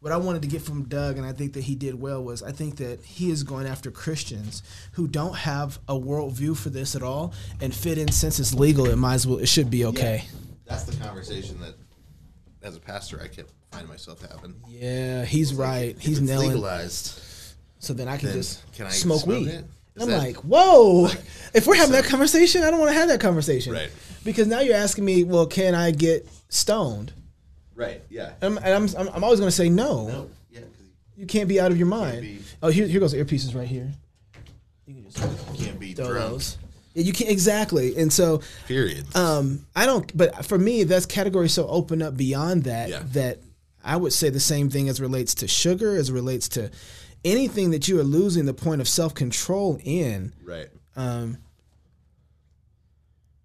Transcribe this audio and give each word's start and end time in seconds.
what 0.00 0.12
I 0.12 0.16
wanted 0.16 0.42
to 0.42 0.48
get 0.48 0.62
from 0.62 0.84
Doug, 0.84 1.16
and 1.16 1.26
I 1.26 1.32
think 1.32 1.54
that 1.54 1.64
he 1.64 1.74
did 1.74 2.00
well, 2.00 2.22
was 2.22 2.42
I 2.42 2.52
think 2.52 2.76
that 2.76 3.02
he 3.04 3.30
is 3.30 3.42
going 3.42 3.66
after 3.66 3.90
Christians 3.90 4.62
who 4.92 5.08
don't 5.08 5.34
have 5.34 5.78
a 5.88 5.94
worldview 5.94 6.56
for 6.56 6.70
this 6.70 6.94
at 6.94 7.02
all 7.02 7.34
and 7.60 7.74
fit 7.74 7.98
in 7.98 8.10
since 8.12 8.38
it's 8.38 8.54
legal. 8.54 8.86
It 8.86 8.96
might 8.96 9.14
as 9.14 9.26
well. 9.26 9.38
It 9.38 9.48
should 9.48 9.70
be 9.70 9.84
okay. 9.86 10.22
Yeah. 10.24 10.38
That's 10.66 10.84
the 10.84 10.96
conversation 11.02 11.60
that, 11.60 11.74
as 12.62 12.76
a 12.76 12.80
pastor, 12.80 13.20
I 13.22 13.26
kept 13.26 13.50
finding 13.72 13.88
myself 13.88 14.20
having. 14.30 14.54
Yeah, 14.68 15.24
he's 15.24 15.52
right. 15.54 15.96
If 15.96 16.02
he's 16.02 16.20
nailing. 16.20 16.50
legalized. 16.50 17.20
So 17.80 17.92
then 17.92 18.08
I 18.08 18.16
can 18.18 18.28
then 18.28 18.36
just 18.38 18.72
can 18.72 18.86
I 18.86 18.90
smoke, 18.90 19.22
smoke 19.22 19.40
weed. 19.40 19.64
I'm 20.00 20.08
like, 20.08 20.36
whoa! 20.36 21.02
like- 21.02 21.20
if 21.54 21.66
we're 21.66 21.74
having 21.74 21.94
so- 21.94 22.02
that 22.02 22.08
conversation, 22.08 22.62
I 22.62 22.70
don't 22.70 22.78
want 22.78 22.90
to 22.92 22.98
have 22.98 23.08
that 23.08 23.20
conversation, 23.20 23.72
Right. 23.72 23.90
Because 24.24 24.46
now 24.46 24.60
you're 24.60 24.76
asking 24.76 25.04
me, 25.04 25.24
well, 25.24 25.46
can 25.46 25.74
I 25.74 25.90
get 25.90 26.28
stoned? 26.50 27.12
Right. 27.78 28.02
Yeah. 28.10 28.32
And 28.42 28.58
I'm, 28.58 28.64
and 28.64 28.74
I'm, 28.74 29.00
I'm, 29.08 29.14
I'm 29.14 29.24
always 29.24 29.38
going 29.40 29.48
to 29.50 29.56
say 29.56 29.68
no. 29.68 30.08
No. 30.08 30.30
Yeah. 30.50 30.60
You 31.16 31.26
can't 31.26 31.48
be 31.48 31.60
out 31.60 31.70
of 31.70 31.78
your 31.78 31.86
mind. 31.86 32.22
be- 32.22 32.40
Oh, 32.62 32.68
here, 32.68 32.86
here 32.88 32.98
goes 32.98 33.14
earpieces 33.14 33.54
right 33.54 33.68
here. 33.68 33.88
You 34.86 34.94
can 34.94 35.04
just 35.10 35.18
you 35.58 35.64
can't 35.66 35.78
be 35.78 35.92
those. 35.94 36.58
Yeah, 36.94 37.04
you 37.04 37.12
can't 37.12 37.30
exactly. 37.30 37.96
And 37.96 38.12
so, 38.12 38.40
Period. 38.66 39.06
um, 39.14 39.64
I 39.76 39.86
don't. 39.86 40.14
But 40.16 40.44
for 40.44 40.58
me, 40.58 40.82
that's 40.82 41.06
category 41.06 41.48
so 41.48 41.68
open 41.68 42.02
up 42.02 42.16
beyond 42.16 42.64
that 42.64 42.88
Yeah. 42.88 43.02
that 43.12 43.38
I 43.84 43.96
would 43.96 44.12
say 44.12 44.28
the 44.30 44.40
same 44.40 44.70
thing 44.70 44.88
as 44.88 45.00
relates 45.00 45.34
to 45.36 45.46
sugar, 45.46 45.94
as 45.96 46.10
relates 46.10 46.48
to 46.50 46.70
anything 47.24 47.70
that 47.70 47.86
you 47.86 48.00
are 48.00 48.04
losing 48.04 48.44
the 48.46 48.54
point 48.54 48.80
of 48.80 48.88
self 48.88 49.14
control 49.14 49.78
in. 49.84 50.32
right. 50.44 50.68
Um, 50.96 51.38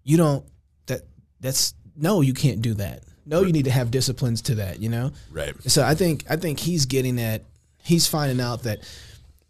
you 0.02 0.16
don't. 0.16 0.44
That 0.86 1.02
that's 1.40 1.74
no, 1.96 2.20
you 2.20 2.34
can't 2.34 2.62
do 2.62 2.74
that. 2.74 3.02
No, 3.26 3.42
you 3.42 3.52
need 3.52 3.64
to 3.64 3.70
have 3.70 3.90
disciplines 3.90 4.42
to 4.42 4.56
that. 4.56 4.80
You 4.80 4.88
know. 4.88 5.12
Right. 5.32 5.54
So 5.70 5.84
I 5.84 5.94
think 5.94 6.24
I 6.28 6.36
think 6.36 6.58
he's 6.58 6.86
getting 6.86 7.20
at. 7.20 7.42
He's 7.82 8.06
finding 8.06 8.40
out 8.40 8.62
that. 8.64 8.80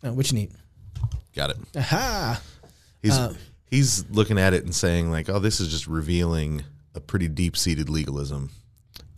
Uh, 0.03 0.13
what 0.13 0.31
you 0.31 0.39
need? 0.39 0.51
Got 1.35 1.51
it. 1.51 1.57
Aha. 1.77 2.41
He's 3.03 3.17
Uh, 3.17 3.35
he's 3.71 4.09
looking 4.11 4.39
at 4.39 4.55
it 4.55 4.65
and 4.65 4.75
saying 4.75 5.11
like, 5.11 5.29
oh, 5.29 5.39
this 5.39 5.61
is 5.61 5.69
just 5.69 5.87
revealing 5.87 6.63
a 6.95 7.01
pretty 7.01 7.29
deep 7.29 7.57
seated 7.57 7.89
legalism. 7.89 8.51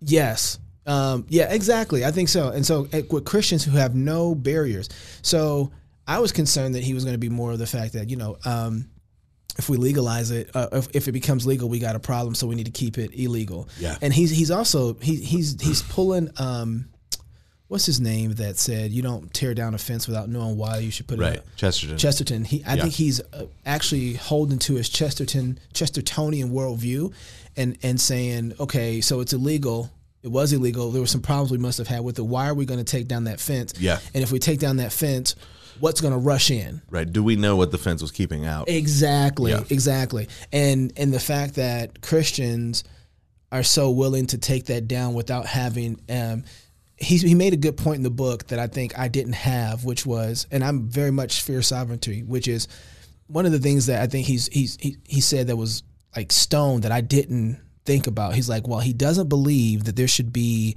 Yes. 0.01 0.59
Um, 0.87 1.27
yeah, 1.29 1.53
exactly. 1.53 2.05
I 2.05 2.11
think 2.11 2.29
so. 2.29 2.51
And 2.51 2.65
so 2.65 2.89
eh, 2.93 3.03
with 3.11 3.25
Christians 3.25 3.65
who 3.65 3.77
have 3.77 3.95
no 3.95 4.35
barriers. 4.35 4.89
So 5.23 5.73
I 6.07 6.21
was 6.21 6.33
concerned 6.33 6.75
that 6.77 6.85
he 6.85 6.95
was 6.95 7.05
going 7.05 7.15
to 7.15 7.19
be 7.19 7.29
more 7.29 7.53
of 7.53 7.59
the 7.59 7.67
fact 7.67 7.95
that, 7.95 8.09
you 8.09 8.17
know, 8.17 8.39
um, 8.45 8.89
if 9.59 9.69
we 9.69 9.77
legalize 9.77 10.31
it, 10.31 10.51
uh, 10.55 10.69
if, 10.73 10.89
if 10.95 11.09
it 11.09 11.13
becomes 11.13 11.47
legal, 11.47 11.69
we 11.69 11.79
got 11.79 11.97
a 11.97 12.01
problem. 12.01 12.35
So 12.35 12.47
we 12.47 12.55
need 12.55 12.67
to 12.67 12.73
keep 12.73 12.99
it 12.99 13.13
illegal. 13.19 13.69
Yeah. 13.79 13.97
And 14.03 14.13
he's, 14.13 14.31
he's 14.31 14.51
also, 14.51 14.95
he, 14.95 15.17
he's, 15.17 15.61
he's 15.61 15.83
pulling, 15.83 16.31
um, 16.39 16.87
what's 17.69 17.87
his 17.87 18.01
name 18.01 18.35
that 18.35 18.59
said, 18.59 18.93
you 18.93 19.03
don't 19.03 19.33
tear 19.35 19.55
down 19.55 19.75
a 19.75 19.79
fence 19.79 20.07
without 20.07 20.29
knowing 20.29 20.57
why 20.57 20.79
you 20.79 20.91
should 20.91 21.07
put 21.09 21.19
it 21.19 21.23
Right. 21.23 21.39
up. 21.39 21.45
Chesterton. 21.57 21.99
Chesterton. 21.99 22.45
He, 22.45 22.63
I 22.65 22.75
Yeah. 22.75 22.83
think 22.83 22.95
he's 22.95 23.21
uh, 23.33 23.47
actually 23.65 24.15
holding 24.15 24.59
to 24.61 24.75
his 24.75 24.89
Chesterton, 24.89 25.59
Chestertonian 25.75 26.51
worldview, 26.51 27.13
and 27.57 27.79
and 27.83 27.99
saying, 27.99 28.53
okay, 28.61 29.01
so 29.01 29.21
it's 29.21 29.33
illegal. 29.33 29.91
It 30.23 30.29
was 30.29 30.53
illegal. 30.53 30.91
There 30.91 31.01
were 31.01 31.07
some 31.07 31.23
problems 31.23 31.51
we 31.51 31.59
must 31.59 31.79
have 31.79 31.89
had 31.89 32.01
with 32.05 32.19
it. 32.19 32.23
Why 32.23 32.49
are 32.49 32.55
we 32.55 32.67
going 32.67 32.79
to 32.79 32.85
take 32.85 33.09
down 33.09 33.25
that 33.25 33.41
fence? 33.41 33.73
Yeah. 33.81 33.99
And 34.13 34.23
if 34.23 34.31
we 34.31 34.39
take 34.39 34.59
down 34.59 34.77
that 34.77 34.93
fence, 34.93 35.35
what's 35.81 36.01
going 36.01 36.13
to 36.13 36.19
rush 36.19 36.51
in? 36.51 36.83
right. 36.91 37.11
Do 37.11 37.23
we 37.23 37.37
know 37.37 37.57
what 37.57 37.71
the 37.71 37.79
fence 37.79 38.03
was 38.03 38.11
keeping 38.11 38.47
out? 38.47 38.69
Exactly. 38.69 39.53
Yeah. 39.53 39.65
Exactly. 39.71 40.29
And 40.53 40.93
and 40.97 41.13
the 41.13 41.21
fact 41.21 41.55
that 41.55 42.01
Christians 42.03 42.85
are 43.53 43.63
so 43.63 43.91
willing 43.91 44.27
to 44.29 44.39
take 44.39 44.67
that 44.67 44.89
down 44.89 45.15
without 45.15 45.47
having 45.47 46.01
um 46.09 46.45
he, 46.99 47.19
he 47.19 47.35
made 47.35 47.53
a 47.53 47.59
good 47.59 47.77
point 47.77 47.99
in 47.99 48.03
the 48.03 48.11
book 48.11 48.47
that 48.49 48.59
I 48.59 48.69
think 48.69 48.99
I 48.99 49.09
didn't 49.09 49.35
have, 49.35 49.85
which 49.85 50.07
was, 50.07 50.47
and 50.51 50.65
I'm 50.65 50.89
very 50.89 51.11
much 51.11 51.43
sphere 51.43 51.61
sovereignty, 51.61 52.23
which 52.23 52.49
is 52.49 52.69
one 53.27 53.45
of 53.45 53.53
the 53.53 53.59
things 53.59 53.87
that 53.87 54.01
I 54.01 54.07
think 54.07 54.27
he's 54.27 54.47
he's 54.47 54.79
he, 54.81 54.97
he 55.07 55.21
said 55.21 55.49
that 55.49 55.57
was 55.57 55.83
like 56.15 56.33
stone 56.33 56.83
that 56.83 56.93
I 56.93 57.03
didn't 57.03 57.61
think 57.85 58.07
about. 58.07 58.35
He's 58.35 58.49
like, 58.49 58.67
well, 58.67 58.81
he 58.81 58.93
doesn't 58.93 59.29
believe 59.29 59.85
that 59.85 59.97
there 59.97 60.09
should 60.09 60.33
be 60.33 60.77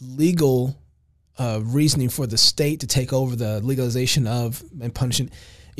legal 0.00 0.76
uh, 1.38 1.60
reasoning 1.62 2.08
for 2.08 2.26
the 2.26 2.38
state 2.38 2.80
to 2.80 2.86
take 2.86 3.12
over 3.12 3.34
the 3.36 3.60
legalization 3.60 4.26
of 4.26 4.62
and 4.80 4.94
punishing 4.94 5.30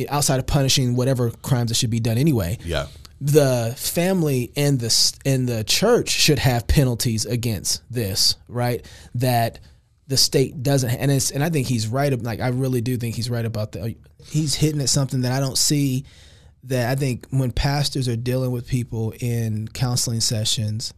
outside 0.08 0.40
of 0.40 0.46
punishing 0.46 0.96
whatever 0.96 1.30
crimes 1.30 1.70
that 1.70 1.76
should 1.76 1.90
be 1.90 2.00
done 2.00 2.18
anyway 2.18 2.58
yeah. 2.64 2.86
the 3.20 3.72
family 3.76 4.50
and 4.56 4.80
the 4.80 5.18
and 5.24 5.48
the 5.48 5.62
church 5.64 6.10
should 6.10 6.40
have 6.40 6.66
penalties 6.66 7.24
against 7.24 7.82
this, 7.90 8.36
right? 8.48 8.84
That 9.14 9.60
the 10.06 10.16
state 10.16 10.62
doesn't, 10.62 10.90
and 10.90 11.10
it's 11.10 11.30
and 11.30 11.42
I 11.42 11.50
think 11.50 11.66
he's 11.66 11.88
right. 11.88 12.12
Like 12.22 12.40
I 12.40 12.48
really 12.48 12.80
do 12.80 12.96
think 12.96 13.14
he's 13.14 13.30
right 13.30 13.44
about 13.44 13.72
that. 13.72 13.96
He's 14.26 14.54
hitting 14.54 14.80
at 14.80 14.88
something 14.88 15.22
that 15.22 15.32
I 15.32 15.40
don't 15.40 15.58
see. 15.58 16.04
That 16.64 16.90
I 16.90 16.94
think 16.94 17.26
when 17.30 17.50
pastors 17.50 18.08
are 18.08 18.16
dealing 18.16 18.50
with 18.50 18.66
people 18.66 19.12
in 19.20 19.68
counseling 19.68 20.20
sessions, 20.20 20.94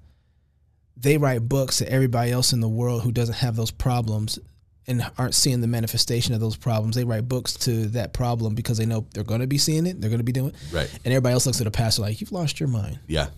they 0.97 1.19
write 1.19 1.49
books 1.49 1.79
that 1.81 1.91
everybody 1.91 2.31
else 2.31 2.53
in 2.53 2.61
the 2.61 2.69
world 2.69 3.03
who 3.03 3.13
doesn't 3.13 3.37
have 3.37 3.57
those 3.57 3.71
problems 3.71 4.39
and 4.87 5.05
aren't 5.19 5.35
seeing 5.35 5.61
the 5.61 5.67
manifestation 5.67 6.33
of 6.33 6.41
those 6.41 6.57
problems, 6.57 6.97
they 6.97 7.05
write 7.05 7.29
books 7.29 7.55
to 7.55 7.87
that 7.89 8.13
problem 8.13 8.55
because 8.55 8.79
they 8.79 8.87
know 8.87 9.07
they're 9.13 9.25
going 9.25 9.41
to 9.41 9.47
be 9.47 9.59
seeing 9.59 9.87
it, 9.87 10.01
they're 10.01 10.11
going 10.11 10.21
to 10.21 10.25
be 10.25 10.33
doing 10.33 10.51
it. 10.51 10.57
Right. 10.73 10.91
And 11.05 11.13
everybody 11.13 11.33
else 11.33 11.45
looks 11.45 11.61
at 11.61 11.65
the 11.65 11.71
pastor 11.71 12.03
like, 12.03 12.21
you've 12.21 12.33
lost 12.33 12.61
your 12.61 12.69
mind. 12.69 13.01
Yeah. 13.07 13.29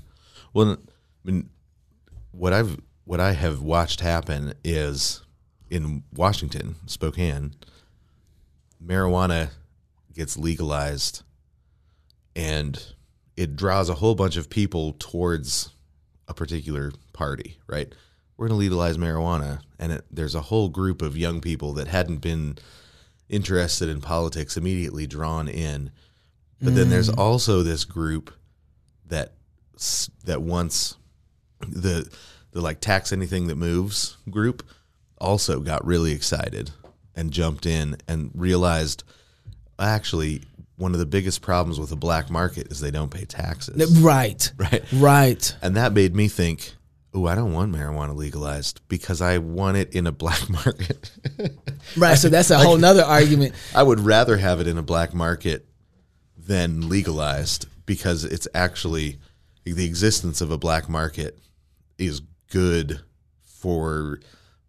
Well, 0.52 0.72
I 0.72 0.76
mean, 1.24 1.48
what 2.32 2.52
I've 2.52 2.78
what 3.04 3.20
I 3.20 3.32
have 3.32 3.62
watched 3.62 4.00
happen 4.00 4.52
is 4.62 5.22
in 5.70 6.02
Washington, 6.14 6.76
Spokane, 6.86 7.54
marijuana 8.84 9.48
gets 10.12 10.36
legalized, 10.36 11.22
and 12.36 12.94
it 13.36 13.56
draws 13.56 13.88
a 13.88 13.94
whole 13.94 14.14
bunch 14.14 14.36
of 14.36 14.50
people 14.50 14.94
towards 14.98 15.70
a 16.28 16.34
particular 16.34 16.92
party. 17.18 17.58
Right? 17.66 17.92
We're 18.36 18.46
going 18.48 18.56
to 18.56 18.60
legalize 18.60 18.96
marijuana, 18.96 19.60
and 19.80 19.92
it, 19.92 20.04
there's 20.10 20.36
a 20.36 20.40
whole 20.40 20.68
group 20.68 21.02
of 21.02 21.16
young 21.16 21.40
people 21.40 21.72
that 21.74 21.88
hadn't 21.88 22.18
been 22.18 22.56
interested 23.28 23.88
in 23.88 24.00
politics 24.00 24.56
immediately 24.56 25.06
drawn 25.06 25.48
in. 25.48 25.90
But 26.62 26.74
then 26.74 26.90
there's 26.90 27.10
mm. 27.10 27.18
also 27.18 27.62
this 27.62 27.84
group 27.84 28.32
that 29.06 29.32
that 30.24 30.42
wants 30.42 30.96
the 31.60 32.08
the 32.52 32.60
like 32.60 32.80
tax 32.80 33.12
anything 33.12 33.46
that 33.46 33.56
moves 33.56 34.16
group 34.28 34.66
also 35.18 35.60
got 35.60 35.84
really 35.84 36.12
excited 36.12 36.70
and 37.14 37.30
jumped 37.30 37.66
in 37.66 37.96
and 38.08 38.30
realized 38.34 39.04
actually 39.78 40.42
one 40.76 40.92
of 40.92 41.00
the 41.00 41.06
biggest 41.06 41.42
problems 41.42 41.78
with 41.78 41.90
the 41.90 41.96
black 41.96 42.30
market 42.30 42.70
is 42.70 42.80
they 42.80 42.90
don't 42.90 43.10
pay 43.10 43.24
taxes. 43.24 44.00
Right. 44.00 44.50
Right. 44.58 44.84
Right. 44.92 45.56
And 45.60 45.76
that 45.76 45.92
made 45.92 46.14
me 46.14 46.28
think, 46.28 46.74
oh, 47.14 47.26
I 47.26 47.34
don't 47.34 47.52
want 47.52 47.72
marijuana 47.72 48.14
legalized 48.14 48.80
because 48.88 49.20
I 49.20 49.38
want 49.38 49.76
it 49.76 49.94
in 49.94 50.06
a 50.06 50.12
black 50.12 50.48
market. 50.66 51.10
Right. 51.96 52.16
So 52.16 52.28
that's 52.28 52.50
a 52.50 52.58
whole 52.58 52.76
nother 52.76 53.02
argument. 53.02 53.54
I 53.74 53.82
would 53.82 54.00
rather 54.00 54.36
have 54.36 54.60
it 54.60 54.66
in 54.66 54.78
a 54.78 54.82
black 54.82 55.14
market 55.14 55.66
than 56.36 56.88
legalized 56.88 57.66
because 57.86 58.24
it's 58.24 58.48
actually 58.54 59.18
the 59.64 59.84
existence 59.84 60.40
of 60.40 60.50
a 60.50 60.58
black 60.58 60.88
market 60.88 61.38
is 61.98 62.20
good 62.50 63.00
for 63.42 64.20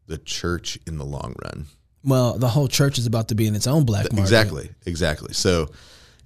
the 0.07 0.17
church 0.17 0.77
in 0.88 0.97
the 0.97 1.06
long 1.06 1.35
run. 1.44 1.67
Well, 2.03 2.38
the 2.38 2.47
whole 2.47 2.67
church 2.67 2.97
is 2.97 3.06
about 3.06 3.27
to 3.29 3.35
be 3.35 3.47
in 3.47 3.56
its 3.56 3.67
own 3.67 3.85
black 3.85 4.11
market. 4.11 4.19
Exactly, 4.19 4.69
exactly. 4.85 5.33
So, 5.33 5.69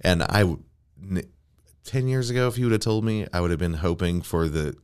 and 0.00 0.22
I, 0.22 0.56
ten 1.84 2.08
years 2.08 2.30
ago, 2.30 2.48
if 2.48 2.58
you 2.58 2.66
would 2.66 2.72
have 2.72 2.80
told 2.80 3.04
me, 3.04 3.26
I 3.32 3.40
would 3.40 3.50
have 3.50 3.58
been 3.58 3.74
hoping 3.74 4.22
for 4.22 4.48
the 4.48 4.76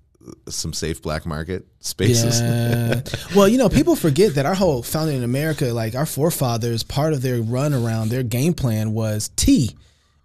some 0.48 0.72
safe 0.72 1.00
black 1.03 1.25
market 1.26 1.66
spaces. 1.81 2.41
Yeah. 2.41 3.00
well, 3.36 3.48
you 3.48 3.58
know, 3.58 3.69
people 3.69 3.97
forget 3.97 4.34
that 4.34 4.47
our 4.47 4.54
whole 4.54 4.82
founding 4.82 5.16
in 5.16 5.22
America, 5.25 5.66
like 5.66 5.94
our 5.94 6.06
forefathers, 6.06 6.83
part 6.83 7.12
of 7.12 7.22
their 7.22 7.41
run 7.41 7.72
around, 7.74 8.09
their 8.10 8.22
game 8.22 8.53
plan 8.54 8.92
was 8.92 9.30
tea 9.36 9.74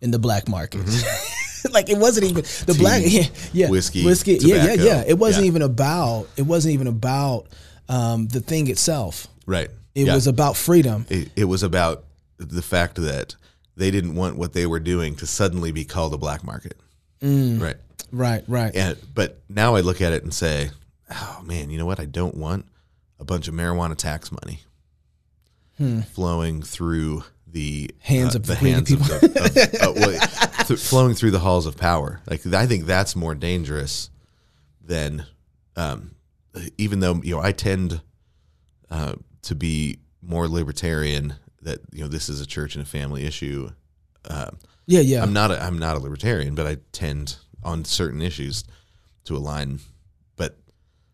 in 0.01 0.11
the 0.11 0.19
black 0.19 0.47
market. 0.49 0.81
like 1.71 1.89
it 1.89 1.97
wasn't 1.97 2.25
even 2.25 2.43
the 2.65 2.75
black, 2.77 3.01
yeah, 3.05 3.23
yeah, 3.53 3.65
Mm-hmm. 3.65 3.71
whiskey, 3.71 4.05
whiskey, 4.05 4.37
yeah, 4.41 4.65
yeah, 4.65 4.73
yeah. 4.73 5.03
It 5.07 5.17
wasn't 5.17 5.45
Yeah. 5.45 5.49
even 5.49 5.61
about. 5.61 6.27
It 6.37 6.43
wasn't 6.43 6.73
even 6.73 6.87
about 6.87 7.47
um, 7.87 8.27
the 8.27 8.41
thing 8.41 8.67
itself. 8.69 9.27
right. 9.45 9.69
It 9.95 10.07
Yeah. 10.07 10.15
was 10.15 10.27
about 10.27 10.57
freedom. 10.57 11.05
it, 11.09 11.29
it 11.37 11.45
was 11.45 11.63
about 11.63 12.03
the 12.37 12.61
fact 12.61 12.95
that 12.95 13.35
they 13.77 13.91
didn't 13.91 14.15
want 14.15 14.35
what 14.37 14.51
they 14.51 14.65
were 14.65 14.79
doing 14.81 15.15
to 15.15 15.25
suddenly 15.25 15.71
be 15.71 15.85
called 15.85 16.13
a 16.13 16.17
black 16.17 16.43
market. 16.43 16.77
Mm. 17.21 17.61
Right. 17.61 17.77
Right, 18.15 18.43
right. 18.47 18.73
And 18.75 18.97
but 19.13 19.41
now 19.49 19.75
I 19.75 19.81
look 19.81 20.01
at 20.01 20.13
it 20.13 20.23
and 20.23 20.33
say, 20.33 20.71
oh 21.11 21.41
man, 21.43 21.69
you 21.69 21.77
know 21.77 21.85
what? 21.85 21.99
I 21.99 22.05
don't 22.05 22.35
want 22.37 22.65
a 23.19 23.25
bunch 23.25 23.47
of 23.47 23.53
marijuana 23.53 23.95
tax 23.95 24.31
money 24.31 24.61
flowing 26.13 26.61
through 26.61 27.23
the 27.47 27.89
Hmm. 28.03 28.13
Hands 28.13 28.35
uh, 28.35 28.39
of 28.39 28.45
the 28.45 28.55
hands 28.55 28.91
of, 28.91 28.99
the, 28.99 29.15
of 29.81 29.87
uh, 29.87 29.93
well, 29.99 30.65
th- 30.67 30.79
flowing 30.79 31.13
through 31.15 31.31
the 31.31 31.39
halls 31.39 31.65
of 31.65 31.77
power. 31.77 32.21
Like 32.29 32.45
I 32.47 32.65
think 32.65 32.85
that's 32.85 33.15
more 33.15 33.35
dangerous 33.35 34.09
than, 34.81 35.25
um, 35.75 36.15
even 36.77 36.99
though 36.99 37.15
you 37.23 37.35
know 37.35 37.41
I 37.41 37.51
tend 37.51 38.01
uh, 38.89 39.13
to 39.43 39.55
be 39.55 39.99
more 40.21 40.47
libertarian 40.47 41.35
that 41.61 41.79
you 41.91 42.01
know 42.03 42.07
this 42.09 42.29
is 42.29 42.41
a 42.41 42.45
church 42.45 42.75
and 42.75 42.83
a 42.83 42.87
family 42.87 43.25
issue. 43.25 43.69
Uh, 44.23 44.51
Yeah, 44.85 45.01
yeah. 45.01 45.23
I'm 45.23 45.33
not 45.33 45.51
a, 45.51 45.61
I'm 45.61 45.79
not 45.79 45.95
a 45.95 45.99
libertarian, 45.99 46.55
but 46.55 46.67
I 46.67 46.77
tend 46.91 47.37
on 47.65 47.83
certain 47.83 48.21
issues 48.21 48.63
to 49.25 49.35
align. 49.35 49.79
But 50.37 50.55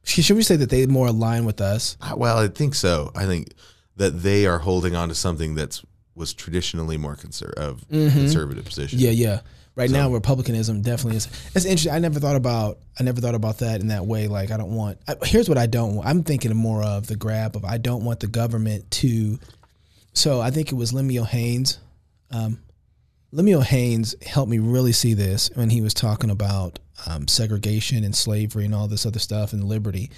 Should 0.04 0.36
we 0.36 0.44
say 0.44 0.56
that 0.58 0.70
they 0.70 0.86
more 0.86 1.08
align 1.08 1.46
with 1.46 1.62
us? 1.62 1.98
well, 2.16 2.38
I 2.38 2.48
think 2.48 2.76
so. 2.76 3.12
I 3.16 3.26
think 3.26 3.54
that 3.96 4.22
they 4.22 4.46
are 4.46 4.60
holding 4.60 4.96
on 4.96 5.10
to 5.10 5.16
something 5.16 5.56
that's 5.56 5.84
was 6.14 6.34
traditionally 6.34 6.98
more 6.98 7.16
conser- 7.16 7.54
of 7.54 7.88
conservative 7.90 8.66
position. 8.66 9.00
Mm-hmm. 9.00 9.06
Yeah, 9.06 9.12
yeah. 9.12 9.40
Right 9.76 9.90
now, 9.90 10.12
republicanism 10.12 10.82
definitely 10.82 11.16
is. 11.18 11.28
It's 11.56 11.64
interesting. 11.64 11.94
I 11.94 12.00
never 12.00 12.20
thought 12.20 12.36
about. 12.36 12.80
I 13.00 13.04
never 13.04 13.22
thought 13.22 13.36
about 13.36 13.60
that 13.60 13.80
in 13.80 13.88
that 13.88 14.06
way. 14.06 14.28
Like, 14.28 14.52
I 14.52 14.58
don't 14.58 14.76
want. 14.76 14.98
I, 15.08 15.16
here's 15.24 15.48
what 15.48 15.58
I 15.58 15.66
don't 15.66 15.96
want. 15.96 16.10
I'm 16.10 16.24
thinking 16.24 16.54
more 16.56 16.84
of 16.84 17.08
the 17.08 17.16
grab 17.16 17.56
of. 17.56 17.64
I 17.64 17.78
don't 17.78 18.04
want 18.04 18.20
the 18.20 18.28
government 18.28 18.92
to. 18.92 19.40
So 20.14 20.42
I 20.42 20.52
think 20.52 20.74
it 20.74 20.76
was 20.76 20.92
Lemuel 20.92 21.24
Haynes. 21.24 21.80
Um, 22.32 22.60
Lemuel 23.32 23.62
Haynes 23.62 24.16
helped 24.26 24.52
me 24.52 24.60
really 24.60 24.92
see 24.92 25.14
this 25.14 25.50
when 25.56 25.70
he 25.70 25.82
was 25.82 25.94
talking 25.94 26.30
about 26.30 26.80
um, 27.08 27.28
segregation 27.28 28.04
and 28.04 28.16
slavery 28.16 28.66
and 28.66 28.76
all 28.76 28.88
this 28.88 29.06
other 29.06 29.20
stuff 29.20 29.54
and 29.54 29.64
liberty. 29.64 30.12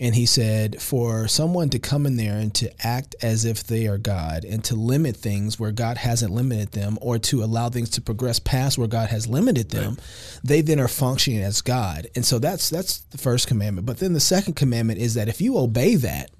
And 0.00 0.14
he 0.14 0.26
said, 0.26 0.82
for 0.82 1.28
someone 1.28 1.70
to 1.70 1.78
come 1.78 2.04
in 2.04 2.16
there 2.16 2.36
and 2.36 2.52
to 2.56 2.70
act 2.84 3.14
as 3.22 3.44
if 3.44 3.62
they 3.62 3.86
are 3.86 3.96
God 3.96 4.44
and 4.44 4.62
to 4.64 4.74
limit 4.74 5.16
things 5.16 5.60
where 5.60 5.70
God 5.70 5.98
hasn't 5.98 6.32
limited 6.32 6.72
them 6.72 6.98
or 7.00 7.18
to 7.20 7.44
allow 7.44 7.68
things 7.68 7.90
to 7.90 8.00
progress 8.00 8.40
past 8.40 8.76
where 8.76 8.88
God 8.88 9.08
has 9.10 9.28
limited 9.28 9.70
them, 9.70 9.96
they 10.42 10.62
then 10.62 10.80
are 10.80 10.88
functioning 10.88 11.42
as 11.42 11.62
God. 11.62 12.08
And 12.16 12.24
so 12.26 12.40
that's 12.40 12.68
that's 12.68 13.00
the 13.00 13.18
first 13.18 13.46
commandment. 13.46 13.86
But 13.86 13.98
then 13.98 14.14
the 14.14 14.20
second 14.20 14.54
commandment 14.54 14.98
is 14.98 15.14
that 15.14 15.28
if 15.28 15.40
you 15.40 15.56
obey 15.56 15.94
that, 15.94 16.30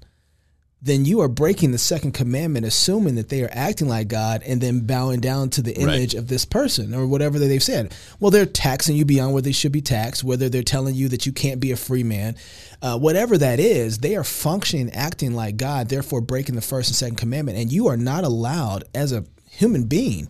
then 0.85 1.03
you 1.03 1.19
are 1.19 1.27
breaking 1.27 1.71
the 1.71 1.77
second 1.79 2.11
commandment, 2.11 2.63
assuming 2.65 3.15
that 3.15 3.29
they 3.29 3.43
are 3.43 3.49
acting 3.51 3.87
like 3.89 4.07
God 4.07 4.43
and 4.45 4.61
then 4.61 4.81
bowing 4.81 5.19
down 5.19 5.49
to 5.49 5.61
the 5.63 5.75
image 5.75 6.13
of 6.13 6.27
this 6.27 6.45
person 6.45 6.93
or 6.93 7.07
whatever 7.07 7.39
that 7.39 7.47
they've 7.47 7.61
said. 7.63 7.93
Well, 8.19 8.29
they're 8.29 8.45
taxing 8.45 8.95
you 8.95 9.03
beyond 9.03 9.33
where 9.33 9.41
they 9.41 9.51
should 9.51 9.71
be 9.71 9.81
taxed, 9.81 10.23
whether 10.23 10.47
they're 10.47 10.61
telling 10.61 10.93
you 10.93 11.09
that 11.09 11.25
you 11.25 11.31
can't 11.31 11.59
be 11.59 11.71
a 11.71 11.75
free 11.75 12.03
man, 12.03 12.35
uh, 12.83 12.99
whatever 12.99 13.35
that 13.37 13.59
is, 13.59 13.97
they 13.97 14.15
are 14.15 14.23
functioning, 14.23 14.91
acting 14.91 15.33
like 15.33 15.57
God, 15.57 15.89
therefore 15.89 16.21
breaking 16.21 16.53
the 16.53 16.61
first 16.61 16.89
and 16.89 16.95
second 16.95 17.15
commandment. 17.17 17.57
And 17.57 17.71
you 17.73 17.87
are 17.87 17.97
not 17.97 18.23
allowed 18.23 18.83
as 18.93 19.11
a 19.11 19.25
human 19.49 19.85
being 19.85 20.29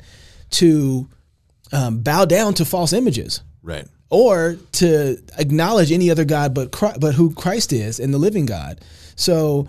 to 0.51 1.09
um, 1.73 1.99
bow 1.99 2.23
down 2.25 2.53
to 2.53 2.63
false 2.65 2.93
images 2.93 3.41
Right. 3.61 3.87
or 4.09 4.57
to 4.73 5.17
acknowledge 5.37 5.91
any 5.91 6.09
other 6.11 6.23
God 6.23 6.53
but 6.53 6.71
Christ, 6.71 6.99
but 7.01 7.15
who 7.15 7.33
Christ 7.33 7.73
is 7.73 7.99
and 7.99 8.13
the 8.13 8.17
living 8.19 8.45
God. 8.45 8.79
So 9.17 9.67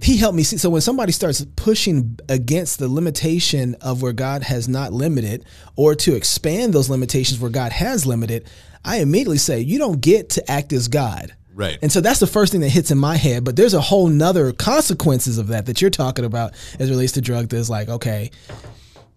he 0.00 0.16
helped 0.16 0.36
me 0.36 0.42
see. 0.42 0.56
So 0.56 0.70
when 0.70 0.80
somebody 0.80 1.12
starts 1.12 1.44
pushing 1.56 2.18
against 2.28 2.78
the 2.78 2.88
limitation 2.88 3.74
of 3.80 4.00
where 4.00 4.12
God 4.12 4.42
has 4.42 4.68
not 4.68 4.92
limited, 4.92 5.44
or 5.76 5.94
to 5.96 6.14
expand 6.14 6.72
those 6.72 6.88
limitations 6.88 7.40
where 7.40 7.50
God 7.50 7.72
has 7.72 8.06
limited, 8.06 8.48
I 8.84 8.98
immediately 8.98 9.38
say 9.38 9.60
you 9.60 9.78
don't 9.78 10.00
get 10.00 10.30
to 10.30 10.50
act 10.50 10.72
as 10.72 10.88
God. 10.88 11.34
Right. 11.54 11.78
And 11.82 11.92
so 11.92 12.00
that's 12.00 12.20
the 12.20 12.26
first 12.26 12.50
thing 12.52 12.62
that 12.62 12.70
hits 12.70 12.90
in 12.90 12.96
my 12.98 13.16
head. 13.16 13.44
But 13.44 13.56
there's 13.56 13.74
a 13.74 13.80
whole 13.80 14.08
nother 14.08 14.52
consequences 14.52 15.36
of 15.36 15.48
that 15.48 15.66
that 15.66 15.82
you're 15.82 15.90
talking 15.90 16.24
about 16.24 16.54
as 16.78 16.88
it 16.88 16.92
relates 16.92 17.12
to 17.12 17.20
drug. 17.20 17.48
That's 17.48 17.68
like, 17.68 17.88
okay, 17.88 18.30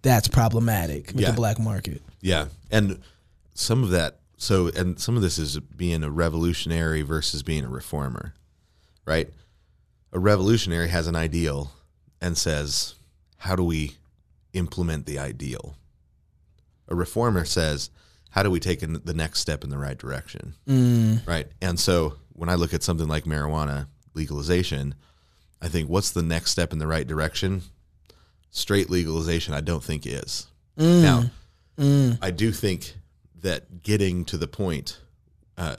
that's 0.02 0.28
problematic 0.28 1.06
with 1.08 1.20
Yeah. 1.20 1.30
the 1.30 1.36
black 1.36 1.58
market. 1.58 2.02
Yeah, 2.20 2.46
and 2.70 2.98
some 3.54 3.82
of 3.82 3.90
that. 3.90 4.18
So, 4.36 4.68
and 4.68 5.00
some 5.00 5.16
of 5.16 5.22
this 5.22 5.38
is 5.38 5.58
being 5.58 6.04
a 6.04 6.10
revolutionary 6.10 7.00
versus 7.00 7.42
being 7.42 7.64
a 7.64 7.68
reformer, 7.70 8.34
right? 9.06 9.30
A 10.16 10.18
revolutionary 10.18 10.88
has 10.88 11.08
an 11.08 11.14
ideal 11.14 11.72
and 12.22 12.38
says, 12.38 12.94
"How 13.36 13.54
do 13.54 13.62
we 13.62 13.98
implement 14.54 15.04
the 15.04 15.18
ideal?" 15.18 15.76
A 16.88 16.94
reformer 16.94 17.44
says, 17.44 17.90
"How 18.30 18.42
do 18.42 18.50
we 18.50 18.58
take 18.58 18.82
in 18.82 19.02
the 19.04 19.12
next 19.12 19.40
step 19.40 19.62
in 19.62 19.68
the 19.68 19.76
right 19.76 19.98
direction?" 19.98 20.54
Mm. 20.66 21.26
Right. 21.26 21.48
And 21.60 21.78
so, 21.78 22.16
when 22.32 22.48
I 22.48 22.54
look 22.54 22.72
at 22.72 22.82
something 22.82 23.08
like 23.08 23.24
marijuana 23.24 23.88
legalization, 24.14 24.94
I 25.60 25.68
think, 25.68 25.90
what's 25.90 26.12
the 26.12 26.22
next 26.22 26.50
step 26.50 26.72
in 26.72 26.78
the 26.78 26.86
right 26.86 27.06
direction? 27.06 27.64
Straight 28.50 28.88
legalization, 28.88 29.52
I 29.52 29.60
don't 29.60 29.84
think 29.84 30.06
is. 30.06 30.46
Mm. 30.78 31.02
Now, 31.02 31.30
mm. 31.76 32.18
I 32.22 32.30
do 32.30 32.52
think 32.52 32.96
that 33.42 33.82
getting 33.82 34.24
to 34.24 34.38
the 34.38 34.48
point, 34.48 34.98
uh, 35.58 35.76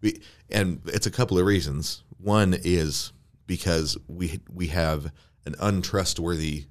we, 0.00 0.20
and 0.50 0.80
it's 0.86 1.06
a 1.06 1.12
couple 1.12 1.38
of 1.38 1.46
reasons. 1.46 2.02
One 2.18 2.52
is 2.52 3.12
because 3.46 3.96
we 4.08 4.40
we 4.52 4.68
have 4.68 5.12
an 5.44 5.54
untrustworthy 5.60 6.64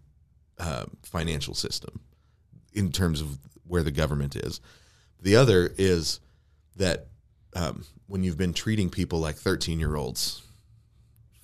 uh, 0.59 0.85
financial 1.03 1.53
system 1.53 2.01
in 2.73 2.91
terms 2.91 3.21
of 3.21 3.37
where 3.67 3.83
the 3.83 3.91
government 3.91 4.35
is. 4.35 4.59
The 5.21 5.35
other 5.37 5.71
is 5.77 6.19
that 6.75 7.07
um, 7.55 7.85
when 8.07 8.23
you've 8.23 8.37
been 8.37 8.53
treating 8.53 8.89
people 8.89 9.19
like 9.19 9.35
13 9.37 9.79
year 9.79 9.95
olds 9.95 10.41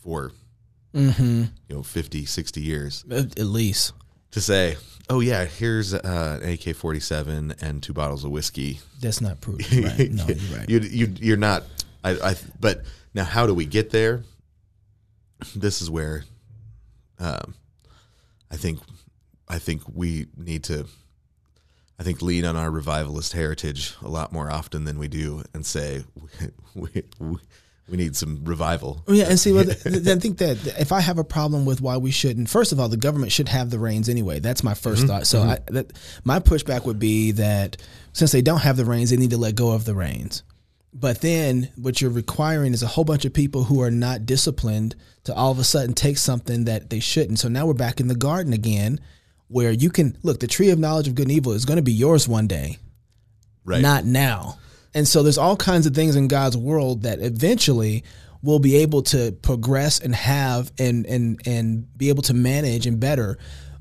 for 0.03 0.31
you 0.93 1.47
know 1.69 1.83
50 1.83 2.25
60 2.25 2.61
years 2.61 3.05
At 3.09 3.39
at 3.39 3.45
least. 3.45 3.93
to 4.31 4.41
say 4.41 4.75
oh 5.09 5.21
yeah 5.21 5.45
here's 5.45 5.93
uh, 5.93 6.39
an 6.43 6.49
ak-47 6.51 7.61
and 7.61 7.81
two 7.81 7.93
bottles 7.93 8.25
of 8.25 8.31
whiskey 8.31 8.81
That's 8.99 9.21
not 9.21 9.39
prudent. 9.39 9.85
Right. 9.97 10.11
No, 10.11 10.25
you're 10.27 10.57
right. 10.57 10.69
you, 10.69 10.79
you, 10.79 11.13
you're 11.21 11.37
not 11.37 11.63
I, 12.03 12.31
I 12.31 12.35
but 12.59 12.83
now 13.13 13.23
how 13.23 13.47
do 13.47 13.53
we 13.53 13.65
get 13.65 13.91
there 13.91 14.23
this 15.55 15.81
is 15.81 15.89
where 15.89 16.23
um, 17.19 17.55
i 18.51 18.55
think 18.55 18.79
i 19.47 19.57
think 19.59 19.81
we 19.93 20.27
need 20.37 20.63
to 20.63 20.85
i 21.99 22.03
think 22.03 22.21
lean 22.21 22.45
on 22.45 22.55
our 22.55 22.71
revivalist 22.71 23.33
heritage 23.33 23.95
a 24.01 24.07
lot 24.07 24.31
more 24.31 24.49
often 24.51 24.85
than 24.85 24.97
we 24.97 25.07
do 25.07 25.43
and 25.53 25.65
say 25.65 26.03
we, 26.75 26.89
we, 27.19 27.37
we 27.89 27.97
need 27.97 28.15
some 28.15 28.45
revival 28.45 29.03
Yeah, 29.07 29.25
and 29.25 29.37
see, 29.37 29.51
well, 29.51 29.65
th- 29.65 29.83
th- 29.83 30.07
I 30.07 30.15
think 30.15 30.37
that 30.37 30.57
if 30.79 30.93
I 30.93 31.01
have 31.01 31.17
a 31.17 31.25
problem 31.25 31.65
with 31.65 31.81
why 31.81 31.97
we 31.97 32.09
shouldn't, 32.09 32.49
first 32.49 32.71
of 32.71 32.79
all, 32.79 32.87
the 32.87 32.95
government 32.95 33.33
should 33.33 33.49
have 33.49 33.69
the 33.69 33.79
reins 33.79 34.07
anyway. 34.07 34.39
That's 34.39 34.63
my 34.63 34.73
1st 34.73 35.07
thought. 35.07 35.27
So, 35.27 35.41
I, 35.41 35.57
that, 35.67 35.91
my 36.23 36.39
pushback 36.39 36.85
would 36.85 36.99
be 36.99 37.31
that 37.33 37.75
since 38.13 38.31
they 38.31 38.41
don't 38.41 38.61
have 38.61 38.77
the 38.77 38.85
reins, 38.85 39.09
they 39.09 39.17
need 39.17 39.31
to 39.31 39.37
let 39.37 39.55
go 39.55 39.71
of 39.71 39.83
the 39.83 39.93
reins. 39.93 40.43
But 40.93 41.21
then, 41.21 41.69
what 41.75 42.01
you're 42.01 42.11
requiring 42.11 42.73
is 42.73 42.83
a 42.83 42.87
whole 42.87 43.05
bunch 43.05 43.23
of 43.23 43.33
people 43.33 43.63
who 43.63 43.81
are 43.81 43.91
not 43.91 44.25
disciplined 44.25 44.95
to 45.23 45.33
all 45.33 45.51
of 45.51 45.59
a 45.59 45.63
sudden 45.63 45.93
take 45.93 46.17
something 46.17 46.65
that 46.65 46.89
they 46.89 46.99
shouldn't. 46.99 47.39
So 47.39 47.47
now 47.47 47.65
we're 47.65 47.73
back 47.73 47.99
in 47.99 48.07
the 48.07 48.15
garden 48.15 48.51
again, 48.51 48.99
where 49.47 49.71
you 49.71 49.89
can 49.89 50.17
look. 50.21 50.41
The 50.41 50.47
tree 50.47 50.69
of 50.69 50.79
knowledge 50.79 51.07
of 51.07 51.15
good 51.15 51.27
and 51.27 51.31
evil 51.31 51.53
is 51.53 51.65
going 51.65 51.77
to 51.77 51.83
be 51.83 51.93
yours 51.93 52.27
one 52.27 52.47
day 52.47 52.77
right 53.65 53.81
not 53.81 54.05
now. 54.05 54.57
And 54.93 55.07
so 55.07 55.23
there's 55.23 55.37
all 55.37 55.55
kinds 55.55 55.85
of 55.85 55.95
things 55.95 56.15
in 56.15 56.27
God's 56.27 56.57
world 56.57 57.03
that 57.03 57.19
eventually 57.19 58.03
will 58.43 58.59
be 58.59 58.77
able 58.77 59.03
to 59.03 59.31
progress 59.31 59.99
and 59.99 60.13
have 60.15 60.71
and 60.77 61.05
and 61.05 61.39
and 61.45 61.97
be 61.97 62.09
able 62.09 62.23
to 62.23 62.33
manage 62.33 62.87
and 62.87 62.99
better, 62.99 63.37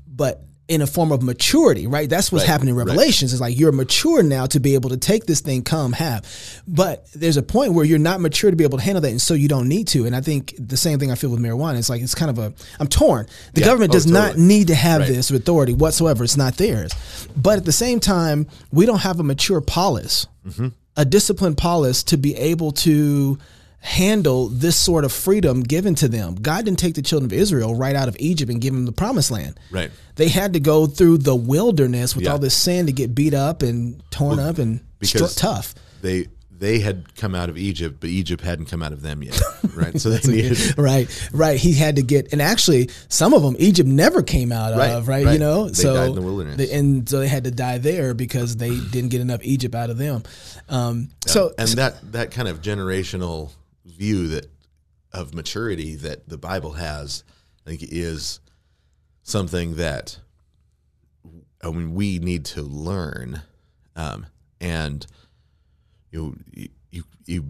but 0.07 0.43
in 0.71 0.81
a 0.81 0.87
form 0.87 1.11
of 1.11 1.21
maturity, 1.21 1.85
right? 1.85 2.09
That's 2.09 2.31
what's 2.31 2.43
Right, 2.43 2.49
happening 2.51 2.69
in 2.69 2.75
right. 2.75 2.87
Revelations. 2.87 3.33
It's 3.33 3.41
like 3.41 3.59
you're 3.59 3.73
mature 3.73 4.23
now 4.23 4.45
to 4.45 4.59
be 4.61 4.73
able 4.75 4.89
to 4.91 4.95
take 4.97 5.25
this 5.25 5.41
thing, 5.41 5.63
come, 5.63 5.91
have. 5.91 6.23
But 6.65 7.05
there's 7.13 7.35
a 7.35 7.43
point 7.43 7.73
where 7.73 7.83
you're 7.83 7.99
not 7.99 8.21
mature 8.21 8.49
to 8.51 8.55
be 8.55 8.63
able 8.63 8.77
to 8.77 8.83
handle 8.83 9.01
that, 9.01 9.11
and 9.11 9.21
so 9.21 9.33
you 9.33 9.49
don't 9.49 9.67
need 9.67 9.89
to. 9.89 10.05
And 10.05 10.15
I 10.15 10.21
think 10.21 10.53
the 10.57 10.77
same 10.77 10.97
thing 10.97 11.11
I 11.11 11.15
feel 11.15 11.29
with 11.29 11.41
marijuana. 11.41 11.77
It's 11.77 11.89
like 11.89 12.01
it's 12.01 12.15
kind 12.15 12.31
of 12.31 12.39
a 12.39 12.53
I'm 12.79 12.87
torn. 12.87 13.27
The 13.53 13.59
Yeah. 13.61 13.67
government 13.67 13.91
Oh, 13.91 13.95
does 13.95 14.07
not 14.07 14.37
need 14.37 14.67
to 14.67 14.75
have 14.75 15.01
Right. 15.01 15.09
this 15.09 15.29
authority 15.29 15.73
whatsoever. 15.73 16.23
It's 16.23 16.37
not 16.37 16.55
theirs. 16.55 16.91
But 17.35 17.57
at 17.57 17.65
the 17.65 17.73
same 17.73 17.99
time, 17.99 18.47
we 18.71 18.85
don't 18.85 18.99
have 19.01 19.19
a 19.19 19.23
mature 19.23 19.59
polis, 19.59 20.25
Mm-hmm. 20.47 20.67
a 20.95 21.03
disciplined 21.05 21.57
polis 21.57 22.01
to 22.03 22.17
be 22.17 22.33
able 22.37 22.71
to 22.71 23.37
handle 23.81 24.47
this 24.47 24.79
sort 24.79 25.03
of 25.03 25.11
freedom 25.11 25.61
given 25.61 25.95
to 25.95 26.07
them. 26.07 26.35
God 26.35 26.65
didn't 26.65 26.79
take 26.79 26.93
the 26.95 27.01
children 27.01 27.31
of 27.31 27.33
Israel 27.33 27.75
right 27.75 27.95
out 27.95 28.07
of 28.07 28.15
Egypt 28.19 28.51
and 28.51 28.61
give 28.61 28.73
them 28.73 28.85
the 28.85 28.91
promised 28.91 29.31
land. 29.31 29.59
Right. 29.71 29.91
They 30.15 30.29
had 30.29 30.53
to 30.53 30.59
go 30.59 30.85
through 30.85 31.17
the 31.19 31.35
wilderness 31.35 32.15
with 32.15 32.25
Yeah. 32.25 32.33
all 32.33 32.39
this 32.39 32.55
sand 32.55 32.87
to 32.87 32.93
get 32.93 33.15
beat 33.15 33.33
up 33.33 33.63
and 33.63 34.01
torn 34.11 34.39
up 34.39 34.59
and 34.59 34.81
str- 35.01 35.17
because- 35.17 35.35
tough. 35.35 35.73
they 36.01 36.27
they 36.59 36.77
had 36.77 37.15
come 37.15 37.33
out 37.33 37.49
of 37.49 37.57
Egypt, 37.57 37.97
but 37.99 38.11
Egypt 38.11 38.43
hadn't 38.43 38.67
come 38.67 38.83
out 38.83 38.93
of 38.93 39.01
them 39.01 39.23
yet, 39.23 39.41
right? 39.73 39.99
So 39.99 40.11
they 40.11 40.31
needed 40.31 40.59
right, 40.77 41.09
right. 41.33 41.57
He 41.59 41.73
had 41.73 41.95
to 41.95 42.03
get, 42.03 42.31
and 42.33 42.39
actually, 42.39 42.91
some 43.09 43.33
of 43.33 43.41
them 43.41 43.55
Egypt 43.57 43.89
never 43.89 44.21
came 44.21 44.51
out 44.51 44.77
Right, 44.77 44.91
of, 44.91 45.07
right? 45.07 45.25
You 45.33 45.39
know, 45.39 45.69
They 45.69 45.73
so 45.81 45.95
died 45.95 46.09
in 46.09 46.15
the 46.15 46.21
wilderness. 46.21 46.57
they- 46.57 46.69
and 46.71 47.09
so 47.09 47.17
they 47.17 47.27
had 47.27 47.45
to 47.45 47.51
die 47.51 47.79
there 47.79 48.13
because 48.13 48.57
they 48.57 48.79
didn't 48.79 49.09
get 49.09 49.21
enough 49.21 49.39
Egypt 49.41 49.73
out 49.73 49.89
of 49.89 49.97
them. 49.97 50.21
Um, 50.69 51.09
so, 51.25 51.51
and 51.57 51.67
that 51.69 52.11
that 52.11 52.29
kind 52.29 52.47
of 52.47 52.61
generational 52.61 53.49
view 54.01 54.27
that 54.29 54.47
of 55.13 55.35
maturity 55.35 55.95
that 55.95 56.27
the 56.27 56.37
Bible 56.37 56.71
has, 56.71 57.23
I 57.67 57.69
think, 57.69 57.83
is 57.83 58.39
something 59.21 59.75
that 59.75 60.17
I 61.63 61.69
mean 61.69 61.93
we 61.93 62.17
need 62.17 62.45
to 62.45 62.63
learn. 62.63 63.43
Um, 63.95 64.25
and 64.59 65.05
you, 66.09 66.35
you 66.89 67.03
you 67.25 67.45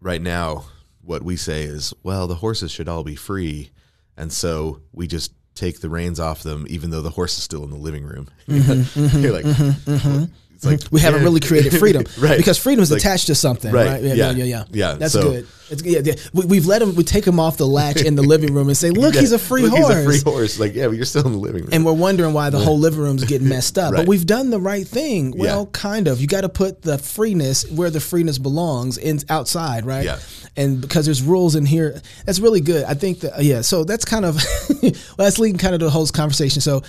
right 0.00 0.22
now 0.22 0.64
what 1.02 1.22
we 1.22 1.36
say 1.36 1.64
is 1.64 1.92
well 2.02 2.26
the 2.26 2.36
horses 2.36 2.70
should 2.70 2.88
all 2.88 3.04
be 3.04 3.16
free, 3.16 3.70
and 4.16 4.32
so 4.32 4.80
we 4.92 5.06
just 5.06 5.34
take 5.54 5.80
the 5.80 5.90
reins 5.90 6.18
off 6.18 6.42
them, 6.42 6.64
even 6.70 6.88
though 6.88 7.02
the 7.02 7.10
horse 7.10 7.36
is 7.36 7.44
still 7.44 7.64
in 7.64 7.70
the 7.70 7.76
living 7.76 8.04
room. 8.04 8.28
Mm-hmm, 8.48 9.18
You're 9.18 9.42
like, 9.42 10.30
it's 10.62 10.66
like 10.84 10.92
we 10.92 11.00
haven't 11.00 11.22
really 11.22 11.40
created 11.40 11.78
freedom, 11.78 12.04
Right. 12.18 12.36
Because 12.36 12.58
freedom 12.58 12.82
is 12.82 12.90
Like- 12.90 13.00
attached 13.00 13.28
to 13.28 13.34
something, 13.34 13.72
Right. 13.72 13.86
right? 13.92 14.02
Yeah, 14.02 14.14
Yeah. 14.14 14.30
yeah, 14.32 14.44
yeah, 14.44 14.64
yeah. 14.72 14.94
That's 14.94 15.12
So- 15.14 15.22
good. 15.22 15.46
It's, 15.70 15.84
yeah, 15.84 16.00
yeah. 16.02 16.14
We, 16.32 16.46
we've 16.46 16.66
let 16.66 16.82
him. 16.82 16.96
We 16.96 17.04
take 17.04 17.24
him 17.24 17.38
off 17.38 17.56
the 17.56 17.66
latch 17.66 18.02
in 18.02 18.16
the 18.16 18.22
living 18.34 18.52
room 18.52 18.66
and 18.66 18.76
say, 18.76 18.90
"Look, 18.90 19.14
Yeah, 19.14 19.20
he's 19.20 19.30
a 19.30 19.38
free 19.38 19.62
look, 19.62 19.70
horse." 19.70 19.94
He's 19.94 19.98
a 19.98 20.04
free 20.24 20.32
horse. 20.32 20.58
Like, 20.58 20.74
yeah, 20.74 20.88
but 20.88 20.96
you're 20.96 21.04
still 21.04 21.24
in 21.24 21.30
the 21.32 21.38
living 21.38 21.62
room. 21.62 21.70
and 21.72 21.86
we're 21.86 21.92
wondering 21.92 22.32
why 22.32 22.50
the 22.50 22.58
whole 22.58 22.76
living 22.76 22.98
room's 22.98 23.22
getting 23.24 23.48
messed 23.48 23.78
up. 23.78 23.94
But 23.94 24.08
we've 24.08 24.26
done 24.26 24.50
the 24.50 24.58
right 24.58 24.84
thing. 24.84 25.32
Well, 25.38 25.66
kind 25.66 26.08
of. 26.08 26.20
You 26.20 26.26
got 26.26 26.40
to 26.40 26.48
put 26.48 26.82
the 26.82 26.98
freeness 26.98 27.70
where 27.70 27.88
the 27.88 28.00
freeness 28.00 28.36
belongs, 28.38 28.98
in 28.98 29.20
outside, 29.28 29.86
right? 29.86 30.04
Yeah. 30.04 30.18
And 30.56 30.80
because 30.80 31.04
there's 31.04 31.22
rules 31.22 31.54
in 31.54 31.66
here, 31.66 32.02
that's 32.26 32.40
really 32.40 32.60
good. 32.60 32.82
I 32.86 32.94
think 32.94 33.20
that 33.20 33.40
yeah. 33.44 33.60
So 33.60 33.84
that's 33.84 34.04
kind 34.04 34.24
of 34.24 34.42
well, 34.82 34.92
that's 35.18 35.38
leading 35.38 35.58
kind 35.58 35.72
of 35.74 35.78
to 35.78 35.84
the 35.86 35.90
whole 35.92 36.06
conversation. 36.08 36.60
So. 36.62 36.82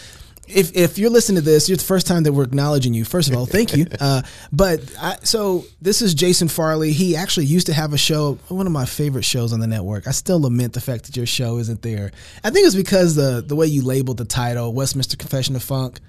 If, 0.53 0.75
if 0.75 0.97
you're 0.97 1.09
listening 1.09 1.37
to 1.37 1.41
this, 1.41 1.69
you're 1.69 1.77
the 1.77 1.83
first 1.83 2.07
time 2.07 2.23
that 2.23 2.33
we're 2.33 2.43
acknowledging 2.43 2.93
you. 2.93 3.05
First 3.05 3.29
of 3.29 3.35
all, 3.35 3.45
thank 3.45 3.75
you. 3.75 3.85
Uh, 4.01 4.23
but 4.51 4.81
I, 4.99 5.17
so 5.23 5.63
this 5.79 6.01
is 6.01 6.15
Jason 6.15 6.47
Farley. 6.47 6.91
He 6.91 7.15
actually 7.15 7.45
used 7.45 7.67
to 7.67 7.73
have 7.73 7.93
a 7.93 7.97
show, 7.97 8.39
one 8.47 8.65
of 8.65 8.73
my 8.73 8.85
favorite 8.85 9.25
shows 9.25 9.53
on 9.53 9.59
the 9.59 9.67
network. 9.67 10.07
I 10.07 10.11
still 10.11 10.41
lament 10.41 10.73
the 10.73 10.81
fact 10.81 11.05
that 11.05 11.15
your 11.15 11.27
show 11.27 11.59
isn't 11.59 11.83
there. 11.83 12.11
I 12.43 12.49
think 12.49 12.65
it's 12.65 12.75
because 12.75 13.13
the 13.15 13.43
the 13.45 13.55
way 13.55 13.67
you 13.67 13.83
labeled 13.83 14.17
the 14.17 14.25
title, 14.25 14.73
Westminster 14.73 15.17
Confession 15.17 15.55
of 15.55 15.61
Funk. 15.61 15.99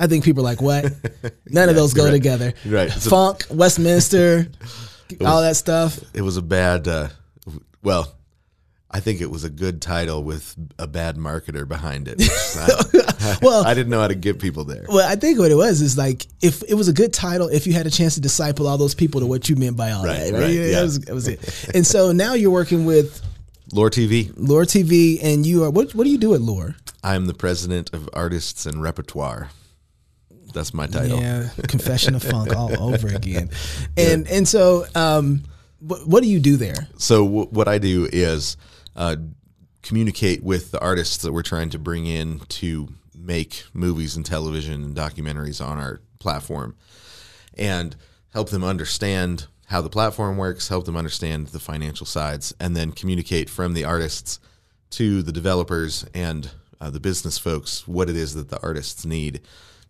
I 0.00 0.08
think 0.08 0.24
people 0.24 0.42
are 0.42 0.44
like, 0.44 0.60
what? 0.60 0.92
None 1.46 1.68
of 1.68 1.76
those 1.76 1.94
go 1.94 2.04
right. 2.04 2.10
together. 2.10 2.52
Right. 2.64 2.92
Funk, 2.92 3.44
Westminster, 3.50 4.48
all 5.24 5.42
that 5.42 5.56
stuff. 5.56 6.00
it 6.12 6.22
was 6.22 6.36
a 6.36 6.42
bad, 6.42 6.88
uh, 6.88 7.08
well, 7.82 8.15
I 8.90 9.00
think 9.00 9.20
it 9.20 9.30
was 9.30 9.42
a 9.44 9.50
good 9.50 9.82
title 9.82 10.22
with 10.22 10.54
a 10.78 10.86
bad 10.86 11.16
marketer 11.16 11.66
behind 11.66 12.06
it. 12.08 12.22
I, 12.56 13.36
Well- 13.42 13.66
I 13.66 13.74
didn't 13.74 13.90
know 13.90 14.00
how 14.00 14.08
to 14.08 14.14
get 14.14 14.38
people 14.38 14.64
there. 14.64 14.86
Well, 14.88 15.06
I 15.08 15.16
think 15.16 15.38
what 15.38 15.50
it 15.50 15.56
was 15.56 15.80
is 15.80 15.98
like 15.98 16.26
if 16.40 16.62
it 16.68 16.74
was 16.74 16.88
a 16.88 16.92
good 16.92 17.12
title, 17.12 17.48
if 17.48 17.66
you 17.66 17.72
had 17.72 17.86
a 17.86 17.90
chance 17.90 18.14
to 18.14 18.20
disciple 18.20 18.66
all 18.68 18.78
those 18.78 18.94
people 18.94 19.20
to 19.20 19.26
what 19.26 19.48
you 19.48 19.56
meant 19.56 19.76
by 19.76 19.90
all 19.90 20.04
Right, 20.04 20.30
that, 20.30 20.32
right, 20.32 20.50
Yeah, 20.50 20.64
yeah. 20.66 20.70
That, 20.76 20.82
was, 20.82 21.00
that 21.00 21.14
was 21.14 21.28
it. 21.28 21.70
And 21.74 21.84
so 21.86 22.12
now 22.12 22.34
you're 22.34 22.50
working 22.52 22.84
with 22.86 23.20
LOOR 23.72 23.90
TV. 23.90 24.32
LOOR 24.36 24.64
TV, 24.64 25.18
and 25.22 25.44
you 25.44 25.64
are 25.64 25.70
what? 25.70 25.92
What 25.94 26.04
do 26.04 26.10
you 26.10 26.18
do 26.18 26.34
at 26.34 26.40
LOOR? 26.40 26.76
I'm 27.02 27.26
the 27.26 27.34
president 27.34 27.92
of 27.92 28.08
artists 28.12 28.64
and 28.66 28.80
repertoire. 28.80 29.50
That's 30.54 30.72
my 30.72 30.86
title. 30.86 31.20
Yeah, 31.20 31.48
Confession 31.68 32.14
of 32.14 32.22
Funk 32.22 32.54
all 32.54 32.70
over 32.94 33.08
again. 33.08 33.50
And 33.96 34.28
and 34.28 34.46
so, 34.46 34.86
um, 34.94 35.42
what, 35.80 36.06
what 36.06 36.22
do 36.22 36.28
you 36.28 36.38
do 36.38 36.56
there? 36.56 36.86
So 36.96 37.24
w- 37.24 37.48
what 37.50 37.66
I 37.68 37.78
do 37.78 38.08
is 38.10 38.56
uh, 38.96 39.16
communicate 39.82 40.42
with 40.42 40.72
the 40.72 40.80
artists 40.80 41.18
that 41.18 41.32
we're 41.32 41.42
trying 41.42 41.70
to 41.70 41.78
bring 41.78 42.06
in 42.06 42.40
to 42.48 42.88
make 43.14 43.64
movies 43.72 44.16
and 44.16 44.26
television 44.26 44.82
and 44.82 44.96
documentaries 44.96 45.64
on 45.64 45.78
our 45.78 46.00
platform, 46.18 46.74
and 47.56 47.94
help 48.32 48.50
them 48.50 48.64
understand 48.64 49.46
how 49.66 49.80
the 49.80 49.90
platform 49.90 50.36
works, 50.36 50.68
help 50.68 50.84
them 50.84 50.96
understand 50.96 51.48
the 51.48 51.58
financial 51.58 52.06
sides, 52.06 52.54
and 52.58 52.76
then 52.76 52.92
communicate 52.92 53.50
from 53.50 53.74
the 53.74 53.84
artists 53.84 54.40
to 54.90 55.22
the 55.22 55.32
developers 55.32 56.04
and 56.14 56.50
uh, 56.80 56.90
the 56.90 57.00
business 57.00 57.38
folks 57.38 57.86
what 57.88 58.08
it 58.08 58.16
is 58.16 58.34
that 58.34 58.48
the 58.48 58.62
artists 58.62 59.04
need. 59.04 59.40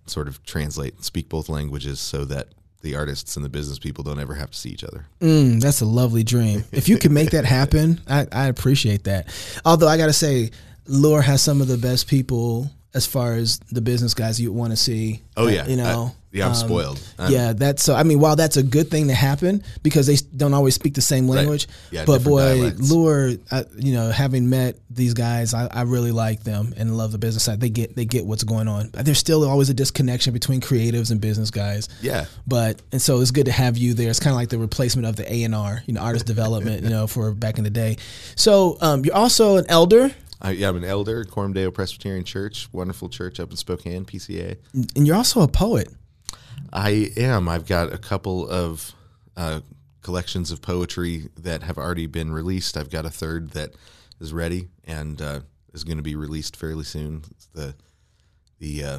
Sort 0.06 0.28
of 0.28 0.42
translate, 0.44 1.02
speak 1.02 1.28
both 1.28 1.48
languages, 1.48 2.00
so 2.00 2.24
that 2.26 2.48
the 2.82 2.96
artists 2.96 3.36
and 3.36 3.44
the 3.44 3.48
business 3.48 3.78
people 3.78 4.04
don't 4.04 4.20
ever 4.20 4.34
have 4.34 4.50
to 4.50 4.56
see 4.58 4.70
each 4.70 4.84
other. 4.84 5.06
Mm, 5.20 5.60
that's 5.60 5.80
a 5.80 5.86
lovely 5.86 6.22
dream. 6.22 6.64
If 6.72 6.88
you 6.88 6.98
can 6.98 7.12
make 7.12 7.30
that 7.30 7.44
happen, 7.58 8.00
I, 8.08 8.26
I 8.30 8.46
appreciate 8.46 9.04
that. 9.04 9.28
Although 9.64 9.88
I 9.88 9.96
got 9.96 10.06
to 10.06 10.12
say, 10.12 10.50
LOOR 10.86 11.22
has 11.22 11.42
some 11.42 11.60
of 11.60 11.68
the 11.68 11.78
best 11.78 12.06
people 12.08 12.70
as 12.96 13.06
far 13.06 13.34
as 13.34 13.58
the 13.70 13.80
business 13.80 14.14
guys 14.14 14.40
you 14.40 14.52
want 14.52 14.72
to 14.72 14.76
see. 14.76 15.22
Oh 15.36 15.46
yeah, 15.46 15.66
you 15.66 15.76
know. 15.76 16.12
I- 16.12 16.22
yeah, 16.32 16.44
I'm 16.44 16.50
um, 16.50 16.56
spoiled. 16.56 17.02
I'm- 17.18 17.32
yeah, 17.32 17.54
that's 17.54 17.82
so. 17.82 17.94
I 17.94 18.02
mean, 18.02 18.20
while 18.20 18.36
that's 18.36 18.58
a 18.58 18.62
good 18.62 18.90
thing 18.90 19.08
to 19.08 19.14
happen 19.14 19.62
because 19.82 20.06
they 20.06 20.16
don't 20.36 20.52
always 20.52 20.74
speak 20.74 20.92
the 20.92 21.00
same 21.00 21.28
language, 21.28 21.66
Yeah, 21.90 22.04
but 22.04 22.22
boy, 22.22 22.56
dialects. 22.56 22.90
LOOR, 22.90 23.32
I, 23.50 23.64
you 23.78 23.94
know, 23.94 24.10
having 24.10 24.50
met 24.50 24.76
these 24.90 25.14
guys, 25.14 25.54
I, 25.54 25.66
I 25.66 25.82
really 25.82 26.12
like 26.12 26.42
them 26.42 26.74
and 26.76 26.94
love 26.98 27.12
the 27.12 27.16
business 27.18 27.44
side. 27.44 27.60
They 27.60 27.70
get 27.70 27.96
they 27.96 28.04
get 28.04 28.26
what's 28.26 28.44
going 28.44 28.68
on. 28.68 28.90
There's 28.92 29.18
still 29.18 29.48
always 29.48 29.70
a 29.70 29.74
disconnection 29.74 30.34
between 30.34 30.60
creatives 30.60 31.10
and 31.10 31.22
business 31.22 31.50
guys. 31.50 31.88
Yeah. 32.02 32.26
But 32.46 32.82
and 32.92 33.00
so 33.00 33.22
it's 33.22 33.30
good 33.30 33.46
to 33.46 33.52
have 33.52 33.78
you 33.78 33.94
there. 33.94 34.10
It's 34.10 34.20
kind 34.20 34.32
of 34.32 34.36
like 34.36 34.50
the 34.50 34.58
replacement 34.58 35.06
of 35.06 35.16
the 35.16 35.32
A 35.32 35.44
and 35.44 35.54
R, 35.54 35.82
you 35.86 35.94
know, 35.94 36.02
artist 36.02 36.26
development, 36.26 36.82
you 36.82 36.90
know, 36.90 37.06
for 37.06 37.32
back 37.32 37.56
in 37.56 37.64
the 37.64 37.70
day. 37.70 37.96
So 38.34 38.76
um, 38.82 39.06
you're 39.06 39.16
also 39.16 39.56
an 39.56 39.64
elder, 39.70 40.10
I, 40.40 40.50
yeah, 40.52 40.68
I'm 40.68 40.76
an 40.76 40.84
elder, 40.84 41.22
at 41.22 41.30
Coram 41.30 41.52
Deo 41.52 41.70
Presbyterian 41.70 42.24
Church, 42.24 42.68
wonderful 42.72 43.08
church 43.08 43.40
up 43.40 43.50
in 43.50 43.56
Spokane, 43.56 44.04
PCA. 44.04 44.56
and 44.94 45.06
you're 45.06 45.16
also 45.16 45.40
a 45.40 45.48
poet. 45.48 45.88
I 46.72 47.10
am. 47.16 47.48
I've 47.48 47.66
got 47.66 47.92
a 47.92 47.98
couple 47.98 48.48
of 48.48 48.92
uh, 49.36 49.60
collections 50.02 50.50
of 50.50 50.60
poetry 50.62 51.28
that 51.38 51.62
have 51.62 51.78
already 51.78 52.06
been 52.06 52.32
released. 52.32 52.76
I've 52.76 52.90
got 52.90 53.06
a 53.06 53.10
third 53.10 53.50
that 53.50 53.70
is 54.20 54.32
ready 54.32 54.68
and 54.84 55.20
uh, 55.20 55.40
is 55.72 55.84
going 55.84 55.96
to 55.96 56.02
be 56.02 56.16
released 56.16 56.56
fairly 56.56 56.84
soon. 56.84 57.22
The 57.54 57.74
the 58.58 58.84
uh, 58.84 58.98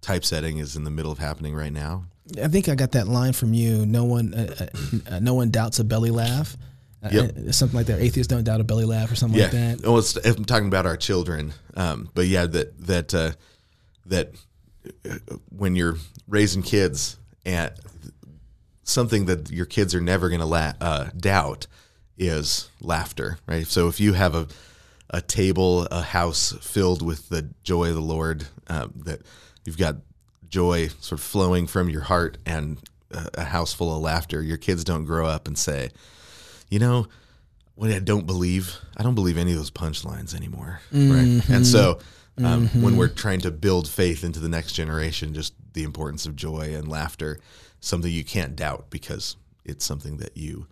typesetting 0.00 0.58
is 0.58 0.76
in 0.76 0.84
the 0.84 0.90
middle 0.90 1.10
of 1.10 1.18
happening 1.18 1.54
right 1.54 1.72
now. 1.72 2.04
I 2.42 2.48
think 2.48 2.68
I 2.68 2.74
got 2.74 2.92
that 2.92 3.08
line 3.08 3.32
from 3.32 3.54
you. 3.54 3.86
No 3.86 4.04
one, 4.04 4.34
uh, 4.34 4.54
uh, 4.60 4.66
uh, 5.14 5.18
no 5.20 5.34
one 5.34 5.50
doubts 5.50 5.78
a 5.78 5.84
belly 5.84 6.10
laugh. 6.10 6.56
Uh, 7.02 7.08
Yep. 7.12 7.36
uh, 7.36 7.52
something 7.52 7.76
like 7.76 7.86
that. 7.86 8.00
Atheists 8.00 8.28
don't 8.28 8.44
doubt 8.44 8.60
a 8.60 8.64
belly 8.64 8.84
laugh 8.84 9.10
or 9.10 9.16
something 9.16 9.38
yeah. 9.38 9.44
like 9.44 9.52
that. 9.52 9.80
Oh, 9.84 9.98
it's, 9.98 10.16
I'm 10.16 10.44
talking 10.44 10.68
about 10.68 10.86
our 10.86 10.96
children. 10.96 11.52
Um, 11.74 12.10
but 12.14 12.26
yeah, 12.26 12.46
that 12.46 12.78
that 12.86 13.14
uh, 13.14 13.32
that 14.06 14.32
uh, 15.08 15.18
when 15.50 15.76
you're 15.76 15.96
raising 16.26 16.62
kids 16.62 17.16
and 17.44 17.72
something 18.82 19.26
that 19.26 19.50
your 19.50 19.66
kids 19.66 19.94
are 19.94 20.00
never 20.00 20.28
going 20.28 20.40
to 20.40 20.46
la- 20.46 20.74
uh, 20.80 21.10
doubt 21.16 21.66
is 22.16 22.68
laughter, 22.80 23.38
right? 23.46 23.66
So 23.66 23.88
if 23.88 24.00
you 24.00 24.14
have 24.14 24.34
a 24.34 24.48
a 25.10 25.20
table, 25.20 25.86
a 25.86 26.02
house 26.02 26.52
filled 26.60 27.00
with 27.00 27.28
the 27.28 27.48
joy 27.62 27.88
of 27.88 27.94
the 27.94 28.00
Lord, 28.00 28.46
um, 28.68 28.92
that 29.04 29.22
you've 29.64 29.78
got 29.78 29.96
joy 30.48 30.88
sort 31.00 31.20
of 31.20 31.24
flowing 31.24 31.66
from 31.66 31.88
your 31.88 32.02
heart 32.02 32.38
and 32.44 32.78
a, 33.10 33.28
a 33.34 33.44
house 33.44 33.72
full 33.72 33.94
of 33.94 34.02
laughter, 34.02 34.42
your 34.42 34.56
kids 34.56 34.84
don't 34.84 35.04
grow 35.04 35.26
up 35.26 35.46
and 35.46 35.58
say, 35.58 35.90
you 36.68 36.78
know, 36.78 37.06
what 37.74 37.90
I 37.90 37.98
don't 38.00 38.26
believe, 38.26 38.76
I 38.96 39.02
don't 39.02 39.14
believe 39.14 39.38
any 39.38 39.52
of 39.52 39.58
those 39.58 39.70
punchlines 39.70 40.34
anymore, 40.34 40.80
right? 40.92 41.42
And 41.48 41.66
so, 41.66 42.00
um, 42.38 42.68
when 42.82 42.96
we're 42.96 43.08
trying 43.08 43.40
to 43.42 43.50
build 43.50 43.88
faith 43.88 44.24
into 44.24 44.40
the 44.40 44.48
next 44.48 44.72
generation, 44.72 45.34
just 45.34 45.54
the 45.72 45.82
importance 45.84 46.26
of 46.26 46.36
joy 46.36 46.74
and 46.74 46.88
laughter, 46.88 47.38
something 47.80 48.10
you 48.12 48.24
can't 48.24 48.56
doubt 48.56 48.86
because 48.90 49.36
it's 49.64 49.84
something 49.84 50.18
that 50.18 50.36
you 50.36 50.66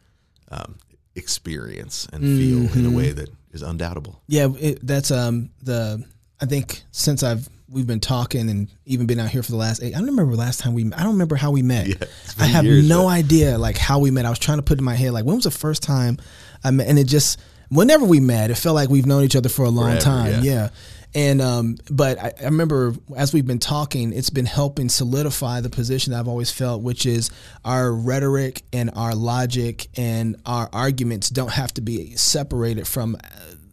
um, 0.50 0.76
experience 1.15 2.07
and 2.12 2.23
feel 2.23 2.79
in 2.79 2.87
a 2.87 2.97
way 2.97 3.11
that 3.12 3.31
is 3.53 3.62
undoubtable. 3.62 4.21
Yeah, 4.29 4.49
it, 4.59 4.87
that's 4.87 5.11
um 5.11 5.50
the. 5.62 6.05
I 6.41 6.47
think 6.47 6.83
since 6.91 7.23
I've 7.23 7.49
we've 7.69 7.87
been 7.87 8.01
talking 8.01 8.49
and 8.49 8.69
even 8.85 9.07
been 9.07 9.19
out 9.19 9.29
here 9.29 9.43
for 9.43 9.51
the 9.51 9.57
last 9.57 9.83
eight. 9.83 9.95
I 9.95 9.99
don't 9.99 10.07
remember 10.09 10.35
last 10.37 10.61
time 10.61 10.75
we. 10.75 10.85
I 10.93 11.03
don't 11.03 11.13
remember 11.13 11.37
how 11.37 11.51
we 11.51 11.63
met. 11.63 11.89
Yeah, 11.89 11.95
I 12.39 12.47
have 12.47 12.65
years, 12.65 12.89
no 12.89 13.03
but- 13.05 13.09
idea 13.09 13.59
like 13.59 13.77
how 13.77 13.99
we 13.99 14.11
met. 14.11 14.25
I 14.25 14.31
was 14.31 14.39
trying 14.39 14.59
to 14.59 14.63
put 14.63 14.79
in 14.79 14.85
my 14.85 14.95
head 14.95 15.13
like 15.13 15.25
when 15.25 15.35
was 15.37 15.45
the 15.45 15.51
first 15.51 15.83
time 15.83 16.19
I 16.65 16.71
met, 16.71 16.89
and 16.89 16.99
it 16.99 17.05
just 17.07 17.41
whenever 17.69 18.05
we 18.05 18.21
met, 18.21 18.51
it 18.51 18.55
felt 18.57 18.75
like 18.75 18.89
we've 18.89 19.07
known 19.07 19.25
each 19.25 19.37
other 19.37 19.49
for 19.49 19.65
a 19.65 19.71
long 19.71 19.91
Forever, 19.91 20.01
time. 20.01 20.45
yeah. 20.45 20.53
Yeah. 20.53 20.69
And 21.15 21.41
um, 21.41 21.79
but 21.91 22.19
I, 22.19 22.33
I 22.43 22.45
remember 22.45 22.95
as 23.17 23.33
we've 23.33 23.47
been 23.47 23.59
talking, 23.59 24.13
it's 24.13 24.29
been 24.29 24.45
helping 24.45 24.89
solidify 24.91 25.63
the 25.63 25.71
position 25.71 26.13
that 26.13 26.19
I've 26.21 26.29
always 26.29 26.51
felt, 26.51 26.83
which 26.83 27.07
is 27.07 27.31
our 27.65 27.91
rhetoric 27.91 28.63
and 28.73 28.91
our 28.95 29.15
logic 29.15 29.89
and 29.97 30.37
our 30.45 30.69
arguments 30.75 31.31
don't 31.31 31.53
have 31.53 31.73
to 31.75 31.81
be 31.81 32.15
separated 32.17 32.87
from 32.87 33.17
uh, 33.17 33.29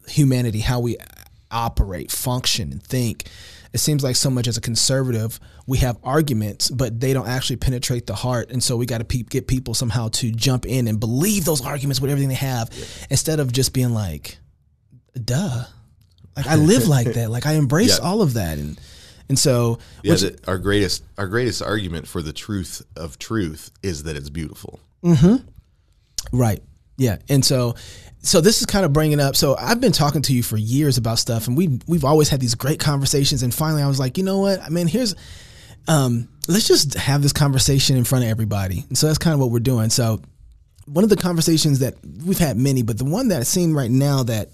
humanity, 0.08 0.60
how 0.60 0.80
we 0.80 0.96
operate, 1.52 2.12
function, 2.12 2.72
and 2.72 2.82
think. 2.84 3.26
It 3.74 3.80
seems 3.80 4.04
like 4.04 4.16
so 4.16 4.30
much 4.30 4.48
as 4.48 4.56
a 4.56 4.62
conservative, 4.62 5.40
we 5.66 5.80
have 5.80 5.98
arguments, 6.04 6.70
but 6.70 7.00
they 7.00 7.12
don't 7.12 7.28
actually 7.28 7.56
penetrate 7.56 8.06
the 8.06 8.14
heart, 8.14 8.52
and 8.52 8.62
so 8.64 8.78
we 8.78 8.86
got 8.86 9.00
to 9.00 9.04
pe- 9.04 9.24
get 9.24 9.48
people 9.48 9.74
somehow 9.74 10.10
to 10.10 10.32
jump 10.32 10.66
in 10.68 10.88
and 10.88 11.00
believe 11.00 11.44
those 11.46 11.66
arguments 11.66 12.00
with 12.00 12.12
everything 12.12 12.30
they 12.30 12.36
have, 12.36 12.70
instead 13.10 13.40
of 13.40 13.52
just 13.52 13.74
being 13.74 13.90
like, 13.94 14.38
"Duh." 15.16 15.66
Like 16.36 16.48
I 16.48 16.56
live 16.56 16.88
like 16.88 17.14
that. 17.14 17.30
Like 17.32 17.46
I 17.46 17.54
embrace 17.64 17.98
Yeah. 18.00 18.06
all 18.08 18.22
of 18.22 18.34
that, 18.34 18.58
and 18.60 18.80
and 19.30 19.40
so 19.40 19.80
Yeah, 20.04 20.12
which- 20.14 20.22
that 20.22 20.48
our 20.48 20.58
greatest 20.60 21.04
our 21.18 21.28
greatest 21.28 21.62
argument 21.64 22.08
for 22.08 22.22
the 22.22 22.34
truth 22.34 22.84
of 22.96 23.18
truth 23.18 23.72
is 23.82 24.04
that 24.04 24.16
it's 24.16 24.30
beautiful. 24.30 24.80
Mm-hmm. 25.04 25.38
Right. 26.32 26.62
Yeah. 26.98 27.18
And 27.30 27.44
so 27.44 27.76
so 28.22 28.40
this 28.40 28.62
is 28.62 28.66
kind 28.66 28.86
of 28.86 28.94
bringing 28.94 29.20
up 29.20 29.36
so 29.36 29.56
I've 29.58 29.82
been 29.82 29.92
talking 29.92 30.22
to 30.24 30.34
you 30.34 30.44
for 30.44 30.58
years 30.58 30.98
about 30.98 31.20
stuff 31.20 31.48
and 31.48 31.58
we 31.58 31.80
we've 31.88 32.06
always 32.06 32.30
had 32.30 32.40
these 32.40 32.56
great 32.56 32.80
conversations 32.80 33.44
and 33.44 33.54
finally 33.54 33.82
I 33.82 33.88
was 33.88 34.00
like, 34.00 34.18
"You 34.18 34.24
know 34.24 34.40
what? 34.40 34.62
I 34.62 34.70
mean, 34.70 34.88
here's 34.88 35.16
um 35.88 36.30
let's 36.48 36.68
just 36.68 36.94
have 36.96 37.22
this 37.22 37.34
conversation 37.34 37.98
in 37.98 38.04
front 38.04 38.24
of 38.24 38.30
everybody." 38.30 38.86
And 38.88 38.98
so 38.98 39.08
that's 39.08 39.18
kind 39.18 39.34
of 39.34 39.40
what 39.40 39.50
we're 39.52 39.60
doing. 39.60 39.90
So 39.90 40.22
one 40.86 41.04
of 41.04 41.10
the 41.10 41.16
conversations 41.16 41.80
that 41.80 41.96
we've 42.26 42.38
had 42.38 42.58
many, 42.58 42.82
but 42.82 42.98
the 42.98 43.06
one 43.06 43.30
that 43.30 43.42
it 43.42 43.46
seemed 43.46 43.76
right 43.76 43.92
now 43.92 44.24
that 44.24 44.50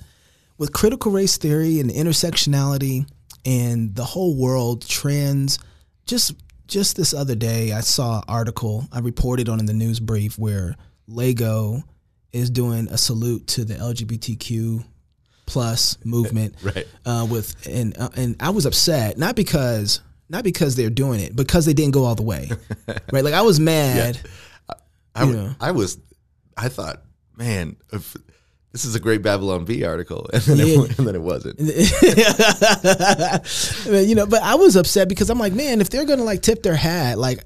with 0.58 0.74
critical 0.74 1.12
race 1.12 1.38
theory 1.38 1.80
and 1.80 1.90
intersectionality 1.90 3.06
and 3.46 3.96
the 3.96 4.04
whole 4.04 4.36
world 4.36 4.88
trends. 4.88 5.60
Just 6.06 6.34
just 6.68 6.96
this 6.96 7.14
other 7.14 7.36
day, 7.36 7.72
I 7.72 7.80
saw 7.80 8.18
an 8.18 8.24
article 8.28 8.88
I 8.92 9.00
reported 9.00 9.50
on 9.50 9.60
in 9.60 9.66
the 9.66 9.74
news 9.74 10.00
brief 10.00 10.38
where 10.38 10.76
Lego 11.08 11.84
is 12.34 12.50
doing 12.50 12.88
a 12.90 12.98
salute 12.98 13.48
to 13.48 13.66
the 13.66 13.74
LGBTQ 13.76 14.84
plus 15.46 15.98
movement, 16.06 16.56
Right. 16.64 16.88
Uh, 17.06 17.26
with 17.30 17.56
and 17.68 17.98
uh, 17.98 18.10
and 18.16 18.36
I 18.40 18.52
was 18.52 18.66
upset 18.66 19.18
not 19.18 19.36
because 19.36 20.02
not 20.30 20.44
because 20.44 20.76
they're 20.76 20.92
doing 20.92 21.20
it 21.22 21.36
because 21.36 21.66
they 21.66 21.74
didn't 21.74 21.94
go 21.94 22.04
all 22.06 22.16
the 22.16 22.22
way, 22.24 22.50
right? 23.12 23.24
Like 23.24 23.34
I 23.34 23.42
was 23.42 23.60
mad. 23.60 24.20
I, 25.16 25.24
You 25.26 25.34
know. 25.34 25.56
I 25.60 25.72
was, 25.72 25.98
I 26.56 26.70
thought, 26.70 27.02
man, 27.36 27.76
if, 27.92 28.16
this 28.72 28.86
is 28.86 28.94
a 28.94 29.00
great 29.00 29.24
Babylon 29.24 29.66
Bee 29.66 29.84
article, 29.84 30.30
and 30.34 30.42
then, 30.44 30.58
Yeah. 30.58 30.84
it, 30.84 31.00
and 31.00 31.08
then 31.08 31.16
it 31.16 31.22
wasn't. 31.22 31.60
I 31.60 33.40
mean, 33.90 34.08
you 34.10 34.16
know, 34.16 34.26
but 34.28 34.42
I 34.44 34.56
was 34.56 34.76
upset 34.76 35.10
because 35.10 35.30
I'm 35.30 35.40
like, 35.40 35.54
man, 35.54 35.82
if 35.82 35.90
they're 35.90 36.06
gonna 36.06 36.24
like 36.24 36.42
tip 36.42 36.64
their 36.64 36.76
hat, 36.76 37.18
like, 37.18 37.44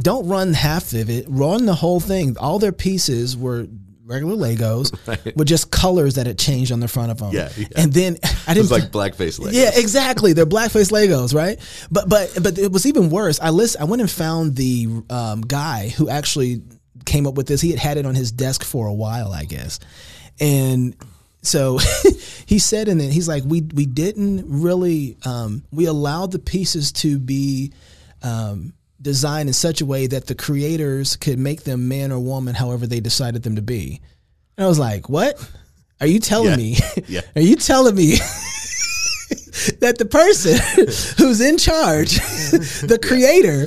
don't 0.00 0.28
run 0.28 0.52
half 0.52 0.92
of 0.92 1.08
it, 1.10 1.24
run 1.28 1.66
the 1.66 1.74
whole 1.74 2.00
thing. 2.00 2.36
All 2.38 2.58
their 2.58 2.72
pieces 2.72 3.36
were 3.36 3.66
regular 4.08 4.34
Legos 4.34 4.92
with 5.36 5.46
just 5.46 5.70
colors 5.70 6.14
that 6.14 6.26
had 6.26 6.38
changed 6.38 6.72
on 6.72 6.80
the 6.80 6.88
front 6.88 7.10
of 7.10 7.18
them. 7.18 7.32
Yeah, 7.32 7.50
yeah. 7.56 7.66
and 7.76 7.92
then 7.92 8.18
I 8.46 8.54
didn't 8.54 8.70
was 8.70 8.72
like 8.72 8.90
blackface. 8.90 9.38
Legos. 9.38 9.52
yeah, 9.52 9.70
exactly. 9.74 10.32
They're 10.32 10.46
blackface 10.46 10.90
Legos, 10.90 11.34
right? 11.34 11.58
But 11.90 12.08
but 12.08 12.36
but 12.42 12.58
it 12.58 12.72
was 12.72 12.86
even 12.86 13.10
worse. 13.10 13.38
I 13.40 13.50
list. 13.50 13.76
I 13.78 13.84
went 13.84 14.00
and 14.00 14.10
found 14.10 14.56
the 14.56 15.02
um, 15.10 15.42
guy 15.42 15.90
who 15.90 16.08
actually 16.08 16.62
came 17.04 17.26
up 17.26 17.34
with 17.34 17.46
this. 17.46 17.60
He 17.60 17.70
had 17.70 17.78
had 17.78 17.96
it 17.98 18.06
on 18.06 18.14
his 18.14 18.32
desk 18.32 18.64
for 18.64 18.86
a 18.86 18.94
while, 18.94 19.32
I 19.32 19.44
guess, 19.44 19.78
and 20.40 20.96
so 21.42 21.78
he 22.46 22.58
said 22.58 22.88
in 22.88 23.00
it, 23.00 23.12
he's 23.12 23.28
like, 23.28 23.44
we 23.44 23.60
we 23.74 23.86
didn't 23.86 24.44
really 24.48 25.16
um, 25.24 25.62
we 25.70 25.84
allowed 25.84 26.32
the 26.32 26.38
pieces 26.38 26.92
to 26.92 27.18
be. 27.18 27.72
Um, 28.22 28.72
designed 29.00 29.48
in 29.48 29.52
such 29.52 29.80
a 29.80 29.86
way 29.86 30.06
that 30.06 30.26
the 30.26 30.34
creators 30.34 31.16
could 31.16 31.38
make 31.38 31.62
them 31.64 31.88
man 31.88 32.10
or 32.12 32.18
woman 32.18 32.54
however 32.54 32.86
they 32.86 33.00
decided 33.00 33.42
them 33.44 33.54
to 33.56 33.62
be 33.62 34.00
and 34.56 34.64
i 34.64 34.68
was 34.68 34.78
like 34.78 35.08
what 35.08 35.38
are 36.00 36.06
you 36.06 36.18
telling 36.18 36.50
Yeah. 36.50 36.56
me 36.56 36.76
Yeah. 37.08 37.20
are 37.36 37.42
you 37.42 37.56
telling 37.56 37.94
me 37.94 38.16
that 39.80 39.96
the 39.98 40.04
person 40.06 40.56
who's 41.18 41.40
in 41.40 41.58
charge, 41.58 42.16
the 42.16 42.98
creator, 43.02 43.66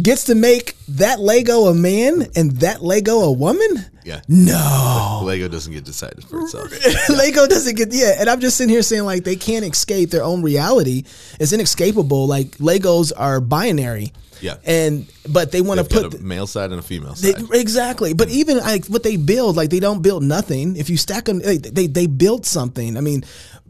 gets 0.00 0.24
to 0.24 0.34
make 0.34 0.76
that 0.88 1.20
Lego 1.20 1.66
a 1.66 1.74
man 1.74 2.26
and 2.34 2.52
that 2.60 2.82
Lego 2.82 3.20
a 3.20 3.32
woman? 3.32 3.86
Yeah. 4.04 4.20
No. 4.28 5.22
Lego 5.24 5.48
doesn't 5.48 5.72
get 5.72 5.84
decided 5.84 6.24
for 6.24 6.40
itself. 6.40 6.70
Lego 7.08 7.46
doesn't 7.46 7.76
get 7.76 7.92
yeah, 7.92 8.16
and 8.18 8.28
I'm 8.28 8.40
just 8.40 8.56
sitting 8.56 8.72
here 8.72 8.82
saying 8.82 9.04
like 9.04 9.24
they 9.24 9.36
can't 9.36 9.64
escape 9.64 10.10
their 10.10 10.24
own 10.24 10.42
reality. 10.42 11.04
It's 11.38 11.52
inescapable. 11.52 12.26
Like 12.26 12.58
Legos 12.58 13.12
are 13.16 13.40
binary. 13.40 14.12
Yeah. 14.40 14.56
And 14.64 15.10
but 15.28 15.52
they 15.52 15.60
want 15.60 15.78
to 15.78 15.84
put 15.84 16.14
a 16.14 16.18
male 16.18 16.48
side 16.48 16.70
and 16.72 16.80
a 16.80 16.82
female 16.82 17.14
they, 17.14 17.32
side. 17.32 17.54
exactly, 17.54 18.12
but 18.12 18.28
even 18.28 18.58
like 18.58 18.86
what 18.86 19.04
they 19.04 19.16
build, 19.16 19.56
like 19.56 19.70
they 19.70 19.78
don't 19.78 20.02
build 20.02 20.24
nothing. 20.24 20.76
If 20.76 20.90
you 20.90 20.96
stack 20.96 21.26
them, 21.26 21.38
they 21.38 21.58
they, 21.58 21.86
they 21.86 22.06
build 22.08 22.44
something. 22.44 22.96
I 22.96 23.00
mean, 23.00 23.24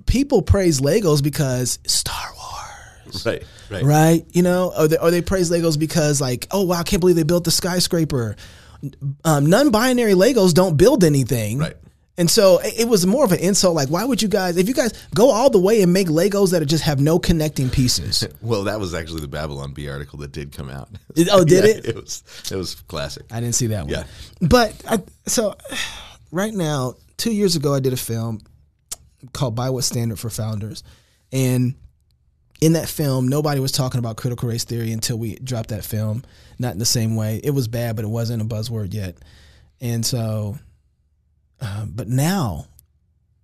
people 0.06 0.40
praise 0.40 0.80
Legos 0.80 1.22
because 1.22 1.78
Star 1.86 2.24
Wars, 2.34 2.41
right, 3.26 3.42
right, 3.70 3.82
right? 3.82 4.24
You 4.32 4.42
know, 4.42 4.72
or 4.76 4.88
they, 4.88 4.98
or 4.98 5.10
they 5.10 5.22
praise 5.22 5.50
Legos 5.50 5.78
because 5.78 6.20
like, 6.20 6.46
oh 6.50 6.62
wow, 6.62 6.78
I 6.78 6.82
can't 6.82 7.00
believe 7.00 7.16
they 7.16 7.22
built 7.22 7.44
the 7.44 7.50
skyscraper. 7.50 8.36
Um, 9.24 9.46
non-binary 9.46 10.12
Legos 10.14 10.52
don't 10.54 10.76
build 10.76 11.04
anything, 11.04 11.58
Right. 11.58 11.76
And 12.18 12.30
so 12.30 12.58
it 12.58 12.80
it 12.80 12.88
was 12.88 13.06
more 13.06 13.24
of 13.24 13.32
an 13.32 13.38
insult. 13.38 13.74
Like, 13.74 13.88
why 13.88 14.04
would 14.04 14.20
you 14.20 14.28
guys, 14.28 14.58
if 14.58 14.68
you 14.68 14.74
guys 14.74 14.92
go 15.14 15.30
all 15.30 15.48
the 15.48 15.58
way 15.58 15.80
and 15.82 15.92
make 15.94 16.08
Legos 16.08 16.50
that 16.50 16.64
just 16.66 16.84
have 16.84 17.00
no 17.00 17.18
connecting 17.18 17.70
pieces? 17.70 18.26
Well, 18.42 18.64
that 18.64 18.78
was 18.78 18.92
actually 18.92 19.22
the 19.22 19.28
Babylon 19.28 19.72
Bee 19.72 19.88
article 19.88 20.18
that 20.18 20.30
did 20.30 20.52
come 20.52 20.68
out. 20.68 20.90
Oh, 21.30 21.42
did 21.42 21.64
Yeah, 21.64 21.70
it? 21.70 21.86
It 21.86 21.94
was 21.96 22.22
it 22.50 22.56
was 22.56 22.74
classic. 22.74 23.24
I 23.30 23.40
didn't 23.40 23.54
see 23.54 23.68
that 23.68 23.84
one. 23.84 23.90
Yeah. 23.94 24.04
But 24.42 24.74
I, 24.86 24.98
so 25.26 25.54
right 26.30 26.52
now, 26.52 26.94
two 27.16 27.32
years 27.32 27.56
ago, 27.56 27.72
I 27.72 27.80
did 27.80 27.94
a 27.94 27.96
film 27.96 28.42
called 29.32 29.54
By 29.54 29.70
What 29.70 29.84
Standard 29.84 30.18
for 30.18 30.28
Founders. 30.28 30.82
And 31.32 31.76
in 32.62 32.74
that 32.74 32.88
film, 32.88 33.26
nobody 33.26 33.58
was 33.58 33.72
talking 33.72 33.98
about 33.98 34.16
critical 34.16 34.48
race 34.48 34.62
theory 34.62 34.92
until 34.92 35.18
we 35.18 35.34
dropped 35.34 35.70
that 35.70 35.84
film. 35.84 36.22
Not 36.60 36.74
in 36.74 36.78
the 36.78 36.84
same 36.84 37.16
way. 37.16 37.40
It 37.42 37.50
was 37.50 37.66
bad, 37.66 37.96
but 37.96 38.04
it 38.04 38.08
wasn't 38.08 38.40
a 38.40 38.44
buzzword 38.44 38.94
yet. 38.94 39.16
And 39.80 40.06
so, 40.06 40.56
uh, 41.60 41.86
but 41.86 42.06
now 42.06 42.66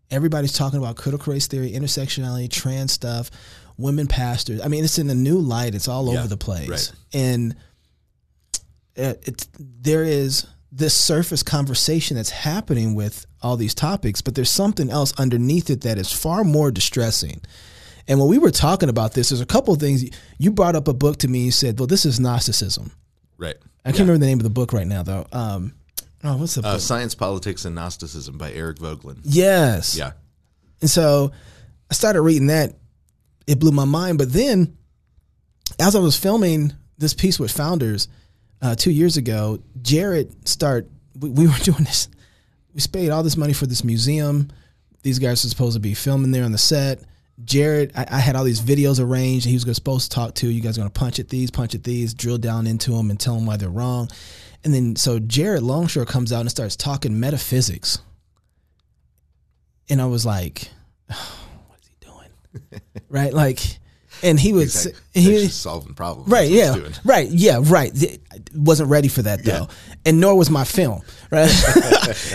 everybody's 0.08 0.52
talking 0.52 0.78
about 0.78 0.94
critical 0.94 1.32
race 1.32 1.48
theory, 1.48 1.72
intersectionality, 1.72 2.48
trans 2.48 2.92
stuff, 2.92 3.32
women 3.76 4.06
pastors. 4.06 4.60
I 4.60 4.68
mean, 4.68 4.84
it's 4.84 5.00
in 5.00 5.10
a 5.10 5.16
new 5.16 5.40
light. 5.40 5.74
It's 5.74 5.88
all 5.88 6.12
Yeah, 6.12 6.20
over 6.20 6.28
the 6.28 6.36
place. 6.36 6.68
right. 6.68 6.92
And 7.12 7.56
uh, 8.96 9.14
it's 9.22 9.48
there 9.58 10.04
is 10.04 10.46
this 10.70 10.94
surface 10.94 11.42
conversation 11.42 12.16
that's 12.16 12.30
happening 12.30 12.94
with 12.94 13.26
all 13.42 13.56
these 13.56 13.74
topics, 13.74 14.22
but 14.22 14.36
there's 14.36 14.50
something 14.50 14.90
else 14.90 15.12
underneath 15.18 15.70
it 15.70 15.80
that 15.80 15.98
is 15.98 16.12
far 16.12 16.44
more 16.44 16.70
distressing. 16.70 17.40
And 18.08 18.18
when 18.18 18.28
we 18.28 18.38
were 18.38 18.50
talking 18.50 18.88
about 18.88 19.12
this, 19.12 19.28
there's 19.28 19.40
a 19.42 19.46
couple 19.46 19.74
of 19.74 19.80
things 19.80 20.04
you 20.38 20.50
brought 20.50 20.74
up 20.74 20.88
a 20.88 20.94
book 20.94 21.18
to 21.18 21.28
me. 21.28 21.44
You 21.44 21.50
said, 21.52 21.78
"Well, 21.78 21.86
this 21.86 22.04
is 22.06 22.18
Gnosticism." 22.18 22.90
Right. 23.36 23.56
I 23.84 23.90
can't 23.90 24.00
remember 24.00 24.18
the 24.18 24.26
name 24.26 24.38
of 24.38 24.44
the 24.44 24.50
book 24.50 24.72
right 24.72 24.86
now, 24.86 25.02
though. 25.02 25.26
Um, 25.32 25.74
oh, 26.24 26.36
what's 26.38 26.54
the 26.54 26.66
Uh, 26.66 26.72
book? 26.72 26.80
Science, 26.80 27.14
Politics, 27.14 27.64
and 27.64 27.74
Gnosticism 27.74 28.36
by 28.38 28.52
Eric 28.52 28.78
Voegelin. 28.78 29.18
Yes. 29.24 29.94
Yeah. 29.96 30.12
And 30.80 30.90
so 30.90 31.32
I 31.90 31.94
started 31.94 32.22
reading 32.22 32.46
that. 32.48 32.74
It 33.46 33.58
blew 33.58 33.70
my 33.72 33.84
mind. 33.84 34.18
But 34.18 34.32
then, 34.32 34.76
as 35.78 35.94
I 35.94 36.00
was 36.00 36.16
filming 36.16 36.72
this 36.98 37.14
piece 37.14 37.38
with 37.38 37.50
founders 37.52 38.08
uh, 38.60 38.74
two 38.74 38.90
years 38.90 39.16
ago, 39.16 39.60
Jared 39.82 40.48
start. 40.48 40.88
We, 41.18 41.30
we 41.30 41.46
were 41.46 41.52
doing 41.62 41.84
this. 41.84 42.08
We 42.74 42.80
paid 42.92 43.10
all 43.10 43.22
this 43.22 43.36
money 43.36 43.52
for 43.52 43.66
this 43.66 43.84
museum. 43.84 44.48
These 45.02 45.18
guys 45.18 45.44
were 45.44 45.50
supposed 45.50 45.74
to 45.74 45.80
be 45.80 45.94
filming 45.94 46.30
there 46.32 46.44
on 46.44 46.52
the 46.52 46.58
set. 46.58 47.00
Jared, 47.44 47.92
I, 47.94 48.06
I 48.10 48.18
had 48.18 48.36
all 48.36 48.44
these 48.44 48.60
videos 48.60 49.00
arranged. 49.02 49.46
He 49.46 49.54
was 49.54 49.76
supposed 49.76 50.10
to 50.10 50.14
talk 50.14 50.34
to 50.36 50.48
you 50.48 50.60
guys. 50.60 50.76
Are 50.76 50.80
going 50.80 50.90
to 50.90 50.98
punch 50.98 51.18
at 51.18 51.28
these, 51.28 51.50
punch 51.50 51.74
at 51.74 51.84
these, 51.84 52.14
drill 52.14 52.38
down 52.38 52.66
into 52.66 52.92
them, 52.92 53.10
and 53.10 53.18
tell 53.18 53.34
them 53.34 53.46
why 53.46 53.56
they're 53.56 53.68
wrong. 53.68 54.08
And 54.64 54.74
then 54.74 54.96
so 54.96 55.18
Jared 55.18 55.62
Longshore 55.62 56.04
comes 56.04 56.32
out 56.32 56.40
and 56.40 56.50
starts 56.50 56.74
talking 56.74 57.20
metaphysics, 57.20 58.00
and 59.88 60.02
I 60.02 60.06
was 60.06 60.26
like, 60.26 60.68
"What 61.06 61.78
is 61.80 61.88
he 61.88 62.06
doing?" 62.06 62.82
right? 63.08 63.32
Like, 63.32 63.78
and 64.22 64.38
he 64.38 64.52
was 64.52 64.86
Exactly. 64.86 65.22
he, 65.22 65.28
just 65.46 65.62
solving 65.62 65.94
problems. 65.94 66.30
Right. 66.30 66.48
Yeah. 66.50 66.70
what 66.70 66.78
it's 66.80 66.98
doing. 66.98 67.00
Right. 67.04 67.28
Yeah. 67.28 67.60
Right. 67.62 67.92
I 68.32 68.38
wasn't 68.54 68.90
ready 68.90 69.08
for 69.08 69.22
that 69.22 69.44
though, 69.44 69.68
and 70.04 70.20
nor 70.20 70.36
was 70.36 70.50
my 70.50 70.64
film. 70.64 71.02
Right. 71.30 71.50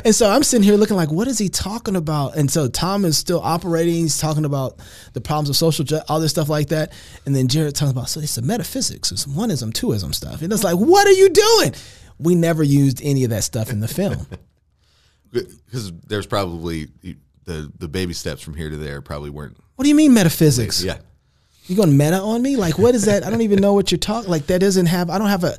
and 0.05 0.13
so 0.13 0.29
I'm 0.29 0.43
sitting 0.43 0.63
here 0.63 0.75
looking 0.75 0.95
like, 0.95 1.11
what 1.11 1.27
is 1.27 1.37
he 1.37 1.49
talking 1.49 1.95
about? 1.95 2.35
And 2.35 2.49
so 2.51 2.67
Tom 2.67 3.05
is 3.05 3.17
still 3.17 3.39
operating. 3.41 3.95
He's 3.95 4.17
talking 4.19 4.45
about 4.45 4.79
the 5.13 5.21
problems 5.21 5.49
of 5.49 5.55
social, 5.55 5.85
ju- 5.85 6.01
all 6.07 6.19
this 6.19 6.31
stuff 6.31 6.49
like 6.49 6.69
that. 6.69 6.91
And 7.25 7.35
then 7.35 7.47
Jared 7.47 7.75
talks 7.75 7.91
about 7.91 8.09
so 8.09 8.19
it's 8.19 8.35
the 8.35 8.41
metaphysics, 8.41 9.11
it's 9.11 9.25
oneism, 9.25 9.71
twoism 9.73 10.13
stuff. 10.13 10.41
And 10.41 10.51
it's 10.53 10.63
like, 10.63 10.75
what 10.77 11.07
are 11.07 11.11
you 11.13 11.29
doing? 11.29 11.73
We 12.19 12.35
never 12.35 12.63
used 12.63 13.01
any 13.03 13.23
of 13.23 13.31
that 13.31 13.43
stuff 13.43 13.69
in 13.71 13.79
the 13.79 13.87
film. 13.87 14.27
Because 15.31 15.91
there's 16.07 16.27
probably 16.27 16.89
the 17.45 17.71
the 17.79 17.87
baby 17.87 18.13
steps 18.13 18.41
from 18.41 18.53
here 18.53 18.69
to 18.69 18.77
there 18.77 19.01
probably 19.01 19.31
weren't. 19.31 19.57
what 19.75 19.83
do 19.83 19.89
you 19.89 19.95
mean 19.95 20.13
metaphysics? 20.13 20.83
Yeah. 20.83 20.99
You 21.67 21.75
going 21.75 21.95
meta 21.97 22.17
on 22.19 22.41
me? 22.41 22.55
Like, 22.57 22.77
what 22.77 22.93
is 22.95 23.05
that? 23.05 23.25
I 23.25 23.29
don't 23.29 23.41
even 23.41 23.59
know 23.61 23.73
what 23.73 23.91
you're 23.91 23.97
talking. 23.99 24.29
Like, 24.29 24.47
that 24.47 24.59
doesn't 24.59 24.87
have. 24.87 25.09
I 25.09 25.17
don't 25.17 25.29
have 25.29 25.43
a. 25.43 25.57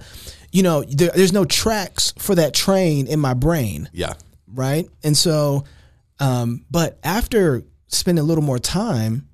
You 0.52 0.62
know, 0.62 0.82
there, 0.84 1.10
there's 1.14 1.32
no 1.32 1.44
tracks 1.44 2.12
for 2.18 2.34
that 2.36 2.54
train 2.54 3.06
in 3.08 3.18
my 3.18 3.34
brain, 3.34 3.88
Yeah. 3.92 4.12
right? 4.46 4.86
And 5.02 5.16
so, 5.16 5.64
um, 6.20 6.64
but 6.70 6.98
after 7.02 7.64
spending 7.88 8.22
a 8.22 8.26
little 8.26 8.44
more 8.44 8.60
time, 8.60 9.26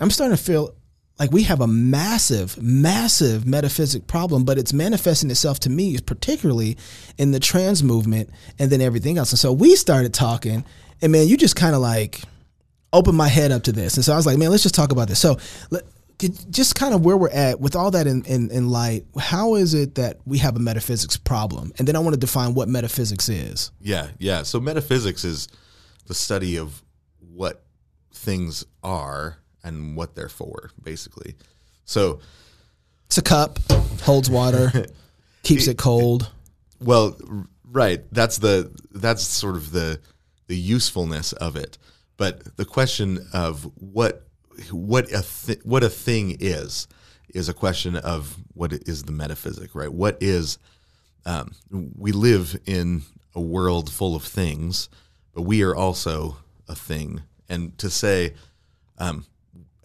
I'm 0.00 0.10
starting 0.10 0.36
to 0.36 0.42
feel 0.42 0.74
like 1.20 1.30
we 1.30 1.44
have 1.44 1.60
a 1.60 1.68
massive, 1.68 2.60
massive 2.60 3.46
metaphysic 3.46 4.08
problem, 4.08 4.44
but 4.44 4.58
it's 4.58 4.72
manifesting 4.72 5.30
itself 5.30 5.60
to 5.60 5.70
me, 5.70 5.98
particularly 6.00 6.76
in 7.16 7.30
the 7.30 7.38
trans 7.38 7.82
movement 7.84 8.30
and 8.58 8.70
then 8.72 8.80
everything 8.80 9.18
else. 9.18 9.30
And 9.30 9.38
so 9.38 9.52
we 9.52 9.76
started 9.76 10.12
talking, 10.14 10.64
and 11.00 11.12
man, 11.12 11.28
you 11.28 11.36
just 11.36 11.54
kind 11.54 11.76
of 11.76 11.80
like 11.80 12.22
opened 12.92 13.16
my 13.16 13.28
head 13.28 13.52
up 13.52 13.64
to 13.64 13.72
this. 13.72 13.96
And 13.96 14.04
so 14.04 14.12
I 14.12 14.16
was 14.16 14.26
like, 14.26 14.38
man, 14.38 14.50
let's 14.50 14.62
just 14.62 14.74
talk 14.74 14.92
about 14.92 15.08
this. 15.08 15.20
So 15.20 15.38
let, 15.70 15.84
just 16.50 16.74
kind 16.74 16.92
of 16.94 17.04
where 17.04 17.16
we're 17.16 17.30
at 17.30 17.60
with 17.60 17.74
all 17.74 17.90
that 17.92 18.06
in, 18.06 18.24
in, 18.24 18.50
in 18.50 18.68
light, 18.68 19.06
how 19.18 19.54
is 19.54 19.74
it 19.74 19.94
that 19.94 20.18
we 20.26 20.38
have 20.38 20.56
a 20.56 20.58
metaphysics 20.58 21.16
problem? 21.16 21.72
And 21.78 21.88
then 21.88 21.96
I 21.96 22.00
want 22.00 22.14
to 22.14 22.20
define 22.20 22.54
what 22.54 22.68
metaphysics 22.68 23.28
is. 23.28 23.70
Yeah. 23.80 24.08
Yeah. 24.18 24.42
So 24.42 24.60
metaphysics 24.60 25.24
is 25.24 25.48
the 26.06 26.14
study 26.14 26.56
of 26.56 26.82
what 27.20 27.62
things 28.12 28.64
are 28.82 29.38
and 29.64 29.96
what 29.96 30.14
they're 30.14 30.28
for, 30.28 30.70
basically. 30.82 31.36
So 31.84 32.20
It's 33.06 33.18
a 33.18 33.22
cup, 33.22 33.58
holds 34.02 34.28
water, 34.28 34.86
keeps 35.42 35.68
it 35.68 35.78
cold. 35.78 36.30
Well, 36.80 37.16
right. 37.64 38.02
That's 38.12 38.38
the 38.38 38.72
that's 38.90 39.22
sort 39.22 39.56
of 39.56 39.70
the 39.70 40.00
the 40.48 40.56
usefulness 40.56 41.32
of 41.32 41.56
it. 41.56 41.78
But 42.20 42.58
the 42.58 42.66
question 42.66 43.26
of 43.32 43.62
what 43.76 44.26
what 44.70 45.10
a 45.10 45.24
what 45.64 45.82
a 45.82 45.88
thing 45.88 46.36
is 46.38 46.86
is 47.30 47.48
a 47.48 47.54
question 47.54 47.96
of 47.96 48.36
what 48.52 48.74
is 48.74 49.04
the 49.04 49.12
metaphysic, 49.12 49.74
right? 49.74 49.90
What 49.90 50.18
is 50.20 50.58
um, 51.24 51.54
we 51.70 52.12
live 52.12 52.60
in 52.66 53.04
a 53.34 53.40
world 53.40 53.90
full 53.90 54.14
of 54.14 54.22
things, 54.22 54.90
but 55.32 55.42
we 55.44 55.62
are 55.62 55.74
also 55.74 56.36
a 56.68 56.74
thing. 56.74 57.22
And 57.48 57.78
to 57.78 57.88
say, 57.88 58.34
um, 58.98 59.24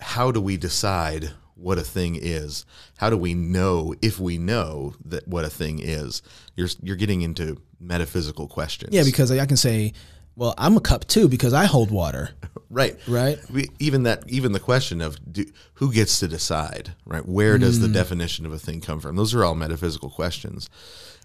how 0.02 0.30
do 0.34 0.42
we 0.42 0.58
decide 0.58 1.32
what 1.56 1.78
a 1.78 1.84
thing 1.84 2.18
is? 2.22 2.66
How 2.98 3.10
do 3.10 3.16
we 3.16 3.34
know 3.34 3.96
if 4.02 4.20
we 4.20 4.38
know 4.38 4.94
that 5.06 5.26
what 5.26 5.46
a 5.46 5.50
thing 5.50 5.80
is? 5.80 6.22
You're 6.58 6.68
you're 6.84 6.98
getting 6.98 7.22
into 7.22 7.62
metaphysical 7.80 8.50
questions. 8.50 8.94
Yeah, 8.94 9.04
because 9.04 9.32
I 9.32 9.46
can 9.46 9.56
say, 9.56 9.94
well, 10.36 10.54
I'm 10.58 10.76
a 10.78 10.82
cup 10.82 11.06
too 11.08 11.28
because 11.28 11.54
I 11.54 11.66
hold 11.66 11.92
water. 11.92 12.32
right, 12.70 12.98
Right. 13.08 13.40
We, 13.50 13.70
even 13.80 14.04
that, 14.04 14.24
even 14.30 14.52
the 14.52 14.60
question 14.60 15.02
of 15.02 15.18
do, 15.32 15.46
who 15.76 15.92
gets 15.94 16.20
to 16.20 16.28
decide, 16.28 16.94
right? 17.06 17.26
Where 17.26 17.58
does 17.58 17.80
Mm. 17.80 17.84
the 17.84 17.88
definition 17.90 18.46
of 18.46 18.52
a 18.54 18.60
thing 18.60 18.82
come 18.82 19.00
from? 19.00 19.16
Those 19.16 19.34
are 19.34 19.44
all 19.46 19.56
metaphysical 19.56 20.10
questions, 20.10 20.70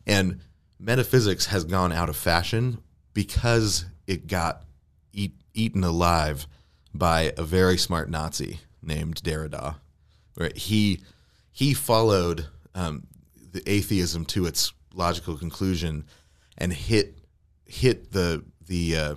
and 0.07 0.41
metaphysics 0.79 1.47
has 1.47 1.65
gone 1.65 1.93
out 1.93 2.09
of 2.09 2.17
fashion 2.17 2.79
because 3.13 3.85
it 4.07 4.27
got 4.27 4.65
eat, 5.13 5.35
eaten 5.55 5.83
alive 5.85 6.47
by 6.95 7.33
a 7.37 7.43
very 7.43 7.77
smart 7.77 8.09
Nazi 8.11 8.61
named 8.83 9.23
Derrida. 9.23 9.77
Right? 10.39 10.57
He 10.57 11.01
he 11.53 11.75
followed 11.75 12.47
um, 12.75 13.07
the 13.53 13.63
atheism 13.69 14.25
to 14.27 14.47
its 14.47 14.73
logical 14.95 15.37
conclusion 15.37 16.05
and 16.57 16.73
hit 16.73 17.19
hit 17.67 18.13
the 18.13 18.45
the 18.71 18.97
uh, 18.97 19.15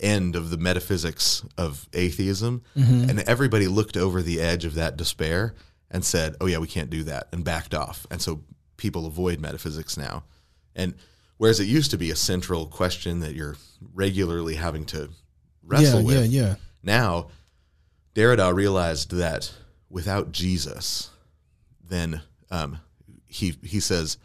end 0.00 0.34
of 0.34 0.50
the 0.50 0.56
metaphysics 0.56 1.44
of 1.56 1.88
atheism, 1.92 2.62
and 3.10 3.20
everybody 3.20 3.68
looked 3.68 3.96
over 3.96 4.22
the 4.22 4.40
edge 4.40 4.64
of 4.64 4.74
that 4.74 4.96
despair 4.96 5.54
and 5.90 6.04
said, 6.04 6.34
"Oh 6.40 6.46
yeah, 6.46 6.58
we 6.58 6.66
can't 6.66 6.90
do 6.90 7.04
that," 7.04 7.28
and 7.32 7.44
backed 7.44 7.74
off. 7.74 8.06
And 8.10 8.20
so 8.20 8.40
people 8.78 9.06
avoid 9.06 9.38
metaphysics 9.38 9.96
now. 9.96 10.24
And 10.74 10.94
whereas 11.36 11.60
it 11.60 11.68
used 11.68 11.90
to 11.92 11.98
be 11.98 12.10
a 12.10 12.16
central 12.16 12.66
question 12.66 13.20
that 13.20 13.34
you're 13.34 13.56
regularly 13.94 14.54
having 14.54 14.86
to 14.86 15.10
wrestle 15.62 16.00
yeah, 16.00 16.06
with, 16.06 16.30
yeah, 16.30 16.42
yeah. 16.42 16.54
now 16.82 17.28
Derrida 18.14 18.54
realized 18.54 19.10
that 19.12 19.52
without 19.90 20.32
Jesus, 20.32 21.10
then 21.84 22.22
um, 22.50 22.80
he 23.26 23.54
he 23.62 23.80
says 23.80 24.16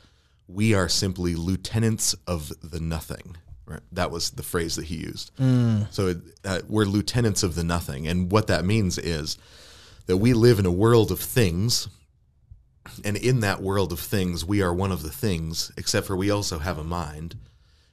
we 0.48 0.74
are 0.74 0.88
simply 0.88 1.36
lieutenants 1.36 2.16
of 2.26 2.54
the 2.62 2.80
nothing. 2.80 3.36
Right? 3.72 3.82
That 3.92 4.12
was 4.12 4.32
the 4.32 4.44
phrase 4.44 4.76
that 4.76 4.86
he 4.86 4.96
used. 4.96 5.32
So 5.92 6.08
it, 6.08 6.18
uh, 6.44 6.60
we're 6.68 6.86
lieutenants 6.86 7.44
of 7.44 7.56
the 7.56 7.64
nothing, 7.64 8.08
and 8.08 8.32
what 8.32 8.48
that 8.48 8.66
means 8.66 8.98
is 8.98 9.38
that 10.06 10.18
we 10.18 10.34
live 10.34 10.60
in 10.60 10.66
a 10.66 10.72
world 10.72 11.12
of 11.12 11.20
things, 11.20 11.88
and 13.04 13.18
in 13.18 13.40
that 13.42 13.62
world 13.62 13.92
of 13.92 14.00
things, 14.00 14.46
we 14.46 14.62
are 14.62 14.74
one 14.74 14.92
of 14.92 15.04
the 15.04 15.12
things. 15.12 15.72
Except 15.78 16.08
for 16.08 16.16
we 16.16 16.30
also 16.30 16.60
have 16.60 16.78
a 16.78 16.84
mind, 16.84 17.36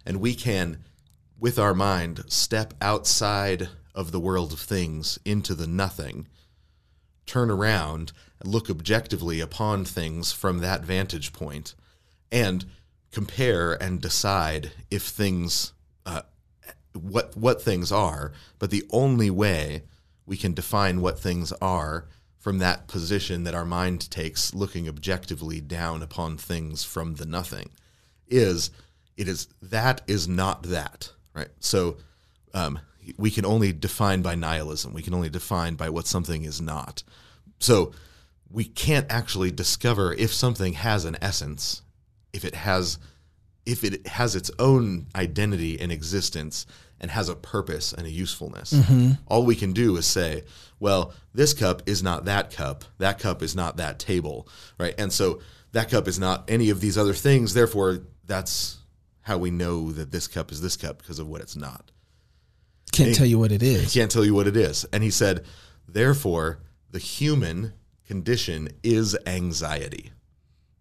and 0.04 0.20
we 0.20 0.34
can, 0.34 0.84
with 1.38 1.58
our 1.58 1.74
mind, 1.74 2.24
step 2.28 2.74
outside 2.80 3.68
of 3.94 4.12
the 4.12 4.20
world 4.20 4.52
of 4.52 4.60
things 4.60 5.18
into 5.24 5.54
the 5.54 5.66
nothing 5.66 6.26
turn 7.28 7.50
around 7.50 8.12
and 8.40 8.50
look 8.50 8.68
objectively 8.70 9.38
upon 9.38 9.84
things 9.84 10.32
from 10.32 10.58
that 10.58 10.82
vantage 10.82 11.32
point 11.32 11.74
and 12.32 12.64
compare 13.12 13.72
and 13.82 14.00
decide 14.00 14.72
if 14.90 15.02
things 15.02 15.72
uh, 16.06 16.22
what 16.92 17.36
what 17.36 17.62
things 17.62 17.90
are 17.92 18.32
but 18.58 18.70
the 18.70 18.84
only 18.90 19.30
way 19.30 19.82
we 20.26 20.36
can 20.36 20.52
define 20.52 21.00
what 21.00 21.18
things 21.18 21.52
are 21.60 22.06
from 22.38 22.58
that 22.58 22.86
position 22.86 23.44
that 23.44 23.54
our 23.54 23.64
mind 23.64 24.10
takes 24.10 24.54
looking 24.54 24.88
objectively 24.88 25.60
down 25.60 26.02
upon 26.02 26.36
things 26.36 26.84
from 26.84 27.14
the 27.14 27.26
nothing 27.26 27.70
is 28.26 28.70
it 29.16 29.26
is 29.28 29.48
that 29.62 30.02
is 30.06 30.28
not 30.28 30.62
that 30.64 31.10
right? 31.38 31.48
So 31.60 31.96
um, 32.52 32.78
we 33.16 33.30
can 33.30 33.46
only 33.46 33.72
define 33.72 34.22
by 34.22 34.34
nihilism. 34.34 34.92
We 34.92 35.02
can 35.02 35.14
only 35.14 35.30
define 35.30 35.76
by 35.76 35.88
what 35.88 36.06
something 36.06 36.44
is 36.44 36.60
not. 36.60 37.02
So 37.60 37.92
we 38.50 38.64
can't 38.64 39.06
actually 39.10 39.50
discover 39.50 40.12
if 40.14 40.32
something 40.32 40.74
has 40.74 41.04
an 41.04 41.16
essence, 41.20 41.82
if 42.32 42.44
it 42.44 42.54
has 42.54 42.98
if 43.66 43.84
it 43.84 44.06
has 44.06 44.34
its 44.34 44.50
own 44.58 45.06
identity 45.14 45.78
and 45.78 45.92
existence 45.92 46.64
and 47.00 47.10
has 47.10 47.28
a 47.28 47.36
purpose 47.36 47.92
and 47.92 48.06
a 48.06 48.10
usefulness. 48.10 48.72
Mm-hmm. 48.72 49.10
All 49.26 49.44
we 49.44 49.54
can 49.54 49.72
do 49.72 49.96
is 49.98 50.06
say, 50.06 50.44
well, 50.80 51.12
this 51.34 51.52
cup 51.52 51.82
is 51.86 52.02
not 52.02 52.24
that 52.24 52.50
cup, 52.50 52.84
that 52.96 53.18
cup 53.18 53.42
is 53.42 53.54
not 53.54 53.76
that 53.76 53.98
table, 53.98 54.48
right? 54.78 54.94
And 54.98 55.12
so 55.12 55.40
that 55.72 55.90
cup 55.90 56.08
is 56.08 56.18
not 56.18 56.44
any 56.48 56.70
of 56.70 56.80
these 56.80 56.96
other 56.96 57.12
things, 57.12 57.52
therefore 57.52 58.00
that's 58.24 58.78
how 59.20 59.36
we 59.36 59.50
know 59.50 59.92
that 59.92 60.10
this 60.10 60.26
cup 60.26 60.50
is 60.50 60.62
this 60.62 60.76
cup 60.76 60.98
because 60.98 61.18
of 61.18 61.28
what 61.28 61.42
it's 61.42 61.56
not. 61.56 61.90
Can't 62.90 63.14
tell 63.14 63.26
you 63.26 63.38
what 63.38 63.52
it 63.52 63.62
is. 63.62 63.92
Can't 63.92 64.10
tell 64.10 64.24
you 64.24 64.34
what 64.34 64.46
it 64.46 64.56
is. 64.56 64.86
And 64.92 65.02
he 65.02 65.10
said, 65.10 65.44
therefore, 65.86 66.60
the 66.90 66.98
human 66.98 67.74
condition 68.06 68.70
is 68.82 69.16
anxiety. 69.26 70.10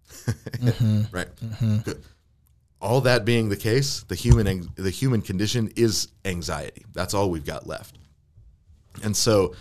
Mm-hmm. 0.57 1.01
right. 1.15 1.33
Mm-hmm. 1.37 1.77
Good. 1.79 2.03
All 2.81 3.01
that 3.01 3.25
being 3.25 3.49
the 3.49 3.55
case, 3.57 4.03
the 4.03 4.15
human 4.15 4.69
the 4.75 4.89
human 4.89 5.21
condition 5.21 5.71
is 5.75 6.09
anxiety. 6.25 6.85
That's 6.93 7.13
all 7.13 7.29
we've 7.29 7.45
got 7.45 7.65
left. 7.67 7.97
And 9.03 9.15
so 9.15 9.55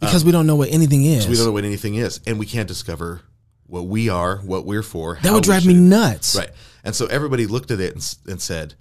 Because 0.00 0.24
we 0.24 0.32
don't 0.32 0.46
know 0.46 0.56
what 0.56 0.70
anything 0.70 1.04
is. 1.04 1.28
we 1.28 1.36
don't 1.36 1.46
know 1.46 1.52
what 1.52 1.64
anything 1.64 1.94
is, 1.96 2.20
and 2.26 2.38
we 2.38 2.46
can't 2.46 2.68
discover 2.68 3.22
what 3.66 3.86
we 3.86 4.08
are, 4.08 4.36
what 4.38 4.66
we're 4.66 4.82
for. 4.82 5.14
that 5.16 5.28
how 5.28 5.34
would 5.34 5.44
drive 5.44 5.64
me 5.66 5.74
nuts. 5.74 6.36
Right. 6.36 6.50
And 6.84 6.94
so 6.94 7.06
everybody 7.06 7.46
looked 7.46 7.70
at 7.70 7.80
it 7.80 7.94
and, 7.94 8.14
and 8.28 8.42
said, 8.42 8.74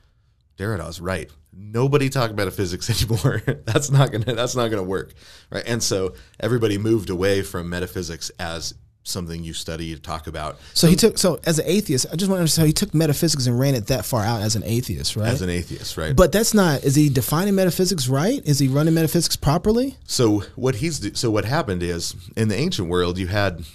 Derrida's 0.58 1.00
right. 1.00 1.30
Nobody 1.56 2.10
talk 2.10 2.34
metaphysics 2.36 2.90
anymore. 3.04 3.42
that's 3.66 3.90
not 3.92 4.12
gonna 4.12 4.34
that's 4.34 4.56
not 4.56 4.70
gonna 4.70 4.84
work. 4.84 5.14
Right. 5.52 5.64
And 5.66 5.82
so 5.82 6.16
everybody 6.40 6.78
moved 6.78 7.10
away 7.10 7.42
from 7.44 7.70
metaphysics 7.70 8.30
as 8.40 8.74
something 9.04 9.44
you 9.44 9.54
study 9.54 9.94
to 9.94 10.02
talk 10.02 10.28
about 10.28 10.58
So 10.74 10.88
he 10.88 10.96
took 10.96 11.18
so 11.18 11.40
as 11.46 11.60
an 11.60 11.66
atheist, 11.68 12.06
I 12.12 12.16
just 12.16 12.30
want 12.30 12.38
to 12.38 12.42
understand 12.42 12.64
how 12.64 12.68
he 12.68 12.74
took 12.74 12.94
metaphysics 12.94 13.48
and 13.48 13.60
ran 13.60 13.76
it 13.76 13.88
that 13.88 14.06
far 14.06 14.24
out 14.24 14.42
as 14.42 14.56
an 14.56 14.64
atheist, 14.64 15.16
right? 15.16 15.28
as 15.28 15.42
an 15.42 15.50
atheist, 15.50 15.98
right? 15.98 16.16
but 16.16 16.32
that's 16.32 16.54
not 16.54 16.84
is 16.84 16.96
he 16.96 17.10
defining 17.10 17.56
metaphysics 17.56 18.08
right? 18.08 18.42
Is 18.46 18.60
he 18.60 18.68
running 18.68 18.94
metaphysics 18.94 19.36
properly? 19.36 19.98
So 20.06 20.44
what 20.56 20.76
he's 20.76 21.20
so 21.20 21.30
what 21.30 21.46
happened 21.46 21.84
is 21.84 22.16
in 22.38 22.48
the 22.48 22.56
ancient 22.56 22.88
world 22.90 23.18
you 23.18 23.28
had 23.28 23.66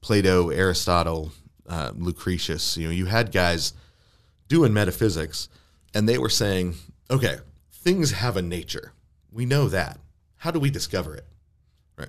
Plato, 0.00 0.50
Aristotle, 0.50 1.32
uh, 1.68 1.92
Lucretius. 1.96 2.76
You 2.76 2.86
know, 2.86 2.92
you 2.92 3.06
had 3.06 3.32
guys 3.32 3.72
doing 4.48 4.72
metaphysics, 4.72 5.48
and 5.92 6.08
they 6.08 6.18
were 6.18 6.28
saying, 6.30 6.76
"Okay, 7.10 7.38
things 7.70 8.12
have 8.12 8.36
a 8.36 8.42
nature. 8.42 8.92
We 9.32 9.44
know 9.44 9.68
that. 9.68 9.98
How 10.36 10.50
do 10.50 10.60
we 10.60 10.70
discover 10.70 11.14
it?" 11.14 11.26
Right. 11.96 12.08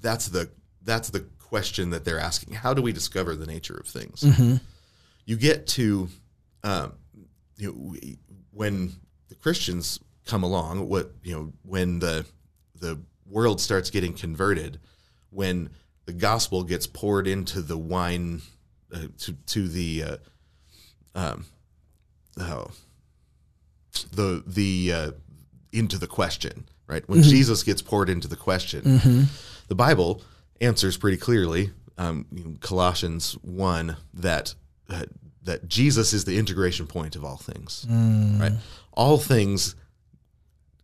That's 0.00 0.26
the 0.28 0.50
that's 0.84 1.10
the 1.10 1.20
question 1.38 1.90
that 1.90 2.04
they're 2.04 2.18
asking. 2.18 2.54
How 2.54 2.74
do 2.74 2.82
we 2.82 2.92
discover 2.92 3.36
the 3.36 3.46
nature 3.46 3.76
of 3.76 3.86
things? 3.86 4.22
You 5.24 5.36
get 5.36 5.66
to 5.68 6.08
um, 6.64 6.92
you 7.56 7.68
know, 7.68 7.74
we- 7.78 8.18
when 8.50 8.92
the 9.28 9.34
Christians 9.34 9.98
come 10.26 10.42
along, 10.42 10.88
what 10.88 11.12
you 11.22 11.34
know, 11.34 11.52
when 11.62 11.98
the 11.98 12.24
the 12.78 12.98
world 13.28 13.60
starts 13.60 13.90
getting 13.90 14.12
converted, 14.14 14.78
when 15.30 15.70
the 16.04 16.12
gospel 16.12 16.64
gets 16.64 16.86
poured 16.86 17.26
into 17.26 17.62
the 17.62 17.78
wine, 17.78 18.42
uh, 18.92 19.06
to 19.18 19.32
to 19.46 19.68
the 19.68 20.02
uh, 20.04 20.16
um, 21.14 21.46
oh, 22.38 22.70
the 24.12 24.42
the 24.46 24.92
uh, 24.92 25.10
into 25.72 25.98
the 25.98 26.06
question, 26.06 26.64
right? 26.86 27.06
When 27.08 27.22
Jesus 27.22 27.62
gets 27.62 27.82
poured 27.82 28.08
into 28.08 28.28
the 28.28 28.36
question, 28.36 29.28
the 29.68 29.74
Bible 29.74 30.22
answers 30.62 30.96
pretty 30.96 31.18
clearly. 31.18 31.70
Um, 31.98 32.26
you 32.32 32.44
know, 32.44 32.56
Colossians 32.60 33.34
one 33.42 33.96
that 34.14 34.54
uh, 34.88 35.04
that 35.42 35.68
Jesus 35.68 36.12
is 36.14 36.24
the 36.24 36.38
integration 36.38 36.86
point 36.86 37.16
of 37.16 37.24
all 37.24 37.36
things, 37.36 37.84
right? 38.40 38.52
All 38.92 39.18
things 39.18 39.74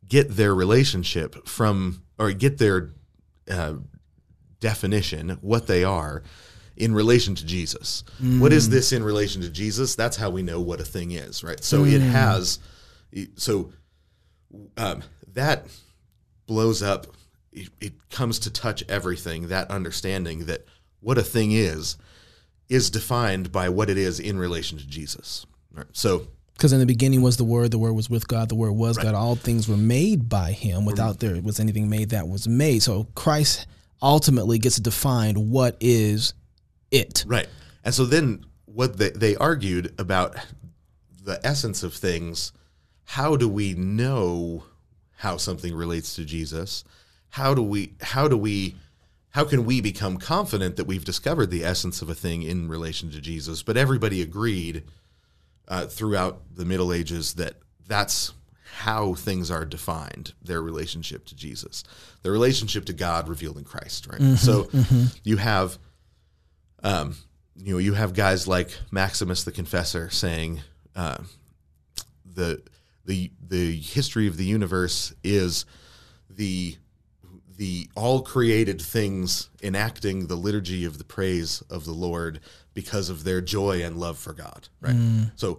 get 0.06 0.28
their 0.30 0.54
relationship 0.54 1.46
from 1.48 2.02
or 2.18 2.32
get 2.32 2.58
their 2.58 2.90
uh, 3.50 3.74
definition, 4.60 5.38
what 5.40 5.66
they 5.66 5.84
are, 5.84 6.22
in 6.76 6.94
relation 6.94 7.34
to 7.36 7.46
Jesus. 7.46 8.04
What 8.40 8.52
is 8.52 8.68
this 8.68 8.92
in 8.92 9.02
relation 9.02 9.42
to 9.42 9.50
Jesus? 9.50 9.94
That's 9.94 10.16
how 10.16 10.30
we 10.30 10.42
know 10.42 10.60
what 10.60 10.80
a 10.80 10.84
thing 10.84 11.12
is, 11.12 11.42
right? 11.42 11.62
So 11.64 11.84
it 11.84 12.00
has, 12.00 12.58
so 13.36 13.72
um, 14.76 15.02
that 15.34 15.66
blows 16.46 16.82
up. 16.82 17.06
It, 17.62 17.68
it 17.80 18.10
comes 18.10 18.38
to 18.40 18.50
touch 18.52 18.84
everything. 18.88 19.48
That 19.48 19.70
understanding 19.70 20.46
that 20.46 20.64
what 21.00 21.18
a 21.18 21.22
thing 21.22 21.52
is 21.52 21.96
is 22.68 22.90
defined 22.90 23.50
by 23.50 23.68
what 23.68 23.88
it 23.88 23.96
is 23.96 24.20
in 24.20 24.38
relation 24.38 24.78
to 24.78 24.86
Jesus. 24.86 25.46
Right? 25.72 25.86
So 25.92 26.28
Because 26.54 26.72
in 26.72 26.80
the 26.80 26.86
beginning 26.86 27.22
was 27.22 27.36
the 27.36 27.44
Word, 27.44 27.70
the 27.70 27.78
Word 27.78 27.94
was 27.94 28.10
with 28.10 28.28
God, 28.28 28.48
the 28.48 28.54
Word 28.54 28.72
was 28.72 28.98
God. 28.98 29.14
All 29.14 29.36
things 29.36 29.68
were 29.68 29.76
made 29.76 30.28
by 30.28 30.52
Him. 30.52 30.84
Without 30.84 31.20
there 31.20 31.40
was 31.40 31.60
anything 31.60 31.88
made 31.88 32.10
that 32.10 32.28
was 32.28 32.46
made. 32.48 32.82
So 32.82 33.06
Christ 33.14 33.66
ultimately 34.02 34.58
gets 34.58 34.76
to 34.76 34.82
define 34.82 35.50
what 35.50 35.76
is 35.80 36.34
it. 36.90 37.24
Right. 37.26 37.48
And 37.84 37.94
so 37.94 38.04
then 38.04 38.44
what 38.66 38.96
they, 38.98 39.10
they 39.10 39.34
argued 39.36 39.94
about 39.98 40.36
the 41.24 41.44
essence 41.44 41.82
of 41.82 41.94
things, 41.94 42.52
how 43.04 43.36
do 43.36 43.48
we 43.48 43.74
know 43.74 44.64
how 45.16 45.36
something 45.36 45.74
relates 45.74 46.14
to 46.16 46.24
Jesus? 46.24 46.84
How 47.30 47.54
do 47.54 47.62
we 47.62 47.94
how 48.00 48.28
do 48.28 48.36
we 48.36 48.76
how 49.30 49.44
can 49.44 49.64
we 49.64 49.80
become 49.80 50.16
confident 50.16 50.76
that 50.76 50.86
we've 50.86 51.04
discovered 51.04 51.50
the 51.50 51.64
essence 51.64 52.02
of 52.02 52.08
a 52.08 52.14
thing 52.14 52.42
in 52.42 52.68
relation 52.68 53.10
to 53.10 53.20
Jesus? 53.20 53.62
But 53.62 53.76
everybody 53.76 54.22
agreed 54.22 54.84
uh, 55.68 55.86
throughout 55.86 56.40
the 56.54 56.64
Middle 56.64 56.92
Ages 56.92 57.34
that 57.34 57.54
that's 57.86 58.32
how 58.78 59.14
things 59.14 59.50
are 59.50 59.64
defined 59.64 60.32
their 60.42 60.62
relationship 60.62 61.24
to 61.26 61.34
Jesus, 61.34 61.84
their 62.22 62.32
relationship 62.32 62.84
to 62.86 62.92
God 62.92 63.28
revealed 63.28 63.58
in 63.58 63.64
Christ, 63.64 64.06
right? 64.06 64.20
Mm-hmm, 64.20 64.34
so 64.34 64.64
mm-hmm. 64.64 65.04
you 65.24 65.36
have, 65.36 65.78
um, 66.82 67.16
you 67.56 67.72
know, 67.72 67.78
you 67.78 67.94
have 67.94 68.14
guys 68.14 68.46
like 68.46 68.70
Maximus 68.90 69.44
the 69.44 69.52
Confessor 69.52 70.10
saying 70.10 70.60
uh, 70.94 71.18
the 72.24 72.62
the 73.04 73.30
the 73.46 73.76
history 73.80 74.26
of 74.26 74.36
the 74.36 74.44
universe 74.44 75.14
is 75.24 75.64
the 76.30 76.76
the 77.58 77.88
all 77.96 78.22
created 78.22 78.80
things 78.80 79.50
enacting 79.62 80.28
the 80.28 80.36
liturgy 80.36 80.84
of 80.84 80.96
the 80.96 81.04
praise 81.04 81.60
of 81.68 81.84
the 81.84 81.92
Lord 81.92 82.40
because 82.72 83.10
of 83.10 83.24
their 83.24 83.40
joy 83.40 83.82
and 83.82 83.98
love 83.98 84.16
for 84.16 84.32
God. 84.32 84.68
Right. 84.80 84.94
Mm. 84.94 85.32
So 85.34 85.58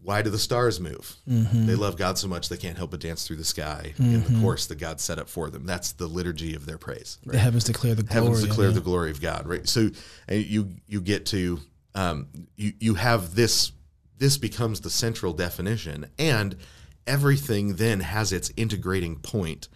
why 0.00 0.20
do 0.20 0.28
the 0.28 0.38
stars 0.38 0.78
move? 0.78 1.16
Mm-hmm. 1.28 1.66
They 1.66 1.74
love 1.74 1.96
God 1.96 2.18
so 2.18 2.28
much 2.28 2.50
they 2.50 2.58
can't 2.58 2.76
help 2.76 2.90
but 2.90 3.00
dance 3.00 3.26
through 3.26 3.36
the 3.36 3.44
sky 3.44 3.94
mm-hmm. 3.94 4.04
in 4.04 4.22
the 4.22 4.28
mm-hmm. 4.28 4.42
course 4.42 4.66
that 4.66 4.76
God 4.76 5.00
set 5.00 5.18
up 5.18 5.28
for 5.28 5.48
them. 5.48 5.64
That's 5.64 5.92
the 5.92 6.06
liturgy 6.06 6.54
of 6.54 6.66
their 6.66 6.78
praise. 6.78 7.18
Right? 7.24 7.32
The 7.32 7.38
heavens 7.38 7.64
declare 7.64 7.94
the 7.94 8.02
glory. 8.02 8.24
Heavens 8.26 8.46
declare 8.46 8.70
the 8.70 8.80
glory 8.82 9.10
of 9.10 9.20
God. 9.20 9.46
Right. 9.46 9.66
So 9.66 9.88
you 10.28 10.74
you 10.86 11.00
get 11.00 11.24
to 11.26 11.60
um, 11.94 12.28
you 12.56 12.74
you 12.78 12.94
have 12.94 13.34
this 13.34 13.72
this 14.18 14.36
becomes 14.36 14.82
the 14.82 14.90
central 14.90 15.32
definition 15.32 16.10
and 16.18 16.56
everything 17.06 17.76
then 17.76 18.00
has 18.00 18.32
its 18.32 18.52
integrating 18.56 19.16
point 19.16 19.68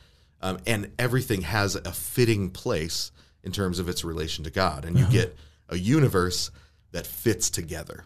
um, 0.42 0.58
and 0.66 0.90
everything 0.98 1.42
has 1.42 1.74
a 1.76 1.92
fitting 1.92 2.50
place 2.50 3.12
in 3.42 3.52
terms 3.52 3.78
of 3.78 3.88
its 3.88 4.04
relation 4.04 4.44
to 4.44 4.50
God, 4.50 4.84
and 4.84 4.96
you 4.96 5.04
uh-huh. 5.04 5.12
get 5.12 5.36
a 5.68 5.76
universe 5.76 6.50
that 6.92 7.06
fits 7.06 7.50
together. 7.50 8.04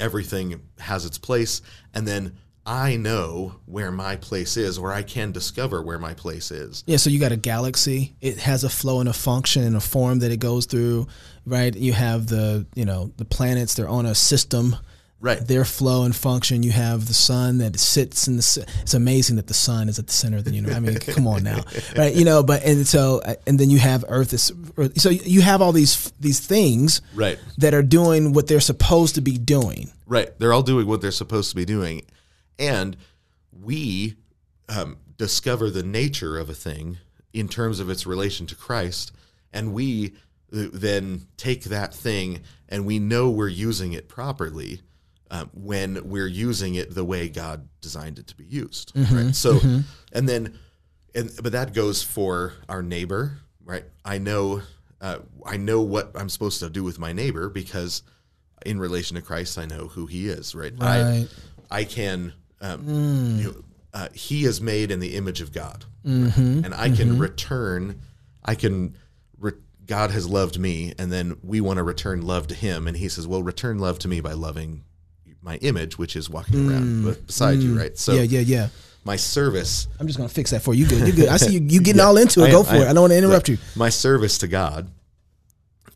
Everything 0.00 0.60
has 0.78 1.04
its 1.04 1.18
place, 1.18 1.62
and 1.94 2.06
then 2.06 2.36
I 2.64 2.96
know 2.96 3.54
where 3.66 3.92
my 3.92 4.16
place 4.16 4.56
is, 4.56 4.76
or 4.76 4.92
I 4.92 5.02
can 5.02 5.30
discover 5.30 5.80
where 5.80 6.00
my 6.00 6.14
place 6.14 6.50
is. 6.50 6.82
Yeah, 6.86 6.96
so 6.96 7.10
you 7.10 7.20
got 7.20 7.30
a 7.30 7.36
galaxy. 7.36 8.16
It 8.20 8.38
has 8.38 8.64
a 8.64 8.68
flow 8.68 8.98
and 8.98 9.08
a 9.08 9.12
function 9.12 9.62
and 9.62 9.76
a 9.76 9.80
form 9.80 10.18
that 10.18 10.32
it 10.32 10.38
goes 10.38 10.66
through, 10.66 11.06
right? 11.44 11.74
You 11.74 11.92
have 11.92 12.26
the, 12.26 12.66
you 12.74 12.84
know, 12.84 13.12
the 13.18 13.24
planets, 13.24 13.74
they're 13.74 13.88
on 13.88 14.06
a 14.06 14.16
system 14.16 14.76
right. 15.20 15.46
Their 15.46 15.64
flow 15.64 16.04
and 16.04 16.14
function. 16.14 16.62
You 16.62 16.72
have 16.72 17.06
the 17.06 17.14
sun 17.14 17.58
that 17.58 17.78
sits 17.78 18.28
in 18.28 18.36
the 18.36 18.66
it's 18.82 18.94
amazing 18.94 19.36
that 19.36 19.46
the 19.46 19.54
sun 19.54 19.88
is 19.88 19.98
at 19.98 20.06
the 20.06 20.12
center 20.12 20.38
of 20.38 20.44
the 20.44 20.52
universe. 20.52 20.76
I 20.76 20.80
mean 20.80 20.94
come 21.00 21.26
on 21.26 21.42
now. 21.42 21.62
Right 21.96 22.14
you 22.14 22.24
know 22.24 22.42
but 22.42 22.62
and 22.64 22.86
so 22.86 23.20
and 23.46 23.58
then 23.58 23.70
you 23.70 23.78
have 23.78 24.04
earth 24.08 24.32
is 24.32 24.52
so 24.96 25.10
you 25.10 25.42
have 25.42 25.62
all 25.62 25.72
these 25.72 26.12
these 26.20 26.40
things 26.40 27.02
right. 27.14 27.38
that 27.58 27.74
are 27.74 27.82
doing 27.82 28.32
what 28.32 28.46
they're 28.46 28.60
supposed 28.60 29.14
to 29.16 29.20
be 29.20 29.38
doing. 29.38 29.90
Right. 30.06 30.36
They're 30.38 30.52
all 30.52 30.62
doing 30.62 30.86
what 30.86 31.00
they're 31.00 31.10
supposed 31.10 31.50
to 31.50 31.56
be 31.56 31.64
doing. 31.64 32.02
And 32.58 32.96
we 33.52 34.16
um, 34.68 34.98
discover 35.16 35.70
the 35.70 35.82
nature 35.82 36.38
of 36.38 36.48
a 36.48 36.54
thing 36.54 36.98
in 37.32 37.48
terms 37.48 37.80
of 37.80 37.90
its 37.90 38.06
relation 38.06 38.46
to 38.46 38.54
christ. 38.54 39.12
And 39.52 39.72
we 39.72 40.14
uh, 40.52 40.66
then 40.72 41.26
take 41.36 41.64
that 41.64 41.94
thing 41.94 42.42
and 42.68 42.86
we 42.86 42.98
know 42.98 43.30
we're 43.30 43.48
using 43.48 43.92
it 43.92 44.08
properly 44.08 44.82
um, 45.30 45.50
when 45.54 46.08
we're 46.08 46.26
using 46.26 46.74
it 46.76 46.94
the 46.94 47.04
way 47.04 47.28
God 47.28 47.68
designed 47.80 48.18
it 48.18 48.26
to 48.28 48.36
be 48.36 48.44
used. 48.44 48.94
Mm-hmm, 48.94 49.16
right. 49.16 49.34
So, 49.34 49.54
mm-hmm. 49.54 49.80
and 50.12 50.28
then, 50.28 50.58
and 51.14 51.30
but 51.42 51.52
that 51.52 51.74
goes 51.74 52.02
for 52.02 52.54
our 52.68 52.82
neighbor, 52.82 53.38
right? 53.64 53.84
I 54.04 54.18
know, 54.18 54.62
uh, 55.00 55.18
I 55.44 55.56
know 55.56 55.80
what 55.82 56.12
I'm 56.14 56.28
supposed 56.28 56.60
to 56.60 56.70
do 56.70 56.84
with 56.84 56.98
my 56.98 57.12
neighbor 57.12 57.48
because, 57.48 58.02
in 58.64 58.78
relation 58.78 59.16
to 59.16 59.22
Christ, 59.22 59.58
I 59.58 59.66
know 59.66 59.88
who 59.88 60.06
He 60.06 60.28
is, 60.28 60.54
right? 60.54 60.72
right. 60.78 61.26
I, 61.70 61.78
I 61.78 61.84
can, 61.84 62.32
um, 62.60 62.82
mm. 62.84 63.38
you 63.38 63.44
know, 63.44 63.64
uh, 63.94 64.08
He 64.12 64.44
is 64.44 64.60
made 64.60 64.90
in 64.90 65.00
the 65.00 65.16
image 65.16 65.40
of 65.40 65.52
God, 65.52 65.84
mm-hmm, 66.04 66.64
and 66.64 66.74
I 66.74 66.88
can 66.90 67.12
mm-hmm. 67.12 67.18
return. 67.18 68.00
I 68.44 68.54
can. 68.54 68.96
Re- 69.38 69.52
God 69.86 70.10
has 70.10 70.28
loved 70.28 70.58
me, 70.58 70.94
and 70.98 71.12
then 71.12 71.36
we 71.44 71.60
want 71.60 71.76
to 71.76 71.84
return 71.84 72.22
love 72.22 72.48
to 72.48 72.54
Him, 72.54 72.86
and 72.86 72.96
He 72.96 73.08
says, 73.08 73.26
"Well, 73.26 73.42
return 73.42 73.78
love 73.78 73.98
to 74.00 74.08
me 74.08 74.20
by 74.20 74.32
loving 74.32 74.84
my 75.46 75.56
image, 75.58 75.96
which 75.96 76.16
is 76.16 76.28
walking 76.28 76.56
mm, 76.56 76.70
around 76.70 77.26
beside 77.26 77.58
mm, 77.58 77.62
you, 77.62 77.78
right? 77.78 77.96
So 77.96 78.12
yeah, 78.12 78.22
yeah, 78.22 78.40
yeah. 78.40 78.68
My 79.04 79.14
service. 79.14 79.86
I'm 80.00 80.08
just 80.08 80.18
gonna 80.18 80.28
fix 80.28 80.50
that 80.50 80.60
for 80.60 80.74
you. 80.74 80.86
Good, 80.86 81.06
you 81.06 81.12
good. 81.14 81.28
I 81.28 81.36
see 81.36 81.54
you. 81.54 81.60
You 81.60 81.80
getting 81.80 81.98
yeah, 82.00 82.06
all 82.06 82.16
into 82.16 82.44
it. 82.44 82.50
Go 82.50 82.64
for 82.64 82.74
I, 82.74 82.78
it. 82.78 82.88
I 82.88 82.92
don't 82.92 83.02
want 83.02 83.12
to 83.12 83.18
interrupt 83.18 83.48
you. 83.48 83.56
My 83.76 83.88
service 83.88 84.38
to 84.38 84.48
God 84.48 84.90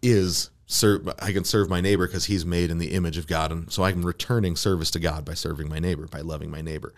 is 0.00 0.50
serve. 0.66 1.08
I 1.18 1.32
can 1.32 1.44
serve 1.44 1.68
my 1.68 1.80
neighbor 1.80 2.06
because 2.06 2.26
he's 2.26 2.46
made 2.46 2.70
in 2.70 2.78
the 2.78 2.92
image 2.92 3.18
of 3.18 3.26
God, 3.26 3.50
and 3.50 3.70
so 3.70 3.82
I'm 3.82 4.06
returning 4.06 4.54
service 4.54 4.92
to 4.92 5.00
God 5.00 5.24
by 5.24 5.34
serving 5.34 5.68
my 5.68 5.80
neighbor, 5.80 6.06
by 6.06 6.20
loving 6.20 6.50
my 6.50 6.60
neighbor. 6.60 6.94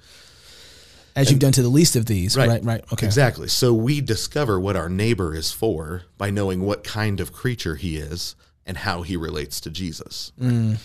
As 1.16 1.26
and, 1.26 1.32
you've 1.32 1.40
done 1.40 1.52
to 1.52 1.62
the 1.62 1.68
least 1.68 1.96
of 1.96 2.06
these, 2.06 2.36
right, 2.36 2.48
right, 2.48 2.64
right? 2.64 2.84
Okay, 2.92 3.06
exactly. 3.06 3.48
So 3.48 3.72
we 3.72 4.00
discover 4.02 4.60
what 4.60 4.76
our 4.76 4.88
neighbor 4.88 5.34
is 5.34 5.52
for 5.52 6.02
by 6.18 6.30
knowing 6.30 6.62
what 6.62 6.84
kind 6.84 7.20
of 7.20 7.32
creature 7.32 7.76
he 7.76 7.96
is 7.96 8.34
and 8.66 8.76
how 8.78 9.02
he 9.02 9.16
relates 9.16 9.60
to 9.62 9.70
Jesus. 9.70 10.32
Right? 10.38 10.52
Mm. 10.52 10.78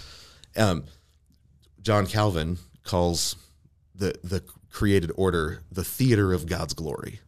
Um, 0.57 0.83
John 1.87 2.05
Calvin 2.05 2.57
calls 2.83 3.37
the 3.95 4.13
the 4.21 4.43
created 4.69 5.09
order 5.15 5.61
the 5.71 5.85
theater 5.85 6.33
of 6.33 6.45
God's 6.45 6.73
glory. 6.73 7.21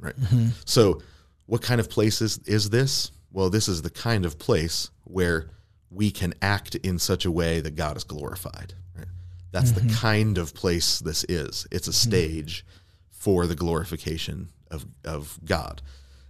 Right. 0.00 0.18
Mm-hmm. 0.18 0.48
So, 0.64 1.00
what 1.46 1.62
kind 1.62 1.80
of 1.80 1.88
place 1.88 2.20
is, 2.20 2.38
is 2.38 2.70
this? 2.70 3.12
Well, 3.30 3.50
this 3.50 3.68
is 3.68 3.82
the 3.82 3.90
kind 3.90 4.26
of 4.26 4.36
place 4.36 4.90
where 5.04 5.50
we 5.90 6.10
can 6.10 6.34
act 6.42 6.74
in 6.74 6.98
such 6.98 7.24
a 7.24 7.30
way 7.30 7.60
that 7.60 7.76
God 7.76 7.96
is 7.96 8.02
glorified. 8.02 8.74
Right? 8.96 9.06
That's 9.52 9.70
mm-hmm. 9.70 9.86
the 9.86 9.94
kind 9.94 10.38
of 10.38 10.54
place 10.54 10.98
this 10.98 11.22
is. 11.28 11.68
It's 11.70 11.86
a 11.86 11.92
mm-hmm. 11.92 12.10
stage 12.10 12.66
for 13.12 13.46
the 13.46 13.54
glorification 13.54 14.48
of, 14.72 14.86
of 15.04 15.38
God. 15.44 15.82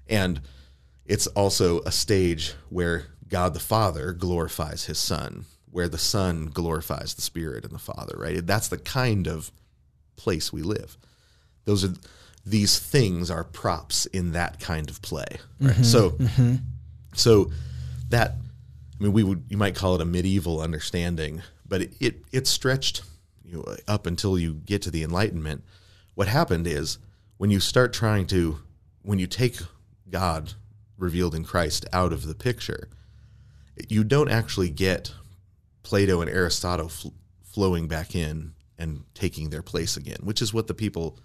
And 0.07 0.43
it's 1.07 1.29
also 1.29 1.81
a 1.81 1.93
stage 1.93 2.53
where 2.69 3.07
God 3.27 3.55
the 3.55 3.61
Father 3.61 4.13
glorifies 4.13 4.85
his 4.85 4.99
Son 4.99 5.47
where 5.71 5.89
the 5.89 5.99
Son 5.99 6.47
glorifies 6.47 7.15
the 7.15 7.23
Spirit 7.23 7.65
and 7.65 7.73
the 7.73 7.79
Father, 7.79 8.17
right? 8.19 8.45
That's 8.47 8.69
the 8.69 8.79
kind 8.79 9.27
of 9.27 9.53
place 10.17 10.53
we 10.53 10.63
live. 10.63 10.97
Those 11.65 11.85
are 11.85 11.95
these 12.45 12.79
things 12.79 13.31
are 13.31 13.45
props 13.45 14.07
in 14.07 14.33
that 14.33 14.61
kind 14.61 14.89
of 14.91 15.03
play, 15.03 15.39
right? 15.61 15.75
Mm-hmm, 15.75 15.83
so, 15.83 16.11
mm-hmm. 16.11 16.55
so 17.15 17.51
that 18.09 18.33
I 18.99 19.03
mean, 19.03 19.13
we 19.13 19.23
would 19.23 19.45
you 19.49 19.57
might 19.57 19.75
call 19.75 19.95
it 19.95 20.01
a 20.01 20.07
medieval 20.07 20.61
understanding, 20.61 21.43
but 21.67 21.83
it 21.83 21.93
it, 22.01 22.17
it 22.33 22.47
stretched 22.47 23.03
you 23.45 23.59
know, 23.59 23.77
up 23.87 24.07
until 24.07 24.39
you 24.39 24.55
get 24.55 24.83
to 24.83 24.91
the 24.91 25.03
Enlightenment. 25.03 25.65
What 26.15 26.29
happened 26.29 26.67
is 26.67 26.99
when 27.37 27.51
you 27.51 27.61
start 27.61 27.93
trying 27.93 28.27
to 28.29 28.59
when 29.03 29.19
you 29.19 29.27
take 29.27 29.59
God 30.09 30.55
revealed 30.99 31.35
in 31.35 31.45
Christ 31.45 31.87
out 31.93 32.13
of 32.13 32.27
the 32.27 32.35
picture, 32.35 32.89
you 33.89 34.05
don't 34.05 34.31
actually 34.31 34.71
get 34.71 35.13
Plato 35.91 36.21
and 36.21 36.31
Aristotle 36.31 36.89
fl- 36.89 37.09
flowing 37.43 37.89
back 37.89 38.15
in 38.15 38.53
and 38.79 39.03
taking 39.13 39.51
their 39.51 39.61
place 39.61 39.97
again, 39.97 40.19
which 40.23 40.41
is 40.41 40.55
what 40.55 40.69
the 40.69 40.73
people 40.73 41.19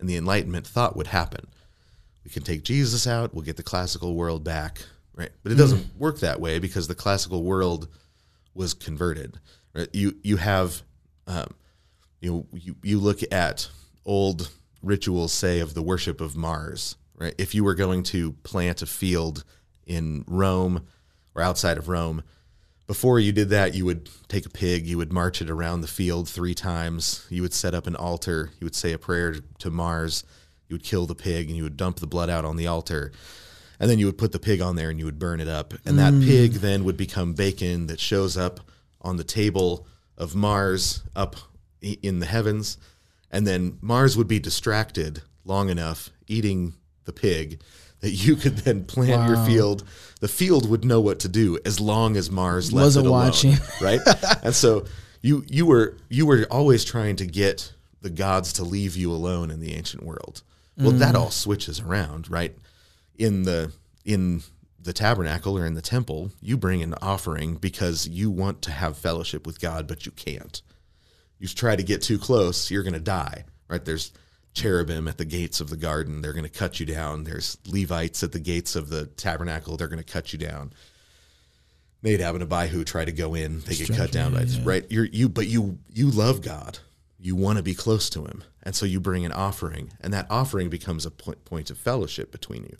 in 0.00 0.08
the 0.08 0.16
Enlightenment 0.16 0.66
thought 0.66 0.96
would 0.96 1.06
happen. 1.06 1.46
We 2.24 2.32
can 2.32 2.42
take 2.42 2.64
Jesus 2.64 3.06
out, 3.06 3.32
we'll 3.32 3.44
get 3.44 3.56
the 3.56 3.62
classical 3.62 4.16
world 4.16 4.42
back, 4.42 4.80
right? 5.14 5.30
But 5.44 5.52
it 5.52 5.54
doesn't 5.54 5.78
mm. 5.78 5.96
work 5.98 6.18
that 6.18 6.40
way 6.40 6.58
because 6.58 6.88
the 6.88 6.96
classical 6.96 7.44
world 7.44 7.86
was 8.54 8.74
converted. 8.74 9.38
Right? 9.72 9.88
You 9.92 10.16
you 10.24 10.36
have 10.36 10.82
um, 11.28 11.54
you 12.20 12.32
know 12.32 12.46
you, 12.52 12.74
you 12.82 12.98
look 12.98 13.20
at 13.32 13.68
old 14.04 14.50
rituals 14.82 15.32
say 15.32 15.60
of 15.60 15.74
the 15.74 15.82
worship 15.82 16.20
of 16.20 16.34
Mars, 16.34 16.96
right? 17.14 17.36
If 17.38 17.54
you 17.54 17.62
were 17.62 17.76
going 17.76 18.02
to 18.04 18.32
plant 18.42 18.82
a 18.82 18.86
field 18.86 19.44
in 19.86 20.24
Rome 20.26 20.88
or 21.36 21.42
outside 21.42 21.78
of 21.78 21.88
Rome, 21.88 22.24
before 22.88 23.20
you 23.20 23.32
did 23.32 23.50
that, 23.50 23.74
you 23.74 23.84
would 23.84 24.08
take 24.28 24.46
a 24.46 24.50
pig, 24.50 24.86
you 24.86 24.96
would 24.96 25.12
march 25.12 25.42
it 25.42 25.50
around 25.50 25.82
the 25.82 25.86
field 25.86 26.26
three 26.26 26.54
times, 26.54 27.26
you 27.28 27.42
would 27.42 27.52
set 27.52 27.74
up 27.74 27.86
an 27.86 27.94
altar, 27.94 28.50
you 28.58 28.64
would 28.64 28.74
say 28.74 28.92
a 28.92 28.98
prayer 28.98 29.36
to 29.58 29.70
Mars, 29.70 30.24
you 30.68 30.74
would 30.74 30.82
kill 30.82 31.04
the 31.04 31.14
pig, 31.14 31.48
and 31.48 31.56
you 31.56 31.62
would 31.62 31.76
dump 31.76 31.98
the 31.98 32.06
blood 32.06 32.30
out 32.30 32.46
on 32.46 32.56
the 32.56 32.66
altar. 32.66 33.12
And 33.78 33.90
then 33.90 33.98
you 33.98 34.06
would 34.06 34.18
put 34.18 34.32
the 34.32 34.40
pig 34.40 34.60
on 34.60 34.74
there 34.74 34.90
and 34.90 34.98
you 34.98 35.04
would 35.04 35.20
burn 35.20 35.38
it 35.40 35.46
up. 35.46 35.72
And 35.84 35.98
that 35.98 36.12
mm. 36.12 36.26
pig 36.26 36.54
then 36.54 36.82
would 36.82 36.96
become 36.96 37.34
bacon 37.34 37.86
that 37.86 38.00
shows 38.00 38.36
up 38.36 38.58
on 39.00 39.18
the 39.18 39.24
table 39.24 39.86
of 40.16 40.34
Mars 40.34 41.04
up 41.14 41.36
in 41.80 42.18
the 42.20 42.26
heavens, 42.26 42.78
and 43.30 43.46
then 43.46 43.78
Mars 43.82 44.16
would 44.16 44.28
be 44.28 44.40
distracted 44.40 45.22
long 45.44 45.68
enough 45.68 46.10
eating 46.26 46.74
the 47.04 47.12
pig 47.12 47.60
that 48.00 48.10
you 48.10 48.36
could 48.36 48.58
then 48.58 48.84
plant 48.84 49.28
your 49.28 49.44
field. 49.44 49.84
The 50.20 50.28
field 50.28 50.68
would 50.68 50.84
know 50.84 51.00
what 51.00 51.20
to 51.20 51.28
do 51.28 51.58
as 51.64 51.80
long 51.80 52.16
as 52.16 52.30
Mars 52.30 52.72
left 52.72 52.84
Wasn't 52.84 53.06
it 53.06 53.08
alone, 53.08 53.24
watching. 53.26 53.54
right? 53.80 54.00
and 54.42 54.54
so 54.54 54.84
you 55.22 55.44
you 55.48 55.66
were 55.66 55.96
you 56.08 56.26
were 56.26 56.46
always 56.50 56.84
trying 56.84 57.16
to 57.16 57.26
get 57.26 57.72
the 58.00 58.10
gods 58.10 58.52
to 58.54 58.64
leave 58.64 58.96
you 58.96 59.10
alone 59.10 59.50
in 59.50 59.60
the 59.60 59.74
ancient 59.74 60.04
world. 60.04 60.42
Well, 60.76 60.92
that 60.92 61.14
Mm. 61.16 61.18
all 61.18 61.30
switches 61.32 61.80
around, 61.80 62.30
right? 62.30 62.56
In 63.16 63.42
the 63.42 63.72
in 64.04 64.42
the 64.80 64.92
tabernacle 64.92 65.58
or 65.58 65.66
in 65.66 65.74
the 65.74 65.82
temple, 65.82 66.30
you 66.40 66.56
bring 66.56 66.82
an 66.84 66.94
offering 67.02 67.56
because 67.56 68.06
you 68.06 68.30
want 68.30 68.62
to 68.62 68.70
have 68.70 68.96
fellowship 68.96 69.44
with 69.44 69.60
God, 69.60 69.88
but 69.88 70.06
you 70.06 70.12
can't. 70.12 70.62
You 71.40 71.48
try 71.48 71.74
to 71.74 71.82
get 71.82 72.00
too 72.02 72.18
close, 72.18 72.70
you're 72.70 72.84
going 72.84 72.92
to 72.94 73.00
die, 73.00 73.44
right? 73.68 73.84
There's 73.84 74.12
cherubim 74.58 75.08
at 75.08 75.18
the 75.18 75.24
gates 75.24 75.60
of 75.60 75.70
the 75.70 75.76
garden, 75.76 76.20
they're 76.20 76.32
going 76.32 76.44
to 76.44 76.50
cut 76.50 76.80
you 76.80 76.86
down. 76.86 77.24
There's 77.24 77.58
Levites 77.66 78.22
at 78.22 78.32
the 78.32 78.40
gates 78.40 78.76
of 78.76 78.90
the 78.90 79.06
tabernacle, 79.06 79.76
they're 79.76 79.88
going 79.88 80.02
to 80.02 80.12
cut 80.12 80.32
you 80.32 80.38
down. 80.38 80.72
Nadab 82.02 82.36
and 82.36 82.44
Abihu 82.44 82.84
try 82.84 83.04
to 83.04 83.12
go 83.12 83.34
in, 83.34 83.60
they 83.60 83.74
get 83.74 83.94
cut 83.96 84.12
down, 84.12 84.34
right? 84.34 84.48
right? 84.64 84.86
You're 84.88 85.06
you, 85.06 85.28
but 85.28 85.46
you 85.46 85.78
you 85.92 86.10
love 86.10 86.42
God, 86.42 86.78
you 87.18 87.34
want 87.34 87.56
to 87.58 87.62
be 87.62 87.74
close 87.74 88.08
to 88.10 88.24
Him, 88.24 88.44
and 88.62 88.74
so 88.74 88.86
you 88.86 89.00
bring 89.00 89.24
an 89.24 89.32
offering, 89.32 89.92
and 90.00 90.12
that 90.12 90.26
offering 90.30 90.68
becomes 90.68 91.06
a 91.06 91.10
point, 91.10 91.44
point 91.44 91.70
of 91.70 91.78
fellowship 91.78 92.30
between 92.30 92.64
you. 92.64 92.76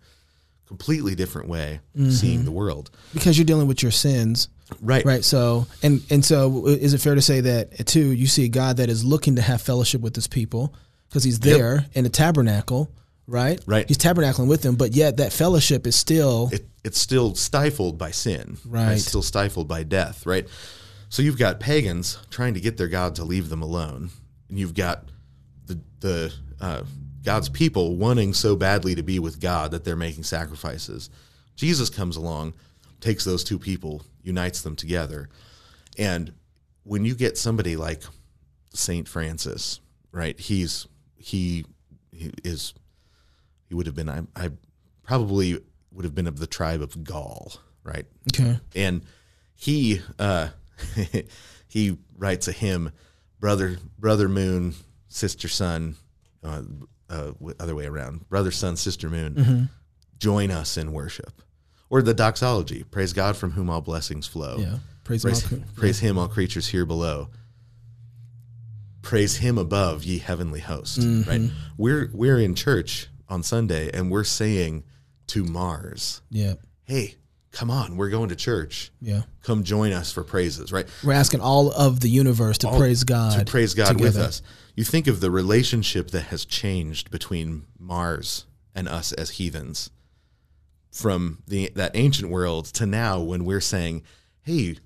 Completely 0.66 1.14
different 1.14 1.48
way 1.48 1.80
of 1.94 2.00
mm-hmm. 2.00 2.10
seeing 2.10 2.44
the 2.44 2.52
world, 2.52 2.90
because 3.12 3.36
you're 3.36 3.44
dealing 3.44 3.66
with 3.66 3.82
your 3.82 3.90
sins, 3.90 4.48
right? 4.80 5.04
right? 5.04 5.24
So, 5.24 5.66
and 5.82 6.04
and 6.10 6.24
so, 6.24 6.66
is 6.66 6.94
it 6.94 7.00
fair 7.00 7.16
to 7.16 7.22
say 7.22 7.40
that 7.40 7.86
too? 7.88 8.12
You 8.12 8.26
see 8.26 8.44
a 8.44 8.48
God 8.48 8.76
that 8.76 8.88
is 8.88 9.02
looking 9.04 9.36
to 9.36 9.42
have 9.42 9.62
fellowship 9.62 10.00
with 10.00 10.14
His 10.14 10.28
people 10.28 10.74
because 11.08 11.24
He's 11.24 11.40
there 11.40 11.86
in 11.94 12.04
the 12.04 12.10
tabernacle, 12.10 12.90
right? 13.26 13.60
Right. 13.66 13.86
He's 13.86 13.98
tabernacling 13.98 14.48
with 14.48 14.62
them, 14.62 14.76
but 14.76 14.92
yet 14.92 15.18
that 15.18 15.32
fellowship 15.32 15.86
is 15.86 15.98
still 15.98 16.50
it, 16.52 16.66
it's 16.84 17.00
still 17.00 17.34
stifled 17.34 17.98
by 17.98 18.10
sin. 18.10 18.58
Right. 18.66 18.92
It's 18.92 19.06
still 19.06 19.22
stifled 19.22 19.68
by 19.68 19.82
death, 19.82 20.26
right? 20.26 20.46
So 21.10 21.22
you've 21.22 21.38
got 21.38 21.60
pagans 21.60 22.18
trying 22.30 22.54
to 22.54 22.60
get 22.60 22.76
their 22.76 22.88
God 22.88 23.14
to 23.16 23.24
leave 23.24 23.48
them 23.48 23.62
alone, 23.62 24.10
and 24.48 24.58
you've 24.58 24.74
got 24.74 25.04
the 25.66 25.80
the 26.00 26.34
uh, 26.60 26.82
God's 27.24 27.48
people 27.48 27.96
wanting 27.96 28.34
so 28.34 28.56
badly 28.56 28.94
to 28.94 29.02
be 29.02 29.18
with 29.18 29.40
God 29.40 29.70
that 29.70 29.84
they're 29.84 29.96
making 29.96 30.24
sacrifices. 30.24 31.10
Jesus 31.56 31.90
comes 31.90 32.16
along, 32.16 32.54
takes 33.00 33.24
those 33.24 33.42
two 33.42 33.58
people, 33.58 34.02
unites 34.22 34.62
them 34.62 34.76
together, 34.76 35.28
and 35.96 36.32
when 36.84 37.04
you 37.04 37.14
get 37.14 37.36
somebody 37.36 37.76
like 37.76 38.02
Saint 38.72 39.08
Francis, 39.08 39.80
right? 40.10 40.38
He's 40.38 40.86
he, 41.18 41.64
he 42.12 42.32
is 42.44 42.74
he 43.68 43.74
would 43.74 43.86
have 43.86 43.94
been 43.94 44.08
I, 44.08 44.22
I 44.36 44.50
probably 45.02 45.58
would 45.92 46.04
have 46.04 46.14
been 46.14 46.26
of 46.26 46.38
the 46.38 46.46
tribe 46.46 46.82
of 46.82 47.02
Gaul, 47.04 47.52
right? 47.82 48.06
okay. 48.32 48.58
And 48.74 49.02
he 49.54 50.00
uh, 50.18 50.48
he 51.68 51.98
writes 52.16 52.48
a 52.48 52.52
hymn, 52.52 52.92
brother 53.40 53.78
brother 53.98 54.28
moon, 54.28 54.74
sister 55.08 55.48
sun, 55.48 55.96
uh, 56.44 56.62
uh, 57.10 57.32
other 57.58 57.74
way 57.74 57.86
around, 57.86 58.28
brother 58.28 58.50
sun, 58.50 58.76
sister 58.76 59.08
moon, 59.08 59.68
join 60.18 60.50
us 60.50 60.76
in 60.76 60.92
worship, 60.92 61.42
or 61.90 62.02
the 62.02 62.14
doxology, 62.14 62.84
praise 62.84 63.12
God 63.12 63.36
from 63.36 63.52
whom 63.52 63.68
all 63.70 63.80
blessings 63.80 64.26
flow. 64.26 64.58
Yeah. 64.58 64.78
Praise, 65.04 65.22
Praise, 65.22 65.42
God. 65.42 65.64
praise 65.74 65.98
him, 66.00 66.18
all 66.18 66.28
creatures 66.28 66.68
here 66.68 66.84
below. 66.84 67.30
Praise 69.08 69.38
him 69.38 69.56
above, 69.56 70.04
ye 70.04 70.18
heavenly 70.18 70.60
host. 70.60 71.00
Mm-hmm. 71.00 71.30
Right? 71.30 71.50
We're 71.78 72.10
we're 72.12 72.38
in 72.38 72.54
church 72.54 73.08
on 73.26 73.42
Sunday 73.42 73.90
and 73.94 74.10
we're 74.10 74.22
saying 74.22 74.84
to 75.28 75.44
Mars, 75.44 76.20
Yeah. 76.30 76.54
Hey, 76.84 77.14
come 77.50 77.70
on, 77.70 77.96
we're 77.96 78.10
going 78.10 78.28
to 78.28 78.36
church. 78.36 78.90
Yeah. 79.00 79.22
Come 79.42 79.64
join 79.64 79.92
us 79.92 80.12
for 80.12 80.22
praises, 80.24 80.72
right? 80.72 80.86
We're 81.02 81.14
asking 81.14 81.40
all 81.40 81.72
of 81.72 82.00
the 82.00 82.10
universe 82.10 82.58
to 82.58 82.70
praise 82.76 83.04
God. 83.04 83.38
To 83.38 83.50
praise 83.50 83.72
God 83.72 83.98
with 83.98 84.18
us. 84.18 84.42
You 84.74 84.84
think 84.84 85.06
of 85.06 85.20
the 85.20 85.30
relationship 85.30 86.10
that 86.10 86.24
has 86.24 86.44
changed 86.44 87.10
between 87.10 87.64
Mars 87.78 88.44
and 88.74 88.86
us 88.86 89.12
as 89.12 89.30
heathens 89.30 89.88
from 90.92 91.42
the 91.48 91.72
that 91.76 91.92
ancient 91.94 92.30
world 92.30 92.66
to 92.66 92.84
now 92.84 93.20
when 93.20 93.46
we're 93.46 93.62
saying, 93.62 94.02
Hey, 94.42 94.76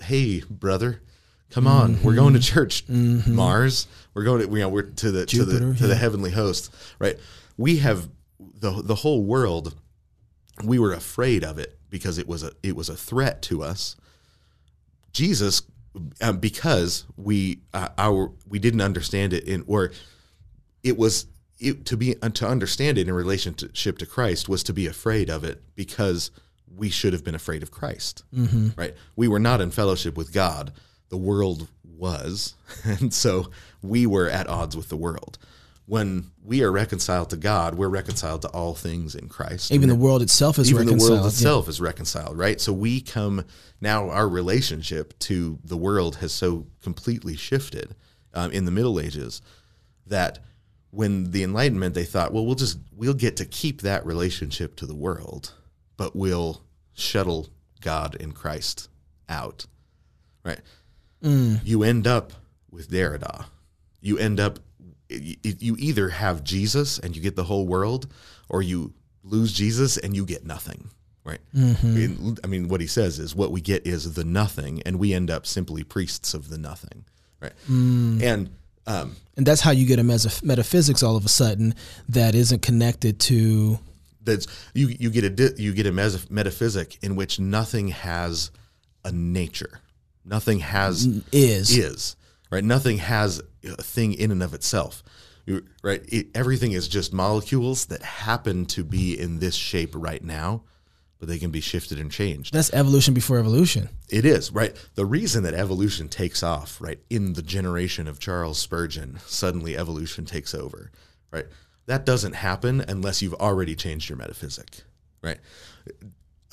hey, 0.00 0.42
brother, 0.48 1.02
come 1.50 1.66
on, 1.66 2.02
we're 2.02 2.14
going 2.14 2.34
to 2.34 2.40
church, 2.40 2.84
Mars. 2.88 3.86
We're 4.14 4.24
going 4.24 4.46
to 4.46 4.52
you 4.52 4.60
know, 4.60 4.68
we're 4.68 4.82
to 4.82 5.10
the 5.10 5.26
to 5.26 5.44
the 5.44 5.52
Jupiter, 5.52 5.74
to 5.74 5.86
the 5.86 5.96
heavenly 5.96 6.30
host, 6.30 6.72
right? 6.98 7.18
We 7.56 7.78
have 7.78 8.08
the 8.38 8.82
the 8.82 8.96
whole 8.96 9.22
world. 9.22 9.74
We 10.64 10.78
were 10.78 10.92
afraid 10.92 11.44
of 11.44 11.58
it 11.58 11.78
because 11.90 12.18
it 12.18 12.26
was 12.26 12.42
a 12.42 12.52
it 12.62 12.76
was 12.76 12.88
a 12.88 12.96
threat 12.96 13.42
to 13.42 13.62
us. 13.62 13.96
Jesus, 15.12 15.62
um, 16.20 16.38
because 16.38 17.04
we 17.16 17.60
uh, 17.72 17.88
our 17.96 18.32
we 18.46 18.58
didn't 18.58 18.80
understand 18.80 19.32
it 19.32 19.44
in 19.44 19.64
or 19.66 19.92
it 20.82 20.96
was 20.96 21.26
it, 21.58 21.86
to 21.86 21.96
be 21.96 22.20
uh, 22.22 22.28
to 22.30 22.46
understand 22.46 22.98
it 22.98 23.08
in 23.08 23.14
relationship 23.14 23.98
to 23.98 24.06
Christ 24.06 24.48
was 24.48 24.62
to 24.64 24.72
be 24.72 24.86
afraid 24.86 25.30
of 25.30 25.44
it 25.44 25.62
because 25.74 26.30
we 26.74 26.90
should 26.90 27.12
have 27.12 27.24
been 27.24 27.34
afraid 27.34 27.62
of 27.62 27.70
Christ, 27.70 28.24
mm-hmm. 28.34 28.68
right? 28.76 28.94
We 29.16 29.26
were 29.26 29.38
not 29.38 29.60
in 29.60 29.70
fellowship 29.70 30.16
with 30.16 30.32
God; 30.32 30.72
the 31.08 31.16
world 31.16 31.68
was, 31.84 32.54
and 32.84 33.12
so 33.12 33.50
we 33.82 34.06
were 34.06 34.28
at 34.28 34.48
odds 34.48 34.76
with 34.76 34.88
the 34.88 34.96
world. 34.96 35.38
When 35.86 36.32
we 36.44 36.62
are 36.62 36.70
reconciled 36.70 37.30
to 37.30 37.38
God, 37.38 37.76
we're 37.76 37.88
reconciled 37.88 38.42
to 38.42 38.48
all 38.48 38.74
things 38.74 39.14
in 39.14 39.30
Christ. 39.30 39.72
Even 39.72 39.88
the 39.88 39.94
world 39.94 40.20
itself 40.20 40.58
is 40.58 40.70
even 40.70 40.86
the 40.86 40.96
world 40.96 41.24
itself 41.24 41.66
is 41.66 41.80
reconciled, 41.80 42.36
right? 42.36 42.60
So 42.60 42.74
we 42.74 43.00
come 43.00 43.46
now. 43.80 44.10
Our 44.10 44.28
relationship 44.28 45.18
to 45.20 45.58
the 45.64 45.78
world 45.78 46.16
has 46.16 46.32
so 46.32 46.66
completely 46.82 47.36
shifted 47.36 47.94
um, 48.34 48.50
in 48.50 48.66
the 48.66 48.70
Middle 48.70 49.00
Ages 49.00 49.40
that 50.06 50.40
when 50.90 51.30
the 51.30 51.42
Enlightenment, 51.42 51.94
they 51.94 52.04
thought, 52.04 52.32
well, 52.32 52.44
we'll 52.44 52.54
just 52.54 52.78
we'll 52.94 53.14
get 53.14 53.36
to 53.38 53.44
keep 53.44 53.82
that 53.82 54.04
relationship 54.06 54.76
to 54.76 54.86
the 54.86 54.94
world, 54.94 55.54
but 55.96 56.14
we'll 56.16 56.62
shuttle 56.94 57.48
God 57.80 58.16
and 58.20 58.34
Christ 58.34 58.88
out, 59.28 59.66
right? 60.44 60.60
Mm. 61.22 61.60
You 61.64 61.82
end 61.82 62.06
up 62.06 62.32
with 62.70 62.90
Derrida. 62.90 63.46
You 64.00 64.18
end 64.18 64.40
up 64.40 64.58
you 65.10 65.74
either 65.78 66.10
have 66.10 66.44
Jesus 66.44 66.98
and 66.98 67.16
you 67.16 67.22
get 67.22 67.34
the 67.34 67.44
whole 67.44 67.66
world, 67.66 68.06
or 68.50 68.60
you 68.60 68.92
lose 69.24 69.52
Jesus 69.52 69.96
and 69.96 70.14
you 70.14 70.26
get 70.26 70.44
nothing. 70.44 70.90
Right. 71.24 71.40
Mm-hmm. 71.54 71.96
In- 71.96 72.38
I 72.44 72.46
mean, 72.46 72.68
what 72.68 72.80
he 72.80 72.86
says 72.86 73.18
is 73.18 73.34
what 73.34 73.50
we 73.50 73.60
get 73.60 73.86
is 73.86 74.14
the 74.14 74.24
nothing, 74.24 74.82
and 74.84 74.98
we 74.98 75.12
end 75.14 75.30
up 75.30 75.46
simply 75.46 75.82
priests 75.82 76.34
of 76.34 76.48
the 76.50 76.58
nothing. 76.58 77.04
Right. 77.40 77.52
Mm. 77.70 78.22
And 78.22 78.50
um, 78.86 79.16
And 79.36 79.46
that's 79.46 79.60
how 79.60 79.70
you 79.70 79.86
get 79.86 79.98
a 79.98 80.02
mes- 80.02 80.42
metaphysics 80.42 81.02
all 81.02 81.16
of 81.16 81.24
a 81.24 81.28
sudden 81.28 81.74
that 82.08 82.34
isn't 82.34 82.62
connected 82.62 83.18
to. 83.20 83.78
that's 84.22 84.46
you 84.74 84.88
you 84.88 85.10
get 85.10 85.24
a 85.24 85.54
you 85.62 85.72
get 85.74 85.86
a 85.86 85.92
mes- 85.92 86.30
metaphysic 86.30 86.98
in 87.02 87.16
which 87.16 87.38
nothing 87.40 87.88
has 87.88 88.50
a 89.04 89.12
nature, 89.12 89.80
nothing 90.28 90.60
has 90.60 91.06
Is. 91.32 91.76
is 91.76 92.16
right. 92.50 92.64
Nothing 92.64 92.98
has 92.98 93.42
a 93.64 93.82
thing 93.82 94.14
in 94.14 94.30
and 94.30 94.42
of 94.42 94.54
itself. 94.54 95.02
Right. 95.82 96.02
It, 96.08 96.28
everything 96.34 96.72
is 96.72 96.88
just 96.88 97.12
molecules 97.12 97.86
that 97.86 98.02
happen 98.02 98.66
to 98.66 98.84
be 98.84 99.18
in 99.18 99.38
this 99.38 99.54
shape 99.54 99.92
right 99.94 100.22
now, 100.22 100.64
but 101.18 101.28
they 101.28 101.38
can 101.38 101.50
be 101.50 101.60
shifted 101.60 101.98
and 101.98 102.12
changed. 102.12 102.52
That's 102.52 102.72
evolution 102.74 103.14
before 103.14 103.38
evolution. 103.38 103.88
It 104.10 104.26
is, 104.26 104.52
right? 104.52 104.76
The 104.94 105.06
reason 105.06 105.44
that 105.44 105.54
evolution 105.54 106.08
takes 106.08 106.42
off, 106.42 106.78
right, 106.82 107.00
in 107.08 107.32
the 107.32 107.40
generation 107.42 108.06
of 108.08 108.18
Charles 108.18 108.58
Spurgeon, 108.58 109.20
suddenly 109.26 109.76
evolution 109.76 110.26
takes 110.26 110.54
over, 110.54 110.90
right? 111.30 111.46
That 111.86 112.04
doesn't 112.04 112.34
happen 112.34 112.82
unless 112.86 113.22
you've 113.22 113.34
already 113.34 113.74
changed 113.74 114.10
your 114.10 114.18
metaphysic, 114.18 114.82
right? 115.22 115.38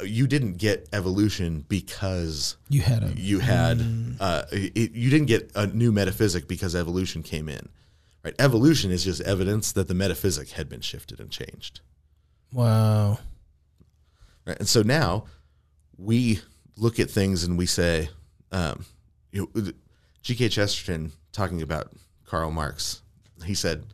You 0.03 0.27
didn't 0.27 0.57
get 0.57 0.89
evolution 0.91 1.65
because 1.67 2.57
You 2.69 2.81
had 2.81 3.03
a. 3.03 3.13
you 3.15 3.39
had 3.39 3.81
uh, 4.19 4.43
it, 4.51 4.91
you 4.91 5.09
didn't 5.09 5.27
get 5.27 5.51
a 5.55 5.67
new 5.67 5.91
metaphysic 5.91 6.47
because 6.47 6.75
evolution 6.75 7.23
came 7.23 7.47
in, 7.47 7.69
right? 8.23 8.35
Evolution 8.37 8.91
is 8.91 9.05
just 9.05 9.21
evidence 9.21 9.71
that 9.71 9.87
the 9.87 9.93
metaphysic 9.93 10.49
had 10.51 10.67
been 10.67 10.81
shifted 10.81 11.19
and 11.19 11.31
changed. 11.31 11.79
Wow. 12.51 13.19
Right? 14.45 14.59
And 14.59 14.67
so 14.67 14.81
now 14.81 15.25
we 15.97 16.41
look 16.77 16.99
at 16.99 17.09
things 17.09 17.43
and 17.43 17.57
we 17.57 17.65
say, 17.65 18.09
um, 18.51 18.85
you 19.31 19.49
know, 19.55 19.71
G.K. 20.21 20.49
Chesterton 20.49 21.11
talking 21.31 21.61
about 21.61 21.91
Karl 22.25 22.51
Marx, 22.51 23.01
he 23.45 23.53
said, 23.53 23.85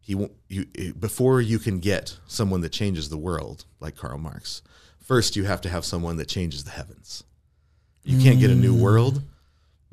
he 0.00 0.14
won't, 0.14 0.32
you 0.48 0.66
before 0.98 1.40
you 1.40 1.58
can 1.58 1.78
get 1.78 2.18
someone 2.26 2.60
that 2.60 2.72
changes 2.72 3.08
the 3.08 3.16
world 3.16 3.64
like 3.80 3.96
Karl 3.96 4.18
Marx, 4.18 4.62
first 5.04 5.36
you 5.36 5.44
have 5.44 5.60
to 5.60 5.68
have 5.68 5.84
someone 5.84 6.16
that 6.16 6.26
changes 6.28 6.64
the 6.64 6.72
heavens. 6.72 7.22
You 8.02 8.20
can't 8.20 8.38
get 8.38 8.50
a 8.50 8.54
new 8.54 8.74
mm. 8.74 8.80
world 8.82 9.22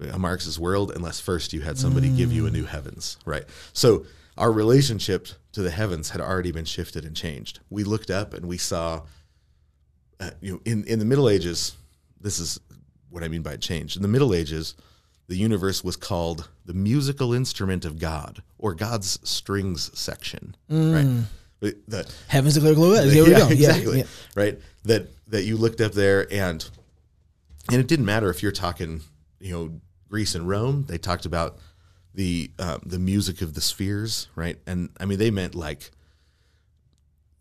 a 0.09 0.20
Marxist 0.20 0.59
world 0.59 0.91
unless 0.95 1.20
first 1.20 1.53
you 1.53 1.62
had 1.62 1.78
somebody 1.78 2.09
give 2.09 2.32
you 2.32 2.47
a 2.47 2.51
new 2.51 2.64
mm. 2.64 2.70
heavens, 2.70 3.18
right? 3.26 3.43
So 3.74 4.05
our 4.38 4.51
relationship 4.51 5.28
to 5.53 5.62
the 5.62 5.72
heavens 5.72 6.09
had 6.09 6.22
already 6.22 6.51
been 6.51 6.66
shifted 6.66 7.05
and 7.05 7.16
changed. 7.16 7.59
We 7.70 7.84
looked 7.84 8.09
up 8.09 8.34
and 8.34 8.47
we 8.47 8.57
saw, 8.57 9.01
uh, 10.20 10.32
you 10.39 10.53
know, 10.53 10.62
in 10.66 10.84
in 10.86 10.99
the 10.99 11.05
Middle 11.05 11.30
Ages, 11.30 11.76
this 12.20 12.39
is 12.39 12.59
what 13.09 13.24
I 13.24 13.28
mean 13.28 13.41
by 13.41 13.57
change. 13.57 13.95
In 13.95 14.01
the 14.01 14.07
Middle 14.07 14.34
Ages, 14.34 14.76
the 15.28 15.36
universe 15.36 15.84
was 15.84 15.95
called 15.95 16.49
the 16.66 16.74
musical 16.74 17.34
instrument 17.34 17.86
of 17.86 17.99
God 17.99 18.41
or 18.57 18.74
God's 18.74 19.20
strings 19.30 19.91
section, 19.97 20.55
right? 20.70 21.05
Mm. 21.05 21.24
But 21.59 21.76
The, 21.88 22.12
Heavens 22.28 22.55
declare 22.55 22.74
glory. 22.74 23.07
Here 23.12 23.24
we 23.24 23.32
yeah, 23.32 23.38
go. 23.38 23.47
Yeah, 23.49 23.53
exactly. 23.53 23.97
yeah. 23.99 24.05
Right. 24.36 24.59
That 24.84 25.08
that 25.28 25.44
you 25.44 25.58
looked 25.58 25.80
up 25.82 25.92
there 25.94 26.32
and 26.34 26.68
and 27.72 27.80
it 27.80 27.88
didn't 27.88 28.06
matter 28.06 28.30
if 28.30 28.42
you're 28.42 28.52
talking, 28.52 29.02
you 29.40 29.52
know, 29.54 29.82
Greece 30.10 30.34
and 30.36 30.48
Rome. 30.48 30.86
They 30.88 30.98
talked 30.98 31.26
about 31.26 31.58
the 32.14 32.52
uh, 32.60 32.80
the 32.86 33.00
music 33.00 33.42
of 33.42 33.54
the 33.54 33.62
spheres, 33.62 34.28
right? 34.36 34.58
And 34.66 34.90
I 35.00 35.06
mean, 35.06 35.20
they 35.20 35.30
meant 35.32 35.54
like 35.56 35.92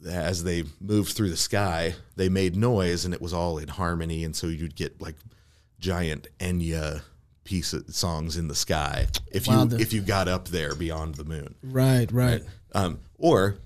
as 0.06 0.44
they 0.44 0.64
moved 0.80 1.12
through 1.14 1.30
the 1.30 1.36
sky, 1.36 1.94
they 2.16 2.28
made 2.28 2.56
noise, 2.56 3.04
and 3.04 3.12
it 3.12 3.20
was 3.20 3.32
all 3.34 3.58
in 3.58 3.68
harmony, 3.68 4.24
and 4.24 4.34
so 4.34 4.46
you'd 4.46 4.74
get 4.76 5.00
like 5.00 5.16
giant 5.78 6.26
Enya 6.38 7.02
piece 7.44 7.72
of 7.72 7.94
songs 7.94 8.36
in 8.36 8.48
the 8.48 8.54
sky 8.54 9.06
if 9.32 9.46
Wow, 9.46 9.62
you 9.64 9.68
the- 9.70 9.78
if 9.80 9.92
you 9.92 10.00
got 10.02 10.28
up 10.28 10.48
there 10.48 10.74
beyond 10.74 11.16
the 11.16 11.24
moon, 11.24 11.54
Right, 11.62 12.10
right. 12.12 12.42
um, 12.74 12.98
or 13.18 13.56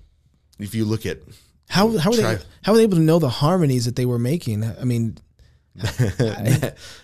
if 0.59 0.75
you 0.75 0.85
look 0.85 1.05
at 1.07 1.19
How 1.69 1.97
how 1.99 2.11
were 2.11 2.17
they 2.17 2.39
how 2.63 2.73
were 2.73 2.79
they 2.79 2.85
able 2.85 2.97
to 2.99 3.03
know 3.03 3.19
the 3.19 3.29
harmonies 3.29 3.85
that 3.87 3.97
they 3.97 4.07
were 4.07 4.19
making? 4.19 4.63
I 4.65 4.85
mean, 4.85 5.17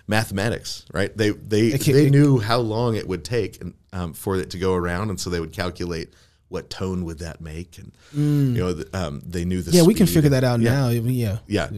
mathematics, 0.06 0.84
right? 0.92 1.14
They 1.16 1.30
they 1.30 1.76
can- 1.78 1.94
they 1.94 2.10
knew 2.10 2.38
how 2.38 2.58
long 2.58 2.96
it 2.96 3.06
would 3.08 3.24
take 3.24 3.60
and, 3.60 3.74
um, 3.92 4.12
for 4.12 4.36
it 4.36 4.50
to 4.50 4.58
go 4.58 4.74
around, 4.74 5.10
and 5.10 5.18
so 5.20 5.30
they 5.30 5.40
would 5.40 5.52
calculate 5.52 6.14
what 6.48 6.68
tone 6.68 7.04
would 7.04 7.18
that 7.20 7.40
make, 7.40 7.78
and 7.78 7.92
you 8.12 8.60
know, 8.60 8.72
the, 8.72 8.88
um, 8.98 9.22
they 9.24 9.44
knew 9.44 9.62
the 9.62 9.70
Mm. 9.70 9.74
yeah, 9.74 9.82
we 9.82 9.94
can 9.94 10.06
figure 10.06 10.30
that 10.30 10.44
out 10.44 10.60
Yeah. 10.60 10.72
now. 10.72 10.88
Yeah, 10.88 11.38
Yeah, 11.46 11.70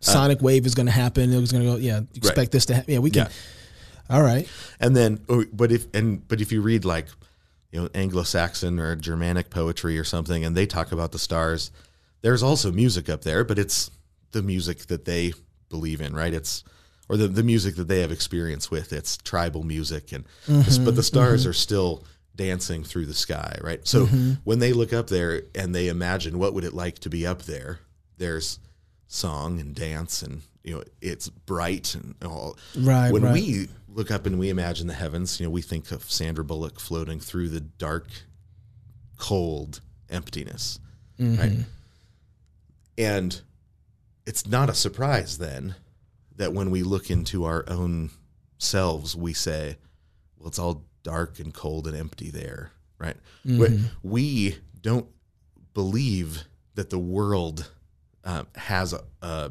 sonic 0.00 0.42
wave 0.42 0.66
is 0.66 0.74
going 0.74 0.86
to 0.86 0.92
happen. 0.92 1.32
It 1.32 1.40
was 1.40 1.50
going 1.50 1.64
to 1.64 1.70
go. 1.72 1.76
Yeah, 1.76 2.00
expect 2.14 2.52
this 2.52 2.66
to 2.66 2.74
happen. 2.74 2.92
Yeah, 2.94 3.00
we 3.00 3.10
can. 3.10 3.26
Yeah. 3.26 4.16
All 4.16 4.22
right. 4.22 4.48
and 4.80 4.94
then 4.96 5.20
oh, 5.28 5.44
but 5.52 5.70
if 5.72 5.86
and 5.94 6.26
but 6.28 6.40
if 6.40 6.52
you 6.52 6.60
read 6.62 6.84
like 6.84 7.06
you 7.72 7.80
know 7.82 7.88
Anglo-Saxon 7.94 8.78
or 8.78 8.96
Germanic 8.96 9.50
poetry 9.50 9.98
or 9.98 10.04
something, 10.04 10.44
and 10.44 10.56
they 10.56 10.66
talk 10.66 10.92
about 10.92 11.12
the 11.12 11.18
stars, 11.18 11.70
there's 12.22 12.42
also 12.42 12.72
music 12.72 13.08
up 13.08 13.22
there, 13.22 13.44
but 13.44 13.58
it's 13.58 13.90
the 14.32 14.42
music 14.42 14.86
that 14.86 15.04
they 15.04 15.32
believe 15.68 16.00
in, 16.00 16.14
right? 16.14 16.34
It's 16.34 16.64
or 17.08 17.16
the, 17.16 17.28
the 17.28 17.42
music 17.42 17.76
that 17.76 17.88
they 17.88 18.00
have 18.00 18.12
experience 18.12 18.70
with. 18.70 18.92
It's 18.92 19.16
tribal 19.16 19.64
music, 19.64 20.12
and 20.12 20.24
but 20.46 20.54
the 20.54 20.70
mm-hmm, 20.70 21.00
stars 21.00 21.42
mm-hmm. 21.42 21.50
are 21.50 21.54
still 21.54 22.04
dancing 22.36 22.84
through 22.84 23.06
the 23.06 23.14
sky, 23.14 23.58
right? 23.62 23.86
So 23.86 24.06
mm-hmm. 24.06 24.32
when 24.44 24.58
they 24.58 24.72
look 24.72 24.92
up 24.92 25.08
there 25.08 25.42
and 25.54 25.74
they 25.74 25.88
imagine 25.88 26.38
what 26.38 26.54
would 26.54 26.64
it 26.64 26.74
like 26.74 26.98
to 27.00 27.10
be 27.10 27.26
up 27.26 27.42
there, 27.42 27.80
there's 28.18 28.58
song 29.06 29.58
and 29.60 29.74
dance, 29.74 30.22
and 30.22 30.42
you 30.62 30.74
know 30.74 30.84
it's 31.00 31.28
bright 31.28 31.94
and 31.94 32.14
all. 32.24 32.56
Right, 32.76 33.12
When 33.12 33.22
right. 33.22 33.34
we 33.34 33.68
look 33.88 34.10
up 34.10 34.26
and 34.26 34.38
we 34.38 34.50
imagine 34.50 34.86
the 34.86 34.94
heavens, 34.94 35.40
you 35.40 35.46
know, 35.46 35.50
we 35.50 35.62
think 35.62 35.90
of 35.90 36.10
Sandra 36.10 36.44
Bullock 36.44 36.78
floating 36.78 37.20
through 37.20 37.48
the 37.48 37.60
dark, 37.60 38.06
cold 39.16 39.80
emptiness, 40.10 40.78
right? 41.18 41.58
And 42.98 43.40
it's 44.26 44.46
not 44.46 44.68
a 44.68 44.74
surprise 44.74 45.38
then 45.38 45.76
that 46.36 46.52
when 46.52 46.70
we 46.70 46.82
look 46.82 47.10
into 47.10 47.44
our 47.44 47.64
own 47.68 48.10
selves, 48.58 49.16
we 49.16 49.32
say, 49.32 49.76
well, 50.36 50.48
it's 50.48 50.58
all 50.58 50.84
dark 51.02 51.38
and 51.38 51.54
cold 51.54 51.86
and 51.86 51.96
empty 51.96 52.30
there, 52.30 52.72
right? 52.98 53.16
We, 53.44 53.80
we 54.02 54.56
don't 54.82 55.06
believe 55.74 56.44
that 56.74 56.90
the 56.90 56.98
world 56.98 57.70
um, 58.24 58.46
has 58.56 58.92
a, 58.92 59.02
a 59.22 59.50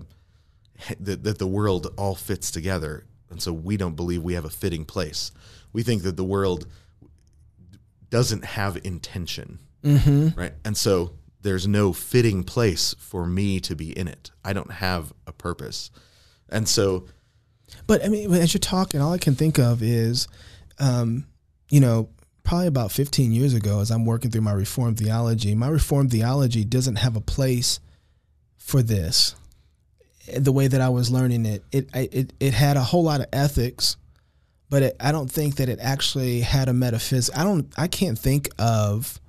that, 1.00 1.24
that 1.24 1.40
the 1.40 1.48
world 1.48 1.88
all 1.98 2.14
fits 2.16 2.52
together. 2.52 3.06
And 3.30 3.42
so 3.42 3.52
we 3.52 3.78
don't 3.78 3.96
believe 3.96 4.22
we 4.22 4.36
have 4.36 4.46
a 4.46 4.50
fitting 4.50 4.86
place. 4.86 5.32
We 5.74 5.84
think 5.84 6.04
that 6.04 6.16
the 6.16 6.24
world 6.24 6.68
doesn't 8.10 8.46
have 8.46 8.78
intention, 8.86 9.60
right? 10.38 10.54
And 10.64 10.78
so 10.78 11.14
there's 11.42 11.68
no 11.68 11.94
fitting 11.94 12.44
place 12.44 12.96
for 13.00 13.26
me 13.26 13.60
to 13.62 13.76
be 13.76 13.98
in 13.98 14.08
it. 14.08 14.32
I 14.44 14.54
don't 14.54 14.72
have 14.72 15.14
a 15.26 15.32
purpose. 15.32 15.92
And 16.50 16.68
so, 16.68 17.06
But 17.86 18.04
I 18.04 18.10
mean, 18.10 18.34
as 18.34 18.54
you're 18.54 18.60
talking, 18.60 19.02
all 19.02 19.14
I 19.14 19.18
can 19.18 19.36
think 19.36 19.60
of 19.60 19.84
is, 19.84 20.28
um, 20.80 21.26
you 21.70 21.80
know, 21.80 22.10
probably 22.44 22.68
about 22.68 22.92
15 22.92 23.32
years 23.32 23.54
ago, 23.54 23.82
as 23.82 23.92
I'm 23.92 24.06
working 24.06 24.32
through 24.32 24.42
my 24.42 24.54
Reformed 24.54 24.98
theology, 24.98 25.54
my 25.54 25.68
Reformed 25.68 26.12
theology 26.12 26.64
doesn't 26.64 26.96
have 26.96 27.16
a 27.16 27.22
place 27.22 27.80
for 28.58 28.82
this. 28.82 29.36
The 30.38 30.52
way 30.52 30.68
that 30.68 30.82
I 30.82 30.90
was 30.90 31.10
learning 31.10 31.46
it, 31.46 31.64
it 31.72 31.90
it 31.94 32.34
it 32.40 32.54
had 32.54 32.76
a 32.76 32.84
whole 32.84 33.04
lot 33.04 33.22
of 33.22 33.28
ethics, 33.32 33.96
but 34.70 34.84
it, 34.84 34.96
I 35.00 35.14
don't 35.14 35.32
think 35.32 35.56
that 35.56 35.70
it 35.70 35.80
actually 35.82 36.42
had 36.42 36.68
a 36.68 36.74
metaphysics. 36.74 37.38
I 37.38 37.46
don't. 37.46 37.72
I 37.78 37.88
can't 37.88 38.20
think 38.20 38.50
of 38.60 39.22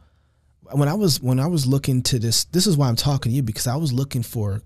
when 0.73 0.89
I 0.89 0.95
was 0.95 1.21
when 1.21 1.41
I 1.41 1.47
was 1.47 1.67
looking 1.67 2.03
to 2.05 2.19
this. 2.19 2.45
This 2.45 2.67
is 2.67 2.77
why 2.77 2.89
I'm 2.89 2.97
talking 2.97 3.31
to 3.33 3.37
you 3.37 3.43
because 3.43 3.67
I 3.67 3.77
was 3.77 3.93
looking 3.93 4.23
for 4.23 4.63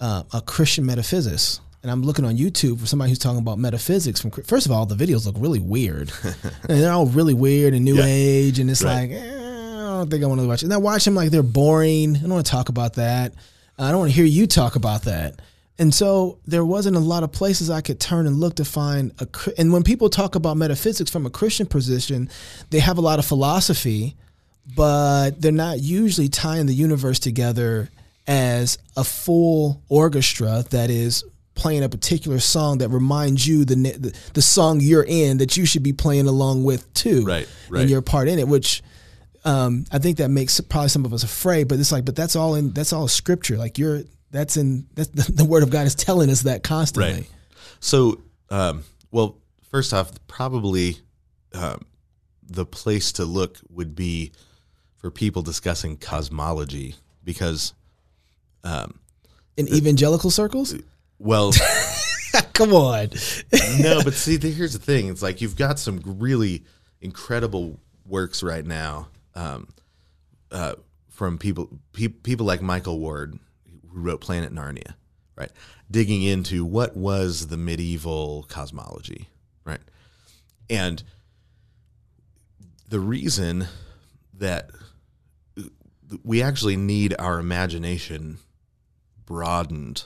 uh, 0.00 0.22
a 0.32 0.40
Christian 0.40 0.84
metaphysicist, 0.84 1.60
and 1.82 1.90
I'm 1.90 2.02
looking 2.02 2.24
on 2.24 2.36
YouTube 2.36 2.80
for 2.80 2.86
somebody 2.86 3.10
who's 3.10 3.18
talking 3.18 3.38
about 3.40 3.58
metaphysics. 3.58 4.20
From 4.20 4.30
first 4.30 4.66
of 4.66 4.72
all, 4.72 4.86
the 4.86 4.94
videos 4.96 5.26
look 5.26 5.36
really 5.38 5.60
weird, 5.60 6.12
and 6.24 6.80
they're 6.80 6.92
all 6.92 7.06
really 7.06 7.34
weird 7.34 7.74
and 7.74 7.84
new 7.84 7.96
Yeah. 7.96 8.04
age, 8.06 8.58
and 8.58 8.70
it's 8.70 8.82
Right. 8.82 9.10
like 9.10 9.10
eh, 9.12 9.40
I 9.40 9.98
don't 9.98 10.10
think 10.10 10.24
I 10.24 10.26
want 10.26 10.40
to 10.40 10.46
watch 10.48 10.62
it. 10.62 10.66
And 10.66 10.74
I 10.74 10.78
watch 10.78 11.04
them 11.04 11.14
like 11.14 11.30
they're 11.30 11.42
boring. 11.42 12.16
I 12.16 12.20
don't 12.20 12.30
want 12.30 12.46
to 12.46 12.50
talk 12.50 12.68
about 12.68 12.94
that. 12.94 13.32
I 13.78 13.90
don't 13.90 14.00
want 14.00 14.10
to 14.10 14.16
hear 14.16 14.24
you 14.24 14.46
talk 14.46 14.76
about 14.76 15.02
that. 15.02 15.40
And 15.78 15.92
so 15.92 16.38
there 16.46 16.64
wasn't 16.64 16.96
a 16.96 17.00
lot 17.00 17.24
of 17.24 17.32
places 17.32 17.68
I 17.68 17.80
could 17.80 17.98
turn 17.98 18.26
and 18.28 18.36
look 18.38 18.56
to 18.56 18.64
find 18.64 19.12
a. 19.18 19.26
And 19.58 19.72
when 19.72 19.82
people 19.82 20.08
talk 20.08 20.34
about 20.36 20.56
metaphysics 20.56 21.10
from 21.10 21.26
a 21.26 21.30
Christian 21.30 21.66
position, 21.66 22.28
they 22.70 22.78
have 22.78 22.96
a 22.98 23.00
lot 23.00 23.18
of 23.18 23.24
philosophy, 23.24 24.14
but 24.76 25.40
they're 25.40 25.52
not 25.52 25.80
usually 25.80 26.28
tying 26.28 26.66
the 26.66 26.74
universe 26.74 27.18
together 27.18 27.90
as 28.26 28.78
a 28.96 29.04
full 29.04 29.82
orchestra 29.88 30.64
that 30.70 30.90
is 30.90 31.24
playing 31.54 31.82
a 31.84 31.88
particular 31.88 32.40
song 32.40 32.78
that 32.78 32.88
reminds 32.88 33.46
you 33.46 33.64
the 33.64 33.74
the, 33.74 34.18
the 34.32 34.42
song 34.42 34.80
you're 34.80 35.04
in 35.06 35.38
that 35.38 35.56
you 35.56 35.66
should 35.66 35.82
be 35.82 35.92
playing 35.92 36.26
along 36.26 36.64
with 36.64 36.92
too 36.94 37.24
Right, 37.24 37.48
right. 37.68 37.82
and 37.82 37.90
your 37.90 38.02
part 38.02 38.28
in 38.28 38.38
it 38.38 38.48
which 38.48 38.82
um, 39.44 39.84
I 39.92 39.98
think 39.98 40.16
that 40.16 40.30
makes 40.30 40.58
probably 40.60 40.88
some 40.88 41.04
of 41.04 41.12
us 41.12 41.22
afraid 41.22 41.68
but 41.68 41.78
it's 41.78 41.92
like 41.92 42.04
but 42.04 42.16
that's 42.16 42.34
all 42.34 42.54
in 42.54 42.70
that's 42.72 42.92
all 42.92 43.06
scripture 43.08 43.56
like 43.58 43.78
you're 43.78 44.02
that's 44.30 44.56
in 44.56 44.86
that's 44.94 45.10
the, 45.10 45.30
the 45.32 45.44
word 45.44 45.62
of 45.62 45.70
God 45.70 45.86
is 45.86 45.94
telling 45.94 46.30
us 46.30 46.42
that 46.42 46.62
constantly 46.62 47.12
Right. 47.12 47.30
So, 47.80 48.22
um, 48.48 48.84
well, 49.10 49.36
first 49.70 49.92
off, 49.92 50.10
probably 50.26 50.96
um, 51.52 51.82
the 52.42 52.64
place 52.64 53.12
to 53.12 53.26
look 53.26 53.58
would 53.68 53.94
be 53.94 54.32
for 55.04 55.10
people 55.10 55.42
discussing 55.42 55.98
cosmology 55.98 56.94
because, 57.22 57.74
in 59.58 59.68
evangelical 59.68 60.30
circles 60.30 60.74
well, 61.18 61.52
come 62.54 62.72
on 62.72 63.10
no, 63.80 64.02
but 64.02 64.14
see, 64.14 64.38
here's 64.38 64.72
the 64.72 64.78
thing: 64.78 65.08
it's 65.08 65.20
like 65.20 65.42
you've 65.42 65.56
got 65.56 65.78
some 65.78 66.00
really 66.06 66.64
incredible 67.02 67.78
works 68.06 68.42
right 68.42 68.64
now 68.64 69.08
um, 69.34 69.68
uh, 70.50 70.72
from 71.10 71.36
people 71.36 71.68
pe- 71.92 72.08
people 72.08 72.46
like 72.46 72.62
Michael 72.62 72.98
Ward, 72.98 73.38
who 73.92 74.00
wrote 74.00 74.22
Planet 74.22 74.54
Narnia, 74.54 74.94
right? 75.36 75.50
Digging 75.90 76.22
into 76.22 76.64
what 76.64 76.96
was 76.96 77.48
the 77.48 77.58
medieval 77.58 78.46
cosmology, 78.48 79.28
right? 79.66 79.82
And 80.70 81.02
the 82.88 83.00
reason 83.00 83.68
that 84.38 84.70
we 86.22 86.42
actually 86.42 86.76
need 86.76 87.14
our 87.18 87.38
imagination 87.38 88.38
broadened 89.26 90.04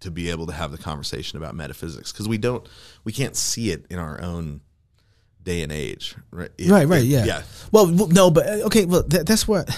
to 0.00 0.10
be 0.10 0.30
able 0.30 0.46
to 0.46 0.52
have 0.52 0.70
the 0.70 0.78
conversation 0.78 1.38
about 1.38 1.54
metaphysics 1.54 2.12
because 2.12 2.28
we 2.28 2.38
don't 2.38 2.66
we 3.04 3.12
can't 3.12 3.36
see 3.36 3.70
it 3.70 3.86
in 3.90 3.98
our 3.98 4.20
own 4.20 4.60
day 5.42 5.62
and 5.62 5.72
age 5.72 6.14
right? 6.30 6.50
It- 6.58 6.70
right 6.70 6.86
right 6.86 7.02
it- 7.02 7.06
yeah. 7.06 7.24
yeah. 7.24 7.42
Well 7.72 7.86
no 7.86 8.30
but 8.30 8.46
uh, 8.46 8.66
okay 8.66 8.84
well 8.84 9.02
that, 9.08 9.26
that's 9.26 9.48
what 9.48 9.68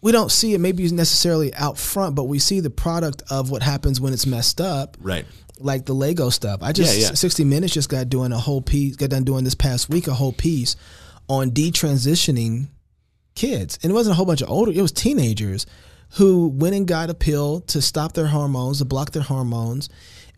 we 0.00 0.12
don't 0.12 0.30
see 0.30 0.54
it 0.54 0.58
maybe 0.58 0.88
necessarily 0.90 1.52
out 1.54 1.78
front 1.78 2.14
but 2.14 2.24
we 2.24 2.38
see 2.38 2.60
the 2.60 2.70
product 2.70 3.22
of 3.30 3.50
what 3.50 3.62
happens 3.62 4.00
when 4.00 4.12
it's 4.12 4.26
messed 4.26 4.60
up. 4.60 4.96
Right. 5.00 5.24
Like 5.58 5.86
the 5.86 5.94
Lego 5.94 6.30
stuff. 6.30 6.62
I 6.62 6.72
just 6.72 6.96
Yeah, 6.98 7.08
yeah. 7.08 7.14
60 7.14 7.44
Minutes 7.44 7.72
just 7.74 7.88
got 7.88 8.08
doing 8.08 8.32
a 8.32 8.38
whole 8.38 8.60
piece, 8.60 8.96
got 8.96 9.10
done 9.10 9.24
doing 9.24 9.44
this 9.44 9.54
past 9.54 9.88
week 9.88 10.06
a 10.08 10.14
whole 10.14 10.32
piece 10.32 10.76
on 11.28 11.50
detransitioning 11.52 12.68
kids. 13.34 13.78
And 13.82 13.90
it 13.90 13.94
wasn't 13.94 14.12
a 14.12 14.16
whole 14.16 14.26
bunch 14.26 14.42
of 14.42 14.50
older, 14.50 14.70
it 14.72 14.80
was 14.82 14.92
teenagers 14.92 15.66
who 16.16 16.48
went 16.48 16.74
and 16.76 16.86
got 16.86 17.10
a 17.10 17.14
pill 17.14 17.60
to 17.60 17.82
stop 17.82 18.12
their 18.12 18.26
hormones, 18.28 18.78
to 18.78 18.84
block 18.84 19.10
their 19.12 19.22
hormones. 19.22 19.88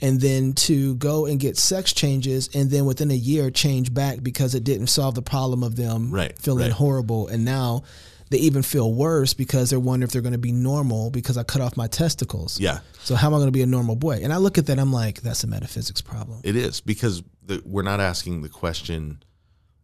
and 0.02 0.20
then 0.20 0.52
to 0.52 0.94
go 0.96 1.24
and 1.24 1.40
get 1.40 1.56
sex 1.56 1.90
changes 1.94 2.50
and 2.54 2.70
then 2.70 2.84
within 2.84 3.10
a 3.10 3.14
year 3.14 3.50
change 3.50 3.94
back 3.94 4.22
because 4.22 4.54
it 4.54 4.62
didn't 4.62 4.88
solve 4.88 5.14
the 5.14 5.22
problem 5.22 5.62
of 5.62 5.74
them 5.76 6.10
Right, 6.10 6.38
feeling 6.38 6.64
right. 6.64 6.72
horrible 6.72 7.28
and 7.28 7.46
now 7.46 7.82
they 8.28 8.36
even 8.36 8.62
feel 8.62 8.92
worse 8.92 9.32
because 9.32 9.70
they're 9.70 9.80
wondering 9.80 10.06
if 10.06 10.12
they're 10.12 10.20
going 10.20 10.32
to 10.32 10.38
be 10.38 10.52
normal 10.52 11.10
because 11.10 11.38
I 11.38 11.44
cut 11.44 11.62
off 11.62 11.78
my 11.78 11.86
testicles. 11.86 12.60
Yeah, 12.60 12.80
So 13.04 13.14
how 13.14 13.28
am 13.28 13.34
I 13.34 13.36
going 13.38 13.46
to 13.48 13.52
be 13.52 13.62
a 13.62 13.66
normal 13.66 13.96
boy? 13.96 14.20
And 14.22 14.34
I 14.34 14.36
look 14.36 14.58
at 14.58 14.66
that, 14.66 14.78
I'm 14.78 14.92
like, 14.92 15.22
that's 15.22 15.44
a 15.44 15.46
metaphysics 15.46 16.02
problem. 16.02 16.40
it 16.44 16.56
is 16.56 16.82
because 16.82 17.22
the, 17.42 17.62
we're 17.64 17.80
not 17.82 18.00
asking 18.00 18.42
the 18.42 18.50
question, 18.50 19.22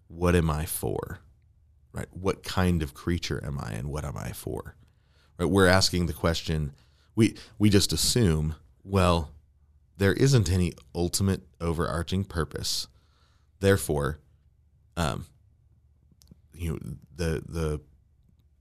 "What 0.09 0.35
am 0.37 0.51
I 0.51 0.67
for?" 0.67 1.21
Right? 1.93 2.09
What 2.11 2.43
kind 2.43 2.83
of 2.83 2.95
creature 2.95 3.43
am 3.45 3.59
I, 3.59 3.73
and 3.73 3.89
what 3.89 4.05
am 4.05 4.17
I 4.17 4.33
for? 4.33 4.77
Right? 5.39 5.47
We're 5.49 5.67
asking 5.67 6.07
the 6.07 6.13
question. 6.13 6.73
We 7.15 7.37
we 7.59 7.69
just 7.69 7.93
assume, 7.93 8.55
well, 8.83 9.31
there 9.99 10.15
isn't 10.15 10.51
any 10.51 10.73
ultimate 10.95 11.43
overarching 11.61 12.25
purpose. 12.25 12.89
Therefore, 13.61 14.21
um, 14.97 15.27
you 16.55 16.73
know, 16.73 16.79
the 17.15 17.43
the 17.47 17.81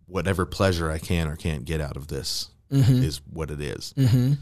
whatever 0.07 0.45
pleasure 0.45 0.91
I 0.91 0.97
can 0.97 1.27
or 1.27 1.35
can't 1.37 1.63
get 1.65 1.79
out 1.79 1.95
of 1.95 2.07
this 2.07 2.49
is 2.69 3.21
what 3.29 3.51
it 3.51 3.59
is. 3.59 3.93
Mm-hmm. 3.97 4.33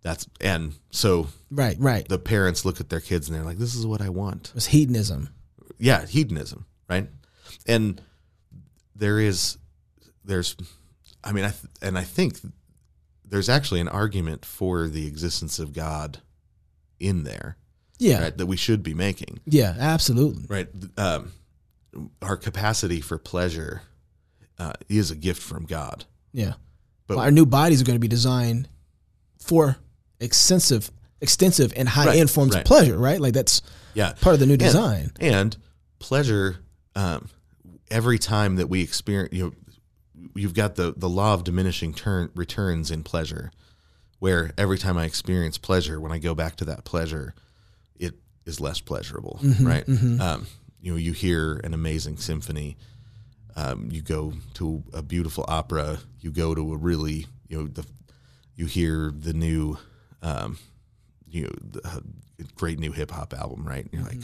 That's 0.00 0.26
and 0.40 0.74
so 0.90 1.28
Right, 1.50 1.76
right. 1.78 2.08
the 2.08 2.18
parents 2.18 2.64
look 2.64 2.80
at 2.80 2.88
their 2.88 3.00
kids 3.00 3.28
and 3.28 3.36
they're 3.36 3.44
like, 3.44 3.58
"This 3.58 3.74
is 3.74 3.86
what 3.86 4.00
I 4.00 4.08
want." 4.08 4.52
It's 4.54 4.66
hedonism. 4.66 5.30
Yeah, 5.78 6.06
hedonism, 6.06 6.64
right? 6.88 7.08
And 7.66 8.00
there 8.98 9.18
is, 9.20 9.56
there's, 10.24 10.56
I 11.24 11.32
mean, 11.32 11.44
I 11.44 11.50
th- 11.50 11.72
and 11.80 11.96
I 11.96 12.02
think 12.04 12.38
there's 13.24 13.48
actually 13.48 13.80
an 13.80 13.88
argument 13.88 14.44
for 14.44 14.88
the 14.88 15.06
existence 15.06 15.58
of 15.58 15.72
God 15.72 16.18
in 16.98 17.22
there, 17.24 17.56
Yeah. 17.98 18.22
right? 18.22 18.36
That 18.36 18.46
we 18.46 18.56
should 18.56 18.82
be 18.82 18.94
making, 18.94 19.40
Yeah, 19.46 19.74
absolutely. 19.78 20.44
right? 20.48 20.68
Um, 20.96 21.32
our 22.20 22.36
capacity 22.36 23.00
for 23.00 23.18
pleasure 23.18 23.82
uh, 24.58 24.72
is 24.88 25.10
a 25.12 25.16
gift 25.16 25.40
from 25.42 25.64
God. 25.66 26.04
Yeah. 26.32 26.54
But- 27.06 27.16
Well, 27.16 27.24
our 27.24 27.30
new 27.30 27.46
bodies 27.46 27.80
are 27.80 27.84
going 27.84 27.94
to 27.96 28.00
be 28.00 28.08
designed 28.08 28.68
for 29.38 29.76
extensive, 30.20 30.90
extensive 31.20 31.72
and 31.76 31.88
high 31.88 32.10
end 32.10 32.20
Right, 32.22 32.30
forms 32.30 32.54
right. 32.54 32.60
of 32.62 32.66
pleasure, 32.66 32.98
right? 32.98 33.20
Like 33.20 33.34
that's 33.34 33.62
Yeah, 33.94 34.12
part 34.20 34.34
of 34.34 34.40
the 34.40 34.46
new 34.46 34.54
And- 34.54 34.60
design. 34.60 35.12
And, 35.20 35.56
pleasure, 36.00 36.56
um, 36.96 37.28
every 37.90 38.18
time 38.18 38.56
that 38.56 38.68
we 38.68 38.82
experience, 38.82 39.32
you 39.34 39.44
know, 39.44 39.52
you've 40.34 40.54
got 40.54 40.74
the, 40.76 40.94
the 40.96 41.08
law 41.08 41.34
of 41.34 41.44
diminishing 41.44 41.94
turn, 41.94 42.30
returns 42.34 42.90
in 42.90 43.02
pleasure, 43.04 43.50
where 44.18 44.52
every 44.58 44.78
time 44.78 44.98
I 44.98 45.04
experience 45.04 45.58
pleasure, 45.58 46.00
when 46.00 46.12
I 46.12 46.18
go 46.18 46.34
back 46.34 46.56
to 46.56 46.64
that 46.66 46.84
pleasure, 46.84 47.34
it 47.96 48.14
is 48.44 48.60
less 48.60 48.80
pleasurable, 48.80 49.38
right? 49.60 49.86
Um, 50.20 50.46
you 50.80 50.92
know, 50.92 50.98
you 50.98 51.12
hear 51.12 51.60
an 51.64 51.74
amazing 51.74 52.16
symphony, 52.18 52.76
um, 53.56 53.88
you 53.90 54.02
go 54.02 54.32
to 54.54 54.82
a 54.92 55.02
beautiful 55.02 55.44
opera, 55.48 55.98
you 56.20 56.30
go 56.30 56.54
to 56.54 56.72
a 56.72 56.76
really, 56.76 57.26
you 57.48 57.58
know, 57.58 57.66
the, 57.66 57.84
you 58.54 58.66
hear 58.66 59.12
the 59.16 59.32
new, 59.32 59.78
um, 60.22 60.58
you 61.28 61.42
know, 61.44 61.50
the, 61.60 61.80
uh, 61.86 62.00
great 62.56 62.78
new 62.78 62.92
hip 62.92 63.10
hop 63.10 63.34
album, 63.34 63.66
right? 63.66 63.84
And 63.84 63.92
you're 63.92 64.02
like, 64.02 64.20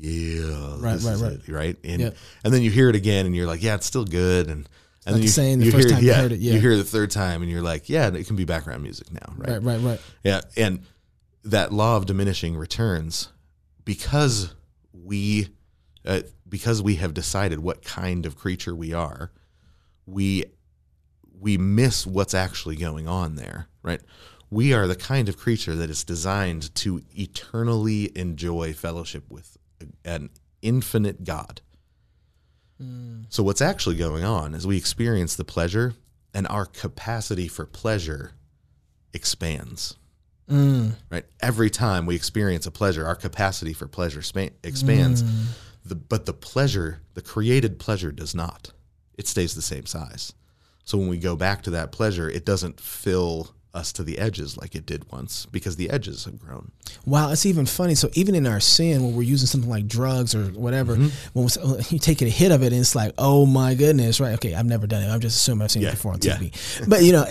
yeah, 0.00 0.76
Right, 0.78 1.00
right, 1.00 1.16
right. 1.16 1.32
it, 1.32 1.48
right? 1.48 1.76
And 1.84 2.00
Yep. 2.02 2.16
and 2.44 2.54
then 2.54 2.62
you 2.62 2.70
hear 2.70 2.88
it 2.88 2.96
again, 2.96 3.26
and 3.26 3.34
you're 3.36 3.46
like, 3.46 3.62
yeah, 3.62 3.74
it's 3.74 3.86
still 3.86 4.04
good, 4.04 4.46
and 4.48 4.68
and 5.06 5.14
Like 5.14 5.14
then 5.14 5.22
you, 5.22 5.28
saying 5.28 5.58
the 5.60 5.64
you 5.66 5.70
first 5.72 5.88
hear, 5.88 5.96
time 5.96 6.04
you 6.04 6.12
heard 6.14 6.32
it, 6.32 6.40
yeah. 6.40 6.52
you 6.54 6.60
hear 6.60 6.72
it 6.72 6.76
the 6.76 6.84
third 6.84 7.10
time, 7.10 7.42
and 7.42 7.50
you're 7.50 7.62
like, 7.62 7.88
yeah, 7.88 8.08
it 8.08 8.26
can 8.26 8.36
be 8.36 8.44
background 8.44 8.82
music 8.82 9.10
now, 9.12 9.34
right? 9.36 9.50
Right, 9.52 9.62
right, 9.62 9.80
right. 9.80 10.00
Yeah, 10.22 10.40
and 10.56 10.80
that 11.44 11.72
law 11.72 11.96
of 11.96 12.04
diminishing 12.06 12.54
returns, 12.56 13.28
because 13.84 14.54
we, 14.92 15.48
uh, 16.04 16.20
because 16.48 16.82
we 16.82 16.96
have 16.96 17.14
decided 17.14 17.60
what 17.60 17.82
kind 17.82 18.26
of 18.26 18.36
creature 18.36 18.74
we 18.74 18.92
are, 18.92 19.30
we 20.06 20.44
we 21.38 21.56
miss 21.56 22.06
what's 22.06 22.34
actually 22.34 22.76
going 22.76 23.08
on 23.08 23.36
there, 23.36 23.68
right? 23.82 24.02
We 24.50 24.74
are 24.74 24.86
the 24.86 24.96
kind 24.96 25.28
of 25.30 25.38
creature 25.38 25.74
that 25.76 25.88
is 25.88 26.04
designed 26.04 26.74
to 26.74 27.00
eternally 27.16 28.10
enjoy 28.18 28.74
fellowship 28.74 29.24
with 29.30 29.56
an 30.04 30.30
infinite 30.62 31.24
God. 31.24 31.60
So 33.28 33.42
what's 33.42 33.60
actually 33.60 33.96
going 33.96 34.24
on 34.24 34.54
is 34.54 34.66
we 34.66 34.78
experience 34.78 35.36
the 35.36 35.44
pleasure, 35.44 35.92
and 36.32 36.48
our 36.48 36.64
capacity 36.64 37.46
for 37.46 37.66
pleasure 37.66 38.32
expands 39.12 39.96
Mm. 40.50 40.96
right? 41.10 41.24
Every 41.40 41.70
time 41.70 42.06
we 42.06 42.16
experience 42.16 42.66
a 42.66 42.70
pleasure, 42.72 43.06
our 43.06 43.14
capacity 43.14 43.72
for 43.72 43.86
pleasure 43.86 44.20
expands. 44.64 45.22
Mm. 45.22 45.44
The, 45.84 45.94
but 45.94 46.26
the 46.26 46.32
pleasure, 46.32 47.00
the 47.14 47.22
created 47.22 47.78
pleasure, 47.78 48.10
does 48.10 48.34
not. 48.34 48.72
It 49.16 49.28
stays 49.28 49.54
the 49.54 49.62
same 49.62 49.86
size. 49.86 50.32
So 50.84 50.98
when 50.98 51.08
we 51.08 51.18
go 51.18 51.36
back 51.36 51.62
to 51.62 51.70
that 51.70 51.92
pleasure, 51.92 52.28
it 52.28 52.44
doesn't 52.44 52.80
fill 52.80 53.54
us 53.72 53.92
to 53.92 54.02
the 54.02 54.18
edges 54.18 54.56
like 54.56 54.74
it 54.74 54.84
did 54.84 55.10
once 55.12 55.46
because 55.46 55.76
the 55.76 55.90
edges 55.90 56.24
have 56.24 56.40
grown. 56.40 56.72
Wow, 57.06 57.30
it's 57.30 57.46
even 57.46 57.66
funny. 57.66 57.94
So 57.94 58.10
even 58.14 58.34
in 58.34 58.46
our 58.46 58.58
sin, 58.60 59.02
when 59.04 59.14
we're 59.14 59.22
using 59.22 59.46
something 59.46 59.70
like 59.70 59.86
drugs 59.86 60.34
or 60.34 60.44
whatever, 60.46 60.96
Mm-hmm. 60.96 61.38
when 61.38 61.76
we, 61.78 61.84
you 61.90 61.98
take 62.00 62.20
a 62.22 62.26
hit 62.26 62.50
of 62.50 62.62
it, 62.62 62.72
and 62.72 62.80
it's 62.80 62.94
like, 62.96 63.14
oh 63.16 63.46
my 63.46 63.74
goodness, 63.74 64.18
right? 64.20 64.32
Okay, 64.34 64.54
I've 64.54 64.66
never 64.66 64.86
done 64.86 65.02
it. 65.02 65.08
I'm 65.08 65.20
just 65.20 65.36
assuming 65.36 65.62
I've 65.62 65.70
seen 65.70 65.82
Yeah, 65.82 65.88
it 65.88 65.92
before 65.92 66.12
on 66.14 66.18
yeah. 66.22 66.36
TV. 66.36 66.88
But 66.88 67.02
you 67.04 67.12
know, 67.12 67.24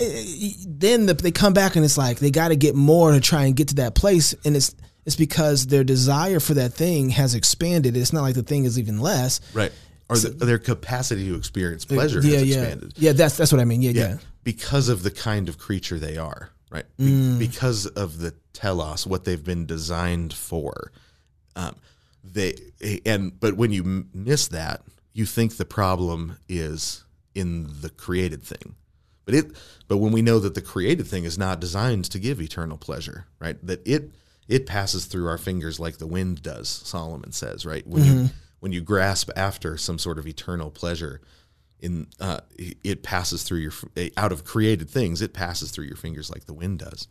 then 0.65 1.05
the, 1.07 1.13
they 1.13 1.31
come 1.31 1.53
back 1.53 1.75
and 1.75 1.83
it's 1.83 1.97
like 1.97 2.19
they 2.19 2.31
got 2.31 2.49
to 2.49 2.55
get 2.55 2.75
more 2.75 3.11
to 3.11 3.19
try 3.19 3.45
and 3.45 3.55
get 3.55 3.69
to 3.69 3.75
that 3.75 3.95
place, 3.95 4.33
and 4.45 4.55
it's 4.55 4.73
it's 5.05 5.15
because 5.15 5.67
their 5.67 5.83
desire 5.83 6.39
for 6.39 6.53
that 6.55 6.73
thing 6.73 7.09
has 7.09 7.35
expanded. 7.35 7.97
It's 7.97 8.13
not 8.13 8.21
like 8.21 8.35
the 8.35 8.43
thing 8.43 8.65
is 8.65 8.77
even 8.79 8.99
less. 8.99 9.41
Right. 9.53 9.71
Or 10.07 10.17
the, 10.17 10.29
their 10.29 10.57
capacity 10.57 11.27
to 11.29 11.35
experience 11.35 11.85
pleasure 11.85 12.19
yeah, 12.21 12.39
has 12.39 12.47
yeah, 12.47 12.57
expanded. 12.61 12.93
yeah. 12.97 13.11
That's 13.13 13.37
that's 13.37 13.51
what 13.51 13.61
I 13.61 13.65
mean. 13.65 13.81
Yeah, 13.81 13.91
yeah. 13.91 14.07
yeah, 14.09 14.17
because 14.43 14.89
of 14.89 15.03
the 15.03 15.11
kind 15.11 15.49
of 15.49 15.57
creature 15.57 15.99
they 15.99 16.17
are, 16.17 16.49
right? 16.71 16.85
Be- 16.97 17.03
Mm. 17.05 17.39
Because 17.39 17.85
of 17.85 18.19
the 18.19 18.33
telos, 18.53 19.05
what 19.07 19.23
they've 19.25 19.43
been 19.43 19.65
designed 19.65 20.33
for. 20.33 20.91
Um, 21.55 21.75
they 22.23 22.55
and 23.05 23.39
but 23.39 23.55
when 23.55 23.71
you 23.71 23.83
m- 23.83 24.09
miss 24.13 24.47
that, 24.49 24.83
you 25.13 25.25
think 25.25 25.57
the 25.57 25.65
problem 25.65 26.37
is 26.47 27.03
in 27.33 27.67
the 27.81 27.89
created 27.89 28.43
thing, 28.43 28.75
but 29.25 29.33
it. 29.35 29.51
But 29.87 29.97
when 29.97 30.11
we 30.11 30.21
know 30.21 30.39
that 30.39 30.53
the 30.53 30.61
created 30.61 31.07
thing 31.07 31.23
is 31.23 31.37
not 31.37 31.59
designed 31.59 32.05
to 32.11 32.19
give 32.19 32.39
eternal 32.41 32.77
pleasure, 32.77 33.25
right? 33.39 33.57
That 33.65 33.85
it 33.87 34.11
it 34.47 34.65
passes 34.65 35.05
through 35.05 35.27
our 35.27 35.37
fingers 35.37 35.79
like 35.79 35.97
the 35.97 36.07
wind 36.07 36.41
does. 36.43 36.67
Solomon 36.69 37.31
says, 37.31 37.65
right? 37.65 37.85
When 37.87 38.03
you 38.03 38.29
when 38.59 38.71
you 38.71 38.81
grasp 38.81 39.29
after 39.35 39.77
some 39.77 39.97
sort 39.97 40.19
of 40.19 40.27
eternal 40.27 40.69
pleasure, 40.69 41.21
in 41.81 42.07
uh, 42.19 42.41
it 42.57 43.03
passes 43.03 43.43
through 43.43 43.59
your 43.59 43.73
out 44.17 44.31
of 44.31 44.43
created 44.43 44.89
things 44.89 45.21
it 45.21 45.33
passes 45.33 45.71
through 45.71 45.85
your 45.85 45.95
fingers 45.97 46.29
like 46.29 46.45
the 46.45 46.53
wind 46.53 46.79
does. 46.79 47.07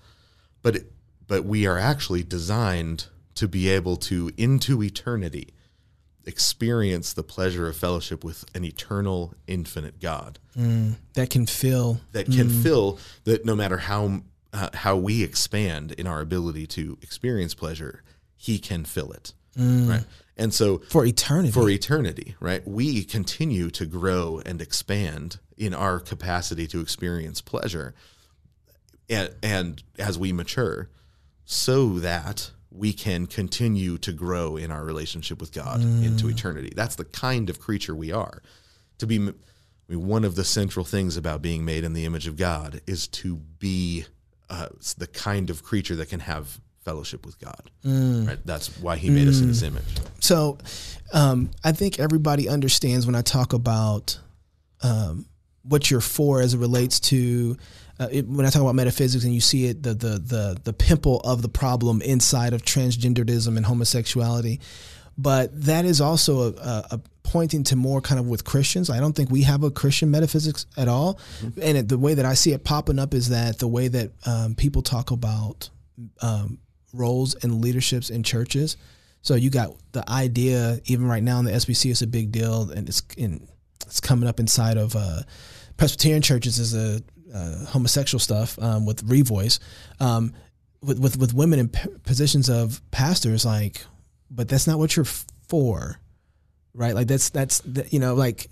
But 0.63 0.77
it, 0.77 0.93
but 1.27 1.45
we 1.45 1.67
are 1.67 1.79
actually 1.79 2.23
designed 2.23 3.07
to 3.35 3.47
be 3.49 3.69
able 3.69 3.97
to 3.97 4.31
into 4.37 4.83
eternity 4.83 5.55
experience 6.25 7.15
the 7.15 7.23
pleasure 7.23 7.69
of 7.69 7.77
fellowship 7.77 8.23
with 8.23 8.45
an 8.55 8.65
eternal 8.65 9.35
infinite 9.47 9.99
god. 10.01 10.39
That 11.15 11.31
can 11.31 11.47
fill. 11.47 12.01
That 12.13 12.27
can 12.27 12.49
fill 12.51 12.99
that 13.25 13.45
no 13.47 13.57
matter 13.57 13.79
how 13.79 14.23
uh, 14.53 14.69
how 14.75 14.97
we 14.97 15.23
expand 15.23 15.93
in 15.93 16.07
our 16.07 16.21
ability 16.21 16.67
to 16.67 16.99
experience 17.03 17.55
pleasure 17.55 18.03
he 18.37 18.59
can 18.59 18.85
fill 18.85 19.13
it 19.13 19.33
right 19.89 20.05
and 20.39 20.55
so 20.55 20.79
For 20.89 21.05
eternity. 21.05 21.53
for 21.53 21.69
eternity, 21.69 22.37
right? 22.41 22.67
We 22.67 23.05
continue 23.05 23.71
to 23.71 23.87
grow 23.87 24.41
and 24.47 24.63
expand 24.63 25.39
in 25.57 25.75
our 25.75 25.99
capacity 25.99 26.67
to 26.69 26.81
experience 26.81 27.41
pleasure, 27.41 27.95
and, 29.11 29.35
and 29.43 29.83
as 29.99 30.19
we 30.19 30.33
mature, 30.33 30.89
so 31.45 31.99
that 31.99 32.51
we 32.71 32.93
can 32.93 33.27
continue 33.27 33.99
to 33.99 34.13
grow 34.13 34.57
in 34.57 34.71
our 34.71 34.85
relationship 34.85 35.41
with 35.41 35.53
God 35.53 35.81
into 35.83 36.29
eternity. 36.29 36.73
That's 36.77 36.97
the 36.97 37.07
kind 37.07 37.49
of 37.51 37.59
creature 37.59 37.95
we 37.95 38.13
are. 38.13 38.43
To 38.99 39.07
be, 39.07 39.17
I 39.17 39.33
mean, 39.89 40.07
one 40.07 40.25
of 40.25 40.35
the 40.35 40.45
central 40.45 40.85
things 40.85 41.17
about 41.17 41.41
being 41.41 41.65
made 41.65 41.83
in 41.83 41.95
the 41.95 42.05
image 42.05 42.27
of 42.27 42.37
God 42.37 42.83
is 42.87 43.09
to 43.09 43.37
be 43.37 44.05
uh, 44.51 44.69
the 44.99 45.07
kind 45.07 45.51
of 45.51 45.63
creature 45.63 45.97
that 45.97 46.11
can 46.11 46.21
have 46.21 46.61
fellowship 46.89 47.27
with 47.27 47.39
God. 47.39 47.71
Right? 48.27 48.39
That's 48.45 48.79
why 48.81 48.97
He 48.97 49.11
made 49.11 49.29
us 49.29 49.41
in 49.41 49.49
His 49.49 49.63
image. 49.63 49.85
So, 50.21 50.59
um, 51.13 51.51
I 51.63 51.73
think 51.73 51.99
everybody 51.99 52.49
understands 52.49 53.07
when 53.07 53.15
I 53.15 53.23
talk 53.23 53.53
about 53.53 54.19
um, 54.83 55.27
what 55.63 55.91
you're 55.91 56.01
for 56.01 56.41
as 56.41 56.55
it 56.55 56.59
relates 56.59 57.01
to 57.01 57.57
uh, 58.01 58.09
it, 58.11 58.27
when 58.27 58.47
I 58.47 58.51
talk 58.51 58.63
about 58.63 58.75
metaphysics 58.75 59.25
and 59.25 59.35
you 59.35 59.41
see 59.41 59.67
it 59.67 59.83
the 59.83 59.95
the 59.95 60.19
the 60.19 60.61
the 60.65 60.73
pimple 60.73 61.21
of 61.21 61.43
the 61.43 61.49
problem 61.49 62.01
inside 62.01 62.53
of 62.55 62.63
transgenderism 62.63 63.57
and 63.57 63.67
homosexuality, 63.67 64.61
but 65.17 65.49
that 65.65 65.85
is 65.85 66.01
also 66.01 66.41
a, 66.41 66.49
a, 66.57 66.87
a 66.93 67.01
pointing 67.23 67.65
to 67.65 67.77
more 67.77 68.01
kind 68.01 68.19
of 68.19 68.27
with 68.27 68.45
Christians. 68.45 68.89
I 68.89 69.01
don't 69.01 69.15
think 69.15 69.31
we 69.31 69.43
have 69.43 69.63
a 69.63 69.71
Christian 69.71 70.11
metaphysics 70.11 70.67
at 70.77 70.89
all, 70.89 71.19
and 71.61 71.77
it, 71.77 71.89
the 71.89 71.99
way 71.99 72.15
that 72.15 72.25
I 72.25 72.35
see 72.35 72.53
it 72.53 72.65
popping 72.65 72.99
up 72.99 73.15
is 73.15 73.29
that 73.31 73.59
the 73.59 73.69
way 73.69 73.89
that 73.89 74.13
um, 74.27 74.55
people 74.55 74.83
talk 74.83 75.11
about 75.11 75.71
um, 76.23 76.59
roles 76.93 77.35
and 77.37 77.63
leaderships 77.63 78.11
in 78.11 78.23
churches. 78.23 78.77
So 79.23 79.35
you 79.35 79.51
got 79.51 79.75
the 79.93 80.09
idea, 80.09 80.81
even 80.87 81.07
right 81.07 81.23
now 81.23 81.39
in 81.39 81.45
the 81.45 81.53
SBC, 81.53 81.91
it's 81.91 82.03
a 82.03 82.07
big 82.07 82.33
deal, 82.33 82.71
and 82.71 82.89
it's 82.89 83.03
in, 83.17 83.47
it's 83.85 84.01
coming 84.01 84.29
up 84.29 84.41
inside 84.41 84.77
of 84.77 84.95
uh, 84.97 85.23
Presbyterian 85.77 86.23
churches 86.23 86.59
as 86.59 86.75
a 86.75 87.03
uh, 87.35 87.65
homosexual 87.67 88.21
stuff 88.21 88.59
um, 88.61 88.87
with 88.87 89.07
Revoice, 89.07 89.59
um, 90.01 90.33
with 90.83 90.99
with 90.99 91.19
with 91.19 91.35
women 91.35 91.59
in 91.59 91.69
p- 91.69 91.89
positions 92.05 92.49
of 92.49 92.81
pastors, 92.91 93.45
like, 93.45 93.85
but 94.31 94.49
that's 94.49 94.67
not 94.67 94.79
what 94.79 94.97
you're 94.97 95.05
for, 95.49 96.01
right? 96.73 96.95
Like 96.95 97.09
that's 97.09 97.31
that's 97.31 97.61
the, 97.61 97.87
you 97.91 97.99
know 97.99 98.15
like 98.15 98.51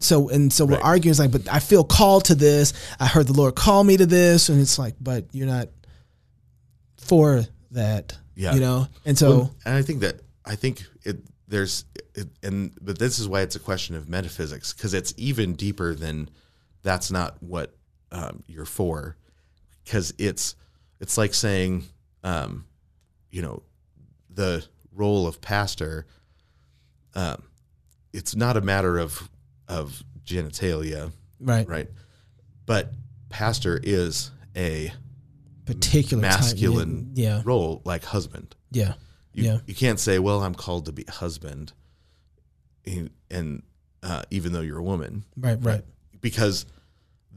so 0.00 0.28
and 0.28 0.52
so 0.52 0.64
we're 0.64 0.80
arguing. 0.80 1.12
It's 1.12 1.20
like, 1.20 1.30
but 1.30 1.48
I 1.48 1.60
feel 1.60 1.84
called 1.84 2.26
to 2.26 2.34
this. 2.34 2.72
I 2.98 3.06
heard 3.06 3.26
the 3.26 3.32
Lord 3.32 3.54
call 3.54 3.84
me 3.84 3.96
to 3.96 4.06
this, 4.06 4.48
and 4.48 4.60
it's 4.60 4.78
like, 4.78 4.96
but 5.00 5.26
you're 5.32 5.46
not 5.46 5.68
for 6.98 7.44
that, 7.72 8.16
Yeah. 8.34 8.54
you 8.54 8.60
know. 8.60 8.88
And 9.04 9.16
so 9.16 9.30
Well, 9.30 9.54
and 9.64 9.74
I 9.76 9.82
think 9.82 10.00
that 10.00 10.20
I 10.44 10.56
think 10.56 10.84
it 11.04 11.18
there's 11.48 11.84
it, 12.14 12.28
and 12.42 12.72
but 12.80 12.98
this 12.98 13.18
is 13.18 13.28
why 13.28 13.42
it's 13.42 13.56
a 13.56 13.60
question 13.60 13.94
of 13.96 14.08
metaphysics 14.08 14.72
because 14.72 14.94
it's 14.94 15.12
even 15.16 15.54
deeper 15.54 15.94
than 15.94 16.30
that's 16.82 17.10
not 17.10 17.42
what 17.42 17.76
um, 18.12 18.42
you're 18.46 18.64
for 18.64 19.16
because 19.84 20.14
it's 20.18 20.54
it's 21.00 21.18
like 21.18 21.34
saying 21.34 21.84
um, 22.24 22.64
you 23.30 23.42
know 23.42 23.62
the 24.28 24.64
role 24.92 25.26
of 25.26 25.40
pastor 25.40 26.06
um, 27.14 27.42
it's 28.12 28.34
not 28.36 28.56
a 28.56 28.60
matter 28.60 28.98
of 28.98 29.28
of 29.68 30.02
genitalia 30.24 31.12
right, 31.40 31.68
right 31.68 31.88
but 32.66 32.92
pastor 33.28 33.80
is 33.82 34.30
a 34.56 34.92
particular 35.74 36.22
type- 36.22 36.40
masculine 36.40 37.10
yeah, 37.14 37.42
role 37.44 37.82
like 37.84 38.04
husband 38.04 38.54
yeah, 38.72 38.94
you, 39.34 39.44
Yeah. 39.44 39.58
you 39.66 39.74
can't 39.74 39.98
say, 39.98 40.18
"Well, 40.18 40.42
I'm 40.42 40.54
called 40.54 40.86
to 40.86 40.92
be 40.92 41.04
husband," 41.08 41.72
and, 42.86 43.10
and 43.30 43.62
uh, 44.02 44.22
even 44.30 44.52
though 44.52 44.60
you're 44.60 44.78
a 44.78 44.82
woman, 44.82 45.24
right, 45.36 45.58
right. 45.62 45.82
because 46.20 46.66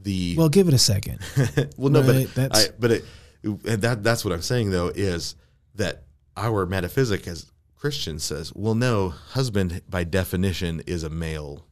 the 0.00 0.34
Well, 0.36 0.48
give 0.48 0.68
it 0.68 0.74
a 0.74 0.78
second. 0.78 1.18
well, 1.76 1.90
no, 1.90 2.00
right, 2.02 2.26
but 2.26 2.34
that's- 2.34 2.68
I, 2.68 2.72
but 2.78 2.90
it, 2.90 3.04
and 3.42 3.82
that 3.82 4.02
that's 4.02 4.24
what 4.24 4.32
I'm 4.32 4.42
saying 4.42 4.70
though 4.70 4.88
is 4.88 5.34
that 5.74 6.04
our 6.36 6.66
metaphysic 6.66 7.26
as 7.28 7.50
Christians 7.76 8.24
says, 8.24 8.52
well, 8.54 8.74
no, 8.74 9.10
husband 9.10 9.82
by 9.88 10.04
definition 10.04 10.80
is 10.86 11.02
a 11.04 11.10
male 11.10 11.66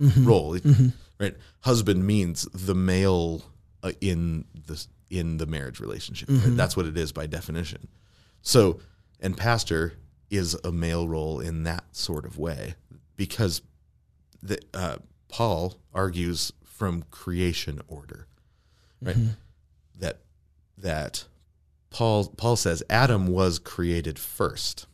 Mm-hmm. 0.00 0.24
role, 0.26 0.56
right? 1.20 1.36
Husband 1.60 2.04
means 2.04 2.48
the 2.52 2.74
male 2.74 3.42
uh, 3.84 3.92
in 4.00 4.46
the 4.66 4.84
in 5.12 5.36
the 5.36 5.46
marriage 5.46 5.78
relationship. 5.78 6.28
Mm-hmm. 6.28 6.48
Right? 6.48 6.56
That's 6.56 6.76
what 6.76 6.86
it 6.86 6.96
is 6.96 7.12
by 7.12 7.26
definition. 7.26 7.86
So, 8.40 8.80
and 9.20 9.36
pastor 9.36 9.92
is 10.30 10.56
a 10.64 10.72
male 10.72 11.06
role 11.06 11.38
in 11.38 11.62
that 11.64 11.84
sort 11.94 12.24
of 12.24 12.38
way 12.38 12.74
because 13.16 13.60
the, 14.42 14.58
uh, 14.74 14.96
Paul 15.28 15.76
argues 15.94 16.52
from 16.64 17.04
creation 17.10 17.80
order, 17.86 18.26
right? 19.02 19.14
Mm-hmm. 19.14 19.28
That 20.00 20.20
that 20.78 21.24
Paul 21.90 22.28
Paul 22.36 22.56
says 22.56 22.82
Adam 22.90 23.26
was 23.28 23.58
created 23.58 24.18
first. 24.18 24.86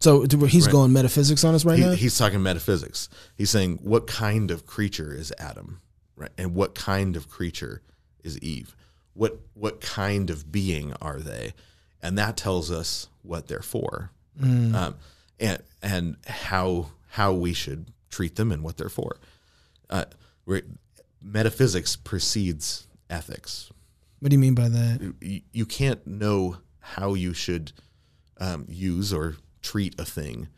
So 0.00 0.26
do- 0.26 0.44
he's 0.46 0.66
Right. 0.66 0.72
going 0.72 0.92
metaphysics 0.92 1.44
on 1.44 1.54
us 1.54 1.64
right 1.64 1.78
He- 1.78 1.84
now. 1.84 1.92
he's 1.92 2.18
talking 2.18 2.42
metaphysics. 2.42 3.08
He's 3.36 3.50
saying 3.50 3.78
what 3.82 4.08
kind 4.08 4.50
of 4.50 4.66
creature 4.66 5.14
is 5.14 5.32
Adam, 5.38 5.80
right? 6.16 6.32
And 6.36 6.54
what 6.54 6.74
kind 6.74 7.16
of 7.16 7.28
creature 7.28 7.82
is 8.24 8.36
Eve? 8.40 8.74
What 9.14 9.38
what 9.54 9.80
kind 9.80 10.30
of 10.30 10.50
being 10.50 10.94
are 11.00 11.20
they? 11.20 11.54
And 12.02 12.18
that 12.18 12.36
tells 12.36 12.70
us 12.70 13.08
what 13.22 13.46
they're 13.48 13.60
for, 13.60 14.10
um, 14.42 14.94
and 15.38 15.62
and 15.82 16.16
how 16.26 16.90
how 17.10 17.32
we 17.32 17.52
should 17.52 17.92
treat 18.10 18.36
them 18.36 18.50
and 18.50 18.62
what 18.62 18.76
they're 18.76 18.88
for. 18.88 19.18
Uh, 19.90 20.04
where 20.44 20.62
metaphysics 21.22 21.94
precedes 21.96 22.86
ethics. 23.10 23.70
What 24.20 24.30
do 24.30 24.34
you 24.34 24.40
mean 24.40 24.54
by 24.54 24.68
that? 24.68 25.14
You, 25.20 25.42
you 25.52 25.66
can't 25.66 26.06
know 26.06 26.58
how 26.80 27.14
you 27.14 27.34
should 27.34 27.72
um, 28.38 28.66
use 28.68 29.12
or 29.12 29.36
treat 29.62 29.98
a 30.00 30.04
thing 30.04 30.48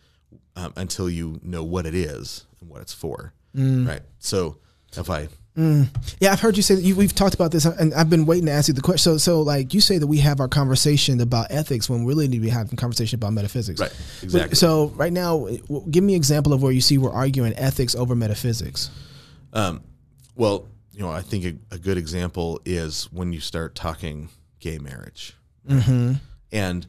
um, 0.57 0.73
until 0.77 1.11
you 1.11 1.41
know 1.43 1.65
what 1.65 1.87
it 1.87 1.95
is 1.95 2.47
and 2.61 2.71
what 2.71 2.81
it's 2.81 2.93
for. 2.95 3.33
Right. 3.87 4.03
So 4.19 4.59
if 4.97 5.11
I 5.11 5.29
Yeah, 5.57 6.33
I've 6.33 6.41
heard 6.41 6.57
you 6.57 6.63
say 6.65 6.75
that 6.75 6.83
you, 6.83 6.97
we've 6.97 7.15
talked 7.15 7.35
about 7.35 7.53
this, 7.53 7.65
and 7.65 7.95
I've 7.95 8.11
been 8.11 8.27
waiting 8.27 8.47
to 8.47 8.53
ask 8.53 8.67
you 8.69 8.75
the 8.75 8.81
question. 8.81 8.99
So, 9.13 9.19
so 9.19 9.43
like 9.43 9.73
you 9.73 9.81
say 9.81 9.99
that 9.99 10.07
we 10.07 10.19
have 10.19 10.41
our 10.41 10.49
conversation 10.49 11.21
about 11.21 11.47
ethics 11.51 11.89
when 11.89 12.01
we 12.05 12.13
really 12.13 12.27
need 12.27 12.39
to 12.39 12.43
be 12.43 12.49
having 12.49 12.77
conversation 12.77 13.17
about 13.21 13.33
metaphysics. 13.35 13.81
Right, 13.81 13.91
But- 14.21 14.25
exactly. 14.25 14.57
So, 14.57 14.89
right 14.97 15.13
now, 15.13 15.47
give 15.91 16.03
me 16.03 16.15
an 16.15 16.17
example 16.17 16.53
of 16.53 16.63
where 16.63 16.73
you 16.73 16.81
see 16.81 16.99
we're 16.99 17.13
arguing 17.13 17.55
ethics 17.57 17.95
over 17.95 18.17
metaphysics. 18.17 18.91
Um, 19.53 19.83
well, 20.35 20.67
you 20.93 21.01
know, 21.01 21.11
I 21.11 21.21
think 21.23 21.45
a, 21.45 21.75
a 21.75 21.79
good 21.79 21.99
example 21.99 22.61
is 22.65 23.05
when 23.13 23.33
you 23.33 23.39
start 23.41 23.75
talking 23.77 24.31
gay 24.59 24.79
marriage, 24.79 25.37
and 26.51 26.87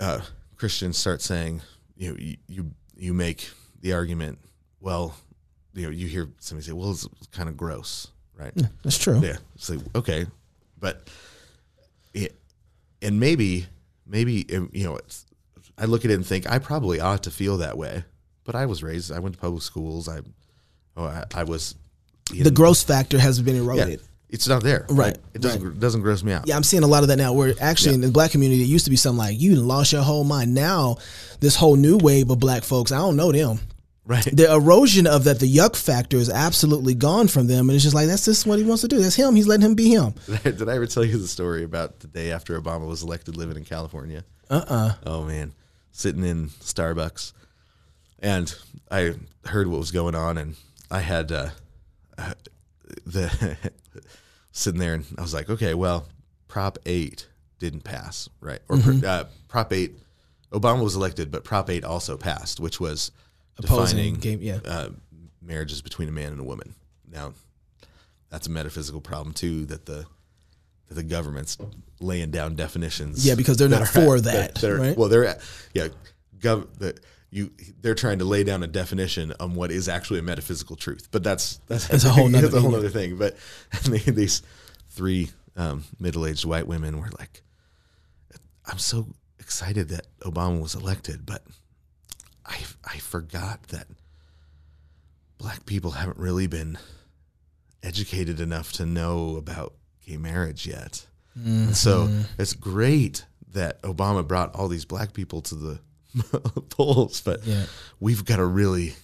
uh, 0.00 0.20
Christians 0.56 0.96
start 0.96 1.20
saying, 1.20 1.60
you 1.96 2.10
know, 2.12 2.16
you, 2.18 2.36
you 2.46 2.70
you 2.96 3.12
make 3.14 3.50
the 3.80 3.92
argument. 3.92 4.38
Well, 4.80 5.14
you 5.76 5.82
know, 5.82 5.90
you 5.90 6.08
hear 6.08 6.28
somebody 6.40 6.66
say, 6.66 6.72
"Well, 6.72 6.90
it's 6.90 7.06
kind 7.32 7.48
of 7.48 7.56
gross," 7.56 8.08
right? 8.34 8.52
That's 8.82 8.98
true. 8.98 9.20
Yeah, 9.20 9.36
it's 9.54 9.68
like 9.68 9.80
okay, 9.94 10.26
but 10.78 11.08
it, 12.14 12.34
and 13.02 13.20
maybe 13.20 13.66
maybe 14.06 14.46
um, 14.54 14.70
you 14.72 14.84
know, 14.84 14.96
it's, 14.96 15.26
I 15.76 15.84
look 15.84 16.04
at 16.04 16.10
it 16.10 16.14
and 16.14 16.26
think 16.26 16.50
I 16.50 16.58
probably 16.58 16.98
ought 16.98 17.24
to 17.24 17.30
feel 17.30 17.58
that 17.58 17.76
way, 17.76 18.04
but 18.44 18.54
I 18.54 18.66
was 18.66 18.82
raised. 18.82 19.12
I 19.12 19.18
went 19.18 19.34
to 19.34 19.40
public 19.40 19.62
schools. 19.62 20.08
I 20.08 20.20
oh, 20.96 21.04
I, 21.04 21.24
I 21.34 21.44
was 21.44 21.74
The 22.30 22.50
gross 22.50 22.82
factor 22.82 23.18
has 23.18 23.40
been 23.40 23.56
yeah, 23.56 23.62
eroded. 23.62 24.00
it's 24.30 24.48
not 24.48 24.62
there. 24.62 24.86
Right, 24.88 25.16
It 25.34 25.42
doesn't 25.42 25.66
it 25.66 25.80
doesn't 25.80 26.00
gross 26.00 26.22
me 26.22 26.32
out. 26.32 26.46
Yeah, 26.48 26.56
I'm 26.56 26.62
seeing 26.64 26.84
a 26.84 26.88
lot 26.88 27.02
of 27.02 27.08
that 27.10 27.16
now. 27.16 27.34
Where 27.34 27.54
actually 27.60 27.94
in 27.96 28.00
the 28.00 28.10
black 28.10 28.30
community, 28.30 28.62
it 28.62 28.66
used 28.66 28.86
to 28.86 28.90
be 28.90 28.96
something 28.96 29.18
like 29.18 29.38
you 29.38 29.56
lost 29.56 29.92
your 29.92 30.02
whole 30.02 30.24
mind. 30.24 30.54
Now, 30.54 30.96
this 31.40 31.54
whole 31.54 31.76
new 31.76 31.98
wave 31.98 32.30
of 32.30 32.38
black 32.38 32.64
folks, 32.64 32.92
I 32.92 32.96
don't 32.98 33.16
know 33.16 33.30
them. 33.30 33.60
Right. 34.06 34.24
The 34.24 34.52
erosion 34.52 35.08
of 35.08 35.24
that, 35.24 35.40
the 35.40 35.52
yuck 35.52 35.74
factor 35.74 36.16
is 36.16 36.30
absolutely 36.30 36.94
gone 36.94 37.26
from 37.26 37.48
them, 37.48 37.68
and 37.68 37.74
it's 37.74 37.82
just 37.82 37.94
like 37.94 38.06
that's 38.06 38.24
just 38.24 38.46
what 38.46 38.60
he 38.60 38.64
wants 38.64 38.82
to 38.82 38.88
do. 38.88 39.00
That's 39.00 39.16
him. 39.16 39.34
He's 39.34 39.48
letting 39.48 39.66
him 39.66 39.74
be 39.74 39.90
him. 39.90 40.14
Did 40.44 40.68
I, 40.68 40.76
ever 40.76 40.86
tell 40.86 41.04
you 41.04 41.18
the 41.18 41.26
story 41.26 41.64
about 41.64 41.98
the 41.98 42.06
day 42.06 42.30
after 42.30 42.60
Obama 42.60 42.86
was 42.86 43.02
elected, 43.02 43.36
living 43.36 43.56
in 43.56 43.64
California? 43.64 44.24
Uh 44.48 44.64
uh 44.68 44.92
Oh 45.04 45.24
man, 45.24 45.52
sitting 45.90 46.24
in 46.24 46.50
Starbucks, 46.50 47.32
and 48.20 48.54
I 48.92 49.14
heard 49.44 49.66
what 49.66 49.78
was 49.78 49.90
going 49.90 50.14
on, 50.14 50.38
and 50.38 50.54
I 50.88 51.00
had 51.00 51.32
uh, 51.32 51.50
uh, 52.16 52.34
the 53.06 53.56
sitting 54.52 54.78
there, 54.78 54.94
and 54.94 55.04
I 55.18 55.22
was 55.22 55.34
like, 55.34 55.50
okay, 55.50 55.74
well, 55.74 56.06
Prop 56.46 56.78
Eight 56.86 57.26
didn't 57.58 57.82
pass, 57.82 58.28
right? 58.40 58.60
Or 58.68 58.78
uh, 59.04 59.24
Prop 59.48 59.72
Eight, 59.72 59.94
Obama 60.52 60.84
was 60.84 60.94
elected, 60.94 61.32
but 61.32 61.42
Prop 61.42 61.68
Eight 61.70 61.84
also 61.84 62.16
passed, 62.16 62.60
which 62.60 62.78
was 62.78 63.10
Opposing 63.58 64.16
game- 64.16 64.42
yeah. 64.42 64.58
uh, 64.64 64.88
marriages 65.40 65.80
between 65.82 66.08
a 66.08 66.12
man 66.12 66.32
and 66.32 66.40
a 66.40 66.44
woman. 66.44 66.74
Now, 67.10 67.32
that's 68.30 68.46
a 68.46 68.50
metaphysical 68.50 69.00
problem 69.00 69.32
too. 69.34 69.66
That 69.66 69.86
the 69.86 70.06
that 70.88 70.94
the 70.94 71.02
government's 71.02 71.56
laying 72.00 72.30
down 72.30 72.54
definitions. 72.54 73.26
Yeah, 73.26 73.34
because 73.34 73.56
they're 73.56 73.68
not 73.68 73.82
are- 73.82 73.86
for 73.86 74.20
that, 74.20 74.62
are- 74.62 74.76
right? 74.76 74.96
Well, 74.96 75.08
they're 75.08 75.24
at- 75.26 75.40
yeah, 75.74 75.88
gov 76.38 76.66
the 76.78 76.98
you 77.30 77.50
they're 77.80 77.94
trying 77.94 78.18
to 78.20 78.24
lay 78.24 78.44
down 78.44 78.62
a 78.62 78.66
definition 78.66 79.32
on 79.40 79.54
what 79.54 79.70
is 79.72 79.88
actually 79.88 80.18
a 80.18 80.22
metaphysical 80.22 80.76
truth. 80.76 81.08
But 81.10 81.22
that's 81.24 81.56
that's, 81.66 81.88
That's 81.88 82.04
a 82.04 82.10
whole 82.10 82.28
nother 82.28 82.48
that's 82.48 82.54
a 82.56 82.60
whole 82.60 82.70
thing. 82.72 82.78
other 82.78 82.88
thing. 82.90 83.16
But 83.16 83.36
they, 83.84 83.98
these 83.98 84.42
three 84.90 85.30
um, 85.56 85.84
middle 85.98 86.26
aged 86.26 86.44
white 86.44 86.66
women 86.66 87.00
were 87.00 87.10
like, 87.18 87.42
"I'm 88.66 88.78
so 88.78 89.08
excited 89.38 89.88
that 89.90 90.06
Obama 90.20 90.60
was 90.60 90.74
elected, 90.74 91.24
but 91.26 91.42
I 92.46 92.58
I 92.84 92.98
forgot 92.98 93.62
that 93.68 93.86
black 95.38 95.66
people 95.66 95.92
haven't 95.92 96.18
really 96.18 96.46
been 96.46 96.78
educated 97.82 98.40
enough 98.40 98.72
to 98.72 98.86
know 98.86 99.36
about 99.36 99.74
gay 100.06 100.16
marriage 100.16 100.66
yet. 100.66 101.06
So 101.72 102.06
Mm-hmm. 102.06 102.22
it's 102.38 102.54
great 102.54 103.26
that 103.52 103.82
Obama 103.82 104.26
brought 104.26 104.54
all 104.54 104.68
these 104.68 104.86
black 104.86 105.12
people 105.12 105.42
to 105.42 105.54
the 105.54 105.80
polls, 106.70 107.20
but 107.20 107.44
Yeah. 107.46 107.66
we've 108.00 108.24
got 108.24 108.36
to 108.36 108.44
really 108.46 108.94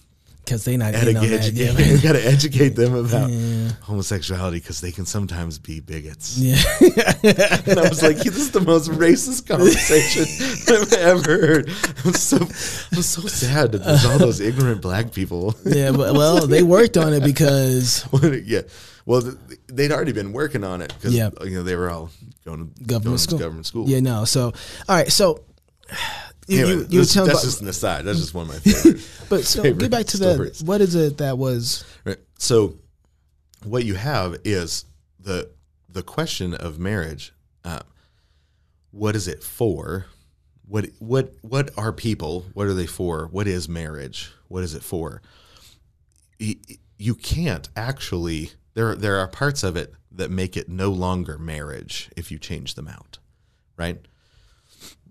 because 0.45 0.65
they 0.65 0.75
not 0.77 0.93
educate, 0.93 1.13
that. 1.13 1.53
Yeah, 1.53 1.67
educate, 1.69 1.77
man. 1.79 1.91
we've 1.93 2.03
got 2.03 2.13
to 2.13 2.25
educate 2.25 2.69
them 2.69 2.93
about 2.95 3.29
Yeah. 3.29 3.69
homosexuality 3.81 4.59
because 4.59 4.81
they 4.81 4.91
can 4.91 5.05
sometimes 5.05 5.57
be 5.59 5.79
bigots. 5.79 6.37
yeah. 6.37 6.55
And 7.65 7.79
I 7.79 7.87
was 7.89 8.03
like, 8.03 8.17
this 8.17 8.35
is 8.37 8.51
the 8.51 8.61
most 8.61 8.89
racist 8.91 9.47
conversation 9.47 10.25
I've 10.75 10.93
ever 10.93 11.31
heard. 11.47 11.69
I'm 12.03 12.13
so, 12.13 12.37
I'm 12.37 13.01
so 13.01 13.21
sad 13.27 13.71
that 13.71 13.83
there's 13.85 14.05
all 14.05 14.17
those 14.17 14.39
ignorant 14.41 14.81
black 14.81 15.13
people. 15.13 15.55
yeah, 15.65 15.91
but 15.91 16.13
well, 16.17 16.45
they 16.45 16.63
worked 16.63 16.97
on 16.97 17.13
it 17.13 17.23
because 17.23 18.05
yeah. 18.45 18.61
well, 19.05 19.21
they'd 19.67 19.91
already 19.91 20.11
been 20.11 20.33
working 20.33 20.63
on 20.63 20.81
it 20.81 20.93
because 20.93 21.13
Yeah. 21.15 21.29
you 21.43 21.51
know 21.51 21.63
they 21.63 21.75
were 21.77 21.89
all 21.89 22.09
going 22.45 22.59
to 22.73 22.83
Government 22.83 23.03
going 23.05 23.17
school. 23.17 23.37
To 23.37 23.43
government 23.43 23.65
school. 23.65 23.87
Yeah, 23.87 24.01
no. 24.01 24.25
So, 24.25 24.47
all 24.89 24.95
right. 24.95 25.09
So, 25.11 25.43
you, 26.47 26.59
Anyway, 26.65 26.71
you, 26.71 26.87
you 26.89 26.99
this- 26.99 27.13
telling 27.13 27.29
that's 27.29 27.41
about, 27.43 27.49
just 27.49 27.61
an 27.61 27.67
aside. 27.67 28.05
That's 28.05 28.19
just 28.19 28.33
one 28.33 28.49
of 28.49 28.53
my 28.53 28.59
favorite. 28.71 29.09
but 29.29 29.45
so 29.45 29.61
favorite 29.63 29.79
get 29.81 29.91
back 29.91 30.05
to 30.07 30.17
the 30.17 30.33
stories. 30.33 30.63
what 30.63 30.81
is 30.81 30.95
it 30.95 31.17
that 31.19 31.37
was 31.37 31.83
Right. 32.05 32.17
So, 32.37 32.75
what 33.63 33.85
you 33.85 33.95
have 33.95 34.37
is 34.43 34.85
the 35.19 35.49
the 35.89 36.03
question 36.03 36.53
of 36.53 36.79
marriage. 36.79 37.33
Uh, 37.63 37.79
what 38.91 39.15
is 39.15 39.27
it 39.27 39.41
for? 39.43 40.07
What 40.67 40.87
what 40.99 41.33
what 41.41 41.71
are 41.77 41.91
people? 41.93 42.45
What 42.53 42.67
are 42.67 42.73
they 42.73 42.85
for? 42.87 43.27
What 43.27 43.47
is 43.47 43.69
marriage? 43.69 44.31
What 44.49 44.63
is 44.63 44.73
it 44.75 44.83
for? 44.83 45.21
Y- 46.39 46.55
You 46.97 47.15
can't 47.15 47.69
actually. 47.75 48.51
There 48.73 48.95
there 48.95 49.17
are 49.17 49.27
parts 49.27 49.63
of 49.63 49.75
it 49.77 49.93
that 50.11 50.29
make 50.31 50.57
it 50.57 50.67
no 50.69 50.89
longer 50.91 51.37
marriage 51.37 52.09
if 52.17 52.31
you 52.31 52.37
change 52.39 52.75
them 52.75 52.87
out, 52.87 53.19
right? 53.77 53.99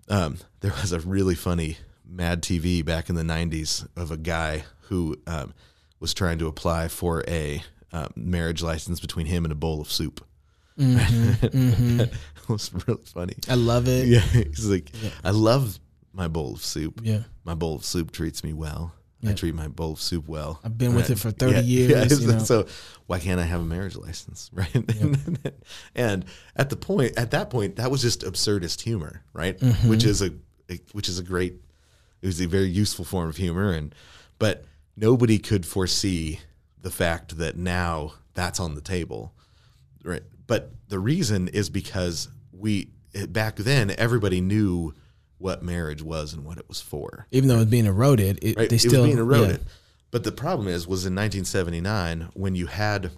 Um, 0.09 0.37
there 0.63 0.71
was 0.81 0.93
a 0.93 0.99
really 1.01 1.35
funny 1.35 1.77
Mad 2.09 2.41
TV 2.41 2.83
back 2.83 3.09
in 3.09 3.15
the 3.15 3.21
'90s 3.23 3.85
of 3.97 4.11
a 4.11 4.17
guy 4.17 4.63
who 4.87 5.17
um, 5.27 5.53
was 5.99 6.13
trying 6.13 6.39
to 6.39 6.47
apply 6.47 6.87
for 6.87 7.23
a 7.27 7.61
uh, 7.91 8.07
marriage 8.15 8.63
license 8.63 8.99
between 8.99 9.25
him 9.25 9.45
and 9.45 9.51
a 9.51 9.55
bowl 9.55 9.81
of 9.81 9.91
soup. 9.91 10.25
it 10.77 12.09
was 12.47 12.71
really 12.87 13.03
funny. 13.05 13.35
I 13.49 13.55
love 13.55 13.87
it. 13.87 14.07
Yeah, 14.07 14.19
he's 14.31 14.65
like, 14.65 14.89
I 15.23 15.31
love 15.31 15.79
my 16.13 16.27
bowl 16.29 16.53
of 16.53 16.63
soup. 16.63 17.01
Yeah. 17.03 17.23
My 17.43 17.55
bowl 17.55 17.75
of 17.75 17.83
soup 17.83 18.11
treats 18.11 18.43
me 18.43 18.53
well. 18.53 18.93
I 19.25 19.33
treat 19.33 19.55
my 19.55 19.69
bowl 19.69 19.93
of 19.93 20.01
soup 20.01 20.27
well. 20.27 20.59
I've 20.65 20.77
been 20.77 20.95
with 20.95 21.09
it 21.09 21.17
for 21.17 21.31
30 21.31 21.53
Yeah, 21.53 21.59
years, 21.61 22.19
yeah. 22.19 22.27
you 22.27 22.33
know. 22.33 22.39
So 22.39 22.67
why 23.07 23.19
can't 23.19 23.39
I 23.39 23.43
have 23.45 23.61
a 23.61 23.65
marriage 23.65 23.95
license, 23.95 24.49
right? 24.53 24.69
and 25.95 26.25
at 26.55 26.69
the 26.69 26.75
point, 26.75 27.17
at 27.17 27.31
that 27.31 27.49
point, 27.49 27.77
that 27.77 27.89
was 27.89 28.01
just 28.01 28.23
absurdist 28.23 28.81
humor, 28.81 29.23
right? 29.31 29.57
Mm-hmm. 29.57 29.87
Which 29.89 30.03
is 30.03 30.21
a, 30.21 30.31
which 30.91 31.09
is 31.09 31.19
a 31.19 31.23
great, 31.23 31.55
it 32.21 32.25
was 32.27 32.39
a 32.41 32.47
very 32.47 32.67
useful 32.69 33.05
form 33.05 33.29
of 33.29 33.37
humor, 33.37 33.71
and 33.71 33.93
but 34.39 34.65
nobody 34.95 35.37
could 35.39 35.65
foresee 35.65 36.39
the 36.81 36.91
fact 36.91 37.37
that 37.37 37.55
now 37.57 38.13
that's 38.33 38.59
on 38.59 38.75
the 38.75 38.81
table, 38.81 39.33
right? 40.03 40.23
But 40.47 40.71
the 40.89 40.99
reason 40.99 41.47
is 41.47 41.69
because 41.69 42.27
we 42.51 42.89
back 43.29 43.55
then 43.57 43.93
everybody 43.97 44.41
knew 44.41 44.93
what 45.37 45.61
marriage 45.63 46.01
was 46.01 46.33
and 46.33 46.45
what 46.45 46.57
it 46.57 46.67
was 46.69 46.79
for. 46.81 47.27
Even 47.31 47.49
though 47.49 47.59
it's 47.59 47.69
being 47.71 47.85
eroded, 47.85 48.39
it, 48.41 48.57
Right? 48.57 48.69
they 48.69 48.77
it 48.77 48.79
still 48.79 49.01
was 49.01 49.07
being 49.09 49.17
eroded. 49.19 49.57
yeah. 49.61 49.67
But 50.11 50.23
the 50.23 50.31
problem 50.31 50.67
is, 50.67 50.87
was 50.87 51.05
in 51.05 51.15
1979 51.15 52.29
when 52.33 52.55
you 52.55 52.67
had, 52.67 53.11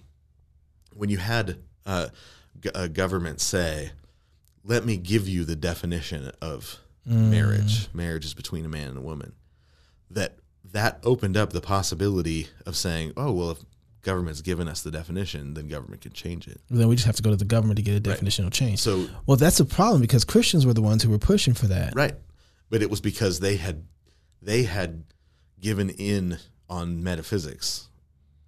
when 0.93 1.09
you 1.09 1.17
had 1.17 1.57
uh, 1.85 2.07
g- 2.59 2.69
a 2.73 2.87
government 2.87 3.41
say, 3.41 3.91
"Let 4.63 4.85
me 4.85 4.97
give 4.97 5.27
you 5.27 5.43
the 5.43 5.55
definition 5.57 6.31
of 6.41 6.79
Mm. 7.07 7.29
marriage. 7.29 7.87
Marriage 7.93 8.25
is 8.25 8.33
between 8.33 8.65
a 8.65 8.69
man 8.69 8.89
and 8.89 8.97
a 8.97 9.01
woman." 9.01 9.33
That 10.09 10.37
that 10.71 10.99
opened 11.03 11.37
up 11.37 11.53
the 11.53 11.61
possibility 11.61 12.47
of 12.65 12.75
saying, 12.75 13.13
"Oh 13.17 13.31
well, 13.31 13.51
if 13.51 13.59
government's 14.01 14.41
given 14.41 14.67
us 14.67 14.81
the 14.81 14.91
definition, 14.91 15.53
then 15.53 15.67
government 15.67 16.01
can 16.01 16.13
change 16.13 16.47
it." 16.47 16.61
Then 16.69 16.87
we 16.87 16.95
just 16.95 17.05
have 17.05 17.15
to 17.15 17.23
go 17.23 17.31
to 17.31 17.35
the 17.35 17.45
government 17.45 17.77
to 17.77 17.83
get 17.83 17.95
a 17.95 18.01
definitional 18.01 18.51
change. 18.51 18.79
So 18.79 19.07
well, 19.25 19.37
that's 19.37 19.59
a 19.59 19.65
problem 19.65 20.01
because 20.01 20.23
Christians 20.23 20.65
were 20.65 20.73
the 20.73 20.81
ones 20.81 21.03
who 21.03 21.09
were 21.09 21.19
pushing 21.19 21.53
for 21.53 21.67
that. 21.67 21.95
Right. 21.95 22.15
But 22.69 22.81
it 22.81 22.89
was 22.89 23.01
because 23.01 23.39
they 23.39 23.57
had 23.57 23.85
they 24.41 24.63
had 24.63 25.03
given 25.59 25.89
in 25.89 26.37
on 26.69 27.03
metaphysics 27.03 27.89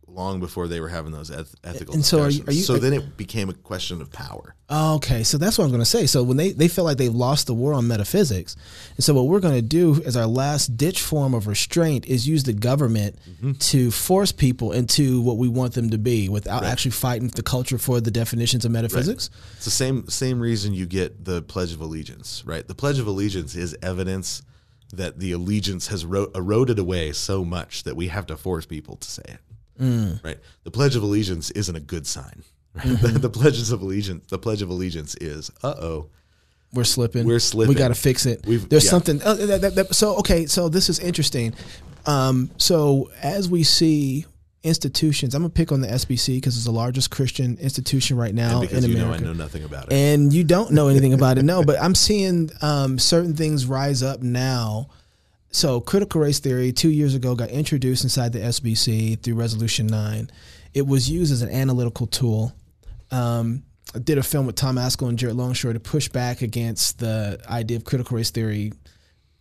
long 0.08 0.40
before 0.40 0.68
they 0.68 0.80
were 0.80 0.88
having 0.90 1.12
those 1.12 1.30
eth- 1.30 1.54
ethical 1.64 1.94
And 1.94 2.04
so 2.04 2.22
are 2.22 2.30
you- 2.30 2.44
are 2.48 2.54
you- 2.54 2.64
so 2.64 2.78
then 2.78 2.94
it 2.94 3.18
became 3.18 3.50
a 3.50 3.54
question 3.54 4.02
of 4.02 4.12
power. 4.12 4.56
Okay, 4.70 5.24
so 5.24 5.38
that's 5.38 5.58
what 5.58 5.66
I'm 5.66 5.70
going 5.70 5.82
to 5.82 5.86
say. 5.86 6.06
So 6.08 6.24
when 6.24 6.38
they, 6.38 6.52
they 6.52 6.68
feel 6.68 6.84
like 6.84 6.98
they've 6.98 7.14
lost 7.14 7.48
the 7.48 7.54
war 7.54 7.74
on 7.74 7.88
metaphysics, 7.88 8.56
and 8.96 9.04
so 9.04 9.14
what 9.14 9.28
we're 9.28 9.40
going 9.40 9.54
to 9.56 9.62
do 9.62 10.02
as 10.06 10.18
our 10.18 10.26
last 10.26 10.76
ditch 10.76 11.02
form 11.02 11.34
of 11.34 11.46
restraint 11.48 12.06
is 12.08 12.28
use 12.28 12.44
the 12.44 12.54
government 12.54 13.16
Mm-hmm. 13.28 13.52
to 13.54 13.92
force 13.92 14.32
people 14.32 14.72
into 14.72 15.22
what 15.22 15.38
we 15.38 15.48
want 15.48 15.74
them 15.74 15.90
to 15.92 15.98
be 15.98 16.28
without 16.30 16.64
actually 16.64 16.92
fighting 16.92 17.28
the 17.28 17.44
culture 17.44 17.78
for 17.78 18.02
the 18.02 18.10
definitions 18.12 18.66
of 18.66 18.72
metaphysics. 18.72 19.30
It's 19.58 19.66
the 19.66 19.72
same 19.72 20.08
same 20.10 20.40
reason 20.40 20.74
you 20.74 20.86
get 20.88 21.26
the 21.26 21.42
Pledge 21.44 21.74
of 21.74 21.82
Allegiance, 21.82 22.44
right? 22.46 22.68
The 22.68 22.74
Pledge 22.76 22.98
of 23.00 23.06
Allegiance 23.08 23.56
is 23.56 23.76
evidence 23.84 24.42
that 24.94 25.20
the 25.20 25.34
allegiance 25.34 25.88
has 25.88 26.06
ro- 26.06 26.32
eroded 26.34 26.80
away 26.80 27.12
so 27.12 27.44
much 27.46 27.84
that 27.84 27.96
we 27.98 28.08
have 28.08 28.26
to 28.28 28.38
force 28.38 28.66
people 28.66 28.96
to 28.96 29.12
say 29.12 29.24
it. 29.28 29.38
Mm. 29.80 30.24
Right? 30.24 30.38
The 30.64 30.72
Pledge 30.72 30.96
of 30.96 31.04
Allegiance 31.04 31.52
isn't 31.52 31.76
a 31.76 31.80
good 31.80 32.06
sign. 32.08 32.44
Right? 32.74 32.86
Mm-hmm. 32.86 33.06
The, 33.14 33.20
the 33.20 33.30
pledges 33.30 33.72
of 33.72 33.82
allegiance, 33.82 34.28
the 34.28 34.38
Pledge 34.38 34.62
of 34.62 34.70
Allegiance 34.70 35.16
is, 35.16 35.50
uh 35.64 35.74
oh, 35.80 36.10
We're 36.74 36.84
slipping. 36.84 37.26
We're 37.26 37.40
slipping. 37.40 37.74
We 37.74 37.80
got 37.80 37.88
to 37.88 37.96
fix 37.96 38.26
it. 38.26 38.46
We've- 38.46 38.66
There's 38.68 38.84
yeah. 38.86 38.92
something. 38.92 39.22
Oh, 39.26 39.34
that, 39.34 39.62
that, 39.62 39.76
that, 39.76 39.96
so 39.96 40.16
okay, 40.18 40.46
so 40.46 40.70
this 40.70 40.90
is 40.90 41.00
interesting. 41.00 41.54
Um, 42.06 42.52
so 42.58 43.10
as 43.22 43.50
we 43.50 43.64
see 43.64 44.26
institutions, 44.64 45.34
I'm 45.34 45.42
gonna 45.42 45.50
pick 45.50 45.72
on 45.72 45.82
the 45.82 45.88
SBC 45.88 46.38
because 46.38 46.56
it's 46.56 46.66
the 46.66 46.72
largest 46.72 47.10
Christian 47.10 47.58
institution 47.60 48.18
right 48.18 48.34
now 48.36 48.62
in 48.62 48.70
you 48.84 48.98
America. 48.98 49.00
know 49.00 49.14
I 49.14 49.18
know 49.20 49.34
nothing 49.34 49.64
about 49.64 49.86
it. 49.88 49.94
and 49.94 50.32
you 50.34 50.44
don't 50.44 50.72
know 50.72 50.88
anything 50.88 51.14
about 51.14 51.38
it. 51.38 51.44
No, 51.48 51.64
but 51.64 51.82
I'm 51.82 51.96
seeing 51.96 52.50
um, 52.62 53.00
certain 53.00 53.34
things 53.36 53.66
rise 53.66 54.04
up 54.04 54.22
now. 54.22 54.90
So, 55.50 55.80
critical 55.80 56.22
race 56.22 56.40
theory 56.40 56.72
two 56.72 56.90
years 56.90 57.16
ago 57.16 57.36
got 57.36 57.50
introduced 57.50 58.04
inside 58.04 58.34
the 58.34 58.40
SBC 58.40 59.22
through 59.22 59.36
Resolution 59.36 59.88
9. 59.88 60.30
It 60.74 60.86
was 60.86 61.10
used 61.10 61.32
as 61.32 61.42
an 61.42 61.50
analytical 61.50 62.06
tool. 62.06 62.54
Um, 63.12 63.64
I 63.96 64.00
did 64.00 64.18
a 64.18 64.24
film 64.24 64.46
with 64.46 64.56
Tom 64.56 64.76
Ascol 64.76 65.08
and 65.08 65.18
Jared 65.18 65.38
Longshore 65.38 65.74
to 65.74 65.80
push 65.80 66.10
back 66.10 66.42
against 66.42 67.00
the 67.00 67.40
idea 67.50 67.78
of 67.78 67.86
critical 67.86 68.18
race 68.18 68.32
theory 68.32 68.74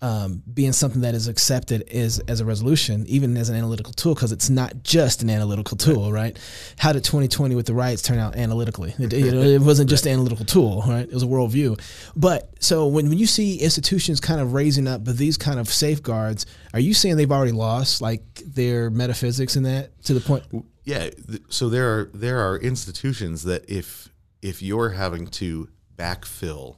um, 0.07 0.40
being 0.54 0.70
something 0.70 1.00
that 1.00 1.16
is 1.16 1.26
accepted 1.26 1.82
as 1.90 2.20
as 2.28 2.40
a 2.40 2.44
resolution, 2.44 3.04
even 3.09 3.36
as 3.36 3.48
an 3.48 3.57
analytical 3.57 3.92
tool, 3.92 4.14
because 4.14 4.30
it's 4.30 4.48
not 4.48 4.84
just 4.84 5.20
an 5.20 5.28
analytical 5.28 5.76
tool, 5.76 6.12
right? 6.12 6.38
How 6.78 6.92
did 6.92 7.02
2020 7.02 7.57
with 7.57 7.66
the 7.66 7.74
riots 7.74 8.02
turn 8.02 8.18
out 8.18 8.36
analytically? 8.36 8.94
It, 9.00 9.12
you 9.14 9.32
know, 9.32 9.40
it 9.40 9.61
wasn't 9.61 9.90
just 9.90 10.07
an 10.07 10.12
analytical 10.12 10.44
tool, 10.44 10.84
right? 10.86 11.09
It 11.09 11.12
was 11.12 11.24
a 11.24 11.26
worldview. 11.26 11.80
But 12.14 12.52
so 12.61 12.86
when, 12.86 13.09
when 13.09 13.18
you 13.18 13.26
see 13.26 13.57
institutions 13.57 14.20
kind 14.20 14.40
of 14.40 14.52
raising 14.52 14.86
up 14.86 15.02
but 15.02 15.16
these 15.16 15.36
kind 15.36 15.59
of 15.59 15.68
safeguards, 15.68 16.46
are 16.72 16.78
you 16.78 16.94
saying 16.94 17.16
they've 17.16 17.32
already 17.32 17.50
lost 17.50 18.00
like 18.00 18.22
their 18.46 18.90
metaphysics 18.90 19.57
in 19.57 19.64
that 19.64 20.00
to 20.04 20.14
the 20.14 20.20
point? 20.20 20.44
Yeah, 20.84 21.11
th- 21.11 21.42
so 21.48 21.68
there 21.68 21.98
are 21.98 22.11
there 22.14 22.38
are 22.38 22.57
institutions 22.59 23.42
that 23.42 23.68
if 23.68 24.09
if 24.40 24.62
you're 24.62 24.90
having 24.90 25.26
to 25.26 25.68
backfill, 25.96 26.76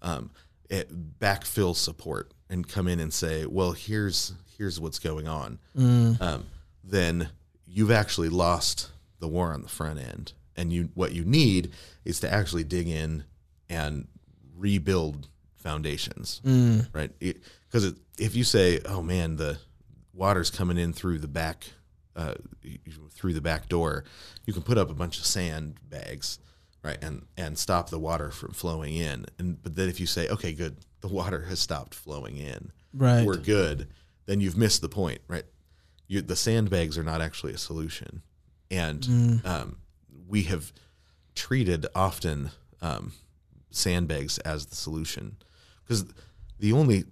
um, 0.00 0.30
eh, 0.70 0.84
backfill 1.20 1.76
support 1.76 2.30
and 2.50 2.66
come 2.68 2.88
in 2.88 3.00
and 3.00 3.12
say, 3.12 3.46
well, 3.46 3.72
here's 3.72 4.32
here's 4.58 4.80
what's 4.80 4.98
going 4.98 5.26
on, 5.28 5.58
um, 6.20 6.46
then 6.84 7.28
you've 7.66 7.90
actually 7.90 8.28
lost 8.28 8.90
the 9.18 9.28
war 9.28 9.52
on 9.52 9.62
the 9.62 9.68
front 9.68 9.98
end, 9.98 10.32
and 10.56 10.72
you 10.72 10.90
what 10.94 11.12
you 11.12 11.24
need 11.24 11.72
is 12.04 12.20
to 12.20 12.32
actually 12.32 12.64
dig 12.64 12.88
in 12.88 13.24
and 13.68 14.06
rebuild 14.56 15.28
foundations, 15.56 16.40
right? 16.92 17.10
Because 17.18 17.94
if 18.18 18.36
you 18.36 18.44
say, 18.44 18.80
oh 18.86 19.02
man, 19.02 19.36
the 19.36 19.58
water's 20.12 20.50
coming 20.50 20.78
in 20.78 20.92
through 20.92 21.18
the 21.18 21.28
back 21.28 21.64
uh, 22.14 22.34
through 23.10 23.32
the 23.32 23.40
back 23.40 23.68
door, 23.68 24.04
you 24.46 24.52
can 24.52 24.62
put 24.62 24.78
up 24.78 24.90
a 24.90 24.94
bunch 24.94 25.18
of 25.18 25.26
sand 25.26 25.76
bags, 25.88 26.38
right, 26.84 26.98
and 27.02 27.26
and 27.36 27.58
stop 27.58 27.90
the 27.90 27.98
water 27.98 28.30
from 28.30 28.52
flowing 28.52 28.94
in. 28.94 29.26
And 29.38 29.60
but 29.62 29.74
then 29.74 29.88
if 29.88 29.98
you 29.98 30.06
say, 30.06 30.28
okay, 30.28 30.52
good, 30.52 30.76
the 31.00 31.08
water 31.08 31.42
has 31.48 31.58
stopped 31.58 31.94
flowing 31.94 32.36
in, 32.36 32.70
Right. 32.92 33.24
we're 33.26 33.36
good, 33.38 33.88
then 34.26 34.40
you've 34.40 34.56
missed 34.56 34.80
the 34.82 34.88
point, 34.88 35.20
right? 35.26 35.44
You, 36.06 36.20
the 36.20 36.36
sandbags 36.36 36.96
are 36.98 37.02
not 37.02 37.20
actually 37.20 37.54
a 37.54 37.58
solution, 37.58 38.22
and 38.70 39.40
um, 39.44 39.78
we 40.28 40.42
have 40.44 40.72
treated 41.34 41.86
often 41.94 42.50
um, 42.82 43.12
sandbags 43.70 44.38
as 44.38 44.66
the 44.66 44.76
solution 44.76 45.36
because 45.82 46.04
the 46.60 46.72
only 46.72 47.04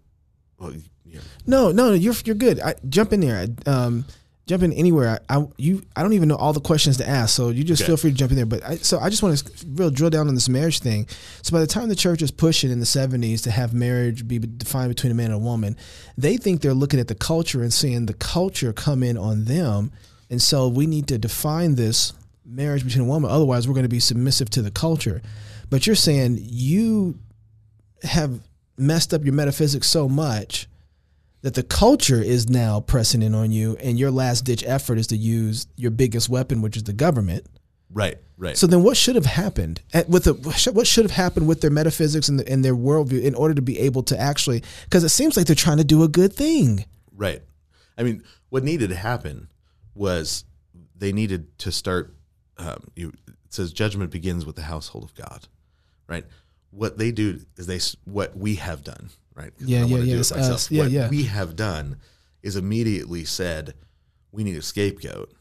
well, 0.58 0.72
know, 1.04 1.20
No, 1.46 1.72
no, 1.72 1.92
you're 1.92 2.14
you're 2.24 2.36
good. 2.36 2.60
I, 2.60 2.74
jump 2.88 3.12
in 3.12 3.20
there. 3.20 3.46
I, 3.66 3.70
um, 3.70 4.04
jump 4.53 4.62
in 4.62 4.72
anywhere. 4.72 5.20
I, 5.28 5.38
I 5.38 5.46
you 5.57 5.82
I 5.96 6.03
don't 6.03 6.12
even 6.12 6.28
know 6.28 6.36
all 6.36 6.53
the 6.53 6.61
questions 6.61 6.96
to 6.98 7.09
ask, 7.09 7.34
so 7.34 7.48
you 7.48 7.64
just 7.64 7.82
Okay. 7.82 7.88
feel 7.88 7.96
free 7.96 8.11
to 8.11 8.16
jump 8.16 8.30
in 8.32 8.36
there. 8.36 8.46
But 8.46 8.64
I, 8.64 8.76
so 8.76 8.98
I 8.98 9.09
just 9.11 9.22
want 9.22 9.38
to 9.38 9.66
real 9.68 9.90
drill 9.90 10.11
down 10.11 10.28
on 10.28 10.34
this 10.34 10.48
marriage 10.48 10.80
thing. 10.80 11.07
So 11.42 11.53
by 11.53 11.61
the 11.61 11.66
time 11.66 11.88
the 11.88 11.96
church 11.96 12.22
is 12.22 12.30
pushing 12.30 12.70
in 12.70 12.78
the 12.80 12.86
'70s 12.86 13.42
to 13.44 13.50
have 13.50 13.72
marriage 13.74 14.26
be 14.28 14.38
defined 14.38 14.90
between 14.90 15.11
a 15.11 15.14
man 15.14 15.26
and 15.26 15.34
a 15.34 15.38
woman, 15.38 15.76
they 16.16 16.36
think 16.36 16.61
they're 16.61 16.74
looking 16.74 17.00
at 17.00 17.09
the 17.09 17.14
culture 17.14 17.62
and 17.62 17.72
seeing 17.72 18.07
the 18.07 18.14
culture 18.14 18.72
come 18.72 19.03
in 19.03 19.16
on 19.16 19.44
them, 19.46 19.90
and 20.30 20.40
so 20.40 20.68
we 20.68 20.86
need 20.86 21.07
to 21.09 21.18
define 21.18 21.74
this 21.74 22.12
marriage 22.44 22.84
between 22.84 23.05
a 23.05 23.09
woman. 23.09 23.30
Otherwise, 23.30 23.66
we're 23.66 23.74
going 23.74 23.84
to 23.84 23.88
be 23.88 24.00
submissive 24.00 24.50
to 24.50 24.62
the 24.62 24.70
culture. 24.70 25.22
But 25.70 25.86
you're 25.86 25.96
saying 25.96 26.38
you 26.42 27.18
have 28.03 28.40
messed 28.76 29.14
up 29.14 29.24
your 29.24 29.32
metaphysics 29.32 29.88
so 29.88 30.09
much 30.09 30.66
that 31.43 31.55
the 31.55 31.62
culture 31.62 32.20
is 32.20 32.49
now 32.49 32.80
pressing 32.80 33.22
in 33.22 33.34
on 33.34 33.53
you, 33.53 33.76
and 33.76 33.99
your 33.99 34.11
last 34.11 34.45
ditch 34.45 34.64
effort 34.66 34.99
is 34.99 35.07
to 35.09 35.16
use 35.16 35.66
your 35.76 35.90
biggest 35.90 36.28
weapon, 36.28 36.62
which 36.62 36.76
is 36.76 36.84
the 36.84 36.93
government, 36.93 37.47
Right. 37.93 38.16
Right. 38.38 38.57
So 38.57 38.66
then, 38.66 38.82
what 38.82 38.97
should 38.97 39.14
have 39.14 39.26
happened 39.26 39.82
at, 39.93 40.09
with 40.09 40.24
the 40.24 40.34
what 40.72 40.86
should 40.86 41.05
have 41.05 41.12
happened 41.12 41.47
with 41.47 41.61
their 41.61 41.70
metaphysics 41.70 42.28
and, 42.28 42.40
the, 42.40 42.49
and 42.49 42.64
their 42.64 42.74
worldview 42.74 43.22
in 43.22 43.34
order 43.34 43.55
to 43.55 43.62
be 43.62 43.78
able 43.78 44.03
to 44.05 44.18
actually? 44.18 44.62
Because 44.84 45.05
it 45.05 45.11
seems 45.11 45.36
like 45.36 45.47
they're 45.47 45.55
trying 45.55 45.76
to 45.76 45.84
do 45.84 46.03
a 46.03 46.09
good 46.09 46.32
thing. 46.32 46.84
Right. 47.14 47.43
I 47.97 48.03
mean, 48.03 48.24
what 48.49 48.64
needed 48.64 48.90
to 48.90 48.97
happen 48.97 49.49
was 49.95 50.45
they 50.97 51.12
needed 51.12 51.57
to 51.59 51.70
start. 51.70 52.14
Um, 52.59 52.90
you, 52.97 53.12
it 53.28 53.34
says 53.55 53.72
judgment 53.72 54.11
begins 54.11 54.45
with 54.45 54.57
the 54.57 54.62
household 54.62 55.05
of 55.05 55.14
God, 55.14 55.47
right? 56.09 56.24
What 56.72 56.98
they 56.98 57.12
do 57.12 57.40
is 57.56 57.66
they 57.66 57.78
what 58.10 58.36
we 58.36 58.56
have 58.56 58.82
done, 58.82 59.10
right? 59.34 59.52
Yeah, 59.58 59.84
yeah, 59.84 59.98
yeah, 59.98 60.14
it 60.14 60.18
it's 60.18 60.30
myself. 60.32 60.54
us. 60.54 60.70
Yeah, 60.70 60.82
what 60.82 60.90
yeah. 60.90 61.08
we 61.08 61.24
have 61.24 61.54
done 61.54 61.98
is 62.42 62.56
immediately 62.56 63.24
said 63.24 63.74
we 64.32 64.42
need 64.42 64.56
a 64.56 64.62
scapegoat. 64.62 65.32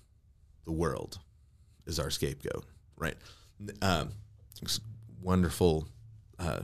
The 0.66 0.72
world 0.72 1.20
is 1.86 2.00
our 2.00 2.10
scapegoat, 2.10 2.66
right? 2.98 3.16
Um, 3.82 4.12
wonderful 5.22 5.88
uh, 6.38 6.62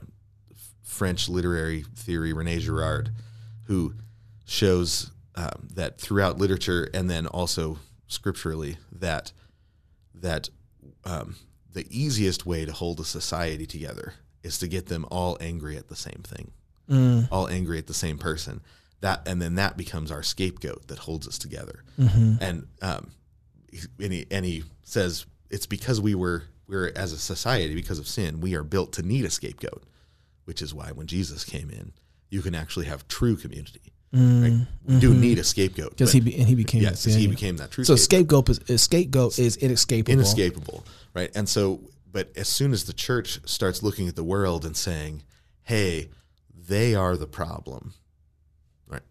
French 0.82 1.28
literary 1.28 1.84
theory, 1.96 2.32
Rene 2.32 2.58
Girard, 2.58 3.10
who 3.64 3.94
shows 4.44 5.10
um, 5.34 5.68
that 5.74 6.00
throughout 6.00 6.38
literature 6.38 6.88
and 6.94 7.08
then 7.08 7.26
also 7.26 7.78
scripturally 8.06 8.78
that 8.90 9.32
that 10.14 10.48
um, 11.04 11.36
the 11.72 11.86
easiest 11.90 12.44
way 12.44 12.64
to 12.64 12.72
hold 12.72 12.98
a 12.98 13.04
society 13.04 13.66
together 13.66 14.14
is 14.42 14.58
to 14.58 14.68
get 14.68 14.86
them 14.86 15.04
all 15.10 15.36
angry 15.40 15.76
at 15.76 15.88
the 15.88 15.96
same 15.96 16.22
thing, 16.24 16.52
mm. 16.88 17.28
all 17.30 17.48
angry 17.48 17.78
at 17.78 17.86
the 17.86 17.94
same 17.94 18.18
person. 18.18 18.60
That 19.00 19.26
and 19.28 19.40
then 19.40 19.54
that 19.56 19.76
becomes 19.76 20.10
our 20.10 20.22
scapegoat 20.22 20.88
that 20.88 20.98
holds 20.98 21.28
us 21.28 21.38
together. 21.38 21.84
Mm-hmm. 21.98 22.34
And 22.40 22.66
um, 22.82 23.10
he- 23.70 24.04
and 24.04 24.12
he, 24.12 24.26
and 24.30 24.44
he 24.44 24.64
says 24.82 25.26
it's 25.50 25.66
because 25.66 26.00
we 26.00 26.14
were 26.14 26.44
we're 26.66 26.92
as 26.96 27.12
a 27.12 27.18
society 27.18 27.74
because 27.74 27.98
of 27.98 28.08
sin 28.08 28.40
we 28.40 28.54
are 28.54 28.64
built 28.64 28.92
to 28.94 29.02
need 29.02 29.24
a 29.24 29.30
scapegoat, 29.30 29.84
which 30.44 30.60
is 30.62 30.74
why 30.74 30.90
when 30.92 31.06
Jesus 31.06 31.44
came 31.44 31.70
in, 31.70 31.92
you 32.30 32.42
can 32.42 32.54
actually 32.54 32.86
have 32.86 33.06
true 33.08 33.36
community. 33.36 33.92
Mm. 34.14 34.42
Right? 34.42 34.66
We 34.86 35.00
do 35.00 35.10
mm-hmm. 35.10 35.20
need 35.20 35.38
a 35.38 35.44
scapegoat 35.44 35.90
Because 35.90 36.12
he 36.12 36.20
be, 36.20 36.34
and 36.38 36.48
he 36.48 36.54
became 36.54 36.80
Yes, 36.80 37.06
yeah, 37.06 37.14
he 37.14 37.24
yeah. 37.24 37.30
became 37.30 37.58
that 37.58 37.70
true 37.70 37.84
So 37.84 37.94
scapegoat. 37.94 38.46
scapegoat 38.46 38.70
is 38.70 38.82
scapegoat 38.82 39.38
is 39.38 39.56
inescapable. 39.56 40.12
inescapable, 40.14 40.84
right? 41.14 41.30
And 41.34 41.46
so, 41.46 41.80
but 42.10 42.30
as 42.36 42.48
soon 42.48 42.72
as 42.72 42.84
the 42.84 42.92
church 42.92 43.40
starts 43.44 43.82
looking 43.82 44.08
at 44.08 44.16
the 44.16 44.24
world 44.24 44.64
and 44.64 44.76
saying, 44.76 45.22
"Hey, 45.62 46.08
they 46.54 46.94
are 46.94 47.16
the 47.16 47.26
problem," 47.26 47.94
right? 48.86 49.02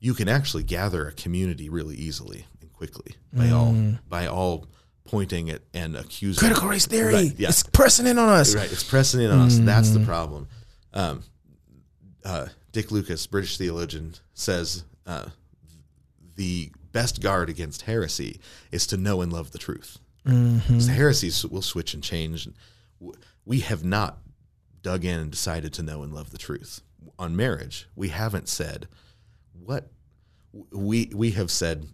You 0.00 0.14
can 0.14 0.28
actually 0.28 0.62
gather 0.64 1.06
a 1.06 1.12
community 1.12 1.68
really 1.68 1.96
easily 1.96 2.46
and 2.60 2.72
quickly 2.72 3.16
by 3.32 3.50
all 3.50 3.74
by 4.08 4.26
all 4.26 4.66
pointing 5.04 5.50
at 5.50 5.62
and 5.72 5.96
accusing 5.96 6.40
Critical 6.40 6.68
race 6.68 6.86
theory. 6.86 7.14
Right, 7.14 7.34
yeah. 7.36 7.48
It's 7.48 7.62
pressing 7.62 8.06
in 8.06 8.18
on 8.18 8.28
us. 8.28 8.54
Right, 8.54 8.70
it's 8.70 8.84
pressing 8.84 9.20
in 9.20 9.30
on 9.30 9.40
us. 9.40 9.58
That's 9.58 9.90
the 9.90 10.00
problem. 10.00 10.48
Um, 10.92 11.22
uh, 12.24 12.46
Dick 12.72 12.90
Lucas, 12.90 13.26
British 13.26 13.58
theologian, 13.58 14.14
says 14.32 14.84
uh, 15.06 15.26
the 16.36 16.72
best 16.92 17.20
guard 17.20 17.50
against 17.50 17.82
heresy 17.82 18.40
is 18.72 18.86
to 18.88 18.96
know 18.96 19.20
and 19.20 19.32
love 19.32 19.50
the 19.50 19.58
truth. 19.58 19.98
Mm-hmm. 20.26 20.74
'Cause 20.74 20.86
heresies 20.88 21.44
will 21.44 21.62
switch 21.62 21.94
and 21.94 22.02
change. 22.02 22.48
We 23.44 23.60
have 23.60 23.84
not 23.84 24.18
dug 24.82 25.04
in 25.04 25.18
and 25.20 25.30
decided 25.30 25.72
to 25.74 25.82
know 25.82 26.02
and 26.02 26.12
love 26.14 26.30
the 26.30 26.38
truth 26.38 26.80
on 27.18 27.36
marriage. 27.36 27.88
We 27.94 28.08
haven't 28.08 28.48
said 28.48 28.88
what 29.52 29.90
we 30.70 31.10
we 31.14 31.32
have 31.32 31.50
said. 31.50 31.88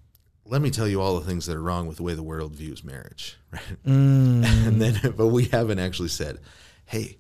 Let 0.45 0.63
me 0.63 0.71
tell 0.71 0.89
you 0.89 1.01
all 1.01 1.19
the 1.19 1.27
things 1.27 1.47
that 1.47 1.57
are 1.57 1.63
wrong 1.63 1.87
with 1.87 1.99
the 1.99 2.03
way 2.03 2.15
the 2.15 2.23
world 2.23 2.55
views 2.55 2.83
marriage, 2.83 3.37
right? 3.53 3.83
Mm. 3.87 4.45
And 4.67 4.83
then, 4.83 5.13
but 5.17 5.29
we 5.29 5.45
haven't 5.47 5.79
actually 5.79 6.09
said, 6.09 6.39
"Hey, 6.87 7.19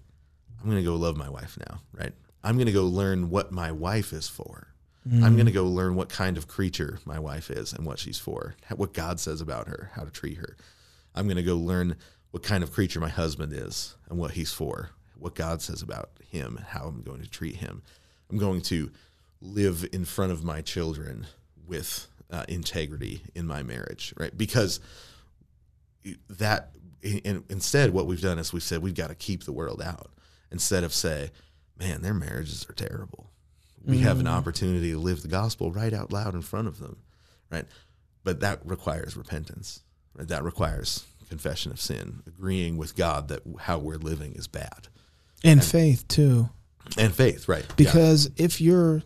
I'm 0.60 0.64
going 0.70 0.82
to 0.82 0.84
go 0.84 0.96
love 0.96 1.16
my 1.16 1.28
wife 1.28 1.56
now," 1.68 1.80
right? 1.92 2.12
I'm 2.42 2.56
going 2.56 2.66
to 2.66 2.72
go 2.72 2.86
learn 2.86 3.30
what 3.30 3.52
my 3.52 3.70
wife 3.72 4.12
is 4.12 4.28
for. 4.28 4.68
I'm 5.10 5.34
going 5.34 5.46
to 5.46 5.52
go 5.52 5.64
learn 5.66 5.94
what 5.94 6.10
kind 6.10 6.36
of 6.36 6.46
creature 6.46 6.98
my 7.06 7.18
wife 7.18 7.50
is 7.50 7.72
and 7.72 7.86
what 7.86 7.98
she's 7.98 8.18
for, 8.18 8.54
what 8.76 8.92
God 8.92 9.18
says 9.18 9.40
about 9.40 9.66
her, 9.66 9.90
how 9.94 10.04
to 10.04 10.10
treat 10.10 10.36
her. 10.36 10.56
I'm 11.14 11.26
going 11.26 11.36
to 11.36 11.42
go 11.42 11.56
learn 11.56 11.96
what 12.30 12.42
kind 12.42 12.62
of 12.62 12.72
creature 12.72 13.00
my 13.00 13.08
husband 13.08 13.52
is 13.52 13.96
and 14.08 14.18
what 14.18 14.32
he's 14.32 14.52
for, 14.52 14.90
what 15.16 15.34
God 15.34 15.62
says 15.62 15.82
about 15.82 16.10
him, 16.30 16.56
and 16.56 16.66
how 16.66 16.84
I'm 16.84 17.02
going 17.02 17.20
to 17.20 17.28
treat 17.28 17.56
him. 17.56 17.82
I'm 18.30 18.38
going 18.38 18.62
to 18.62 18.90
live 19.40 19.86
in 19.92 20.04
front 20.04 20.32
of 20.32 20.44
my 20.44 20.60
children 20.60 21.26
with 21.66 22.06
uh, 22.30 22.44
integrity 22.48 23.22
in 23.34 23.46
my 23.46 23.62
marriage, 23.62 24.14
right? 24.16 24.36
Because 24.36 24.80
that 26.28 26.70
in, 27.02 27.44
instead 27.48 27.92
what 27.92 28.06
we've 28.06 28.20
done 28.20 28.38
is 28.38 28.52
we've 28.52 28.62
said 28.62 28.82
we've 28.82 28.94
got 28.94 29.08
to 29.08 29.14
keep 29.14 29.44
the 29.44 29.52
world 29.52 29.80
out 29.82 30.10
instead 30.50 30.84
of 30.84 30.92
say 30.92 31.30
man 31.78 32.02
their 32.02 32.14
marriages 32.14 32.66
are 32.68 32.74
terrible 32.74 33.30
we 33.84 33.98
have 33.98 34.20
an 34.20 34.26
opportunity 34.26 34.90
to 34.90 34.98
live 34.98 35.22
the 35.22 35.28
gospel 35.28 35.72
right 35.72 35.94
out 35.94 36.12
loud 36.12 36.34
in 36.34 36.42
front 36.42 36.68
of 36.68 36.78
them 36.78 36.98
right 37.50 37.64
but 38.22 38.40
that 38.40 38.60
requires 38.64 39.16
repentance 39.16 39.82
that 40.16 40.42
requires 40.44 41.04
confession 41.28 41.70
of 41.70 41.80
sin 41.80 42.22
agreeing 42.26 42.76
with 42.76 42.96
god 42.96 43.28
that 43.28 43.40
how 43.60 43.78
we're 43.78 43.96
living 43.96 44.32
is 44.32 44.48
bad 44.48 44.88
And 45.44 45.62
faith 45.64 46.06
too. 46.08 46.48
and 46.98 47.14
faith 47.14 47.48
right 47.48 47.64
Yeah. 47.68 47.74
Because 47.76 48.30
if 48.36 48.60
you're, 48.60 49.02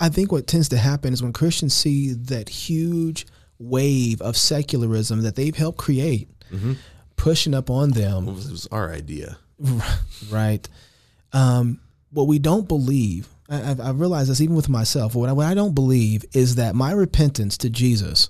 I 0.00 0.08
think 0.08 0.32
what 0.32 0.46
tends 0.48 0.68
to 0.70 0.76
happen 0.78 1.12
is 1.12 1.22
when 1.22 1.32
Christians 1.32 1.74
see 1.76 2.12
that 2.12 2.48
huge 2.48 3.24
wave 3.60 4.20
of 4.20 4.36
secularism 4.36 5.22
that 5.22 5.36
they've 5.36 5.54
helped 5.56 5.78
create 5.78 6.28
Mm-hmm. 6.52 6.72
pushing 7.16 7.54
up 7.54 7.70
on 7.70 7.90
them, 7.92 8.26
it 8.28 8.32
was, 8.34 8.46
it 8.48 8.50
was 8.52 8.66
our 8.72 8.92
idea 8.92 9.38
right? 10.30 10.68
Um, 11.32 11.80
what 12.10 12.26
we 12.26 12.38
don't 12.38 12.66
believe, 12.68 13.28
I, 13.48 13.70
I've, 13.70 13.80
I've 13.80 14.00
realized 14.00 14.28
this 14.30 14.40
even 14.40 14.56
with 14.56 14.68
myself. 14.68 15.14
What 15.14 15.28
I, 15.28 15.32
what 15.32 15.46
I 15.46 15.54
don't 15.54 15.74
believe 15.74 16.24
is 16.32 16.56
that 16.56 16.74
my 16.74 16.90
repentance 16.92 17.56
to 17.58 17.70
Jesus 17.70 18.28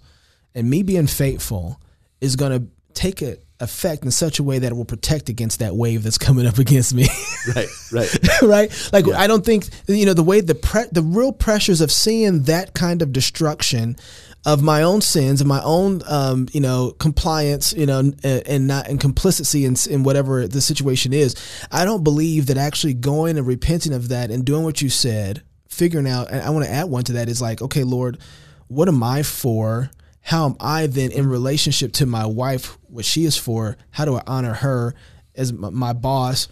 and 0.54 0.68
me 0.68 0.82
being 0.82 1.06
faithful 1.06 1.80
is 2.20 2.36
going 2.36 2.52
to 2.60 2.68
take 2.94 3.22
a 3.22 3.38
effect 3.62 4.04
in 4.04 4.10
such 4.10 4.40
a 4.40 4.42
way 4.42 4.58
that 4.58 4.72
it 4.72 4.74
will 4.74 4.84
protect 4.84 5.28
against 5.28 5.60
that 5.60 5.76
wave 5.76 6.02
that's 6.02 6.18
coming 6.26 6.46
up 6.46 6.58
against 6.58 6.92
me. 6.92 7.06
right 7.54 7.68
right 7.92 8.18
right? 8.42 8.90
Like 8.92 9.08
I 9.08 9.26
don't 9.26 9.44
think 9.44 9.68
you 9.86 10.04
know 10.04 10.14
the 10.14 10.22
way 10.22 10.40
the 10.40 10.54
pre- 10.54 10.88
the 10.90 11.02
real 11.02 11.32
pressures 11.32 11.80
of 11.80 11.90
seeing 11.90 12.42
that 12.42 12.74
kind 12.74 13.02
of 13.02 13.12
destruction 13.12 13.96
of 14.44 14.60
my 14.60 14.82
own 14.82 15.00
sins 15.00 15.40
and 15.40 15.48
my 15.48 15.62
own 15.62 16.02
um, 16.08 16.48
you 16.52 16.60
know 16.60 16.90
compliance 16.98 17.72
you 17.72 17.86
know 17.86 18.00
and, 18.00 18.24
and 18.24 18.66
not 18.66 18.88
and 18.88 19.00
complicity 19.00 19.64
in, 19.64 19.76
in 19.88 20.02
whatever 20.02 20.48
the 20.48 20.60
situation 20.60 21.12
is. 21.12 21.36
I 21.70 21.84
don't 21.84 22.02
believe 22.02 22.46
that 22.46 22.56
actually 22.56 22.94
going 22.94 23.38
and 23.38 23.46
repenting 23.46 23.92
of 23.92 24.08
that 24.08 24.30
and 24.30 24.44
doing 24.44 24.64
what 24.64 24.82
you 24.82 24.90
said, 24.90 25.42
figuring 25.68 26.08
out. 26.08 26.30
And 26.30 26.42
I 26.42 26.50
want 26.50 26.64
to 26.64 26.70
add 26.70 26.84
one 26.84 27.04
to 27.04 27.12
that 27.14 27.28
is 27.28 27.40
like, 27.40 27.62
okay, 27.62 27.84
Lord, 27.84 28.18
what 28.66 28.88
am 28.88 29.02
I 29.02 29.22
for? 29.22 29.90
How 30.22 30.46
am 30.46 30.56
I 30.60 30.86
then 30.86 31.10
in 31.10 31.28
relationship 31.28 31.92
to 31.94 32.06
my 32.06 32.26
wife? 32.26 32.78
What 32.88 33.04
she 33.04 33.24
is 33.24 33.36
for? 33.36 33.76
How 33.90 34.04
do 34.04 34.16
I 34.16 34.22
honor 34.26 34.54
her 34.54 34.94
as 35.34 35.52
my, 35.52 35.92
boss? 35.92 36.48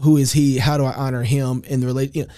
who 0.00 0.16
is 0.16 0.32
he? 0.32 0.58
How 0.58 0.76
do 0.76 0.84
I 0.84 0.92
honor 0.92 1.22
him 1.22 1.62
in 1.66 1.80
the 1.80 1.86
relation? 1.86 2.12
You 2.14 2.22
know, 2.24 2.32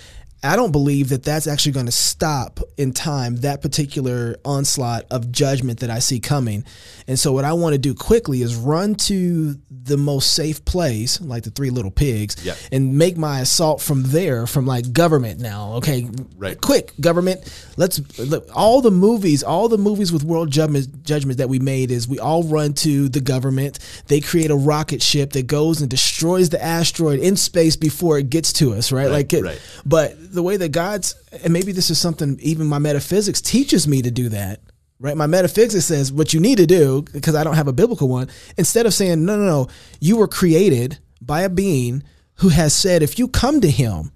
I 0.45 0.57
don't 0.57 0.73
believe 0.73 1.11
that 1.11 1.23
that's 1.23 1.47
actually 1.47 1.73
going 1.73 1.87
to 1.87 1.93
stop 1.93 2.59
in 2.77 2.93
time 2.93 3.37
that 3.37 3.63
particular 3.63 4.37
onslaught 4.45 5.05
of 5.11 5.31
judgment 5.31 5.81
that 5.81 5.91
I 5.91 6.01
see 6.01 6.19
coming. 6.19 6.65
And 7.07 7.19
so, 7.19 7.33
what 7.33 7.45
I 7.45 7.53
want 7.53 7.75
to 7.75 7.79
do 7.79 7.95
quickly 7.95 8.43
is 8.43 8.57
run 8.57 8.97
to 9.07 9.55
the 9.71 9.97
most 9.97 10.35
safe 10.35 10.65
place, 10.65 11.21
like 11.21 11.45
the 11.45 11.51
three 11.51 11.71
little 11.71 11.91
pigs, 11.91 12.37
Yep. 12.45 12.57
and 12.73 12.99
make 12.99 13.17
my 13.17 13.41
assault 13.41 13.81
from 13.81 14.03
there, 14.05 14.47
from 14.47 14.67
like 14.67 14.93
government 14.93 15.41
now. 15.41 15.75
Okay, 15.75 16.09
Right. 16.37 16.61
Quick, 16.61 16.93
government. 17.01 17.41
Let's 17.77 18.01
look, 18.19 18.49
all 18.55 18.81
the 18.83 18.91
movies, 18.91 19.43
all 19.43 19.69
the 19.69 19.79
movies 19.79 20.13
with 20.13 20.25
world 20.25 20.51
judgment 20.51 21.05
judgment 21.05 21.39
that 21.39 21.49
we 21.49 21.59
made 21.61 21.91
is 21.91 22.09
we 22.09 22.19
all 22.19 22.43
run 22.43 22.73
to 22.75 23.09
the 23.09 23.21
government. 23.21 23.79
They 24.09 24.21
create 24.21 24.51
a 24.51 24.57
rocket 24.57 25.03
ship 25.03 25.33
that 25.33 25.47
goes 25.47 25.81
and 25.81 25.89
destroys 25.89 26.51
the 26.51 26.63
asteroid 26.63 27.21
in 27.21 27.37
space 27.37 27.77
before 27.77 28.19
it 28.19 28.29
gets 28.31 28.53
to 28.55 28.75
us, 28.75 28.91
right? 28.93 29.11
like, 29.11 29.33
it, 29.33 29.45
right. 29.45 29.61
but 29.85 30.17
the 30.33 30.43
way 30.43 30.57
that 30.57 30.71
God's 30.71 31.15
and 31.45 31.53
maybe 31.53 31.73
this 31.73 31.91
is 31.91 31.99
something 31.99 32.39
even 32.41 32.67
my 32.67 32.79
metaphysics 32.79 33.41
teaches 33.41 33.87
me 33.87 34.03
to 34.03 34.11
do 34.11 34.29
that. 34.31 34.61
Right, 34.99 35.17
my 35.17 35.27
metaphysics 35.27 35.87
says 35.87 36.13
what 36.13 36.33
you 36.33 36.39
need 36.39 36.59
to 36.59 36.67
do 36.67 37.03
because 37.13 37.35
I 37.35 37.43
don't 37.43 37.57
have 37.57 37.67
a 37.67 37.73
biblical 37.73 38.09
one. 38.09 38.29
Instead 38.57 38.87
of 38.87 38.95
saying 38.95 39.25
no, 39.25 39.37
no, 39.37 39.45
no, 39.45 39.69
you 40.01 40.17
were 40.17 40.29
created 40.29 40.99
by 41.21 41.43
a 41.43 41.49
being 41.49 42.05
who 42.37 42.51
has 42.51 42.73
said 42.75 43.03
if 43.03 43.19
you 43.19 43.27
come 43.27 43.61
to 43.61 43.71
Him, 43.71 44.13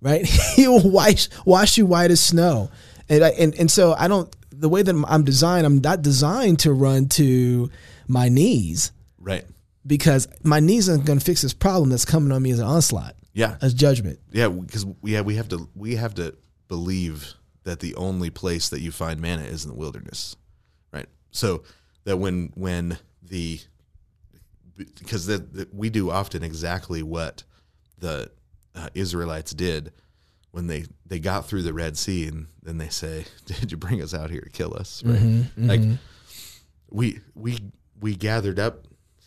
right? 0.00 0.24
he 0.56 0.68
will 0.68 0.88
wash 0.88 1.28
wash 1.44 1.76
you 1.76 1.86
white 1.86 2.10
as 2.10 2.20
snow. 2.20 2.70
And 3.08 3.24
I, 3.24 3.30
and 3.30 3.54
and 3.56 3.70
so 3.70 3.94
I 3.98 4.06
don't 4.06 4.34
the 4.52 4.68
way 4.68 4.82
that 4.82 5.04
I'm 5.08 5.24
designed, 5.24 5.66
I'm 5.66 5.80
not 5.80 6.02
designed 6.02 6.60
to 6.60 6.72
run 6.72 7.06
to 7.10 7.70
my 8.06 8.28
knees 8.28 8.92
right 9.18 9.44
because 9.86 10.28
my 10.42 10.60
knees 10.60 10.88
aren't 10.88 11.04
going 11.04 11.18
to 11.18 11.24
fix 11.24 11.42
this 11.42 11.54
problem 11.54 11.90
that's 11.90 12.04
coming 12.04 12.32
on 12.32 12.42
me 12.42 12.50
as 12.50 12.58
an 12.58 12.66
onslaught, 12.66 13.16
yeah 13.32 13.56
as 13.60 13.74
judgment. 13.74 14.18
Yeah, 14.30 14.48
because 14.48 14.86
yeah, 15.02 15.20
we 15.20 15.36
have 15.36 15.48
to 15.48 15.68
we 15.74 15.96
have 15.96 16.14
to 16.14 16.36
believe 16.68 17.34
that 17.64 17.80
the 17.80 17.94
only 17.94 18.30
place 18.30 18.68
that 18.70 18.80
you 18.80 18.90
find 18.90 19.20
manna 19.20 19.42
is 19.42 19.64
in 19.64 19.70
the 19.70 19.76
wilderness, 19.76 20.36
right? 20.92 21.06
So 21.30 21.62
that 22.04 22.16
when 22.16 22.52
when 22.54 22.98
the 23.22 23.60
because 24.76 25.26
the, 25.26 25.68
we 25.72 25.90
do 25.90 26.10
often 26.10 26.42
exactly 26.42 27.02
what 27.02 27.44
the 27.98 28.30
uh, 28.74 28.88
Israelites 28.94 29.52
did 29.52 29.92
when 30.52 30.66
they 30.66 30.84
they 31.06 31.18
got 31.18 31.46
through 31.46 31.62
the 31.62 31.72
Red 31.72 31.96
Sea, 31.96 32.26
and 32.26 32.46
then 32.62 32.78
they 32.78 32.88
say, 32.88 33.24
"Did 33.46 33.70
you 33.70 33.76
bring 33.76 34.02
us 34.02 34.14
out 34.14 34.30
here 34.30 34.40
to 34.40 34.50
kill 34.50 34.74
us?" 34.76 35.02
Right? 35.04 35.18
Mm-hmm, 35.18 35.68
Like 35.68 35.80
we 36.90 37.20
we 37.34 37.58
we 38.00 38.16
gathered 38.16 38.58
up, 38.58 38.86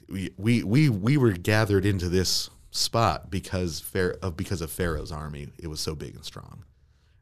we 0.10 0.32
we 0.38 0.64
we 0.64 0.90
we 0.90 1.18
were 1.18 1.32
gathered 1.32 1.86
into 1.86 2.10
this 2.10 2.50
spot 2.74 3.30
because 3.30 3.80
Pharaoh, 3.80 4.16
of 4.22 4.36
because 4.36 4.62
of 4.62 4.72
Pharaoh's 4.72 5.12
army. 5.12 5.48
It 5.58 5.68
was 5.68 5.80
so 5.80 5.96
big 5.96 6.16
and 6.16 6.26
strong, 6.26 6.64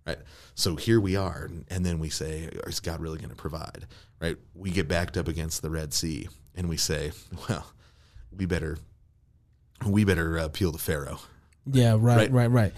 right? 0.08 0.18
So 0.56 0.78
here 0.78 1.00
we 1.00 1.16
are, 1.16 1.50
and, 1.70 1.86
then 1.86 2.00
we 2.00 2.10
say, 2.10 2.50
"Is 2.66 2.80
God 2.80 3.02
really 3.02 3.18
going 3.18 3.30
to 3.30 3.36
provide?" 3.36 3.86
Right? 4.20 4.38
We 4.56 4.72
get 4.72 4.88
backed 4.88 5.18
up 5.18 5.28
against 5.28 5.62
the 5.62 5.70
Red 5.70 5.94
Sea, 5.94 6.30
and 6.56 6.70
we 6.70 6.78
say, 6.78 7.12
"Well, 7.50 7.68
we 8.36 8.46
better." 8.46 8.80
We 9.84 10.04
better 10.04 10.38
uh, 10.38 10.46
appeal 10.46 10.72
to 10.74 10.78
Pharaoh, 10.78 11.18
Yeah, 11.66 11.94
right, 11.94 12.02
Right. 12.18 12.32
right, 12.32 12.52
right. 12.52 12.74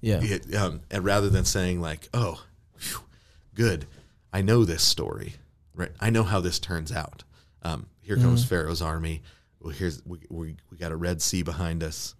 Yeah. 0.00 0.20
it, 0.22 0.54
um, 0.54 0.82
and 0.88 1.04
rather 1.04 1.28
than 1.28 1.44
saying 1.44 1.80
like, 1.80 2.08
"Oh, 2.14 2.44
phew, 2.76 3.00
good, 3.54 3.86
I 4.32 4.40
know 4.40 4.64
this 4.64 4.86
story, 4.86 5.34
right? 5.74 5.90
I 5.98 6.10
know 6.10 6.22
how 6.22 6.38
this 6.38 6.60
turns 6.60 6.92
out." 6.92 7.24
Um, 7.62 7.86
here 8.02 8.16
comes 8.16 8.44
Pharaoh's 8.44 8.80
army. 8.80 9.22
Well, 9.64 9.72
here's 9.72 10.04
we, 10.04 10.18
we 10.28 10.56
we 10.70 10.76
got 10.76 10.92
a 10.92 10.96
Red 10.96 11.22
Sea 11.22 11.42
behind 11.42 11.82
us. 11.82 12.14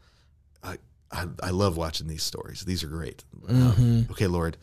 I 0.62 0.78
I, 1.12 1.26
I 1.42 1.50
love 1.50 1.76
watching 1.76 2.08
these 2.08 2.22
stories. 2.22 2.64
These 2.64 2.82
are 2.82 2.88
great. 2.88 3.22
Um, 3.46 4.06
okay, 4.10 4.26
Lord, 4.26 4.56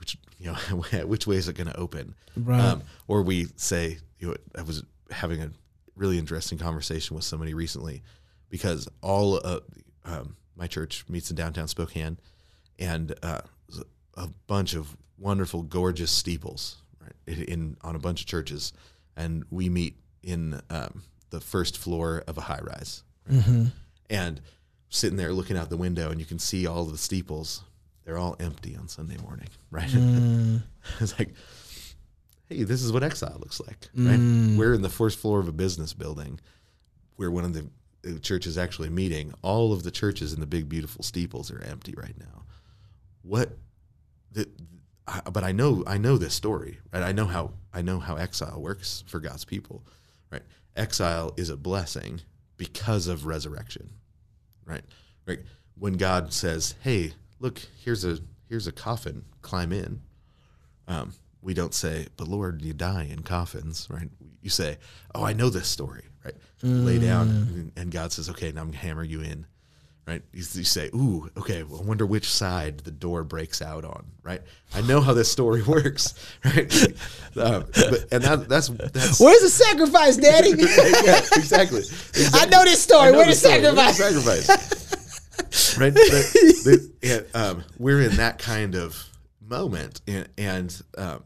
which 0.00 0.18
you 0.36 0.46
know 0.46 0.54
which 1.06 1.28
way 1.28 1.36
is 1.36 1.48
it 1.48 1.54
going 1.56 1.68
to 1.68 1.76
open? 1.78 2.16
Right. 2.36 2.60
Um, 2.60 2.82
or 3.06 3.22
we 3.22 3.46
say, 3.54 3.98
you 4.18 4.28
know, 4.28 4.36
I 4.58 4.62
was 4.62 4.82
having 5.12 5.40
a 5.40 5.50
really 5.94 6.18
interesting 6.18 6.58
conversation 6.58 7.14
with 7.14 7.24
somebody 7.24 7.54
recently 7.54 8.02
because 8.50 8.88
all 9.02 9.40
uh, 9.44 9.60
um, 10.04 10.36
my 10.56 10.66
church 10.66 11.04
meets 11.08 11.30
in 11.30 11.36
downtown 11.36 11.68
Spokane, 11.68 12.18
and 12.80 13.14
uh, 13.22 13.42
a 14.14 14.28
bunch 14.48 14.74
of 14.74 14.96
wonderful, 15.16 15.62
gorgeous 15.62 16.10
steeples 16.10 16.82
right 17.00 17.38
in 17.38 17.76
on 17.82 17.94
a 17.94 18.00
bunch 18.00 18.22
of 18.22 18.26
churches, 18.26 18.72
and 19.16 19.44
we 19.48 19.68
meet 19.68 19.96
in 20.24 20.60
um, 20.70 21.04
the 21.36 21.44
first 21.44 21.76
floor 21.76 22.24
of 22.26 22.38
a 22.38 22.42
high 22.42 22.60
rise, 22.62 23.02
and 24.08 24.40
sitting 24.88 25.18
there 25.18 25.32
looking 25.32 25.56
out 25.58 25.68
the 25.68 25.76
window, 25.76 26.10
and 26.10 26.18
you 26.18 26.24
can 26.26 26.38
see 26.38 26.66
all 26.66 26.84
the 26.84 26.96
steeples. 26.96 27.62
They're 28.04 28.16
all 28.16 28.36
empty 28.40 28.74
on 28.76 28.88
Sunday 28.88 29.16
morning, 29.18 29.48
right? 29.70 29.90
it's 31.00 31.18
like, 31.18 31.34
hey, 32.48 32.62
this 32.62 32.82
is 32.82 32.90
what 32.92 33.02
exile 33.02 33.36
looks 33.38 33.60
like, 33.60 33.88
right? 33.94 34.18
We're 34.58 34.72
in 34.74 34.82
the 34.82 34.88
first 34.88 35.18
floor 35.18 35.40
of 35.40 35.48
a 35.48 35.52
business 35.52 35.92
building 35.92 36.40
where 37.16 37.30
one 37.30 37.44
of 37.44 37.52
the 37.52 37.68
uh, 38.06 38.18
churches 38.20 38.56
actually 38.56 38.88
meeting. 38.88 39.34
All 39.42 39.72
of 39.72 39.82
the 39.82 39.90
churches 39.90 40.32
in 40.32 40.40
the 40.40 40.46
big, 40.46 40.68
beautiful 40.68 41.02
steeples 41.02 41.50
are 41.50 41.62
empty 41.62 41.94
right 41.96 42.14
now. 42.18 42.44
What? 43.22 43.50
The, 44.32 44.48
I, 45.06 45.20
but 45.30 45.44
I 45.44 45.52
know, 45.52 45.82
I 45.86 45.98
know 45.98 46.16
this 46.16 46.34
story, 46.34 46.78
right? 46.92 47.02
I 47.02 47.12
know 47.12 47.26
how, 47.26 47.52
I 47.72 47.82
know 47.82 47.98
how 47.98 48.16
exile 48.16 48.60
works 48.60 49.04
for 49.06 49.18
God's 49.20 49.44
people, 49.44 49.82
right? 50.30 50.42
Exile 50.76 51.32
is 51.36 51.48
a 51.50 51.56
blessing 51.56 52.20
because 52.56 53.06
of 53.06 53.26
resurrection, 53.26 53.90
right? 54.64 54.84
Right. 55.26 55.40
When 55.78 55.94
God 55.94 56.32
says, 56.32 56.74
"Hey, 56.82 57.14
look, 57.40 57.60
here's 57.82 58.04
a 58.04 58.18
here's 58.48 58.66
a 58.66 58.72
coffin, 58.72 59.24
climb 59.42 59.72
in," 59.72 60.02
um, 60.86 61.14
we 61.42 61.54
don't 61.54 61.74
say, 61.74 62.06
"But 62.16 62.28
Lord, 62.28 62.62
you 62.62 62.72
die 62.72 63.04
in 63.04 63.22
coffins," 63.22 63.86
right? 63.90 64.10
You 64.40 64.50
say, 64.50 64.78
"Oh, 65.14 65.24
I 65.24 65.32
know 65.32 65.50
this 65.50 65.68
story," 65.68 66.04
right? 66.24 66.34
You 66.62 66.70
Lay 66.70 66.98
down, 66.98 67.28
and, 67.28 67.72
and 67.76 67.90
God 67.90 68.12
says, 68.12 68.30
"Okay, 68.30 68.52
now 68.52 68.62
I'm 68.62 68.68
gonna 68.68 68.78
hammer 68.78 69.04
you 69.04 69.20
in." 69.20 69.46
Right? 70.06 70.22
You, 70.32 70.38
you 70.38 70.64
say, 70.64 70.88
"Ooh, 70.94 71.28
okay. 71.36 71.64
Well, 71.64 71.80
I 71.80 71.84
wonder 71.84 72.06
which 72.06 72.30
side 72.30 72.78
the 72.78 72.92
door 72.92 73.24
breaks 73.24 73.60
out 73.60 73.84
on." 73.84 74.06
Right? 74.22 74.40
I 74.72 74.82
know 74.82 75.00
how 75.00 75.12
this 75.12 75.30
story 75.30 75.62
works. 75.66 76.14
Right? 76.44 76.72
um, 77.36 77.64
but, 77.74 78.06
and 78.12 78.22
that, 78.22 78.46
that's 78.48 78.68
that's 78.68 79.20
Where's 79.20 79.42
the 79.42 79.48
sacrifice, 79.48 80.16
Daddy? 80.16 80.50
yeah, 80.56 81.18
exactly. 81.34 81.82
I 82.34 82.46
know 82.46 82.62
this 82.62 82.82
story. 82.82 83.08
I 83.08 83.10
know 83.10 83.18
Where's 83.18 83.42
the 83.42 83.48
the 83.48 83.54
story. 83.58 83.72
Where's 83.72 83.96
sacrifice? 83.96 84.46
the 84.46 84.76
sacrifice? 84.76 85.78
right? 85.78 85.94
But, 85.94 86.34
but, 86.64 86.80
yeah, 87.02 87.20
um, 87.34 87.64
we're 87.78 88.02
in 88.02 88.16
that 88.16 88.38
kind 88.38 88.74
of 88.74 89.02
moment, 89.40 90.00
and, 90.06 90.28
and 90.38 90.82
um, 90.96 91.24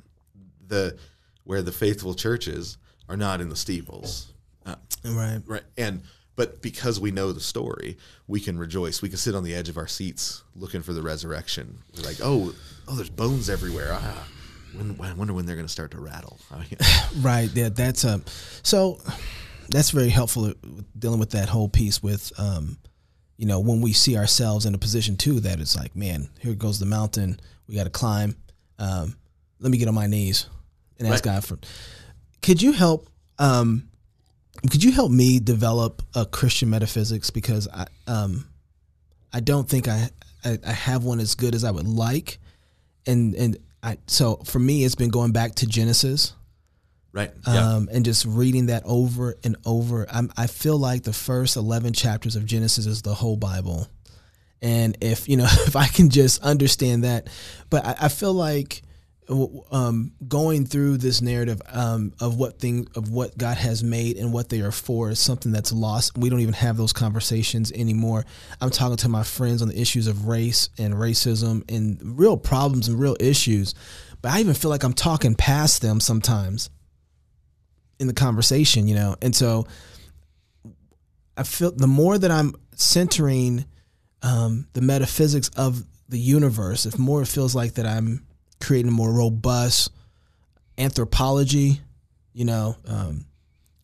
the 0.67 0.97
where 1.45 1.63
the 1.63 1.73
faithful 1.73 2.15
churches 2.15 2.79
are 3.09 3.17
not 3.17 3.41
in 3.41 3.49
the 3.49 3.57
steeples, 3.57 4.33
uh, 4.67 4.77
right. 5.05 5.43
right? 5.47 5.63
And 5.77 6.03
but 6.41 6.63
because 6.63 6.99
we 6.99 7.11
know 7.11 7.33
the 7.33 7.41
story, 7.41 7.99
we 8.27 8.41
can 8.41 8.59
rejoice. 8.59 9.03
We 9.03 9.11
can 9.11 9.19
sit 9.19 9.35
on 9.35 9.45
the 9.45 9.55
edge 9.55 9.69
of 9.69 9.77
our 9.77 9.87
seats 9.87 10.43
looking 10.57 10.81
for 10.81 10.95
the 10.95 11.03
resurrection. 11.03 11.81
We're 11.95 12.05
like, 12.05 12.17
oh, 12.25 12.55
oh, 12.89 12.95
there's 12.97 13.11
bones 13.11 13.51
everywhere. 13.51 13.91
Ah, 13.93 14.27
when, 14.75 14.99
I 15.03 15.13
wonder 15.13 15.35
when 15.35 15.45
they're 15.45 15.55
going 15.55 15.67
to 15.67 15.71
start 15.73 15.91
to 15.91 16.01
rattle. 16.01 16.39
Oh, 16.51 16.63
yeah. 16.71 16.79
Right. 17.21 17.51
Yeah. 17.53 17.69
That's 17.69 18.07
um. 18.07 18.25
So 18.63 19.03
that's 19.69 19.91
very 19.91 20.09
helpful 20.09 20.55
dealing 20.99 21.21
with 21.21 21.33
that 21.33 21.51
whole 21.51 21.69
piece 21.69 22.03
with 22.03 22.33
um, 22.39 22.79
you 23.37 23.45
know, 23.45 23.61
when 23.61 23.83
we 23.83 23.93
see 23.93 24.17
ourselves 24.17 24.65
in 24.65 24.75
a 24.75 24.79
position 24.79 25.19
too 25.19 25.41
that 25.41 25.61
it's 25.61 25.77
like, 25.77 25.95
man, 25.95 26.31
here 26.39 26.55
goes 26.55 26.79
the 26.79 26.87
mountain. 26.87 27.39
We 27.69 27.75
got 27.75 27.85
to 27.85 27.91
climb. 27.91 28.35
Um, 28.79 29.15
let 29.59 29.71
me 29.71 29.77
get 29.77 29.89
on 29.89 29.95
my 29.95 30.07
knees 30.07 30.47
and 30.99 31.07
ask 31.07 31.27
Right. 31.27 31.35
God 31.35 31.45
for. 31.45 31.59
Could 32.41 32.63
you 32.63 32.73
help? 32.73 33.11
Um, 33.39 33.90
could 34.69 34.83
you 34.83 34.93
help 34.93 35.11
me 35.11 35.41
develop 35.41 36.03
a 36.15 36.27
Christian 36.27 36.71
metaphysics 36.71 37.31
because 37.31 37.69
I 37.69 37.87
um, 38.07 38.47
I 39.33 39.41
don't 39.41 39.69
think 39.69 39.89
I, 39.89 40.11
I 40.45 40.59
I 40.67 40.73
have 40.73 41.05
one 41.05 41.21
as 41.21 41.35
good 41.35 41.55
as 41.55 41.65
I 41.65 41.71
would 41.71 41.89
like, 41.89 42.39
and 43.07 43.35
and 43.35 43.57
I 43.83 43.99
so 44.07 44.37
for 44.45 44.59
me 44.59 44.85
it's 44.85 44.95
been 44.95 45.11
going 45.11 45.33
back 45.33 45.55
to 45.57 45.67
Genesis 45.67 46.35
right? 47.13 47.31
Yeah. 47.47 47.75
um, 47.75 47.89
and 47.93 48.05
just 48.05 48.25
reading 48.25 48.67
that 48.67 48.83
over 48.85 49.37
and 49.45 49.57
over. 49.65 50.07
I'm, 50.11 50.33
I 50.37 50.47
feel 50.47 50.79
like 50.79 51.03
the 51.03 51.13
first 51.13 51.57
11 51.57 51.93
chapters 51.93 52.37
of 52.37 52.47
Genesis 52.47 52.87
is 52.87 53.03
the 53.03 53.15
whole 53.15 53.37
Bible. 53.37 53.89
And 54.63 54.97
if, 55.01 55.29
you 55.29 55.37
know, 55.37 55.45
if 55.67 55.77
I 55.77 55.87
can 55.87 56.11
just 56.11 56.43
understand 56.43 57.05
that, 57.05 57.29
but 57.69 57.85
I, 57.85 57.97
I 58.03 58.09
feel 58.09 58.35
like 58.35 58.83
um, 59.71 60.13
going 60.27 60.67
through 60.67 60.97
this 60.97 61.23
narrative 61.23 61.63
um, 61.69 62.13
of 62.21 62.37
what 62.37 62.59
thing 62.59 62.89
of 62.97 63.11
what 63.11 63.37
God 63.39 63.57
has 63.57 63.83
made 63.85 64.17
and 64.17 64.33
what 64.33 64.49
they 64.49 64.61
are 64.61 64.73
for 64.73 65.11
is 65.11 65.21
something 65.21 65.53
that's 65.53 65.73
lost. 65.73 66.19
We 66.19 66.29
don't 66.31 66.41
even 66.41 66.55
have 66.55 66.77
those 66.77 66.93
conversations 66.93 67.71
anymore. 67.73 68.25
I'm 68.61 68.71
talking 68.71 68.97
to 68.99 69.09
my 69.09 69.23
friends 69.23 69.63
on 69.63 69.69
the 69.69 69.81
issues 69.81 70.09
of 70.09 70.27
race 70.27 70.69
and 70.79 70.95
racism 70.95 71.63
and 71.71 72.19
real 72.19 72.37
problems 72.37 72.89
and 72.89 72.99
real 72.99 73.17
issues, 73.21 73.75
but 74.21 74.33
I 74.33 74.41
even 74.41 74.55
feel 74.55 74.71
like 74.71 74.83
I'm 74.83 74.95
talking 74.95 75.35
past 75.35 75.81
them 75.81 76.01
sometimes 76.01 76.71
in 78.01 78.09
the 78.09 78.15
conversation, 78.15 78.89
you 78.89 78.97
know. 78.97 79.15
And 79.23 79.35
so 79.35 79.67
I 81.37 81.45
feel 81.45 81.71
the 81.71 81.87
more 81.87 82.19
that 82.19 82.31
I'm 82.31 82.55
centering 82.75 83.65
um, 84.23 84.67
the 84.73 84.81
metaphysics 84.81 85.51
of 85.57 85.85
the 86.09 86.19
universe, 86.19 86.85
if 86.85 86.99
more 86.99 87.23
it 87.23 87.29
feels 87.29 87.55
like 87.55 87.75
that 87.75 87.87
I'm 87.87 88.27
creating 88.61 88.89
a 88.89 88.95
more 88.95 89.13
robust 89.13 89.91
anthropology, 90.79 91.81
you 92.33 92.45
know, 92.45 92.77
um, 92.87 93.25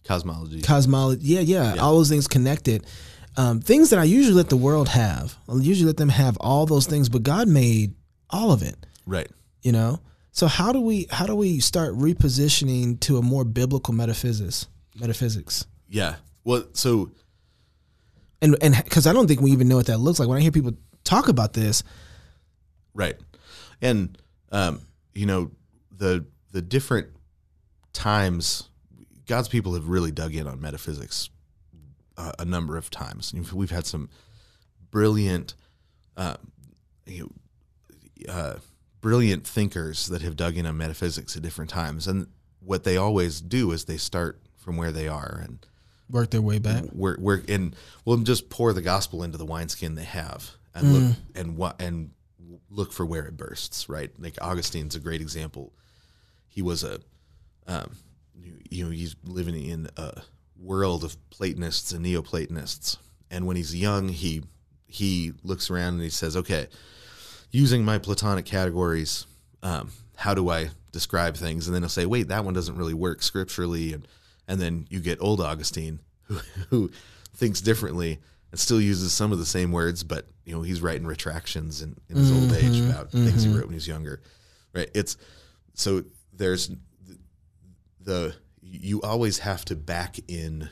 Cosmology. 0.05 0.63
cosmology, 0.63 1.21
yeah, 1.27 1.41
yeah, 1.41 1.75
all 1.81 1.95
those 1.97 2.09
things 2.09 2.29
connected. 2.29 2.87
Um, 3.37 3.61
things 3.61 3.91
that 3.91 3.99
I 3.99 4.05
usually 4.05 4.37
let 4.37 4.49
the 4.49 4.57
world 4.57 4.89
have. 4.89 5.37
I 5.49 5.57
usually 5.57 5.87
let 5.89 5.97
them 5.99 6.09
have 6.09 6.37
all 6.39 6.65
those 6.65 6.87
things, 6.87 7.09
but 7.09 7.23
God 7.23 7.49
made 7.49 7.95
all 8.31 8.51
of 8.51 8.63
it 8.63 8.75
right. 9.07 9.31
you 9.63 9.71
know 9.71 10.01
so 10.33 10.49
how 10.49 10.73
do 10.73 10.81
we 10.81 11.07
how 11.11 11.27
do 11.27 11.35
we 11.37 11.61
start 11.61 11.95
repositioning 11.95 12.99
to 12.99 13.19
a 13.19 13.23
more 13.23 13.45
biblical 13.45 13.95
metaphysics 13.95 14.67
metaphysics 14.99 15.65
Yeah. 15.89 16.17
Well, 16.43 16.65
so 16.73 17.13
and 18.43 18.57
and 18.61 18.75
because 18.83 19.07
i 19.07 19.13
don't 19.13 19.29
think 19.29 19.41
we 19.41 19.53
even 19.53 19.69
know 19.69 19.77
what 19.77 19.87
that 19.87 19.99
looks 19.99 20.19
like 20.19 20.29
when 20.29 20.39
i 20.39 20.41
hear 20.41 20.51
people 20.51 20.73
talk 21.05 21.29
about 21.29 21.53
this 21.53 21.85
right, 22.95 23.17
and 23.81 24.19
um, 24.53 24.81
you 25.15 25.27
know 25.27 25.51
the 25.91 26.27
the 26.53 26.63
different 26.63 27.09
times 27.93 28.69
God's 29.27 29.49
people 29.49 29.75
have 29.75 29.89
really 29.89 30.11
dug 30.13 30.35
in 30.35 30.47
on 30.47 30.61
metaphysics 30.61 31.31
uh, 32.17 32.33
a 32.39 32.45
number 32.45 32.77
of 32.77 32.91
times. 32.91 33.33
We've- 33.53 33.75
had 33.75 33.87
some 33.87 34.09
brilliant, 34.91 35.55
uh, 36.17 36.37
you 37.07 37.31
know, 38.27 38.33
uh, 38.33 38.59
brilliant 39.01 39.47
thinkers 39.47 40.07
that 40.07 40.23
have 40.23 40.37
dug 40.37 40.57
in 40.57 40.67
on 40.67 40.77
metaphysics 40.77 41.37
at 41.37 41.43
different 41.43 41.71
times, 41.71 42.07
and 42.07 42.29
what 42.61 42.85
they 42.85 42.97
always 42.97 43.41
do 43.41 43.73
is 43.73 43.85
they 43.85 43.97
start 43.97 44.41
from 44.57 44.77
where 44.77 44.93
they 44.93 45.09
are 45.09 45.41
and 45.45 45.67
work 46.11 46.31
their 46.31 46.41
way 46.43 46.59
back. 46.59 46.85
We're 46.93 47.17
we're 47.19 47.43
in 47.47 47.75
we'll 48.05 48.19
just 48.19 48.49
pour 48.49 48.73
the 48.73 48.83
gospel 48.83 49.23
into 49.23 49.39
the 49.39 49.45
wineskin 49.45 49.95
they 49.95 50.05
have 50.05 50.53
and 50.75 50.93
look 50.93 51.17
and 51.35 51.57
what 51.57 51.81
and 51.81 52.11
look 52.71 52.93
for 52.93 53.07
where 53.07 53.27
it 53.27 53.37
bursts 53.37 53.89
right 53.89 54.11
like 54.19 54.37
augustine's 54.43 54.95
a 54.95 55.01
great 55.01 55.21
example 55.21 55.73
he 56.49 56.63
was 56.63 56.83
a 56.83 57.01
um 57.67 57.97
you, 58.71 58.85
know 58.85 58.91
he's 58.91 59.17
living 59.25 59.55
in 59.55 59.89
a 59.97 60.23
world 60.59 61.05
of 61.05 61.17
Platonists 61.31 61.93
and 61.93 62.03
Neoplatonists. 62.03 62.99
And 63.31 63.47
when 63.47 63.57
he's 63.57 63.75
young, 63.75 64.09
he 64.09 64.43
he 64.87 65.33
looks 65.43 65.71
around 65.71 65.95
and 65.95 66.03
he 66.03 66.11
says, 66.11 66.37
"Okay, 66.37 66.69
using 67.51 67.85
my 67.85 67.99
Platonic 67.99 68.47
categories, 68.47 69.27
um, 69.63 69.91
how 70.17 70.35
do 70.35 70.49
I 70.49 70.71
describe 70.93 71.37
things?" 71.37 71.67
And 71.67 71.75
then 71.75 71.83
he'll 71.83 71.89
say, 71.89 72.07
"Wait, 72.07 72.29
that 72.29 72.45
one 72.45 72.55
doesn't 72.55 72.77
really 72.77 72.95
work 72.95 73.23
scripturally." 73.23 73.93
And 73.93 74.07
and 74.47 74.61
then 74.61 74.87
you 74.91 75.01
get 75.01 75.21
old 75.21 75.41
Augustine, 75.41 76.01
who 76.25 76.41
who 76.71 76.91
thinks 77.35 77.61
differently 77.61 78.21
still 78.59 78.81
uses 78.81 79.13
some 79.13 79.33
of 79.33 79.39
the 79.39 79.47
same 79.47 79.73
words, 79.73 80.03
but 80.05 80.27
you 80.45 80.55
know 80.55 80.63
he's 80.63 80.81
writing 80.81 81.07
retractions 81.07 81.83
in, 81.83 81.97
in 82.09 82.17
his 82.17 82.31
old 82.33 82.53
age 82.53 82.81
about 82.81 83.11
things 83.11 83.43
he 83.43 83.51
wrote 83.53 83.63
when 83.63 83.71
he 83.71 83.75
was 83.77 83.89
younger. 83.89 84.21
Right? 84.75 84.91
It's 84.95 85.17
so 85.75 86.05
there's 86.33 86.71
the 88.01 88.35
you 88.63 89.01
always 89.03 89.39
have 89.41 89.65
to 89.67 89.77
back 89.77 90.17
in 90.29 90.69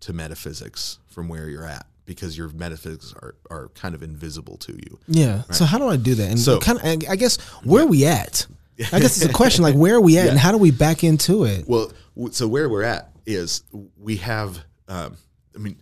to 0.00 0.12
metaphysics 0.12 0.98
from 1.08 1.28
where 1.28 1.48
you're 1.48 1.66
at 1.66 1.86
because 2.04 2.36
your 2.36 2.48
metaphysics 2.48 3.14
are, 3.22 3.36
are 3.50 3.68
kind 3.74 3.94
of 3.94 4.02
invisible 4.02 4.56
to 4.58 4.72
you. 4.72 4.98
Yeah. 5.06 5.42
So 5.50 5.64
how 5.64 5.78
do 5.78 5.88
I 5.88 5.96
do 5.96 6.14
that? 6.16 6.30
And 6.30 6.40
So- 6.40 6.58
kind 6.58 6.78
of, 6.78 7.08
I 7.08 7.16
guess 7.16 7.38
where 7.64 7.84
are 7.84 7.86
we 7.86 8.06
at? 8.06 8.46
I 8.92 8.98
guess 8.98 9.20
it's 9.22 9.24
a 9.24 9.32
question 9.32 9.62
like 9.62 9.74
where 9.76 9.96
are 9.96 10.00
we 10.00 10.18
at 10.18 10.28
and 10.30 10.38
how 10.38 10.50
do 10.50 10.58
we 10.58 10.70
back 10.72 11.04
into 11.04 11.44
it? 11.44 11.68
Well, 11.68 11.92
so 12.32 12.48
where 12.48 12.68
we're 12.68 12.82
at 12.82 13.12
is 13.26 13.62
we 13.96 14.16
have, 14.16 14.58
um, 14.88 15.16
I 15.54 15.58
mean, 15.58 15.78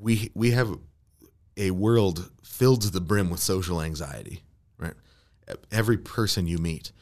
we 0.00 0.30
we 0.34 0.50
have 0.52 0.78
a 1.56 1.70
world 1.70 2.30
filled 2.42 2.82
to 2.82 2.90
the 2.90 3.00
brim 3.00 3.30
with 3.30 3.40
social 3.40 3.80
anxiety, 3.80 4.42
right? 4.78 4.94
Every 5.70 5.98
person 5.98 6.46
you 6.46 6.58
meet 6.58 6.92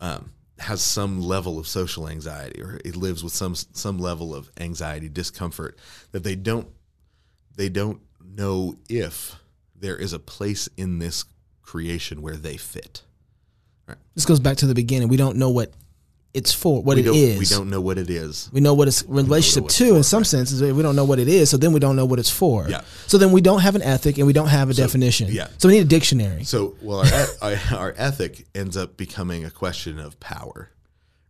um, 0.00 0.32
has 0.58 0.82
some 0.82 1.20
level 1.20 1.58
of 1.58 1.66
social 1.66 2.08
anxiety, 2.08 2.62
or 2.62 2.80
it 2.84 2.96
lives 2.96 3.24
with 3.24 3.32
some 3.32 3.54
some 3.54 3.98
level 3.98 4.34
of 4.34 4.50
anxiety, 4.58 5.08
discomfort 5.08 5.78
that 6.12 6.22
they 6.22 6.36
don't 6.36 6.68
they 7.56 7.68
don't 7.68 8.00
know 8.22 8.76
if 8.88 9.36
there 9.74 9.96
is 9.96 10.12
a 10.12 10.18
place 10.18 10.68
in 10.76 10.98
this 10.98 11.24
creation 11.62 12.22
where 12.22 12.36
they 12.36 12.56
fit. 12.56 13.02
Right. 13.86 13.98
This 14.14 14.26
goes 14.26 14.40
back 14.40 14.58
to 14.58 14.66
the 14.66 14.74
beginning. 14.74 15.08
We 15.08 15.16
don't 15.16 15.36
know 15.36 15.50
what 15.50 15.72
it's 16.34 16.52
for, 16.52 16.82
what 16.82 16.96
We 16.96 17.02
it 17.04 17.38
we 17.38 17.44
don't 17.46 17.70
know 17.70 17.80
what 17.80 17.96
it 17.96 18.10
is. 18.10 18.50
We 18.52 18.60
know 18.60 18.74
what 18.74 18.88
it's 18.88 19.04
relationship 19.04 19.66
it's 19.66 19.78
to 19.78 19.90
for, 19.90 19.96
in 19.96 20.02
some 20.02 20.24
senses. 20.24 20.60
We 20.60 20.82
don't 20.82 20.96
know 20.96 21.04
what 21.04 21.20
it 21.20 21.28
is, 21.28 21.48
so 21.48 21.56
then 21.56 21.72
we 21.72 21.78
don't 21.80 21.94
know 21.94 22.04
what 22.04 22.18
it's 22.18 22.28
for. 22.30 22.68
Yeah. 22.68 22.80
So 23.06 23.18
then 23.18 23.30
we 23.30 23.40
don't 23.40 23.60
have 23.60 23.76
an 23.76 23.82
ethic 23.82 24.18
and 24.18 24.26
we 24.26 24.32
don't 24.32 24.48
have 24.48 24.68
a 24.68 24.74
definition. 24.74 25.28
yeah. 25.30 25.46
So 25.58 25.68
we 25.68 25.74
need 25.76 25.82
a 25.82 25.84
dictionary. 25.84 26.42
So, 26.44 26.74
well, 26.82 27.00
our, 27.00 27.26
our, 27.52 27.58
our 27.78 27.94
ethic 27.96 28.46
ends 28.54 28.76
up 28.76 28.96
becoming 28.96 29.44
a 29.44 29.50
question 29.50 30.00
of 30.00 30.18
power, 30.18 30.70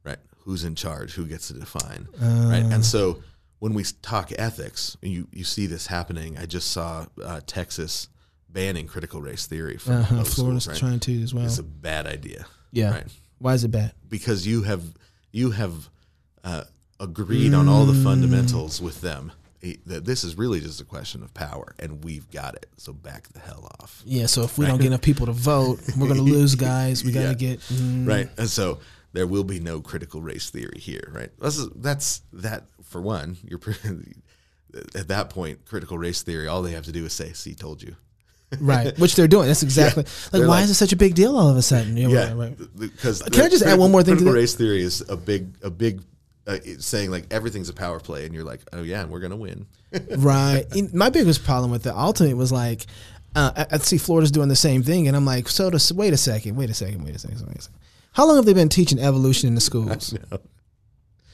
right? 0.05 0.19
Who's 0.45 0.65
in 0.65 0.75
charge? 0.75 1.13
Who 1.13 1.27
gets 1.27 1.49
to 1.49 1.55
define, 1.55 2.09
right? 2.21 2.65
And 2.65 2.85
so, 2.85 3.23
when 3.59 3.75
we 3.75 3.85
talk 4.03 4.33
ethics, 4.39 4.97
you 5.03 5.29
you 5.33 5.45
see 5.45 5.67
this 5.67 5.87
happening. 5.87 6.39
I 6.39 6.47
just 6.47 6.71
saw 6.71 7.07
uh, 7.23 7.41
Texas 7.47 8.09
banning 8.49 8.87
critical 8.87 9.21
race 9.21 9.47
theory 9.47 9.77
from 9.77 9.95
Uh-huh. 9.97 10.25
Florida's 10.25 10.33
schools, 10.65 10.69
right? 10.69 10.77
trying 10.79 11.01
to 11.01 11.23
as 11.23 11.35
well. 11.35 11.45
It's 11.45 11.59
a 11.59 11.63
bad 11.63 12.07
idea, 12.07 12.47
yeah. 12.73 12.91
right? 12.91 13.07
Why 13.45 13.53
is 13.53 13.63
it 13.63 13.69
bad? 13.71 13.93
Because 14.09 14.47
you 14.47 14.63
have 14.63 14.83
you 15.31 15.51
have 15.51 15.91
uh, 16.45 16.65
agreed 16.99 17.53
on 17.53 17.69
all 17.69 17.85
the 17.85 17.93
fundamentals 18.03 18.81
with 18.81 19.03
them. 19.03 19.33
That 19.85 20.07
this 20.07 20.25
is 20.25 20.35
really 20.39 20.61
just 20.61 20.81
a 20.81 20.85
question 20.85 21.23
of 21.23 21.35
power, 21.35 21.75
and 21.79 22.03
we've 22.03 22.31
got 22.31 22.55
it. 22.55 22.67
So 22.79 22.95
back 22.95 23.29
the 23.35 23.41
hell 23.41 23.71
off. 23.81 24.03
Yeah. 24.07 24.25
So 24.27 24.45
if 24.45 24.57
we 24.57 24.65
don't 24.65 24.79
get 24.79 24.87
enough 24.87 25.03
people 25.03 25.27
to 25.27 25.33
vote, 25.33 25.79
we're 25.99 26.09
gonna 26.09 26.23
lose, 26.23 26.55
guys. 26.73 27.05
We 27.05 27.13
gotta 27.13 27.29
Yeah. 27.29 27.35
get 27.35 27.61
mm, 27.61 28.09
right 28.09 28.31
and 28.39 28.49
so 28.49 28.79
there 29.13 29.27
will 29.27 29.45
be 29.45 29.61
no 29.61 29.83
critical 29.83 30.23
race 30.23 30.49
theory 30.49 30.79
here 30.81 31.09
right 31.13 31.31
that's 31.39 31.69
that's 31.77 32.23
that 32.33 32.65
for 32.83 33.01
one 33.03 33.37
you're 33.45 33.61
at 34.95 35.09
that 35.09 35.29
point 35.31 35.67
critical 35.67 35.99
race 35.99 36.23
theory 36.23 36.49
all 36.49 36.63
they 36.63 36.73
have 36.73 36.85
to 36.87 36.93
do 36.93 37.05
is 37.05 37.13
say 37.13 37.33
see 37.33 37.55
told 37.55 37.83
you 37.83 37.95
right, 38.61 38.99
which 38.99 39.17
they're 39.17 39.29
doing. 39.29 39.47
That's 39.49 39.63
exactly 39.71 40.03
like 40.05 40.13
They're 40.33 40.41
why 40.43 40.57
like- 40.57 40.65
is 40.65 40.71
it 40.71 40.75
such 40.75 40.93
a 40.93 40.97
big 40.97 41.15
deal 41.15 41.37
all 41.37 41.49
of 41.49 41.57
a 41.57 41.63
sudden? 41.63 41.97
Yeah. 41.97 42.09
yeah 42.09 42.33
Right, 42.35 42.37
right. 42.59 42.59
because 42.79 43.23
Can 43.23 43.43
I 43.45 43.49
just 43.49 43.65
add 43.65 43.79
one 43.79 43.91
more 43.93 44.03
thing 44.03 44.15
to 44.17 44.23
critical 44.23 44.35
race 44.41 44.55
theory 44.55 44.83
is 44.83 45.03
a 45.09 45.17
big 45.17 45.49
a 45.63 45.71
big 45.71 46.03
uh, 46.47 46.59
saying 46.79 47.11
like 47.11 47.27
everything's 47.33 47.69
a 47.69 47.73
power 47.73 47.99
play 48.01 48.27
and 48.27 48.35
you're 48.35 48.45
like 48.45 48.61
oh 48.75 48.83
yeah 48.83 49.01
and 49.01 49.11
we're 49.11 49.21
gonna 49.21 49.37
win 49.37 49.67
right. 50.19 50.65
In- 50.75 50.91
My 50.93 51.09
biggest 51.11 51.45
problem 51.45 51.71
with 51.71 51.83
the 51.85 51.97
ultimate 51.97 52.37
was 52.37 52.51
like, 52.53 52.85
uh, 53.37 53.53
I, 53.57 53.67
I 53.77 53.79
see 53.79 53.97
Florida's 53.99 54.31
doing 54.33 54.49
the 54.49 54.57
same 54.57 54.83
thing, 54.83 55.07
and 55.09 55.17
I'm 55.17 55.25
like, 55.25 55.49
so 55.49 55.71
does, 55.71 55.93
wait 55.93 56.13
a 56.13 56.17
second, 56.17 56.57
wait 56.57 56.69
a 56.71 56.75
second, 56.75 57.05
wait 57.05 57.15
a 57.15 57.19
second, 57.19 57.47
wait 57.47 57.57
a 57.59 57.63
second. 57.63 57.79
How 58.13 58.27
long 58.27 58.37
have 58.37 58.45
they 58.45 58.53
been 58.55 58.69
teaching 58.69 58.99
evolution 58.99 59.49
in 59.49 59.55
the 59.55 59.61
schools? 59.61 60.15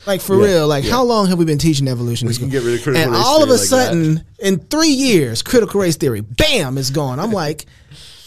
Like 0.07 0.21
for 0.21 0.37
Yeah, 0.41 0.47
real, 0.55 0.69
like 0.69 0.85
yeah. 0.85 0.91
how 0.93 1.03
long 1.05 1.27
have 1.27 1.39
we 1.39 1.45
been 1.45 1.59
teaching 1.59 1.87
evolution? 1.89 2.27
We 2.29 2.35
can 2.35 2.49
get 2.49 2.63
rid 2.63 2.75
of 2.77 2.83
critical 2.83 3.03
and 3.03 3.13
race 3.13 3.23
all 3.25 3.43
of 3.43 3.49
a 3.51 3.53
like 3.53 3.61
sudden, 3.63 4.25
in 4.39 4.59
three 4.59 4.89
years, 4.89 5.43
critical 5.43 5.81
race 5.81 5.97
theory, 5.97 6.21
bam, 6.23 6.79
is 6.79 6.91
gone. 6.91 7.21
I'm 7.21 7.33
like, 7.45 7.67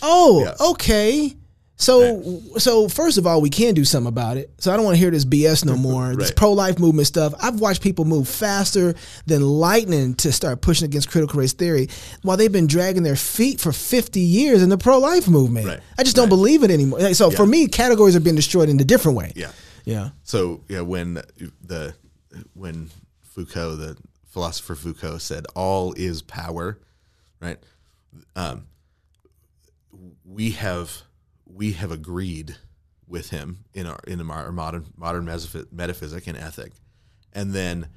oh, 0.02 0.44
Yeah. 0.46 0.56
okay. 0.72 1.34
So, 1.76 2.40
so 2.60 2.88
first 2.88 3.18
of 3.18 3.28
all, 3.28 3.42
we 3.42 3.50
can 3.50 3.74
do 3.74 3.84
something 3.84 4.08
about 4.08 4.38
it. 4.38 4.52
So 4.60 4.72
I 4.72 4.78
don't 4.78 4.86
want 4.86 4.96
to 4.96 5.00
hear 5.02 5.12
this 5.12 5.26
BS 5.26 5.66
no 5.66 5.76
more. 5.90 6.16
This 6.16 6.32
pro 6.32 6.54
life 6.54 6.80
movement 6.80 7.08
stuff. 7.08 7.34
I've 7.42 7.60
watched 7.60 7.82
people 7.82 8.06
move 8.06 8.30
faster 8.30 8.94
than 9.26 9.42
lightning 9.42 10.14
to 10.16 10.32
start 10.32 10.62
pushing 10.62 10.86
against 10.86 11.10
critical 11.10 11.40
race 11.40 11.52
theory, 11.52 11.90
while 12.22 12.38
they've 12.38 12.52
been 12.52 12.68
dragging 12.68 13.04
their 13.04 13.16
feet 13.18 13.60
for 13.60 13.74
50 13.74 14.20
years 14.20 14.62
in 14.64 14.70
the 14.70 14.78
pro 14.78 15.00
life 15.00 15.28
movement. 15.28 15.68
Right. 15.68 15.80
I 15.98 16.04
just 16.04 16.16
don't 16.16 16.30
believe 16.30 16.64
it 16.64 16.72
anymore. 16.72 17.00
Like, 17.00 17.16
So 17.16 17.32
for 17.32 17.46
me, 17.46 17.68
categories 17.68 18.16
are 18.16 18.22
being 18.22 18.36
destroyed 18.38 18.70
in 18.70 18.80
a 18.80 18.86
different 18.86 19.18
way. 19.18 19.34
yeah 19.36 19.52
Yeah. 19.84 20.10
So 20.24 20.64
yeah, 20.68 20.82
when 20.82 21.22
the 21.62 21.96
when 22.54 22.90
Foucault, 23.22 23.76
the 23.76 23.98
philosopher 24.28 24.76
Foucault, 24.76 25.20
said 25.20 25.46
all 25.56 25.94
is 25.94 26.22
power, 26.22 26.80
right? 27.40 27.58
Um, 28.36 28.68
we 30.26 30.52
have 30.52 31.04
we 31.46 31.74
have 31.74 31.92
agreed 31.92 32.58
with 33.08 33.30
him 33.30 33.66
in 33.74 33.86
our 33.88 34.00
in 34.08 34.20
our 34.30 34.52
modern 34.52 34.86
modern 34.98 35.26
metaphy- 35.26 35.72
metaphysic 35.72 36.28
and 36.28 36.38
ethic, 36.38 36.72
and 37.34 37.54
then 37.54 37.88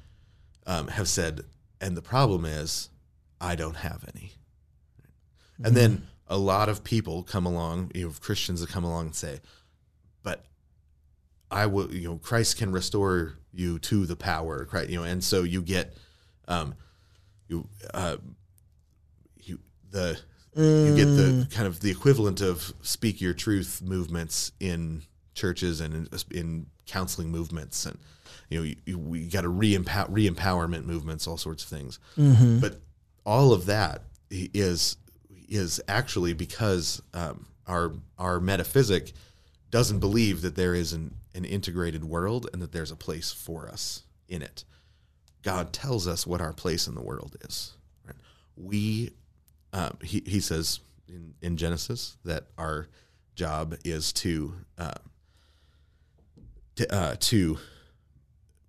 um, 0.65 0.89
have 0.89 1.07
said, 1.07 1.41
and 1.79 1.95
the 1.95 2.01
problem 2.01 2.45
is, 2.45 2.89
I 3.39 3.55
don't 3.55 3.77
have 3.77 4.03
any. 4.13 4.33
And 5.63 5.75
then 5.75 6.07
a 6.27 6.37
lot 6.37 6.69
of 6.69 6.83
people 6.83 7.23
come 7.23 7.45
along, 7.45 7.91
you 7.95 8.05
know, 8.05 8.13
Christians 8.19 8.61
that 8.61 8.69
come 8.69 8.83
along 8.83 9.07
and 9.07 9.15
say, 9.15 9.39
I 11.49 11.65
will, 11.67 11.93
you 11.93 12.09
know, 12.09 12.17
Christ 12.17 12.57
can 12.57 12.71
restore 12.71 13.37
you 13.53 13.79
to 13.79 14.05
the 14.05 14.15
power, 14.15 14.65
Christ, 14.65 14.89
you 14.89 14.97
know, 14.97 15.03
and 15.03 15.23
so 15.23 15.43
you 15.43 15.61
get, 15.61 15.95
um, 16.47 16.75
you, 17.47 17.67
uh, 17.93 18.17
you, 19.37 19.59
the, 19.91 20.19
you 20.55 20.95
get 20.95 21.05
the 21.05 21.47
kind 21.51 21.67
of 21.67 21.79
the 21.79 21.91
equivalent 21.91 22.41
of 22.41 22.73
speak 22.81 23.21
your 23.21 23.33
truth 23.33 23.81
movements 23.83 24.51
in 24.59 25.03
churches 25.35 25.81
and 25.81 25.93
in, 25.93 26.07
in 26.31 26.65
counseling 26.85 27.29
movements, 27.29 27.85
and 27.85 27.97
you 28.49 28.57
know, 28.57 28.63
you, 28.63 28.75
you, 28.85 28.97
we 28.97 29.27
got 29.27 29.45
a 29.45 29.49
re-empower, 29.49 30.07
re-empowerment 30.09 30.85
movements, 30.85 31.27
all 31.27 31.37
sorts 31.37 31.63
of 31.63 31.69
things, 31.69 31.99
but 32.59 32.81
all 33.25 33.53
of 33.53 33.65
that 33.67 34.03
is 34.31 34.97
is 35.49 35.79
actually 35.87 36.33
because 36.33 37.01
um, 37.13 37.45
our 37.67 37.93
our 38.17 38.39
metaphysic 38.39 39.13
doesn't 39.69 39.99
believe 39.99 40.41
that 40.41 40.55
there 40.55 40.73
is 40.73 40.93
an, 40.93 41.13
an 41.37 41.45
integrated 41.45 42.03
world 42.03 42.49
and 42.51 42.61
that 42.61 42.71
there's 42.73 42.91
a 42.91 42.95
place 42.95 43.31
for 43.31 43.69
us 43.69 44.03
in 44.27 44.41
it. 44.41 44.65
God 45.43 45.71
tells 45.71 46.07
us 46.07 46.27
what 46.27 46.41
our 46.41 46.51
place 46.51 46.87
in 46.87 46.95
the 46.95 47.01
world 47.01 47.37
is. 47.41 47.73
Right? 48.05 48.15
We, 48.57 49.11
um, 49.71 49.97
he, 50.03 50.23
he 50.25 50.41
says 50.41 50.81
in, 51.07 51.35
in 51.41 51.55
Genesis 51.55 52.17
that 52.25 52.47
our 52.57 52.87
job 53.35 53.75
is 53.85 54.11
to 54.11 54.53
uh, 54.77 54.95
to, 56.75 56.93
uh, 56.93 57.15
to 57.19 57.57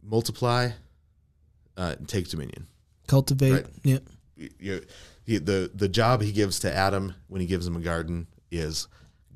multiply, 0.02 0.70
uh, 1.76 1.94
and 1.98 2.08
take 2.08 2.28
dominion 2.28 2.66
Cultivate. 3.06 3.52
Right. 3.52 3.66
Yeah. 3.82 3.98
you, 4.36 4.82
he, 5.24 5.38
the 5.38 5.70
the 5.74 5.88
job 5.88 6.22
he 6.22 6.32
gives 6.32 6.58
to 6.60 6.72
Adam 6.72 7.14
when 7.26 7.40
he 7.40 7.46
gives 7.46 7.66
him 7.66 7.76
a 7.76 7.80
garden 7.80 8.26
is 8.50 8.86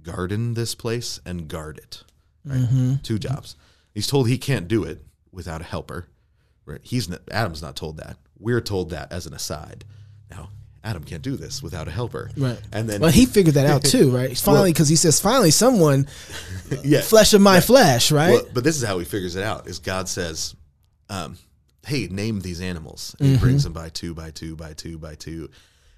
garden 0.03 0.55
this 0.55 0.75
place 0.75 1.21
and 1.25 1.49
guard 1.49 1.79
it. 1.79 2.05
Right? 2.45 2.99
Two 3.03 3.19
jobs. 3.19 3.57
He's 3.95 4.07
told 4.07 4.29
he 4.29 4.39
can't 4.39 4.69
do 4.69 4.85
it 4.85 5.05
without 5.31 5.61
a 5.61 5.65
helper. 5.65 6.09
Right? 6.65 6.81
He's 6.83 7.09
not, 7.09 7.21
Adam's 7.31 7.63
not 7.63 7.77
told 7.77 7.99
that. 7.99 8.17
We're 8.39 8.61
told 8.61 8.91
that 8.91 9.13
as 9.13 9.27
an 9.27 9.35
aside. 9.35 9.85
Now 10.31 10.49
Adam 10.85 11.05
can't 11.05 11.23
do 11.23 11.37
this 11.37 11.63
without 11.63 11.87
a 11.87 11.91
helper. 11.91 12.31
Right. 12.37 12.61
And 12.73 12.89
then 12.89 13.01
Well, 13.01 13.11
he 13.11 13.27
figured 13.27 13.55
that 13.55 13.67
out 13.67 13.85
too, 13.85 14.11
right? 14.11 14.37
Finally, 14.39 14.73
because 14.73 14.89
he 14.89 14.97
says, 14.97 15.21
finally, 15.21 15.51
someone, 15.51 16.09
yeah. 16.85 17.01
flesh 17.01 17.35
of 17.35 17.41
my 17.41 17.61
flesh, 17.61 18.11
right? 18.11 18.33
Well, 18.33 18.47
but 18.53 18.65
this 18.65 18.77
is 18.77 18.83
how 18.83 18.99
he 18.99 19.05
figures 19.05 19.37
it 19.37 19.45
out: 19.45 19.69
is 19.69 19.79
God 19.79 20.09
says, 20.09 20.57
um, 21.09 21.39
"Hey, 21.87 22.09
name 22.09 22.41
these 22.41 22.61
animals." 22.61 23.15
And 23.21 23.29
He 23.29 23.37
brings 23.37 23.63
them 23.63 23.73
by 23.73 23.91
two, 23.91 24.15
by 24.15 24.31
two, 24.33 24.57
by 24.57 24.73
two, 24.73 24.99
by 24.99 25.15
two, 25.15 25.51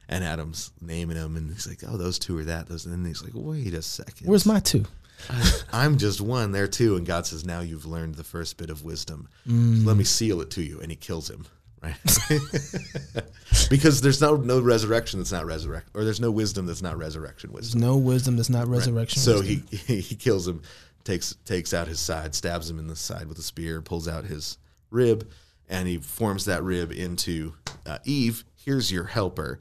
and 0.08 0.22
Adam's 0.22 0.70
naming 0.82 1.16
them, 1.16 1.36
and 1.36 1.50
he's 1.50 1.66
like, 1.66 1.80
"Oh, 1.86 1.96
those 1.96 2.18
two 2.18 2.36
are 2.38 2.44
that." 2.44 2.68
Those, 2.68 2.84
and 2.84 2.92
then 2.94 3.04
he's 3.06 3.22
like, 3.22 3.32
"Wait 3.34 3.72
a 3.72 3.80
second, 3.80 4.26
Where's 4.26 4.44
my 4.44 4.60
two? 4.60 4.84
I'm 5.72 5.98
just 5.98 6.20
one 6.20 6.52
there 6.52 6.68
too." 6.68 6.96
And 6.96 7.06
God 7.06 7.26
says, 7.26 7.44
"Now 7.44 7.60
you've 7.60 7.86
learned 7.86 8.14
the 8.16 8.24
first 8.24 8.56
bit 8.56 8.70
of 8.70 8.84
wisdom. 8.84 9.28
Mm. 9.46 9.84
Let 9.84 9.96
me 9.96 10.04
seal 10.04 10.40
it 10.40 10.50
to 10.52 10.62
you." 10.62 10.80
And 10.80 10.90
He 10.90 10.96
kills 10.96 11.28
him. 11.30 11.46
right? 11.82 11.96
because 13.70 14.00
there's 14.00 14.20
no 14.20 14.36
no 14.36 14.60
resurrection 14.60 15.20
that's 15.20 15.32
not 15.32 15.46
resurrection, 15.46 15.90
or 15.94 16.04
there's 16.04 16.20
no 16.20 16.30
wisdom 16.30 16.66
that's 16.66 16.82
not 16.82 16.96
resurrection 16.96 17.52
wisdom. 17.52 17.80
There's 17.80 17.92
no 17.92 17.96
wisdom 17.96 18.36
that's 18.36 18.50
not 18.50 18.68
resurrection. 18.68 19.20
So 19.20 19.40
wisdom. 19.40 19.66
he 19.70 20.00
he 20.00 20.14
kills 20.14 20.48
him, 20.48 20.62
takes 21.04 21.36
takes 21.44 21.74
out 21.74 21.88
his 21.88 22.00
side, 22.00 22.34
stabs 22.34 22.70
him 22.70 22.78
in 22.78 22.86
the 22.86 22.96
side 22.96 23.26
with 23.26 23.38
a 23.38 23.42
spear, 23.42 23.80
pulls 23.82 24.08
out 24.08 24.24
his 24.24 24.58
rib, 24.90 25.28
and 25.68 25.88
he 25.88 25.98
forms 25.98 26.44
that 26.46 26.62
rib 26.62 26.92
into 26.92 27.54
uh, 27.86 27.98
Eve. 28.04 28.44
Here's 28.56 28.90
your 28.90 29.04
helper, 29.04 29.58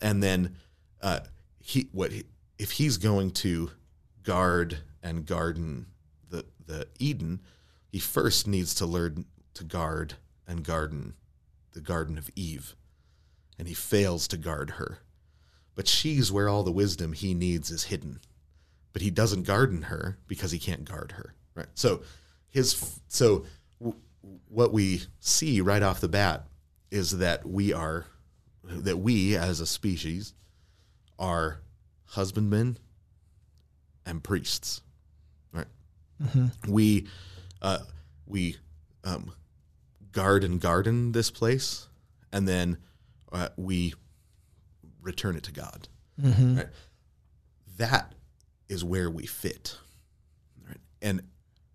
and 0.00 0.22
then 0.22 0.56
uh, 1.00 1.20
he 1.60 1.88
what 1.92 2.12
he, 2.12 2.24
if 2.58 2.72
he's 2.72 2.98
going 2.98 3.30
to 3.30 3.70
guard 4.22 4.78
and 5.02 5.26
garden 5.26 5.86
the 6.28 6.44
the 6.64 6.88
Eden, 6.98 7.40
he 7.88 7.98
first 7.98 8.46
needs 8.46 8.74
to 8.76 8.86
learn 8.86 9.26
to 9.54 9.64
guard 9.64 10.14
and 10.46 10.64
garden 10.64 11.14
the 11.72 11.80
Garden 11.80 12.18
of 12.18 12.30
Eve, 12.36 12.74
and 13.58 13.66
he 13.66 13.74
fails 13.74 14.28
to 14.28 14.36
guard 14.36 14.70
her. 14.70 14.98
But 15.74 15.88
she's 15.88 16.30
where 16.30 16.48
all 16.48 16.62
the 16.62 16.70
wisdom 16.70 17.14
he 17.14 17.32
needs 17.32 17.70
is 17.70 17.84
hidden 17.84 18.20
but 18.92 19.02
he 19.02 19.10
doesn't 19.10 19.44
garden 19.44 19.82
her 19.82 20.18
because 20.26 20.50
he 20.50 20.58
can't 20.58 20.84
guard 20.84 21.12
her. 21.12 21.34
Right. 21.54 21.66
So 21.74 22.02
his 22.48 23.00
so 23.08 23.44
w- 23.80 23.98
what 24.48 24.72
we 24.72 25.02
see 25.20 25.60
right 25.60 25.82
off 25.82 26.00
the 26.00 26.08
bat 26.08 26.46
is 26.90 27.18
that 27.18 27.48
we 27.48 27.72
are 27.72 28.06
that 28.64 28.98
we 28.98 29.36
as 29.36 29.60
a 29.60 29.66
species 29.66 30.34
are 31.18 31.60
husbandmen 32.06 32.78
and 34.04 34.22
priests. 34.22 34.82
Right. 36.34 36.50
We 36.68 37.06
uh, 37.60 37.78
we 38.26 38.56
um, 39.04 39.32
guard 40.12 40.44
and 40.44 40.60
garden 40.60 41.12
this 41.12 41.30
place, 41.30 41.88
and 42.32 42.46
then 42.46 42.78
uh, 43.32 43.48
we 43.56 43.94
return 45.00 45.36
it 45.36 45.42
to 45.44 45.52
God. 45.52 45.88
Right. 46.56 46.68
That 47.78 48.12
is 48.68 48.84
where 48.84 49.10
we 49.10 49.26
fit. 49.26 49.76
Right? 50.66 50.80
And 51.00 51.22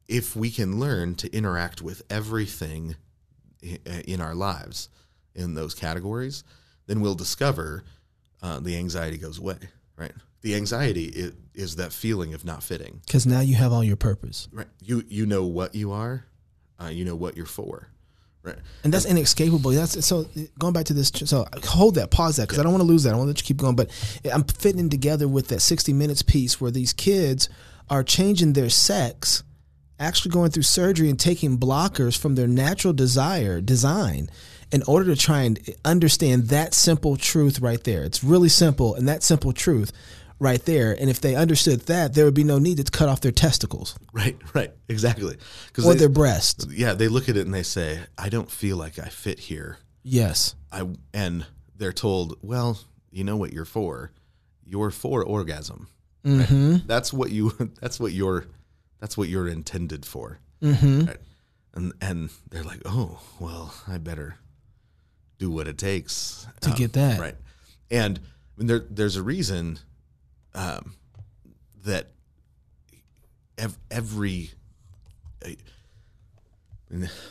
if 0.07 0.35
we 0.35 0.51
can 0.51 0.79
learn 0.79 1.15
to 1.15 1.33
interact 1.35 1.81
with 1.81 2.01
everything 2.09 2.95
in 3.61 4.21
our 4.21 4.35
lives 4.35 4.89
in 5.35 5.55
those 5.55 5.73
categories, 5.73 6.43
then 6.85 7.01
we'll 7.01 7.15
discover 7.15 7.83
uh, 8.41 8.59
the 8.59 8.77
anxiety 8.77 9.17
goes 9.17 9.39
away. 9.39 9.57
Right. 9.97 10.13
The 10.41 10.55
anxiety 10.55 11.05
is, 11.05 11.33
is 11.57 11.75
that 11.75 11.91
feeling 11.91 12.33
of 12.33 12.45
not 12.45 12.63
fitting. 12.63 13.01
because 13.05 13.25
now 13.25 13.39
you 13.41 13.55
have 13.55 13.73
all 13.73 13.83
your 13.83 13.97
purpose, 13.97 14.47
Right. 14.53 14.67
You 14.81 15.03
you 15.09 15.25
know 15.25 15.43
what 15.43 15.75
you 15.75 15.91
are. 15.91 16.25
Uh, 16.79 16.87
you 16.89 17.03
know 17.03 17.15
what 17.15 17.35
you're 17.35 17.45
for. 17.47 17.89
Right. 18.43 18.55
and 18.85 18.93
that's 18.93 19.05
inescapable. 19.05 19.71
That's 19.71 20.05
so. 20.05 20.25
Going 20.57 20.71
back 20.71 20.85
to 20.85 20.93
this, 20.93 21.11
so 21.13 21.45
hold 21.65 21.95
that, 21.95 22.11
pause 22.11 22.37
that, 22.37 22.43
because 22.47 22.59
I 22.59 22.63
don't 22.63 22.71
want 22.71 22.81
to 22.83 22.87
lose 22.87 23.03
that. 23.03 23.13
I 23.13 23.17
want 23.17 23.25
to 23.25 23.31
let 23.31 23.41
you 23.41 23.45
keep 23.45 23.57
going, 23.57 23.75
but 23.75 23.89
I'm 24.31 24.43
fitting 24.45 24.89
together 24.89 25.27
with 25.27 25.49
that 25.49 25.59
60 25.61 25.91
minutes 25.91 26.21
piece 26.21 26.61
where 26.61 26.71
these 26.71 26.93
kids 26.93 27.49
are 27.89 28.03
changing 28.03 28.53
their 28.53 28.69
sex, 28.69 29.43
actually 29.99 30.31
going 30.31 30.51
through 30.51 30.63
surgery 30.63 31.09
and 31.09 31.19
taking 31.19 31.57
blockers 31.57 32.17
from 32.17 32.35
their 32.35 32.47
natural 32.47 32.93
desire 32.93 33.59
design 33.59 34.29
in 34.71 34.81
order 34.83 35.13
to 35.13 35.19
try 35.19 35.41
and 35.41 35.59
understand 35.83 36.47
that 36.47 36.73
simple 36.73 37.17
truth 37.17 37.59
right 37.59 37.83
there. 37.83 38.03
It's 38.03 38.23
really 38.23 38.49
simple, 38.49 38.95
and 38.95 39.09
that 39.09 39.23
simple 39.23 39.51
truth 39.51 39.91
right 40.39 40.63
there. 40.65 40.91
And 40.99 41.09
if 41.09 41.19
they 41.21 41.35
understood 41.35 41.81
that, 41.87 42.13
there 42.13 42.25
would 42.25 42.33
be 42.33 42.43
no 42.43 42.59
need 42.59 42.77
to 42.77 42.83
cut 42.91 43.09
off 43.09 43.21
their 43.21 43.31
testicles 43.31 43.95
Right. 44.13 44.37
Right. 44.53 44.71
Exactly. 44.87 45.37
Or 45.83 45.93
their 45.95 46.09
breasts. 46.09 46.65
yeah, 46.71 46.93
they 46.93 47.07
look 47.07 47.29
at 47.29 47.37
it 47.37 47.45
and 47.45 47.53
they 47.53 47.63
say, 47.63 47.99
"I 48.17 48.29
don't 48.29 48.49
feel 48.49 48.77
like 48.77 48.99
I 48.99 49.07
fit 49.09 49.39
here." 49.39 49.77
Yes. 50.03 50.55
I 50.71 50.87
and 51.13 51.45
they're 51.75 51.93
told, 51.93 52.37
"Well, 52.41 52.79
you 53.11 53.23
know 53.23 53.37
what 53.37 53.53
you're 53.53 53.65
for. 53.65 54.11
You're 54.65 54.91
for 54.91 55.23
orgasm. 55.23 55.87
Right? 56.23 56.81
That's 56.87 57.13
what 57.13 57.31
you. 57.31 57.51
That's 57.81 57.99
what 57.99 58.11
you're. 58.13 58.45
That's 58.99 59.17
what 59.17 59.29
you're 59.29 59.47
intended 59.47 60.05
for." 60.05 60.39
Mm-hmm. 60.61 61.05
Right? 61.05 61.17
And 61.73 61.93
and 62.01 62.29
they're 62.49 62.63
like, 62.63 62.81
"Oh, 62.85 63.19
well, 63.39 63.73
I 63.87 63.97
better 63.97 64.35
do 65.37 65.51
what 65.51 65.67
it 65.67 65.77
takes 65.77 66.47
To 66.61 66.71
get 66.71 66.93
that. 66.93 67.19
right." 67.19 67.35
And 67.91 68.19
I 68.19 68.59
mean, 68.59 68.67
there 68.67 68.79
there's 68.89 69.15
a 69.15 69.23
reason 69.23 69.79
um, 70.57 70.95
that 71.85 72.07
ev- 73.57 73.77
every 73.89 74.51
uh, 75.45 75.49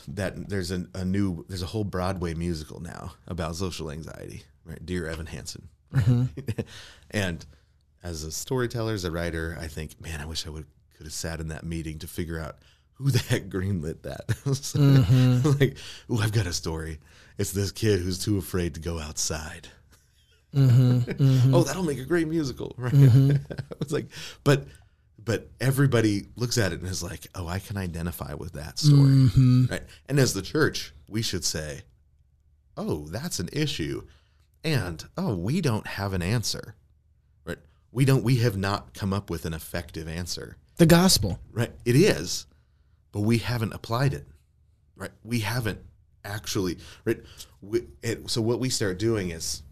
that 0.08 0.48
there's 0.48 0.70
a, 0.70 0.86
a 0.94 1.04
new 1.04 1.44
there's 1.48 1.62
a 1.62 1.66
whole 1.66 1.84
Broadway 1.84 2.34
musical 2.34 2.80
now 2.80 3.14
about 3.26 3.56
social 3.56 3.90
anxiety, 3.90 4.44
right? 4.64 4.84
Dear 4.84 5.06
Evan 5.08 5.26
Hansen, 5.26 5.68
and 7.10 7.44
as 8.02 8.22
a 8.22 8.30
storyteller, 8.30 8.92
as 8.92 9.04
a 9.04 9.10
writer, 9.10 9.56
I 9.60 9.66
think, 9.66 10.00
man, 10.00 10.20
I 10.20 10.26
wish 10.26 10.46
I 10.46 10.50
would 10.50 10.66
could 10.96 11.06
have 11.06 11.12
sat 11.12 11.40
in 11.40 11.48
that 11.48 11.64
meeting 11.64 11.98
to 11.98 12.06
figure 12.06 12.38
out 12.38 12.56
who 12.94 13.10
the 13.10 13.18
heck 13.18 13.48
greenlit 13.48 14.02
that. 14.02 14.24
So, 14.54 14.78
Like, 15.60 15.76
oh, 16.08 16.20
I've 16.22 16.32
got 16.32 16.46
a 16.46 16.52
story. 16.52 16.98
It's 17.38 17.52
this 17.52 17.70
kid 17.72 18.00
who's 18.00 18.18
too 18.18 18.38
afraid 18.38 18.74
to 18.74 18.80
go 18.80 18.98
outside. 18.98 19.68
Mm-hmm, 20.56 21.10
mm-hmm. 21.10 21.54
oh, 21.54 21.62
that'll 21.64 21.82
make 21.82 21.98
a 21.98 22.04
great 22.04 22.28
musical, 22.28 22.74
right? 22.78 22.92
Mm-hmm. 22.92 23.36
I 23.52 23.74
was 23.78 23.92
like, 23.92 24.06
but 24.42 24.64
but 25.22 25.50
everybody 25.60 26.26
looks 26.36 26.56
at 26.56 26.72
it 26.72 26.80
and 26.80 26.88
is 26.88 27.02
like, 27.02 27.26
oh, 27.34 27.46
I 27.48 27.58
can 27.58 27.76
identify 27.76 28.34
with 28.34 28.52
that 28.52 28.78
story, 28.78 29.28
right? 29.68 29.82
And 30.08 30.18
as 30.18 30.34
the 30.34 30.42
church, 30.42 30.94
we 31.08 31.20
should 31.20 31.44
say, 31.44 31.82
oh, 32.76 33.06
that's 33.08 33.38
an 33.38 33.48
issue, 33.52 34.04
and 34.64 35.04
oh, 35.16 35.34
we 35.34 35.60
don't 35.60 35.86
have 35.86 36.12
an 36.12 36.22
answer, 36.22 36.74
right? 37.44 37.58
We 37.92 38.04
don't. 38.04 38.22
We 38.24 38.36
have 38.36 38.56
not 38.56 38.94
come 38.94 39.12
up 39.12 39.28
with 39.28 39.44
an 39.44 39.52
effective 39.52 40.08
answer, 40.08 40.56
The 40.76 40.86
gospel. 40.86 41.38
right? 41.52 41.72
It 41.84 41.96
is, 41.96 42.46
but 43.12 43.20
we 43.20 43.38
haven't 43.38 43.72
applied 43.74 44.14
it, 44.14 44.26
right? 44.96 45.12
We 45.24 45.40
haven't 45.40 45.80
actually, 46.24 46.78
right? 47.04 47.20
We, 47.62 47.82
it, 48.02 48.30
so 48.30 48.40
what 48.42 48.58
we 48.60 48.68
start 48.68 48.98
doing 48.98 49.30
is 49.30 49.62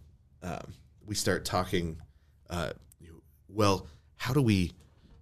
um, 0.44 0.74
we 1.04 1.14
start 1.14 1.44
talking. 1.44 1.98
Uh, 2.48 2.70
well, 3.48 3.86
how 4.16 4.32
do 4.32 4.42
we? 4.42 4.72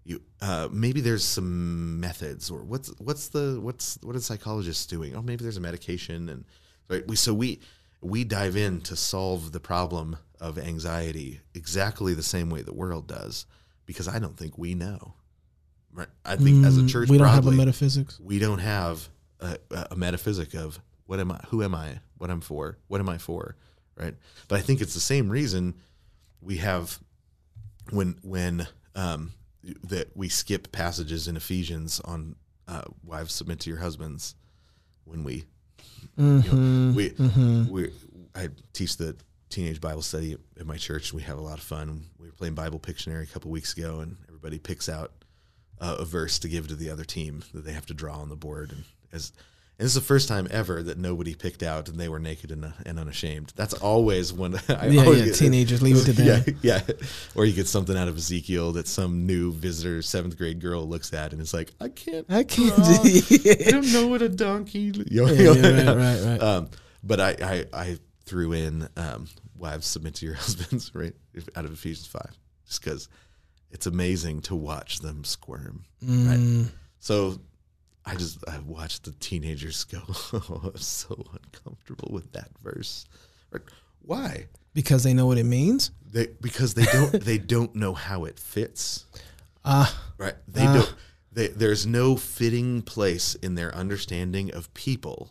You 0.04 0.20
uh, 0.40 0.68
maybe 0.72 1.00
there's 1.00 1.24
some 1.24 2.00
methods, 2.00 2.50
or 2.50 2.64
what's 2.64 2.88
what's 2.98 3.28
the 3.28 3.58
what's 3.62 3.98
what 4.02 4.16
are 4.16 4.20
psychologists 4.20 4.84
doing? 4.86 5.14
Oh, 5.14 5.22
maybe 5.22 5.44
there's 5.44 5.56
a 5.56 5.60
medication, 5.60 6.28
and 6.28 6.44
right. 6.88 7.06
We 7.06 7.14
so 7.16 7.32
we 7.32 7.60
we 8.00 8.24
dive 8.24 8.56
in 8.56 8.80
to 8.82 8.96
solve 8.96 9.52
the 9.52 9.60
problem 9.60 10.16
of 10.40 10.58
anxiety 10.58 11.40
exactly 11.54 12.14
the 12.14 12.22
same 12.22 12.50
way 12.50 12.62
the 12.62 12.74
world 12.74 13.06
does, 13.06 13.46
because 13.86 14.08
I 14.08 14.18
don't 14.18 14.36
think 14.36 14.58
we 14.58 14.74
know. 14.74 15.14
Right. 15.94 16.08
I 16.24 16.34
think 16.36 16.66
as 16.66 16.78
a 16.78 16.86
church, 16.86 17.08
Mm, 17.08 17.12
we 17.12 17.18
don't 17.18 17.28
have 17.28 17.46
a 17.46 17.52
metaphysics. 17.52 18.18
we 18.18 18.38
don't 18.40 18.58
have 18.58 19.08
a, 19.40 19.58
a 19.92 19.94
metaphysic 19.96 20.54
of 20.54 20.80
what 21.06 21.20
am 21.20 21.30
I, 21.30 21.38
who 21.48 21.62
am 21.62 21.74
I, 21.74 22.00
what 22.16 22.30
I'm 22.30 22.40
for, 22.40 22.78
what 22.88 22.98
am 23.00 23.08
I 23.08 23.18
for, 23.18 23.56
right? 23.96 24.14
But 24.48 24.58
I 24.58 24.62
think 24.62 24.80
it's 24.80 24.94
the 24.94 25.00
same 25.00 25.28
reason 25.28 25.74
we 26.40 26.58
have 26.58 26.98
when 27.90 28.18
when 28.22 28.66
um, 28.94 29.32
that 29.84 30.16
we 30.16 30.28
skip 30.28 30.72
passages 30.72 31.28
in 31.28 31.36
Ephesians 31.36 32.00
on 32.00 32.36
uh, 32.68 32.82
wives 33.04 33.34
submit 33.34 33.60
to 33.60 33.70
your 33.70 33.78
husbands 33.80 34.34
when 35.04 35.24
we 35.24 35.44
you 36.16 36.42
know, 36.52 36.94
we 36.94 37.12
we 37.70 37.92
I 38.34 38.48
teach 38.72 38.96
the 38.96 39.16
teenage 39.48 39.80
Bible 39.80 40.02
study 40.02 40.36
at 40.58 40.66
my 40.66 40.76
church. 40.76 41.12
We 41.12 41.22
have 41.22 41.38
a 41.38 41.42
lot 41.42 41.58
of 41.58 41.64
fun. 41.64 42.06
We 42.18 42.26
were 42.26 42.32
playing 42.32 42.54
Bible 42.54 42.78
Pictionary 42.78 43.22
a 43.22 43.26
couple 43.26 43.50
weeks 43.50 43.76
ago, 43.76 44.00
and 44.00 44.16
everybody 44.28 44.58
picks 44.58 44.88
out 44.88 45.12
uh, 45.80 45.96
a 45.98 46.04
verse 46.04 46.38
to 46.40 46.48
give 46.48 46.68
to 46.68 46.74
the 46.74 46.90
other 46.90 47.04
team 47.04 47.44
that 47.52 47.64
they 47.64 47.72
have 47.72 47.86
to 47.86 47.94
draw 47.94 48.16
on 48.18 48.28
the 48.28 48.36
board. 48.36 48.72
And 48.72 48.84
as 49.12 49.32
and 49.78 49.84
this 49.86 49.90
is 49.90 49.94
the 49.94 50.00
first 50.06 50.28
time 50.28 50.46
ever 50.50 50.82
that 50.82 50.98
nobody 50.98 51.34
picked 51.34 51.62
out 51.62 51.88
and 51.88 51.98
they 51.98 52.08
were 52.08 52.18
naked 52.20 52.52
and, 52.52 52.72
and 52.86 52.98
unashamed. 53.00 53.52
That's 53.56 53.74
always 53.74 54.32
when 54.32 54.54
I 54.68 54.86
Yeah, 54.88 55.02
always 55.04 55.20
yeah, 55.20 55.24
get- 55.26 55.34
teenagers, 55.36 55.82
leave 55.82 55.96
it 55.96 56.04
to 56.04 56.12
them. 56.12 56.44
Yeah, 56.62 56.80
yeah. 56.86 56.94
Or 57.34 57.44
you 57.46 57.52
get 57.52 57.66
something 57.66 57.96
out 57.96 58.06
of 58.08 58.16
Ezekiel 58.16 58.72
that 58.72 58.86
some 58.86 59.26
new 59.26 59.50
visitor, 59.52 60.02
seventh 60.02 60.36
grade 60.36 60.60
girl 60.60 60.86
looks 60.86 61.12
at 61.12 61.32
and 61.32 61.40
is 61.40 61.52
like, 61.54 61.72
I 61.80 61.88
can't 61.88 62.26
I 62.28 62.44
can't 62.44 62.76
do 62.76 62.82
I 63.66 63.70
don't 63.70 63.92
know 63.92 64.06
what 64.08 64.22
a 64.22 64.28
donkey. 64.28 64.92
You 65.10 65.26
know, 65.26 65.32
Yeah, 65.32 65.52
yeah, 65.52 65.86
right, 65.86 65.96
right, 65.96 66.20
right. 66.22 66.42
Um, 66.42 66.68
but 67.02 67.20
I, 67.20 67.30
I, 67.42 67.64
I 67.72 67.98
threw 68.26 68.52
in 68.52 68.88
um, 68.96 69.26
wives 69.56 69.86
submit 69.86 70.14
to 70.16 70.26
your 70.26 70.34
husbands 70.36 70.92
right 70.94 71.14
out 71.56 71.64
of 71.64 71.72
Ephesians 71.72 72.06
five, 72.06 72.30
just 72.66 72.84
because 72.84 73.08
it's 73.70 73.86
amazing 73.86 74.42
to 74.42 74.54
watch 74.54 75.00
them 75.00 75.24
squirm. 75.24 75.84
Mm. 76.04 76.28
Right. 76.64 76.72
So 77.00 77.40
I 78.04 78.14
just 78.16 78.38
I 78.48 78.58
watched 78.60 79.04
the 79.04 79.12
teenagers 79.12 79.84
go. 79.84 80.00
Oh, 80.32 80.60
I'm 80.74 80.76
so 80.76 81.24
uncomfortable 81.32 82.08
with 82.12 82.32
that 82.32 82.48
verse. 82.62 83.04
Like, 83.52 83.62
Why? 84.02 84.46
because 84.74 85.02
they 85.04 85.12
know 85.14 85.26
what 85.26 85.38
it 85.38 85.44
means. 85.44 85.90
They 86.10 86.28
because 86.40 86.74
they 86.74 86.84
don't 86.86 87.12
they 87.24 87.38
don't 87.54 87.74
know 87.74 87.92
how 87.94 88.24
it 88.24 88.38
fits. 88.38 89.06
Ah, 89.64 89.96
Right. 90.18 90.34
They 90.48 90.64
don't. 90.64 90.94
They, 91.34 91.46
there's 91.48 91.86
no 91.86 92.16
fitting 92.16 92.82
place 92.82 93.34
in 93.36 93.54
their 93.54 93.74
understanding 93.74 94.52
of 94.52 94.72
people 94.74 95.30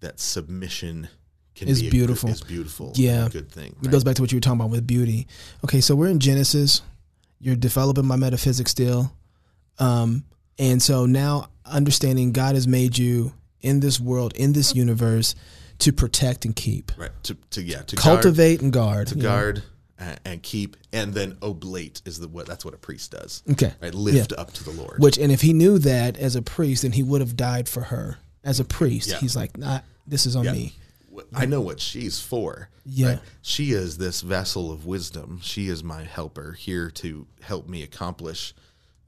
that 0.00 0.18
submission 0.18 1.08
can 1.54 1.68
It's 1.68 1.82
be 1.82 1.90
beautiful. 1.90 2.28
Good, 2.28 2.34
is 2.36 2.40
beautiful. 2.42 2.92
Yeah. 2.94 3.28
good 3.30 3.50
thing. 3.52 3.76
It 3.82 3.90
goes 3.90 4.02
back 4.02 4.14
to 4.16 4.22
what 4.22 4.32
you 4.32 4.36
were 4.36 4.40
talking 4.40 4.60
about 4.60 4.70
with 4.70 4.86
beauty. 4.86 5.26
Okay, 5.64 5.82
so 5.82 5.94
we're 5.94 6.08
in 6.08 6.20
Genesis. 6.20 6.80
You're 7.38 7.56
developing 7.56 8.06
my 8.06 8.16
metaphysics 8.16 8.70
still. 8.70 9.12
Um, 9.78 10.24
and 10.58 10.82
so 10.82 11.06
now 11.06 11.48
understanding 11.64 12.32
God 12.32 12.54
has 12.54 12.66
made 12.66 12.98
you 12.98 13.32
in 13.60 13.80
this 13.80 14.00
world, 14.00 14.34
in 14.34 14.52
this 14.52 14.74
universe, 14.74 15.34
to 15.78 15.92
protect 15.92 16.44
and 16.44 16.54
keep, 16.54 16.92
right 16.98 17.10
to, 17.22 17.34
to 17.50 17.62
yeah 17.62 17.82
to 17.82 17.96
guard, 17.96 18.22
cultivate 18.22 18.60
and 18.60 18.72
guard. 18.72 19.06
to 19.08 19.14
guard 19.14 19.62
and, 19.98 20.20
and 20.24 20.42
keep, 20.42 20.76
and 20.92 21.14
then 21.14 21.36
oblate 21.42 22.02
is 22.04 22.18
the 22.20 22.28
what 22.28 22.46
that's 22.46 22.64
what 22.64 22.74
a 22.74 22.78
priest 22.78 23.12
does. 23.12 23.42
Okay. 23.50 23.72
Right, 23.80 23.94
lift 23.94 24.32
up 24.32 24.52
to 24.54 24.64
the 24.64 24.70
Lord. 24.72 24.98
Which, 24.98 25.18
and 25.18 25.30
if 25.30 25.42
he 25.42 25.52
knew 25.52 25.78
that 25.78 26.18
as 26.18 26.36
a 26.36 26.42
priest, 26.42 26.82
then 26.82 26.92
he 26.92 27.02
would 27.02 27.20
have 27.20 27.36
died 27.36 27.68
for 27.68 27.82
her 27.82 28.18
as 28.44 28.60
a 28.60 28.64
priest. 28.64 29.10
Yeah. 29.10 29.18
He's 29.18 29.36
like, 29.36 29.56
nah, 29.56 29.80
this 30.06 30.26
is 30.26 30.36
on 30.36 30.44
Yeah. 30.44 30.52
me. 30.52 30.74
I 31.34 31.44
know 31.44 31.60
what 31.60 31.80
she's 31.80 32.18
for. 32.20 32.70
Yeah. 32.86 33.18
She 33.42 33.72
is 33.72 33.98
this 33.98 34.22
vessel 34.22 34.72
of 34.72 34.86
wisdom. 34.86 35.40
She 35.42 35.68
is 35.68 35.84
my 35.84 36.04
helper 36.04 36.52
here 36.52 36.90
to 36.92 37.26
help 37.42 37.68
me 37.68 37.82
accomplish 37.82 38.54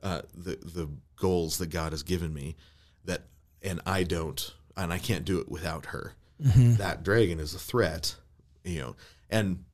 uh, 0.03 0.23
the 0.35 0.57
the 0.57 0.89
goals 1.17 1.59
that 1.59 1.71
God 1.71 1.93
has 1.93 2.03
given 2.03 2.33
me. 2.35 2.57
That 3.05 3.23
and 3.63 3.81
I 3.87 4.03
don't, 4.05 4.55
and 4.77 4.93
I 4.93 4.99
can't 4.99 5.25
do 5.25 5.39
it 5.41 5.49
without 5.51 5.87
her. 5.87 6.15
Mm-hmm. 6.43 6.75
That 6.77 7.03
dragon 7.03 7.39
is 7.41 7.55
a 7.55 7.59
threat, 7.59 8.17
you 8.65 8.81
know. 8.81 8.97
And 9.31 9.65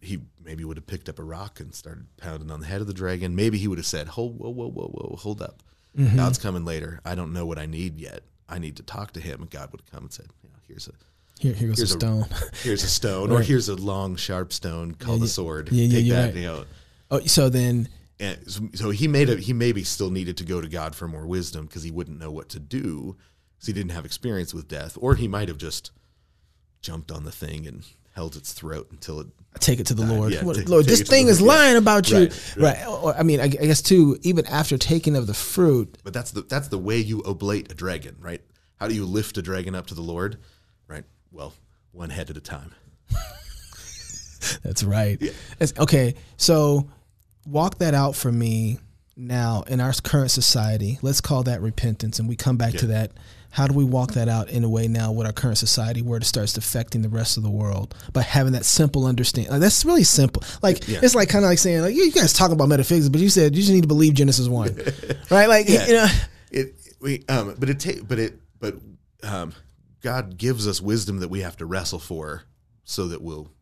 he 0.00 0.20
maybe 0.42 0.64
would 0.64 0.76
have 0.76 0.86
picked 0.86 1.08
up 1.08 1.18
a 1.18 1.22
rock 1.24 1.60
and 1.60 1.74
started 1.74 2.06
pounding 2.18 2.50
on 2.50 2.60
the 2.60 2.66
head 2.66 2.80
of 2.80 2.86
the 2.86 2.94
dragon. 2.94 3.34
Maybe 3.36 3.58
he 3.58 3.68
would 3.68 3.78
have 3.78 3.86
said, 3.86 4.08
"Hold, 4.08 4.38
whoa, 4.38 4.50
whoa, 4.50 4.68
whoa, 4.70 4.88
whoa, 4.88 5.16
hold 5.16 5.40
up. 5.42 5.62
Mm-hmm. 5.98 6.16
God's 6.16 6.38
coming 6.38 6.64
later. 6.64 7.00
I 7.04 7.14
don't 7.14 7.32
know 7.32 7.46
what 7.46 7.58
I 7.58 7.66
need 7.66 7.98
yet. 8.00 8.20
I 8.48 8.58
need 8.58 8.76
to 8.76 8.82
talk 8.82 9.12
to 9.12 9.20
him." 9.20 9.42
And 9.42 9.50
God 9.50 9.70
would 9.72 9.80
have 9.82 9.90
come 9.90 10.04
and 10.04 10.12
said, 10.12 10.26
you 10.42 10.48
know, 10.50 10.56
"Here's 10.68 10.88
a." 10.88 10.92
Here, 11.40 11.52
here 11.52 11.68
goes 11.68 11.78
Here's 11.78 11.92
a 11.92 11.96
a- 11.96 12.00
stone. 12.00 12.26
here's 12.62 12.84
a 12.84 12.88
stone, 12.88 13.32
or 13.32 13.40
here's 13.42 13.68
a 13.68 13.74
long, 13.74 14.14
sharp 14.16 14.52
stone 14.52 14.94
called 14.94 15.18
Yeah, 15.20 15.24
a 15.24 15.28
sword. 15.28 15.68
yeah, 15.72 15.84
yeah, 15.86 15.98
Take 15.98 16.08
that, 16.10 16.24
right. 16.26 16.34
you 16.36 16.42
know. 16.42 16.64
oh, 17.10 17.20
so 17.20 17.48
then, 17.48 17.88
And 18.20 18.38
so- 18.50 18.68
so 18.74 18.90
he 18.90 19.08
made 19.08 19.28
a 19.28 19.36
he 19.36 19.52
maybe 19.52 19.82
still 19.84 20.10
needed 20.10 20.36
to 20.38 20.44
go 20.44 20.60
to 20.60 20.68
God 20.68 20.94
for 20.94 21.08
more 21.08 21.26
wisdom 21.26 21.66
because 21.66 21.82
he 21.82 21.90
wouldn't 21.90 22.18
know 22.18 22.30
what 22.30 22.48
to 22.50 22.60
do 22.60 23.16
because 23.56 23.66
he 23.66 23.72
didn't 23.72 23.90
have 23.92 24.04
experience 24.04 24.54
with 24.54 24.68
death, 24.68 24.96
or 25.00 25.14
he 25.16 25.26
might 25.28 25.48
have 25.48 25.58
just 25.58 25.90
jumped 26.80 27.10
on 27.10 27.24
the 27.24 27.32
thing 27.32 27.66
and 27.66 27.84
held 28.14 28.36
its 28.36 28.52
throat 28.52 28.86
until 28.92 29.18
it. 29.20 29.26
take 29.58 29.80
it 29.80 29.86
to 29.86 29.94
the 29.94 30.04
Lord. 30.06 30.32
yeah, 30.32 30.44
What- 30.44 30.56
take- 30.56 30.68
Lord, 30.68 30.84
take 30.86 30.98
this 30.98 31.08
thing 31.08 31.26
is 31.26 31.40
Lord, 31.40 31.54
yeah. 31.56 31.62
lying 31.64 31.76
about 31.76 32.08
you. 32.10 32.18
Right. 32.18 32.56
Right, 32.56 32.86
Or, 32.86 33.16
I 33.16 33.24
mean, 33.24 33.40
I, 33.40 33.44
I 33.44 33.48
guess 33.48 33.82
too. 33.82 34.16
Even 34.22 34.46
after 34.46 34.78
taking 34.78 35.16
of 35.16 35.26
the 35.26 35.34
fruit, 35.34 35.98
But 36.04 36.12
that's 36.14 36.30
the 36.30 36.42
that's 36.42 36.68
the 36.68 36.78
way 36.78 36.98
you 36.98 37.20
oblate 37.22 37.72
a 37.72 37.74
dragon, 37.74 38.16
right? 38.20 38.40
How 38.76 38.86
do 38.86 38.94
you 38.94 39.04
lift 39.06 39.36
a 39.38 39.42
dragon 39.42 39.74
up 39.74 39.86
to 39.88 39.94
the 39.94 40.02
Lord, 40.02 40.38
right? 40.86 41.04
Well, 41.32 41.54
one 41.90 42.10
head 42.10 42.30
at 42.30 42.36
a 42.36 42.40
time. 42.40 42.72
That's 44.62 44.82
right. 44.84 45.20
It's- 45.22 45.72
okay, 45.78 46.14
so 46.36 46.88
walk 47.46 47.78
that 47.78 47.94
out 47.94 48.14
for 48.14 48.30
me 48.32 48.78
now 49.16 49.62
in 49.68 49.80
our 49.80 49.92
current 50.02 50.30
society. 50.30 50.98
Let's 51.02 51.20
call 51.20 51.42
that 51.44 51.60
repentance, 51.60 52.18
and 52.18 52.28
we 52.28 52.36
come 52.36 52.56
back 52.56 52.74
to 52.74 52.86
that. 52.88 53.12
How 53.50 53.68
do 53.68 53.74
we 53.74 53.84
walk 53.84 54.14
that 54.14 54.28
out 54.28 54.50
in 54.50 54.64
a 54.64 54.68
way 54.68 54.88
now 54.88 55.12
with 55.12 55.28
our 55.28 55.32
current 55.32 55.58
society 55.58 56.02
where 56.02 56.18
it 56.18 56.24
starts 56.24 56.56
affecting 56.56 57.02
the 57.02 57.08
rest 57.08 57.36
of 57.36 57.44
the 57.44 57.50
world 57.50 57.94
by 58.12 58.22
having 58.22 58.54
that 58.54 58.64
simple 58.64 59.06
understanding? 59.06 59.52
Like, 59.52 59.60
that's 59.60 59.84
really 59.84 60.02
simple. 60.02 60.42
Like 60.60 60.88
Yeah. 60.88 60.98
it's 61.04 61.14
like 61.14 61.28
kind 61.28 61.44
of 61.44 61.50
like 61.50 61.60
saying 61.60 61.82
like 61.82 61.94
you 61.94 62.10
guys 62.10 62.32
talk 62.32 62.50
about 62.50 62.68
metaphysics, 62.68 63.08
but 63.08 63.20
you 63.20 63.28
said 63.28 63.54
you 63.54 63.62
just 63.62 63.72
need 63.72 63.82
to 63.82 63.86
believe 63.88 64.14
Genesis 64.14 64.48
one, 64.48 64.76
right? 65.30 65.46
Like 65.48 65.68
Yeah. 65.68 65.86
you 65.86 65.92
know, 65.92 66.06
it 66.50 66.74
we 67.00 67.24
um 67.28 67.54
but 67.56 67.70
it 67.70 67.78
ta- 67.78 68.02
but 68.08 68.18
it 68.18 68.40
but 68.58 68.74
um 69.22 69.52
God 70.02 70.36
gives 70.36 70.66
us 70.66 70.80
wisdom 70.80 71.20
that 71.20 71.28
we 71.28 71.42
have 71.42 71.56
to 71.58 71.64
wrestle 71.66 72.00
for 72.00 72.42
so 72.82 73.06
that 73.06 73.22
we'll 73.22 73.52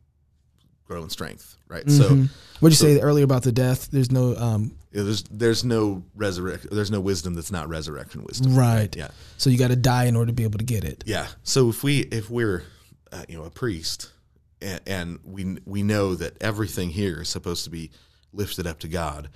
grow 0.92 1.02
in 1.02 1.10
strength, 1.10 1.56
right? 1.68 1.88
So 1.90 2.26
what'd 2.60 2.78
you 2.78 2.86
say 2.88 3.00
earlier 3.00 3.24
about 3.24 3.42
the 3.42 3.52
death? 3.52 3.90
There's 3.90 4.10
no 4.10 4.36
um, 4.36 4.76
there's 4.90 5.22
there's 5.24 5.64
no 5.64 6.02
resurrection. 6.14 6.70
there's 6.72 6.90
no 6.90 7.00
wisdom 7.00 7.34
that's 7.34 7.50
not 7.50 7.68
resurrection 7.68 8.24
wisdom. 8.24 8.54
right. 8.54 8.94
Yeah. 8.94 9.08
So 9.38 9.50
you 9.50 9.58
got 9.58 9.68
to 9.68 9.76
die 9.76 10.04
in 10.04 10.16
order 10.16 10.28
to 10.28 10.34
be 10.34 10.44
able 10.44 10.58
to 10.58 10.64
get 10.64 10.84
it. 10.84 11.02
Yeah. 11.06 11.28
So 11.42 11.68
if 11.70 11.82
we 11.82 12.00
if 12.00 12.30
we're 12.30 12.64
uh, 13.10 13.24
you 13.28 13.38
know 13.38 13.44
a 13.44 13.50
priest 13.50 14.12
and, 14.60 14.80
and 14.86 15.18
we 15.24 15.58
we 15.64 15.82
know 15.82 16.14
that 16.14 16.40
everything 16.42 16.90
here 16.90 17.22
is 17.22 17.28
supposed 17.28 17.64
to 17.64 17.70
be 17.70 17.90
lifted 18.32 18.66
up 18.66 18.78
to 18.80 18.88
God, 18.88 19.28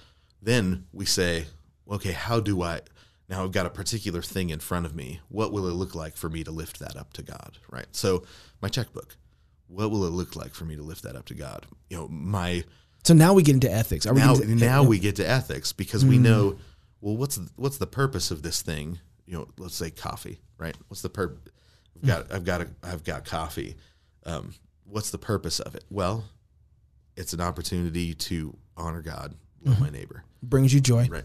then 0.42 0.86
we 0.92 1.06
say, 1.06 1.46
okay, 1.90 2.12
how 2.12 2.40
do 2.40 2.62
I 2.62 2.80
now 3.28 3.42
I've 3.44 3.52
got 3.52 3.66
a 3.66 3.70
particular 3.70 4.22
thing 4.22 4.50
in 4.50 4.60
front 4.60 4.86
of 4.86 4.94
me. 4.94 5.20
What 5.28 5.52
will 5.52 5.66
it 5.68 5.72
look 5.72 5.94
like 5.94 6.16
for 6.16 6.28
me 6.28 6.44
to 6.44 6.50
lift 6.50 6.78
that 6.80 6.96
up 6.96 7.12
to 7.14 7.22
God? 7.22 7.58
Right. 7.70 7.86
So 7.92 8.24
my 8.60 8.68
checkbook. 8.68 9.16
What 9.68 9.90
will 9.90 10.04
it 10.04 10.10
look 10.10 10.36
like 10.36 10.54
for 10.54 10.64
me 10.64 10.76
to 10.76 10.82
lift 10.82 11.02
that 11.02 11.16
up 11.16 11.26
to 11.26 11.34
God? 11.34 11.66
You 11.90 11.96
know, 11.98 12.08
my 12.08 12.64
So 13.04 13.14
now 13.14 13.34
we 13.34 13.42
get 13.42 13.54
into 13.54 13.70
ethics. 13.70 14.06
Are 14.06 14.14
now 14.14 14.34
to- 14.34 14.46
now 14.46 14.82
we 14.82 14.98
get 14.98 15.16
to 15.16 15.28
ethics 15.28 15.72
because 15.72 16.04
we 16.04 16.16
hmm. 16.16 16.22
know 16.22 16.58
well 17.00 17.16
what's 17.16 17.38
what's 17.56 17.78
the 17.78 17.86
purpose 17.86 18.30
of 18.30 18.42
this 18.42 18.62
thing? 18.62 18.98
You 19.26 19.38
know 19.38 19.48
let's 19.58 19.74
say 19.74 19.90
coffee 19.90 20.40
right? 20.58 20.76
What's 20.88 21.02
the 21.02 21.10
purpose 21.10 21.52
i've 21.96 22.00
hmm. 22.02 22.06
got 22.06 22.32
i've 22.32 22.44
got 22.44 22.60
a, 22.62 22.68
i've 22.82 23.04
got 23.04 23.24
coffee. 23.24 23.76
Um, 24.24 24.54
what's 24.84 25.10
the 25.10 25.18
purpose 25.18 25.60
of 25.60 25.74
it? 25.74 25.84
Well 25.90 26.24
it's 27.16 27.32
an 27.32 27.40
opportunity 27.40 28.12
to 28.12 28.56
honor 28.76 29.00
god 29.00 29.34
love 29.64 29.76
mm-hmm. 29.76 29.84
my 29.84 29.90
neighbor. 29.90 30.24
Brings 30.42 30.72
you 30.72 30.80
joy. 30.80 31.08
right 31.08 31.24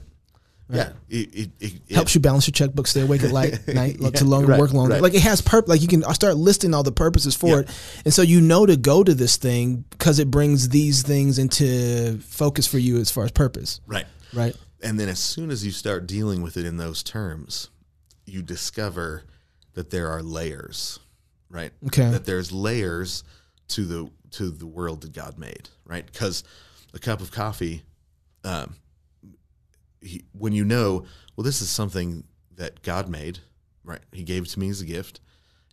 yeah 0.72 0.93
it, 1.10 1.34
it, 1.35 1.49
it, 1.60 1.73
it- 1.89 1.95
helps 1.95 2.15
you 2.15 2.22
balance 2.22 2.48
your 2.48 2.53
checkbook, 2.53 2.88
stay 2.88 3.02
awake 3.02 3.23
at 3.23 3.31
light, 3.31 3.68
night, 3.68 3.98
Yeah, 3.99 4.10
to 4.11 4.26
longer 4.26 4.48
right, 4.52 4.60
work 4.60 4.73
longer. 4.73 4.93
right. 4.93 5.02
Like 5.02 5.14
it 5.14 5.22
has 5.23 5.41
purpose. 5.41 5.69
Like 5.69 5.81
you 5.81 5.88
can 5.88 6.03
start 6.14 6.38
listing 6.38 6.73
all 6.73 6.84
the 6.84 6.91
purposes 6.91 7.35
for 7.35 7.48
Yeah. 7.48 7.60
it, 7.60 7.69
and 8.06 8.14
so 8.14 8.22
you 8.22 8.39
know 8.41 8.65
to 8.65 8.77
go 8.77 9.03
to 9.03 9.14
this 9.14 9.35
thing 9.38 9.84
because 9.89 10.19
it 10.19 10.31
brings 10.31 10.69
these 10.69 11.03
things 11.03 11.38
into 11.38 12.18
focus 12.19 12.65
for 12.68 12.77
you 12.80 12.98
as 12.98 13.11
far 13.11 13.26
as 13.26 13.31
purpose, 13.31 13.81
right 13.88 14.06
right? 14.34 14.56
And 14.84 14.99
then 14.99 15.10
as 15.10 15.19
soon 15.19 15.52
as 15.52 15.65
you 15.65 15.72
start 15.72 16.07
dealing 16.07 16.41
with 16.41 16.57
it 16.57 16.65
in 16.65 16.77
those 16.77 17.03
terms, 17.03 17.69
you 18.26 18.41
discover 18.41 19.23
that 19.73 19.89
there 19.91 20.10
are 20.10 20.23
layers, 20.23 20.99
right? 21.49 21.72
Okay. 21.88 22.10
That 22.10 22.26
there's 22.26 22.52
layers 22.52 23.23
to 23.69 23.85
the 23.85 24.10
to 24.31 24.49
the 24.49 24.65
world 24.65 25.02
that 25.02 25.14
God 25.14 25.38
made, 25.38 25.69
right? 25.85 26.06
Because 26.06 26.43
a 26.93 26.99
cup 26.99 27.19
of 27.22 27.31
coffee, 27.31 27.84
um, 28.43 28.76
he, 30.02 30.23
when 30.38 30.53
you 30.53 30.65
know, 30.65 31.06
well, 31.36 31.44
this 31.44 31.61
is 31.61 31.69
something 31.69 32.23
that 32.56 32.82
God 32.82 33.07
made, 33.10 33.40
right? 33.84 34.02
He 34.11 34.23
gave 34.23 34.48
to 34.49 34.60
me 34.60 34.69
as 34.69 34.82
a 34.82 34.86
gift, 34.86 35.19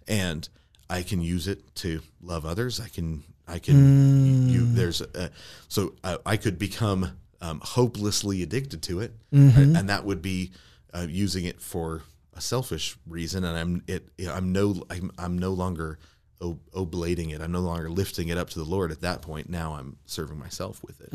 and 0.06 0.48
I 0.90 1.02
can 1.02 1.20
use 1.20 1.48
it 1.48 1.74
to 1.76 2.00
love 2.22 2.44
others. 2.46 2.80
I 2.80 2.88
can, 2.88 3.24
I 3.46 3.58
can. 3.58 4.48
You, 4.48 4.66
there's 4.72 5.00
a, 5.00 5.30
so 5.68 5.94
I, 6.04 6.18
I 6.24 6.36
could 6.36 6.58
become 6.58 7.18
um, 7.40 7.60
hopelessly 7.62 8.42
addicted 8.42 8.82
to 8.84 9.00
it, 9.00 9.12
right? 9.32 9.76
and 9.76 9.88
that 9.88 10.04
would 10.04 10.22
be 10.22 10.52
uh, 10.94 11.06
using 11.08 11.44
it 11.44 11.60
for 11.60 12.02
a 12.34 12.40
selfish 12.40 12.96
reason. 13.06 13.44
And 13.44 13.56
I'm 13.58 13.82
it. 13.86 14.08
I'm 14.30 14.52
no. 14.52 14.82
I'm, 14.90 15.10
I'm 15.18 15.38
no 15.38 15.50
longer 15.50 15.98
ob- 16.40 16.60
oblating 16.74 17.30
it. 17.30 17.40
I'm 17.40 17.52
no 17.52 17.60
longer 17.60 17.90
lifting 17.90 18.28
it 18.28 18.38
up 18.38 18.50
to 18.50 18.58
the 18.58 18.64
Lord. 18.64 18.90
At 18.92 19.00
that 19.02 19.22
point, 19.22 19.48
now 19.50 19.74
I'm 19.74 19.96
serving 20.06 20.38
myself 20.38 20.82
with 20.82 21.00
it. 21.00 21.08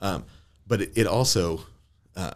Um, 0.00 0.24
but 0.66 0.80
it, 0.82 0.92
it 0.96 1.06
also, 1.06 1.60
uh, 2.16 2.32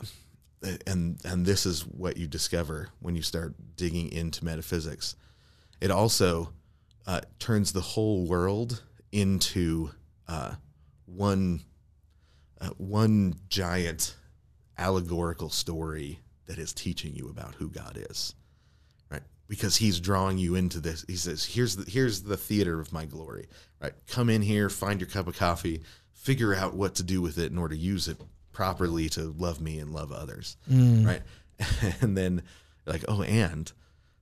and 0.86 1.19
and 1.24 1.47
this 1.47 1.65
is 1.65 1.86
what 1.86 2.16
you 2.16 2.27
discover 2.27 2.89
when 3.01 3.16
you 3.16 3.23
start 3.23 3.55
digging 3.77 4.12
into 4.12 4.44
metaphysics. 4.44 5.16
It 5.81 5.90
also 5.90 6.52
uh, 7.07 7.23
turns 7.39 7.73
the 7.73 7.81
whole 7.81 8.27
world 8.27 8.82
into 9.11 9.90
uh, 10.28 10.55
one 11.07 11.62
uh, 12.61 12.70
one 12.77 13.36
giant 13.48 14.16
allegorical 14.77 15.48
story 15.48 16.20
that 16.47 16.59
is 16.59 16.73
teaching 16.73 17.15
you 17.15 17.28
about 17.28 17.55
who 17.55 17.70
God 17.70 17.98
is, 18.11 18.35
right? 19.11 19.23
Because 19.48 19.77
He's 19.77 19.98
drawing 19.98 20.36
you 20.36 20.57
into 20.57 20.78
this. 20.78 21.07
He 21.09 21.16
says, 21.16 21.44
"Here's 21.44 21.77
the 21.77 21.90
here's 21.90 22.23
the 22.23 22.36
theater 22.36 22.81
of 22.81 22.93
my 22.93 23.07
glory, 23.07 23.48
right? 23.81 23.94
Come 24.09 24.28
in 24.28 24.43
here, 24.43 24.69
find 24.69 25.01
your 25.01 25.09
cup 25.09 25.27
of 25.27 25.36
coffee, 25.36 25.81
figure 26.12 26.55
out 26.55 26.74
what 26.74 26.97
to 26.97 27.02
do 27.02 27.23
with 27.23 27.39
it 27.39 27.51
in 27.51 27.57
order 27.57 27.74
to 27.74 27.81
use 27.81 28.09
it 28.09 28.20
properly 28.61 29.09
to 29.09 29.35
love 29.39 29.59
me 29.59 29.78
and 29.78 29.91
love 29.91 30.12
others, 30.12 30.59
mm. 30.70 31.07
right? 31.07 31.23
And 32.03 32.15
then 32.15 32.43
like, 32.85 33.07
oh, 33.09 33.23
and 33.23 33.73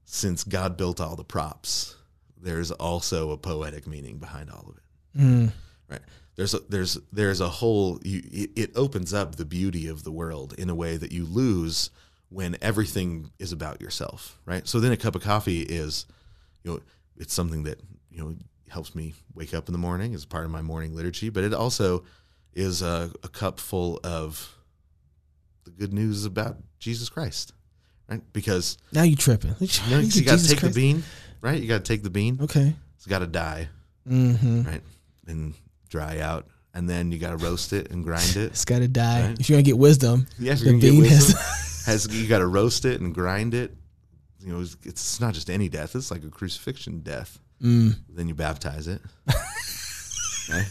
since 0.05 0.45
God 0.45 0.77
built 0.77 1.01
all 1.01 1.17
the 1.17 1.25
props, 1.25 1.97
there's 2.41 2.71
also 2.71 3.33
a 3.33 3.37
poetic 3.37 3.89
meaning 3.89 4.19
behind 4.19 4.49
all 4.49 4.67
of 4.69 4.77
it. 4.77 5.21
Mm. 5.21 5.53
Right. 5.91 6.03
There's 6.37 6.55
a, 6.55 6.61
there's 6.69 6.99
there's 7.13 7.41
a 7.41 7.49
whole 7.49 7.99
you, 8.05 8.23
it, 8.31 8.51
it 8.55 8.71
opens 8.77 9.13
up 9.13 9.35
the 9.35 9.45
beauty 9.45 9.89
of 9.89 10.05
the 10.05 10.13
world 10.13 10.55
in 10.57 10.71
a 10.71 10.75
way 10.75 10.97
that 10.97 11.11
you 11.11 11.25
lose 11.25 11.91
when 12.29 12.57
everything 12.63 13.33
is 13.41 13.51
about 13.51 13.81
yourself 13.81 14.39
right? 14.47 14.69
So 14.69 14.79
then 14.79 14.93
a 14.93 14.97
cup 14.97 15.17
of 15.17 15.23
coffee 15.23 15.63
is 15.63 16.07
you 16.63 16.71
know 16.71 16.81
it's 17.17 17.35
something 17.35 17.65
that 17.65 17.81
you 18.13 18.21
know 18.21 18.37
helps 18.69 18.95
me 18.95 19.15
wake 19.35 19.53
up 19.53 19.69
in 19.69 19.73
the 19.73 19.79
morning 19.79 20.15
as 20.15 20.25
part 20.25 20.45
of 20.45 20.53
my 20.53 20.63
morning 20.63 20.95
liturgy 20.95 21.29
but 21.29 21.43
it 21.43 21.53
also 21.53 22.05
is 22.55 22.83
a, 22.83 23.11
a 23.23 23.29
cup 23.29 23.61
full 23.61 24.01
of 24.05 24.55
the 25.65 25.71
good 25.71 25.93
news 25.93 26.25
about 26.25 26.57
jesus 26.79 27.09
christ 27.09 27.53
right 28.09 28.23
because 28.33 28.79
Now 28.93 29.03
you 29.03 29.17
tripping? 29.17 29.55
you, 29.61 29.69
know, 29.91 29.99
you 30.01 30.23
got 30.25 30.39
to 30.39 30.49
take 30.49 30.61
the 30.61 30.71
bean 30.71 31.03
right 31.41 31.61
you 31.61 31.69
got 31.69 31.85
to 31.85 31.93
take 31.93 32.03
the 32.03 32.11
bean 32.11 32.39
Okay. 32.43 32.75
It's 32.97 33.07
got 33.07 33.21
to 33.21 33.27
die, 33.29 33.69
Mm-hmm. 34.09 34.63
right, 34.65 34.83
and 35.29 35.55
dry 35.89 36.19
out, 36.21 36.47
and 36.75 36.89
then 36.91 37.13
you 37.13 37.19
got 37.19 37.31
to 37.31 37.37
roast 37.37 37.73
it 37.73 37.91
and 37.93 38.03
grind 38.03 38.31
it. 38.37 38.47
It's 38.47 38.65
got 38.65 38.79
to 38.81 38.89
die. 38.89 39.29
Right. 39.29 39.39
If 39.39 39.49
you're 39.49 39.57
gonna 39.57 39.63
get 39.65 39.79
wisdom, 39.79 40.27
Yeah, 40.39 40.55
the 40.55 40.61
you're 40.65 40.73
gonna 40.73 40.81
get 40.81 40.91
bean 40.91 41.01
wisdom, 41.03 41.37
has. 41.39 41.83
has 41.87 42.07
you 42.23 42.27
got 42.27 42.39
to 42.39 42.47
roast 42.49 42.85
it 42.87 43.01
and 43.01 43.15
grind 43.15 43.55
it. 43.55 43.73
You 44.41 44.53
know, 44.53 44.61
it's, 44.63 44.77
it's 44.83 45.21
not 45.21 45.35
just 45.35 45.49
any 45.51 45.69
death; 45.69 45.95
it's 45.95 46.11
like 46.11 46.25
a 46.25 46.29
crucifixion 46.31 47.01
death. 47.01 47.39
Mm. 47.63 47.97
Then 48.09 48.27
you 48.29 48.35
baptize 48.35 48.89
it. 48.89 49.01
Right? 50.51 50.67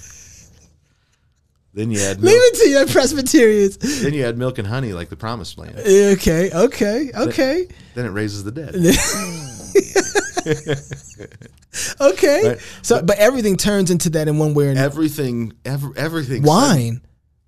Then 1.77 1.91
you 1.91 1.99
add 1.99 2.23
Leave 2.23 2.33
milk, 2.33 2.43
it 2.43 2.55
to 2.55 2.69
you, 2.69 2.85
Presbyterians. 2.87 3.77
then 4.01 4.11
you 4.11 4.25
add 4.25 4.35
milk 4.35 4.57
and 4.57 4.67
honey 4.67 4.93
like 4.93 5.09
the 5.09 5.15
promised 5.15 5.59
land. 5.59 5.75
Eh, 5.77 6.13
okay, 6.13 6.49
okay, 6.51 7.11
okay, 7.15 7.67
Then 7.93 8.07
it 8.07 8.09
raises 8.09 8.43
the 8.43 8.51
dead. 8.51 8.73
okay. 12.01 12.49
Right. 12.49 12.59
So, 12.81 13.03
but 13.03 13.19
everything 13.19 13.57
turns 13.57 13.91
into 13.91 14.09
that 14.09 14.27
in 14.27 14.39
one 14.39 14.55
way 14.55 14.65
or 14.65 14.69
another. 14.71 14.87
Everything, 14.87 15.53
every, 15.65 15.91
everything. 15.95 16.41
Wine. 16.41 17.01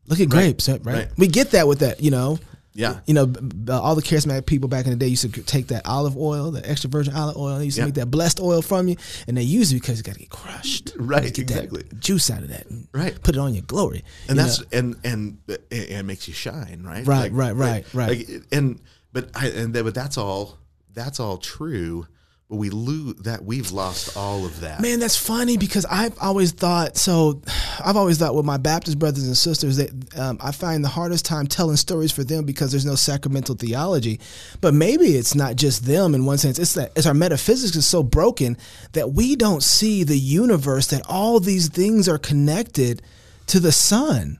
Look 0.05 0.19
at 0.19 0.29
grapes, 0.29 0.69
right? 0.69 0.85
right. 0.85 1.07
We 1.17 1.25
get 1.25 1.49
that 1.51 1.67
with 1.67 1.79
that, 1.79 2.03
you 2.03 2.11
know. 2.11 2.37
Yeah. 2.79 3.01
You 3.05 3.13
know, 3.13 3.23
all 3.69 3.93
the 3.95 4.01
charismatic 4.01 4.45
people 4.45 4.69
back 4.69 4.85
in 4.85 4.91
the 4.91 4.97
day 4.97 5.07
used 5.07 5.21
to 5.33 5.41
take 5.43 5.67
that 5.67 5.85
olive 5.85 6.15
oil, 6.15 6.49
the 6.51 6.67
extra 6.69 6.89
virgin 6.89 7.13
olive 7.13 7.35
oil. 7.35 7.57
They 7.59 7.65
used 7.65 7.75
to 7.75 7.81
Yeah. 7.81 7.85
make 7.87 7.95
that 7.95 8.05
blessed 8.09 8.39
oil 8.39 8.61
from 8.61 8.87
you, 8.87 8.95
and 9.27 9.35
they 9.35 9.43
use 9.43 9.71
it 9.71 9.75
because 9.75 9.97
you 9.97 10.03
got 10.03 10.13
to 10.13 10.19
get 10.19 10.29
crushed, 10.29 10.93
Right, 10.97 11.23
Get 11.23 11.39
exactly. 11.39 11.83
juice 11.99 12.31
out 12.31 12.41
of 12.43 12.47
that, 12.49 12.67
and 12.69 12.87
Right. 12.93 13.21
Put 13.21 13.35
it 13.35 13.39
on 13.39 13.53
your 13.53 13.63
glory, 13.63 14.03
and 14.29 14.37
you 14.37 14.43
that's 14.43 14.59
know? 14.61 14.65
and 14.71 14.95
and 15.03 15.37
uh, 15.49 15.53
it, 15.69 15.89
it 15.91 16.03
makes 16.05 16.27
you 16.29 16.33
shine, 16.33 16.83
right? 16.83 17.05
Right, 17.05 17.31
right, 17.33 17.53
right, 17.55 17.85
right. 17.93 18.17
Like, 18.29 18.43
and 18.53 18.79
but 19.11 19.29
I 19.35 19.47
and 19.47 19.73
that, 19.73 19.83
but 19.83 19.93
that's 19.93 20.17
all 20.17 20.57
that's 20.93 21.19
all 21.19 21.37
true. 21.37 22.07
But 22.49 22.55
we 22.55 22.71
lose 22.71 23.15
that 23.23 23.43
we've 23.45 23.71
lost 23.71 24.17
all 24.17 24.43
of 24.45 24.61
that. 24.61 24.81
Man, 24.81 24.99
that's 24.99 25.15
funny 25.17 25.57
because 25.57 25.85
I've 25.85 26.17
always 26.19 26.51
thought 26.51 26.97
so. 26.97 27.41
I've 27.89 27.97
always 27.97 28.19
thought 28.19 28.35
with 28.35 28.45
my 28.45 28.57
Baptist 28.57 28.99
brothers 28.99 29.25
and 29.25 29.35
sisters 29.35 29.77
that 29.77 30.15
um, 30.15 30.37
I 30.43 30.51
find 30.51 30.83
the 30.83 30.89
hardest 30.89 31.25
time 31.25 31.47
telling 31.47 31.75
stories 31.75 32.11
for 32.11 32.23
them 32.23 32.45
because 32.45 32.69
there's 32.69 32.85
no 32.85 32.93
sacramental 32.93 33.55
theology. 33.55 34.19
But 34.61 34.75
maybe 34.75 35.15
it's 35.15 35.33
not 35.33 35.55
just 35.55 35.85
them 35.85 36.13
in 36.13 36.27
one 36.27 36.37
sense. 36.37 36.59
It's 36.59 36.75
that 36.75 36.91
it's 36.95 37.07
our 37.07 37.15
metaphysics 37.15 37.75
is 37.75 37.87
so 37.87 38.03
broken 38.03 38.57
that 38.91 39.13
we 39.13 39.35
don't 39.35 39.63
see 39.63 40.03
the 40.03 40.19
universe 40.19 40.85
that 40.87 41.01
all 41.09 41.39
these 41.39 41.67
things 41.69 42.07
are 42.07 42.19
connected 42.19 43.01
to 43.47 43.59
the 43.59 43.71
sun. 43.71 44.37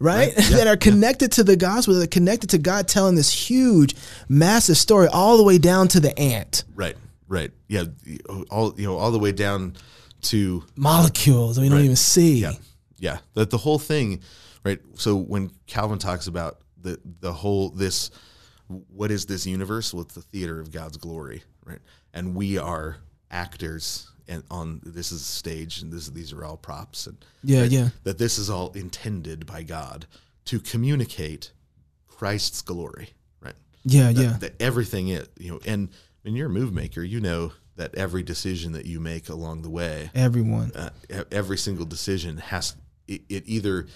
Right, 0.00 0.34
Right, 0.34 0.50
yeah, 0.50 0.56
that 0.56 0.66
are 0.66 0.76
connected 0.78 1.32
to 1.32 1.44
the 1.44 1.56
gospel, 1.56 1.92
that 1.92 2.04
are 2.04 2.06
connected 2.06 2.48
to 2.50 2.58
God 2.58 2.88
telling 2.88 3.16
this 3.16 3.50
huge, 3.50 3.96
massive 4.30 4.78
story 4.78 5.08
all 5.08 5.36
the 5.36 5.42
way 5.42 5.58
down 5.58 5.88
to 5.88 6.00
the 6.00 6.18
ant. 6.18 6.64
Right, 6.74 6.96
right, 7.26 7.50
yeah, 7.66 7.84
all 8.48 8.72
you 8.78 8.86
know, 8.86 8.96
all 8.96 9.10
the 9.10 9.18
way 9.18 9.32
down 9.32 9.76
to 10.20 10.64
molecules 10.74 11.56
that 11.56 11.62
we 11.62 11.68
don't 11.68 11.80
even 11.80 11.96
see. 11.96 12.38
yeah, 12.38 12.52
yeah. 12.98 13.18
That 13.34 13.50
the 13.50 13.58
whole 13.58 13.78
thing, 13.78 14.20
right? 14.64 14.80
So 14.94 15.16
when 15.16 15.50
Calvin 15.66 15.98
talks 15.98 16.26
about 16.26 16.58
the 16.80 16.98
the 17.20 17.32
whole 17.32 17.70
this, 17.70 18.10
what 18.68 19.10
is 19.10 19.26
this 19.26 19.46
universe? 19.46 19.92
Well, 19.94 20.02
it's 20.02 20.14
the 20.14 20.22
theater 20.22 20.60
of 20.60 20.70
God's 20.72 20.96
glory, 20.96 21.42
right? 21.64 21.80
And 22.12 22.34
we 22.34 22.58
are 22.58 22.96
actors, 23.30 24.10
and 24.26 24.42
on 24.50 24.80
this 24.84 25.12
is 25.12 25.20
a 25.20 25.24
stage, 25.24 25.82
and 25.82 25.92
this 25.92 26.08
these 26.08 26.32
are 26.32 26.44
all 26.44 26.56
props, 26.56 27.06
and 27.06 27.16
Yeah, 27.42 27.64
yeah. 27.64 27.88
that 28.04 28.18
this 28.18 28.38
is 28.38 28.48
all 28.50 28.72
intended 28.72 29.46
by 29.46 29.62
God 29.62 30.06
to 30.46 30.58
communicate 30.60 31.52
Christ's 32.06 32.62
glory, 32.62 33.10
right? 33.40 33.54
Yeah, 33.84 34.12
that, 34.12 34.22
yeah. 34.22 34.32
that 34.38 34.60
everything 34.60 35.08
is 35.08 35.28
you 35.38 35.50
know 35.52 35.60
and 35.66 35.90
when 36.22 36.34
you're 36.34 36.48
a 36.48 36.50
move 36.50 36.72
maker 36.72 37.02
you 37.02 37.20
know 37.20 37.52
that 37.76 37.94
every 37.94 38.22
decision 38.24 38.72
that 38.72 38.86
you 38.86 38.98
make 38.98 39.28
along 39.28 39.62
the 39.62 39.70
way 39.70 40.10
Everyone. 40.14 40.72
uh, 40.74 40.90
every 41.30 41.56
single 41.56 41.86
decision 41.86 42.38
has 42.38 42.74
it, 43.08 43.22
it 43.28 43.42
either 43.46 43.86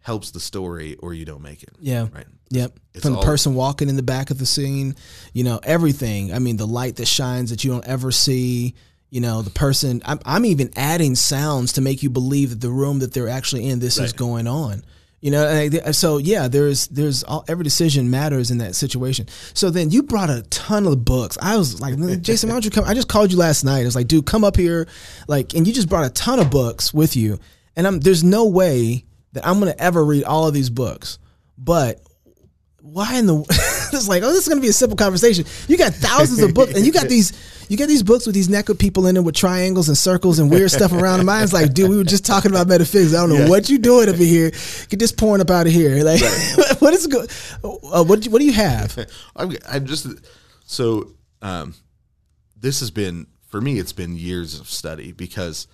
helps 0.00 0.30
the 0.30 0.40
story 0.40 0.96
or 0.96 1.12
you 1.14 1.24
don't 1.24 1.42
make 1.42 1.62
it 1.62 1.70
Yeah. 1.80 2.08
right 2.14 2.26
Yep. 2.50 2.78
It's 2.94 3.04
From 3.04 3.12
the 3.14 3.20
person 3.20 3.54
walking 3.54 3.90
in 3.90 3.96
the 3.96 4.02
back 4.02 4.30
of 4.30 4.38
the 4.38 4.46
scene, 4.46 4.96
you 5.34 5.44
know, 5.44 5.60
everything. 5.62 6.32
I 6.32 6.38
mean, 6.38 6.56
the 6.56 6.66
light 6.66 6.96
that 6.96 7.06
shines 7.06 7.50
that 7.50 7.62
you 7.62 7.70
don't 7.70 7.84
ever 7.86 8.10
see, 8.10 8.74
you 9.10 9.20
know, 9.20 9.42
the 9.42 9.50
person. 9.50 10.00
I'm, 10.06 10.18
I'm 10.24 10.46
even 10.46 10.70
adding 10.74 11.14
sounds 11.14 11.74
to 11.74 11.82
make 11.82 12.02
you 12.02 12.08
believe 12.08 12.48
that 12.50 12.60
the 12.62 12.70
room 12.70 13.00
that 13.00 13.12
they're 13.12 13.28
actually 13.28 13.66
in, 13.68 13.80
this 13.80 13.98
is 13.98 14.14
going 14.14 14.46
on. 14.46 14.82
You 15.20 15.30
know, 15.32 15.46
I- 15.46 15.90
so 15.90 16.16
yeah, 16.16 16.48
there's 16.48 16.86
there's 16.86 17.22
all, 17.22 17.44
every 17.48 17.64
decision 17.64 18.08
matters 18.10 18.50
in 18.50 18.58
that 18.58 18.74
situation. 18.74 19.26
So 19.52 19.68
then 19.68 19.90
you 19.90 20.02
brought 20.04 20.30
a 20.30 20.40
ton 20.48 20.86
of 20.86 21.04
books. 21.04 21.36
I 21.42 21.58
was 21.58 21.82
like, 21.82 21.98
Jason, 22.22 22.48
why 22.48 22.54
don't 22.54 22.64
you 22.64 22.70
come? 22.70 22.84
I 22.84 22.94
just 22.94 23.08
called 23.08 23.30
you 23.30 23.36
last 23.36 23.62
night. 23.62 23.80
I 23.82 23.84
was 23.84 23.94
like, 23.96 24.08
dude, 24.08 24.24
come 24.24 24.42
up 24.42 24.56
here, 24.56 24.88
like, 25.26 25.52
and 25.54 25.66
you 25.66 25.74
just 25.74 25.90
brought 25.90 26.06
a 26.06 26.10
ton 26.10 26.38
of 26.38 26.50
books 26.50 26.94
with 26.94 27.14
you. 27.14 27.38
And 27.78 27.86
I'm 27.86 28.00
there's 28.00 28.22
no 28.24 28.46
way 28.46 29.04
that 29.32 29.46
I'm 29.46 29.58
gonna 29.60 29.74
ever 29.78 30.04
read 30.04 30.24
all 30.24 30.46
of 30.48 30.52
these 30.52 30.68
books, 30.68 31.18
but 31.56 32.00
why 32.82 33.16
in 33.16 33.26
the 33.26 33.36
it's 33.92 34.08
like 34.08 34.22
oh 34.22 34.28
this 34.32 34.42
is 34.42 34.48
gonna 34.48 34.60
be 34.60 34.68
a 34.68 34.72
simple 34.72 34.96
conversation. 34.96 35.44
You 35.68 35.76
got 35.78 35.94
thousands 35.94 36.42
of 36.42 36.54
books 36.54 36.74
and 36.74 36.84
you 36.84 36.90
got 36.92 37.08
these 37.08 37.32
you 37.68 37.76
got 37.76 37.86
these 37.86 38.02
books 38.02 38.24
with 38.26 38.34
these 38.34 38.48
naked 38.48 38.78
people 38.78 39.06
in 39.06 39.14
them 39.14 39.24
with 39.24 39.34
triangles 39.36 39.88
and 39.88 39.96
circles 39.96 40.38
and 40.40 40.50
weird 40.50 40.70
stuff 40.70 40.92
around 40.92 41.24
them. 41.24 41.28
It's 41.42 41.52
like 41.52 41.72
dude 41.72 41.88
we 41.90 41.96
were 41.98 42.04
just 42.04 42.26
talking 42.26 42.50
about 42.50 42.66
metaphysics. 42.66 43.14
I 43.16 43.20
don't 43.20 43.28
know 43.28 43.44
Yeah. 43.44 43.48
what 43.48 43.68
you 43.70 43.78
doing 43.78 44.08
over 44.08 44.22
here. 44.24 44.50
Get 44.88 44.98
this 44.98 45.12
porn 45.12 45.40
up 45.40 45.50
out 45.50 45.66
of 45.66 45.72
here. 45.72 46.02
Like 46.02 46.20
what 46.80 46.94
is 46.94 47.06
good 47.06 47.30
uh, 47.62 48.02
what, 48.04 48.20
do 48.20 48.24
you- 48.24 48.30
what 48.32 48.40
do 48.40 48.44
you 48.46 48.54
have? 48.54 49.06
I'm, 49.36 49.54
I'm 49.68 49.86
just 49.86 50.06
so 50.64 51.12
um, 51.42 51.74
this 52.58 52.80
has 52.80 52.90
been 52.90 53.26
for 53.46 53.60
me 53.60 53.78
it's 53.78 53.92
been 53.92 54.16
years 54.16 54.58
of 54.58 54.68
study 54.68 55.12
because 55.12 55.68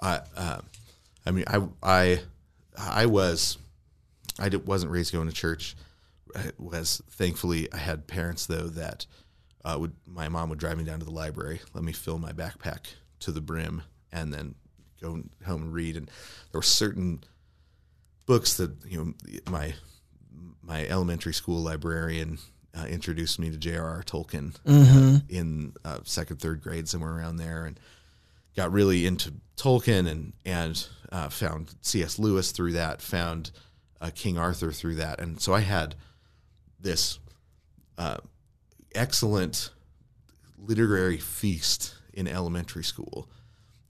I 0.00 0.20
uh, 0.36 0.60
I 1.26 1.30
mean 1.30 1.44
I 1.46 1.62
I 1.82 2.20
I 2.78 3.06
was 3.06 3.58
I 4.38 4.48
wasn't 4.48 4.92
raised 4.92 5.12
going 5.12 5.28
to 5.28 5.34
church 5.34 5.76
I 6.34 6.52
was 6.58 7.02
thankfully 7.10 7.72
I 7.72 7.78
had 7.78 8.06
parents 8.06 8.46
though 8.46 8.68
that 8.68 9.06
uh, 9.64 9.76
would 9.78 9.92
my 10.06 10.28
mom 10.28 10.48
would 10.50 10.58
drive 10.58 10.78
me 10.78 10.84
down 10.84 11.00
to 11.00 11.04
the 11.04 11.10
library 11.10 11.60
let 11.74 11.84
me 11.84 11.92
fill 11.92 12.18
my 12.18 12.32
backpack 12.32 12.86
to 13.20 13.32
the 13.32 13.40
brim 13.40 13.82
and 14.12 14.32
then 14.32 14.54
go 15.00 15.22
home 15.44 15.62
and 15.62 15.72
read 15.72 15.96
and 15.96 16.06
there 16.06 16.58
were 16.58 16.62
certain 16.62 17.22
books 18.26 18.56
that 18.56 18.72
you 18.86 18.98
know 18.98 19.32
my 19.50 19.74
my 20.62 20.86
elementary 20.86 21.34
school 21.34 21.62
librarian 21.62 22.38
uh, 22.76 22.84
introduced 22.86 23.38
me 23.38 23.50
to 23.50 23.56
J.R.R. 23.56 24.02
Tolkien 24.02 24.54
uh, 24.66 25.20
in 25.28 25.72
uh, 25.84 26.00
second, 26.04 26.40
third 26.40 26.60
grade, 26.60 26.88
somewhere 26.88 27.12
around 27.16 27.36
there, 27.36 27.64
and 27.64 27.80
got 28.54 28.72
really 28.72 29.06
into 29.06 29.32
Tolkien 29.56 30.08
and 30.08 30.32
and 30.44 30.86
uh, 31.12 31.28
found 31.28 31.74
C.S. 31.82 32.18
Lewis 32.18 32.52
through 32.52 32.72
that, 32.72 33.02
found 33.02 33.50
uh, 34.00 34.10
King 34.14 34.38
Arthur 34.38 34.72
through 34.72 34.96
that, 34.96 35.20
and 35.20 35.40
so 35.40 35.54
I 35.54 35.60
had 35.60 35.94
this 36.80 37.18
uh, 37.98 38.18
excellent 38.94 39.70
literary 40.58 41.18
feast 41.18 41.94
in 42.12 42.26
elementary 42.26 42.84
school. 42.84 43.28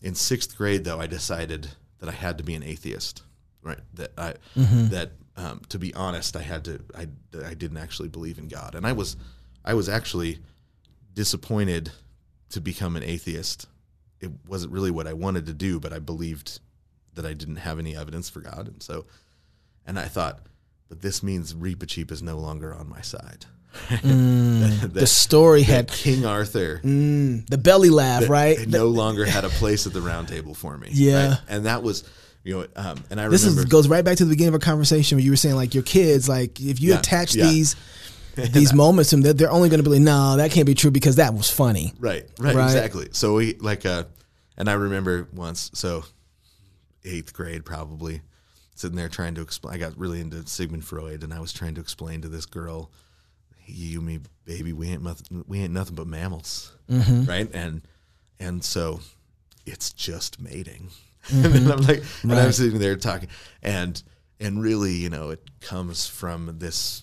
In 0.03 0.15
sixth 0.15 0.57
grade, 0.57 0.85
though, 0.85 1.01
I 1.01 1.07
decided 1.07 1.69
that 1.99 2.09
I 2.09 2.13
had 2.13 2.39
to 2.39 2.45
be 2.45 2.55
an 2.55 2.63
atheist. 2.63 3.23
Right. 3.63 3.81
That 3.95 4.13
I 4.17 4.35
that 4.55 5.13
um, 5.37 5.63
to 5.71 5.79
be 5.79 5.93
honest, 5.95 6.37
I 6.37 6.43
had 6.43 6.65
to. 6.65 6.81
I 6.97 7.09
I 7.45 7.55
didn't 7.55 7.79
actually 7.79 8.09
believe 8.09 8.39
in 8.39 8.49
God, 8.49 8.75
and 8.75 8.87
I 8.87 8.93
was 8.93 9.17
I 9.65 9.75
was 9.75 9.89
actually 9.89 10.39
disappointed 11.13 11.91
to 12.51 12.61
become 12.61 12.97
an 12.97 13.03
atheist. 13.03 13.67
It 14.21 14.31
wasn't 14.47 14.73
really 14.73 14.91
what 14.91 15.07
I 15.07 15.13
wanted 15.13 15.47
to 15.47 15.53
do, 15.53 15.81
but 15.81 15.93
I 15.93 15.99
believed 15.99 16.61
that 17.17 17.27
I 17.27 17.33
didn't 17.35 17.57
have 17.57 17.79
any 17.79 17.97
evidence 17.97 18.31
for 18.31 18.41
God, 18.41 18.69
and 18.69 18.83
so 18.83 19.05
and 19.87 19.99
I 19.99 20.05
thought, 20.07 20.47
but 20.89 21.03
this 21.03 21.23
means 21.23 21.53
Reepicheep 21.55 22.11
is 22.11 22.23
no 22.23 22.39
longer 22.39 22.73
on 22.75 22.89
my 22.89 23.01
side. 23.03 23.47
That- 23.91 24.91
the 24.95 25.07
story 25.07 25.63
had 25.63 25.89
King 25.91 26.25
Arthur 26.25 26.81
mm, 26.83 27.47
the 27.49 27.59
belly 27.59 27.91
laugh 27.91 28.29
right 28.29 28.59
it 28.59 28.69
no 28.69 28.87
longer 28.87 29.25
had 29.37 29.45
a 29.45 29.49
place 29.51 29.87
at 29.87 29.93
the 29.93 30.01
round 30.01 30.29
table 30.29 30.55
for 30.55 30.77
me. 30.79 30.89
Yeah. 30.93 31.29
right? 31.31 31.39
and 31.49 31.67
that 31.67 31.83
was 31.83 32.05
you 32.45 32.55
know, 32.61 32.67
um, 32.77 33.03
and 33.11 33.21
I 33.21 33.29
this 33.29 33.43
remember 33.43 33.63
is 33.63 33.67
goes 33.67 33.89
right 33.89 34.05
back 34.05 34.17
to 34.19 34.25
the 34.25 34.31
beginning 34.31 34.49
of 34.49 34.55
our 34.55 34.61
conversation 34.61 35.17
where 35.19 35.25
you 35.25 35.31
were 35.33 35.37
saying 35.37 35.57
like 35.57 35.75
your 35.75 35.83
kids 35.83 36.29
like 36.29 36.61
if 36.61 36.81
you 36.81 36.91
Yeah, 36.93 37.01
attach 37.01 37.35
yeah. 37.35 37.47
these 37.49 37.75
these 38.37 38.73
moments 38.73 39.11
to 39.11 39.17
them 39.17 39.23
they're, 39.23 39.33
they're 39.33 39.51
only 39.51 39.69
going 39.69 39.83
to 39.83 39.89
be 39.89 39.97
like 39.97 40.03
no 40.03 40.37
that 40.37 40.51
can't 40.53 40.67
be 40.67 40.75
true 40.75 40.91
because 40.91 41.17
that 41.17 41.35
was 41.35 41.51
funny 41.51 41.93
right, 41.99 42.25
right, 42.39 42.55
Right. 42.55 42.65
exactly. 42.67 43.09
So 43.13 43.35
we 43.35 43.55
like, 43.55 43.85
uh, 43.85 44.05
and 44.57 44.71
I 44.71 44.75
remember 44.75 45.27
once, 45.35 45.71
so 45.75 46.05
eighth 47.07 47.33
grade 47.33 47.65
probably, 47.65 48.21
sitting 48.75 48.97
there 48.97 49.09
trying 49.09 49.35
to 49.37 49.41
explain. 49.41 49.75
I 49.75 49.79
got 49.79 49.97
really 49.99 50.21
into 50.21 50.47
Sigmund 50.47 50.85
Freud, 50.85 51.23
and 51.23 51.33
I 51.33 51.41
was 51.41 51.53
trying 51.53 51.75
to 51.77 51.81
explain 51.81 52.21
to 52.23 52.29
this 52.29 52.47
girl, 52.47 52.91
"You, 53.67 54.01
me, 54.01 54.21
baby, 54.45 54.73
we 54.73 54.89
ain't 54.89 55.03
nothing, 55.03 55.45
we 55.47 55.61
ain't 55.61 55.73
nothing 55.73 55.95
but 55.95 56.07
mammals, 56.07 56.73
Mm-hmm. 56.91 57.25
right?" 57.25 57.49
And 57.55 57.83
and 58.39 58.63
so 58.65 59.01
it's 59.65 59.93
just 59.93 60.41
mating. 60.41 60.91
and 61.33 61.45
then 61.47 61.71
I'm 61.73 61.81
like, 61.83 62.03
and 62.23 62.33
I'm 62.33 62.39
Mm-hmm. 62.39 62.51
Sitting 62.51 62.79
there 62.79 62.97
talking, 62.97 63.29
and 63.63 64.01
and 64.39 64.61
really, 64.63 64.93
you 64.93 65.09
know, 65.11 65.31
it 65.31 65.43
comes 65.61 66.07
from 66.07 66.59
this. 66.59 67.03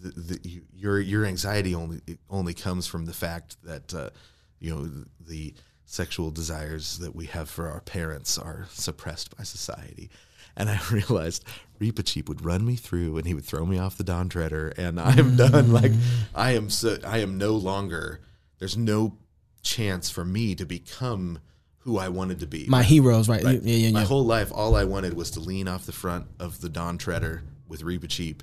The, 0.00 0.10
the, 0.10 0.62
your 0.74 0.98
your 1.00 1.24
anxiety 1.24 1.74
only 1.76 2.00
it 2.08 2.18
only 2.28 2.54
comes 2.54 2.86
from 2.88 3.06
the 3.06 3.12
fact 3.12 3.56
that 3.62 3.94
uh, 3.94 4.10
you 4.58 4.74
know 4.74 4.90
the 5.20 5.54
sexual 5.92 6.30
desires 6.30 6.98
that 7.00 7.14
we 7.14 7.26
have 7.26 7.50
for 7.50 7.68
our 7.68 7.80
parents 7.80 8.38
are 8.38 8.66
suppressed 8.70 9.36
by 9.36 9.44
society. 9.44 10.08
And 10.56 10.70
I 10.70 10.80
realized 10.90 11.44
Reepicheep 11.80 12.28
would 12.28 12.44
run 12.44 12.64
me 12.64 12.76
through 12.76 13.18
and 13.18 13.26
he 13.26 13.34
would 13.34 13.44
throw 13.44 13.66
me 13.66 13.78
off 13.78 13.98
the 13.98 14.04
Dawn 14.04 14.30
Treader 14.30 14.72
and 14.78 14.98
I'm 14.98 15.36
done. 15.36 15.70
Like 15.72 15.92
I 16.34 16.52
am 16.52 16.70
so 16.70 16.96
I 17.06 17.18
am 17.18 17.36
no 17.36 17.52
longer 17.52 18.20
there's 18.58 18.76
no 18.76 19.18
chance 19.62 20.08
for 20.08 20.24
me 20.24 20.54
to 20.54 20.64
become 20.64 21.40
who 21.80 21.98
I 21.98 22.08
wanted 22.08 22.40
to 22.40 22.46
be. 22.46 22.64
My 22.68 22.82
heroes, 22.82 23.28
right? 23.28 23.42
Right. 23.42 23.60
Yeah, 23.62 23.88
yeah, 23.88 23.90
My 23.90 24.04
whole 24.04 24.24
life, 24.24 24.50
all 24.54 24.76
I 24.76 24.84
wanted 24.84 25.14
was 25.14 25.32
to 25.32 25.40
lean 25.40 25.68
off 25.68 25.84
the 25.84 25.92
front 25.92 26.26
of 26.38 26.60
the 26.60 26.68
Dawn 26.68 26.96
Treader 26.96 27.42
with 27.66 27.82
Reepicheep, 27.82 28.40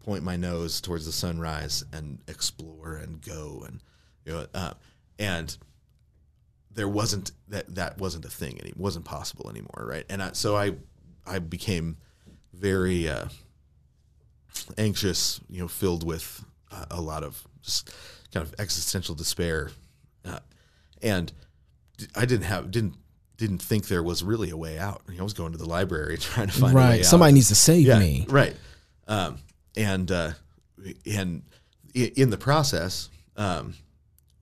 point 0.00 0.22
my 0.22 0.36
nose 0.36 0.80
towards 0.80 1.06
the 1.06 1.12
sunrise, 1.12 1.84
and 1.92 2.18
explore 2.28 2.96
and 2.96 3.20
go 3.22 3.64
and 3.66 3.80
you 4.26 4.32
know, 4.32 4.46
uh, 4.52 4.74
and 5.18 5.56
there 6.74 6.88
wasn't 6.88 7.32
that 7.48 7.74
that 7.74 7.98
wasn't 7.98 8.24
a 8.24 8.30
thing 8.30 8.58
anymore, 8.60 8.76
wasn't 8.76 9.04
possible 9.04 9.50
anymore, 9.50 9.84
right? 9.86 10.04
And 10.08 10.22
I, 10.22 10.32
so 10.32 10.56
I 10.56 10.74
I 11.26 11.38
became 11.38 11.96
very 12.52 13.08
uh, 13.08 13.26
anxious, 14.78 15.40
you 15.48 15.60
know, 15.60 15.68
filled 15.68 16.04
with 16.04 16.44
uh, 16.70 16.86
a 16.90 17.00
lot 17.00 17.22
of 17.22 17.42
just 17.62 17.94
kind 18.32 18.46
of 18.46 18.54
existential 18.58 19.14
despair, 19.14 19.70
uh, 20.24 20.40
and 21.02 21.32
i 22.16 22.24
didn't 22.24 22.44
have 22.44 22.70
didn't 22.70 22.94
didn't 23.36 23.58
think 23.58 23.88
there 23.88 24.02
was 24.02 24.22
really 24.22 24.50
a 24.50 24.56
way 24.56 24.78
out. 24.78 25.02
I 25.18 25.22
was 25.22 25.32
going 25.32 25.50
to 25.50 25.58
the 25.58 25.68
library 25.68 26.16
trying 26.20 26.46
to 26.46 26.52
find 26.52 26.74
a 26.74 26.76
way 26.76 26.82
right. 26.82 27.04
Somebody 27.04 27.32
needs 27.32 27.48
to 27.48 27.56
save 27.56 27.86
yeah, 27.86 27.98
me. 27.98 28.24
right. 28.28 28.54
Um, 29.08 29.38
and 29.76 30.10
uh, 30.10 30.32
and 31.06 31.42
in 31.94 32.30
the 32.30 32.38
process, 32.38 33.10
um, 33.36 33.74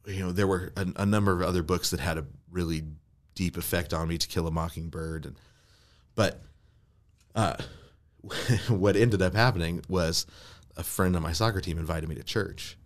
you 0.06 0.20
know, 0.20 0.32
there 0.32 0.47
were 0.47 0.72
a, 0.77 0.86
a 0.97 1.06
number 1.06 1.32
of 1.32 1.43
other 1.43 1.62
books 1.62 1.90
that 1.90 2.01
had 2.01 2.18
a 2.18 2.27
really 2.51 2.82
deep 3.35 3.56
effect 3.56 3.93
on 3.93 4.09
me. 4.09 4.18
To 4.18 4.28
Kill 4.28 4.47
a 4.47 4.51
Mockingbird, 4.51 5.27
and 5.27 5.36
but 6.14 6.43
uh, 7.35 7.56
what 8.68 8.97
ended 8.97 9.22
up 9.22 9.35
happening 9.35 9.82
was 9.89 10.27
a 10.77 10.82
friend 10.82 11.16
on 11.16 11.22
my 11.22 11.32
soccer 11.32 11.60
team 11.60 11.78
invited 11.78 12.09
me 12.09 12.14
to 12.16 12.22
church, 12.22 12.77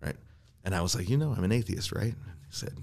right? 0.00 0.16
And 0.64 0.74
I 0.74 0.80
was 0.80 0.94
like, 0.94 1.08
you 1.08 1.16
know, 1.16 1.34
I'm 1.36 1.44
an 1.44 1.52
atheist, 1.52 1.92
right? 1.92 2.14
And 2.14 2.34
he 2.46 2.52
said, 2.52 2.74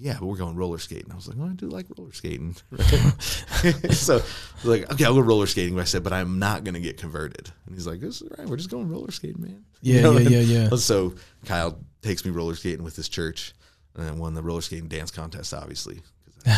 yeah, 0.00 0.16
but 0.20 0.26
we're 0.26 0.36
going 0.36 0.54
roller 0.54 0.78
skating. 0.78 1.10
I 1.10 1.16
was 1.16 1.26
like, 1.26 1.36
well, 1.36 1.48
I 1.48 1.54
do 1.54 1.66
like 1.66 1.86
roller 1.96 2.12
skating. 2.12 2.54
Right? 2.70 2.86
so 3.90 4.18
I 4.18 4.18
was 4.18 4.64
like, 4.64 4.92
okay, 4.92 5.04
I'll 5.04 5.14
go 5.14 5.20
roller 5.20 5.46
skating. 5.46 5.74
But 5.74 5.80
I 5.80 5.84
said, 5.84 6.04
but 6.04 6.12
I'm 6.12 6.38
not 6.38 6.62
going 6.62 6.74
to 6.74 6.80
get 6.80 6.98
converted. 6.98 7.50
And 7.66 7.74
he's 7.74 7.86
like, 7.86 7.98
this 7.98 8.22
is 8.22 8.28
right. 8.38 8.46
We're 8.46 8.56
just 8.56 8.70
going 8.70 8.88
roller 8.88 9.10
skating, 9.10 9.42
man. 9.42 9.64
Yeah, 9.80 10.10
yeah, 10.10 10.28
yeah, 10.28 10.40
yeah. 10.40 10.76
So 10.76 11.14
Kyle 11.46 11.78
takes 12.02 12.24
me 12.24 12.30
roller 12.30 12.54
skating 12.54 12.84
with 12.84 12.96
his 12.96 13.08
church, 13.08 13.54
and 13.94 14.08
I 14.08 14.12
won 14.12 14.34
the 14.34 14.42
roller 14.42 14.60
skating 14.60 14.88
dance 14.88 15.10
contest, 15.10 15.52
obviously. 15.54 16.00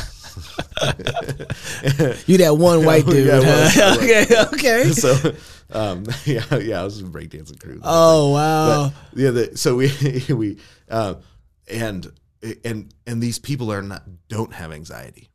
You 2.27 2.39
that 2.39 2.57
one 2.57 2.85
white 2.85 3.07
dude. 3.07 3.27
Yeah, 3.27 3.41
huh? 3.43 3.97
okay, 3.99 4.27
okay. 4.55 4.91
so 4.91 5.15
um, 5.71 6.05
yeah, 6.25 6.45
yeah, 6.57 6.81
I 6.81 6.85
was 6.85 7.01
in 7.01 7.07
a 7.07 7.11
breakdancing 7.11 7.61
crew. 7.61 7.81
Oh 7.83 8.33
wow. 8.33 8.93
But, 9.13 9.19
yeah, 9.19 9.31
the, 9.31 9.57
so 9.57 9.77
we 9.77 9.91
we 10.33 10.59
uh, 10.89 11.15
and 11.71 12.11
and 12.65 12.95
and 13.07 13.23
these 13.23 13.39
people 13.39 13.73
are 13.73 13.83
not 13.83 14.03
don't 14.29 14.53
have 14.53 14.73
anxiety, 14.73 15.29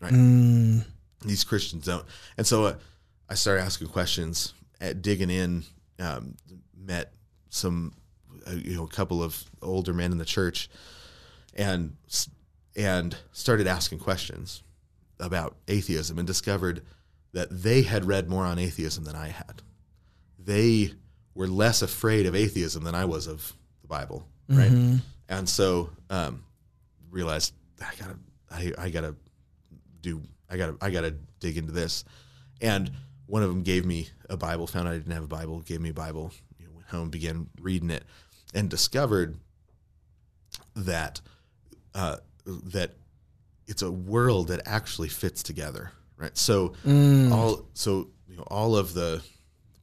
right? 0.00 0.12
Mm, 0.12 0.84
These 1.24 1.44
Christians 1.44 1.84
don't, 1.86 2.04
and 2.36 2.46
so 2.46 2.64
uh, 2.64 2.74
I 3.28 3.34
started 3.34 3.62
asking 3.62 3.88
questions, 3.88 4.54
at 4.80 5.02
digging 5.02 5.30
in, 5.30 5.64
um, 5.98 6.36
met 6.76 7.12
some 7.50 7.92
you 8.54 8.76
know 8.76 8.84
a 8.84 8.88
couple 8.88 9.22
of 9.22 9.44
older 9.62 9.92
men 9.94 10.12
in 10.12 10.18
the 10.18 10.24
church, 10.24 10.68
and 11.54 11.96
and 12.76 13.16
started 13.32 13.66
asking 13.66 13.98
questions 13.98 14.62
about 15.20 15.56
atheism 15.66 16.18
and 16.18 16.26
discovered 16.26 16.82
that 17.32 17.48
they 17.50 17.82
had 17.82 18.04
read 18.04 18.28
more 18.28 18.44
on 18.44 18.58
atheism 18.58 19.04
than 19.04 19.16
I 19.16 19.28
had. 19.28 19.62
They 20.38 20.92
were 21.34 21.48
less 21.48 21.82
afraid 21.82 22.26
of 22.26 22.34
atheism 22.34 22.84
than 22.84 22.94
I 22.94 23.04
was 23.04 23.26
of 23.26 23.52
the 23.82 23.88
Bible, 23.88 24.26
right? 24.48 24.70
And 25.28 25.48
so 25.48 25.90
um, 26.08 26.44
realized 27.10 27.52
I 27.80 27.92
gotta, 27.98 28.16
I, 28.50 28.72
I 28.86 28.90
gotta 28.90 29.14
do, 30.00 30.22
I 30.48 30.56
gotta, 30.56 30.76
I 30.80 30.90
gotta 30.90 31.14
dig 31.40 31.58
into 31.58 31.72
this. 31.72 32.04
And 32.60 32.90
one 33.26 33.42
of 33.42 33.50
them 33.50 33.62
gave 33.62 33.84
me 33.84 34.08
a 34.30 34.36
Bible. 34.36 34.66
Found 34.66 34.88
out 34.88 34.94
I 34.94 34.98
didn't 34.98 35.12
have 35.12 35.24
a 35.24 35.28
Bible. 35.28 35.60
Gave 35.60 35.80
me 35.80 35.90
a 35.90 35.94
Bible. 35.94 36.32
You 36.58 36.66
know, 36.66 36.72
went 36.74 36.88
home, 36.88 37.10
began 37.10 37.48
reading 37.60 37.90
it, 37.90 38.04
and 38.54 38.68
discovered 38.70 39.36
that 40.74 41.20
uh, 41.94 42.16
that 42.46 42.92
it's 43.66 43.82
a 43.82 43.90
world 43.90 44.48
that 44.48 44.62
actually 44.66 45.08
fits 45.08 45.42
together, 45.42 45.92
right? 46.16 46.36
So 46.36 46.74
all 47.32 47.66
so 47.74 48.08
you 48.28 48.36
know 48.36 48.44
all 48.46 48.76
of 48.76 48.94
the 48.94 49.22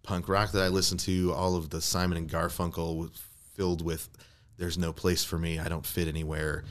punk 0.04 0.30
rock 0.30 0.52
that 0.52 0.64
I 0.64 0.68
listened 0.70 1.00
to, 1.02 1.34
all 1.34 1.56
of 1.56 1.70
the 1.70 1.82
Simon 1.82 2.18
and 2.18 2.30
Garfunkel 2.30 2.98
was 2.98 3.12
filled 3.54 3.84
with 3.84 4.10
"There's 4.58 4.78
no 4.78 4.94
place 4.94 5.24
for 5.24 5.38
me, 5.38 5.60
I 5.60 5.68
don't 5.68 5.86
fit 5.86 6.08
anywhere." 6.08 6.64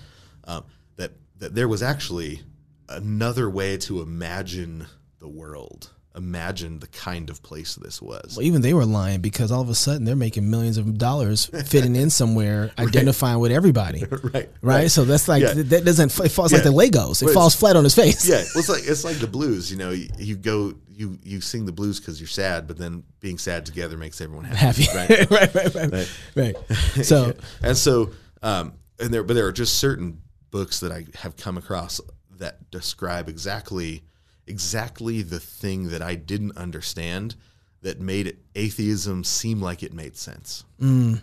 Um, 0.45 0.65
that 0.97 1.13
that 1.39 1.55
there 1.55 1.69
was 1.69 1.83
actually 1.83 2.43
another 2.89 3.49
way 3.49 3.77
to 3.79 4.03
imagine 4.03 4.87
the 5.19 5.29
world, 5.29 5.91
imagine 6.17 6.79
the 6.79 6.87
kind 6.87 7.29
of 7.31 7.43
place 7.43 7.75
this 7.75 8.01
was. 8.01 8.35
well, 8.37 8.47
even 8.47 8.63
they 8.63 8.73
were 8.73 8.85
lying 8.85 9.21
because 9.21 9.51
all 9.51 9.61
of 9.63 9.69
a 9.69 9.75
sudden 9.75 10.05
they're 10.05 10.15
making 10.15 10.49
millions 10.49 10.79
of 10.79 10.97
dollars 10.97 11.47
fitting 11.67 11.97
in 11.97 12.09
somewhere, 12.11 12.71
identifying 12.79 13.41
with 13.41 13.51
everybody. 13.51 14.05
right, 14.33 14.49
Right, 14.63 14.91
so 14.91 15.05
that's 15.05 15.27
like 15.29 15.43
Yeah. 15.43 15.55
that 15.55 15.85
doesn't 15.85 16.19
it 16.21 16.29
falls 16.31 16.53
like 16.53 16.63
the 16.63 16.71
Legos. 16.71 17.21
It 17.23 17.27
Well, 17.27 17.35
falls 17.35 17.55
flat 17.55 17.75
on 17.77 17.85
his 17.85 17.95
face. 17.95 18.29
yeah, 18.29 18.37
well, 18.55 18.59
it's 18.61 18.69
like 18.69 18.83
it's 18.87 19.05
like 19.05 19.17
the 19.19 19.27
blues. 19.27 19.71
You 19.71 19.77
know, 19.79 19.91
you, 19.91 20.09
you 20.19 20.37
go 20.37 20.75
you 20.89 21.19
you 21.25 21.41
sing 21.41 21.67
the 21.67 21.73
blues 21.73 21.99
because 21.99 22.21
you're 22.21 22.29
sad, 22.29 22.69
but 22.69 22.79
then 22.79 23.03
being 23.21 23.37
sad 23.39 23.67
together 23.67 23.97
makes 23.97 24.21
everyone 24.21 24.45
happy. 24.45 24.85
happy. 24.85 25.15
Right. 25.15 25.31
right, 25.31 25.55
right, 25.55 25.75
right, 25.75 25.93
Right. 26.37 26.55
right. 26.97 27.05
So 27.05 27.35
and 27.63 27.77
so 27.77 28.11
um, 28.43 28.75
and 29.01 29.13
there 29.13 29.25
but 29.25 29.35
there 29.35 29.47
are 29.47 29.53
just 29.53 29.79
certain 29.79 30.21
books 30.53 30.79
that 30.81 30.93
I 30.93 31.07
have 31.17 31.37
come 31.37 31.59
across 31.59 32.01
that 32.39 32.71
describe 32.71 33.29
exactly 33.29 34.05
exactly 34.47 35.23
the 35.23 35.41
thing 35.41 35.89
that 35.89 36.03
I 36.03 36.15
didn't 36.15 36.57
understand 36.57 37.37
that 37.83 38.01
made 38.01 38.27
it, 38.27 38.39
atheism 38.55 39.25
seem 39.25 39.61
like 39.61 39.83
it 39.83 39.93
made 39.93 40.17
sense. 40.17 40.65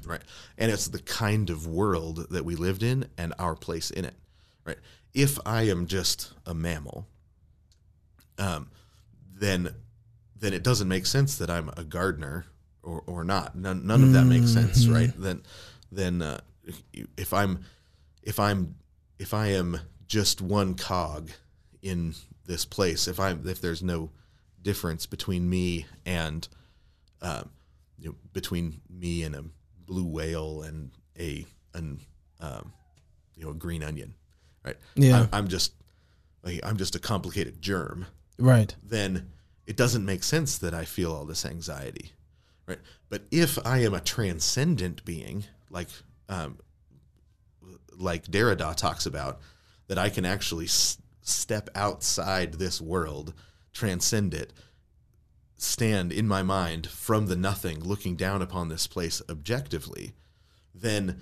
Right. 0.06 0.22
And 0.58 0.72
it's 0.72 0.88
the 0.88 1.00
kind 1.00 1.50
of 1.50 1.66
world 1.66 2.28
that 2.30 2.46
we 2.46 2.56
lived 2.56 2.84
in 2.84 3.08
and 3.18 3.34
our 3.40 3.56
place 3.56 3.90
in 3.90 4.06
it. 4.06 4.14
Right. 4.64 4.78
If 5.14 5.40
I 5.46 5.64
am 5.64 5.88
just 5.88 6.34
a 6.46 6.54
mammal, 6.54 7.08
um, 8.38 8.70
then 9.34 9.74
then 10.40 10.54
it 10.54 10.64
doesn't 10.64 10.88
make 10.88 11.06
sense 11.06 11.38
that 11.38 11.50
I'm 11.50 11.70
a 11.78 11.84
gardener 11.84 12.46
or, 12.82 13.04
or 13.06 13.24
not. 13.24 13.56
None, 13.56 13.86
none 13.86 14.04
of 14.04 14.14
that 14.14 14.26
makes 14.26 14.52
sense, 14.52 14.88
right? 14.88 15.12
Then 15.16 15.44
then 15.92 16.22
uh, 16.22 16.42
if 17.18 17.34
I'm 17.34 17.64
if 18.24 18.40
I'm 18.40 18.76
if 19.20 19.34
I 19.34 19.48
am 19.48 19.80
just 20.08 20.42
one 20.42 20.76
cog 20.76 21.32
in 21.82 22.14
this 22.46 22.66
place, 22.66 23.08
if 23.08 23.20
I'm 23.20 23.48
if 23.48 23.62
there's 23.62 23.84
no 23.84 24.12
difference 24.62 25.06
between 25.06 25.50
me 25.50 25.86
and 26.06 26.48
um, 27.22 27.50
you 27.98 28.10
know, 28.10 28.16
between 28.34 28.82
me 28.90 29.24
and 29.24 29.36
a 29.36 29.44
blue 29.86 30.06
whale 30.06 30.64
and 30.64 30.92
a 31.20 31.46
an 31.74 32.00
um, 32.40 32.74
you 33.36 33.44
know 33.44 33.52
a 33.52 33.56
green 33.56 33.84
onion, 33.84 34.14
right? 34.66 34.78
Yeah. 34.96 35.22
I'm, 35.22 35.30
I'm 35.34 35.48
just 35.48 35.74
like, 36.44 36.60
I'm 36.64 36.78
just 36.78 36.96
a 36.96 37.00
complicated 37.00 37.62
germ 37.62 38.08
right. 38.40 38.76
then 38.84 39.32
it 39.68 39.78
doesn't 39.78 40.04
make 40.04 40.24
sense 40.24 40.58
that 40.58 40.74
I 40.74 40.86
feel 40.86 41.14
all 41.14 41.26
this 41.26 41.46
anxiety, 41.46 42.12
right? 42.66 42.80
But 43.10 43.24
if 43.32 43.60
I 43.66 43.80
am 43.80 43.94
a 43.94 44.00
transcendent 44.00 45.06
being, 45.06 45.46
like 45.70 45.88
um, 46.28 46.58
like 47.96 48.26
Derrida 48.26 48.76
talks 48.76 49.06
about, 49.06 49.40
that 49.88 49.98
I 49.98 50.10
can 50.10 50.26
actually 50.26 50.66
s- 50.66 50.98
step 51.22 51.70
outside 51.76 52.54
this 52.54 52.82
world, 52.82 53.34
transcend 53.74 54.34
it, 54.34 54.54
stand 55.58 56.12
in 56.12 56.28
my 56.28 56.42
mind 56.44 56.88
from 56.88 57.28
the 57.28 57.36
nothing, 57.36 57.80
looking 57.80 58.16
down 58.16 58.42
upon 58.42 58.70
this 58.70 58.88
place 58.88 59.22
objectively, 59.30 60.14
then 60.74 61.22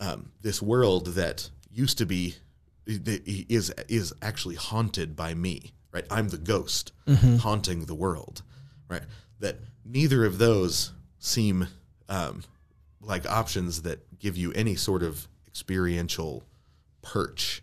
um, 0.00 0.32
this 0.40 0.60
world 0.62 1.08
that 1.08 1.50
used 1.70 1.98
to 1.98 2.06
be 2.06 2.36
is 2.84 3.70
is 3.88 4.12
actually 4.20 4.56
haunted 4.56 5.14
by 5.14 5.34
me 5.34 5.72
right? 5.92 6.04
I'm 6.10 6.28
the 6.28 6.38
ghost 6.38 6.92
haunting 7.40 7.84
the 7.84 7.94
world 7.94 8.42
right? 8.88 9.02
That 9.40 9.58
neither 9.84 10.24
of 10.24 10.38
those 10.38 10.92
seem 11.18 11.68
um, 12.08 12.42
like 13.00 13.28
options 13.30 13.82
that 13.82 14.18
give 14.18 14.36
you 14.36 14.52
any 14.52 14.74
sort 14.74 15.02
of 15.02 15.28
experiential 15.46 16.44
perch 17.02 17.62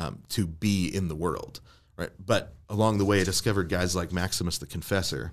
um, 0.00 0.22
to 0.28 0.46
be 0.46 0.88
in 0.88 1.08
the 1.08 1.14
world 1.14 1.60
right 1.96 2.10
but 2.24 2.54
along 2.68 2.98
the 2.98 3.04
way 3.04 3.20
i 3.20 3.24
discovered 3.24 3.68
guys 3.68 3.94
like 3.94 4.12
maximus 4.12 4.58
the 4.58 4.66
confessor 4.66 5.32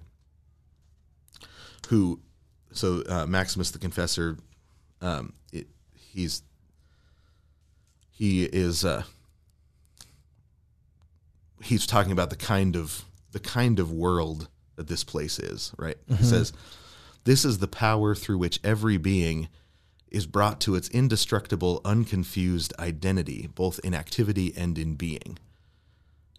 who 1.89 2.19
so 2.71 3.03
uh, 3.09 3.25
maximus 3.25 3.71
the 3.71 3.79
confessor 3.79 4.37
um, 5.01 5.33
it, 5.51 5.67
he's 5.95 6.41
he 8.11 8.43
is 8.43 8.83
uh, 8.83 9.03
he's 11.61 11.85
talking 11.85 12.11
about 12.11 12.29
the 12.29 12.35
kind 12.35 12.75
of 12.75 13.05
the 13.31 13.39
kind 13.39 13.79
of 13.79 13.91
world 13.91 14.47
that 14.75 14.87
this 14.87 15.03
place 15.03 15.37
is, 15.39 15.71
right? 15.77 15.97
He 16.07 16.23
says, 16.23 16.53
"This 17.25 17.45
is 17.45 17.59
the 17.59 17.67
power 17.67 18.15
through 18.15 18.39
which 18.39 18.59
every 18.63 18.97
being 18.97 19.49
is 20.09 20.25
brought 20.25 20.61
to 20.61 20.75
its 20.75 20.89
indestructible, 20.89 21.81
unconfused 21.83 22.73
identity, 22.79 23.49
both 23.53 23.79
in 23.83 23.93
activity 23.93 24.53
and 24.55 24.77
in 24.77 24.95
being. 24.95 25.37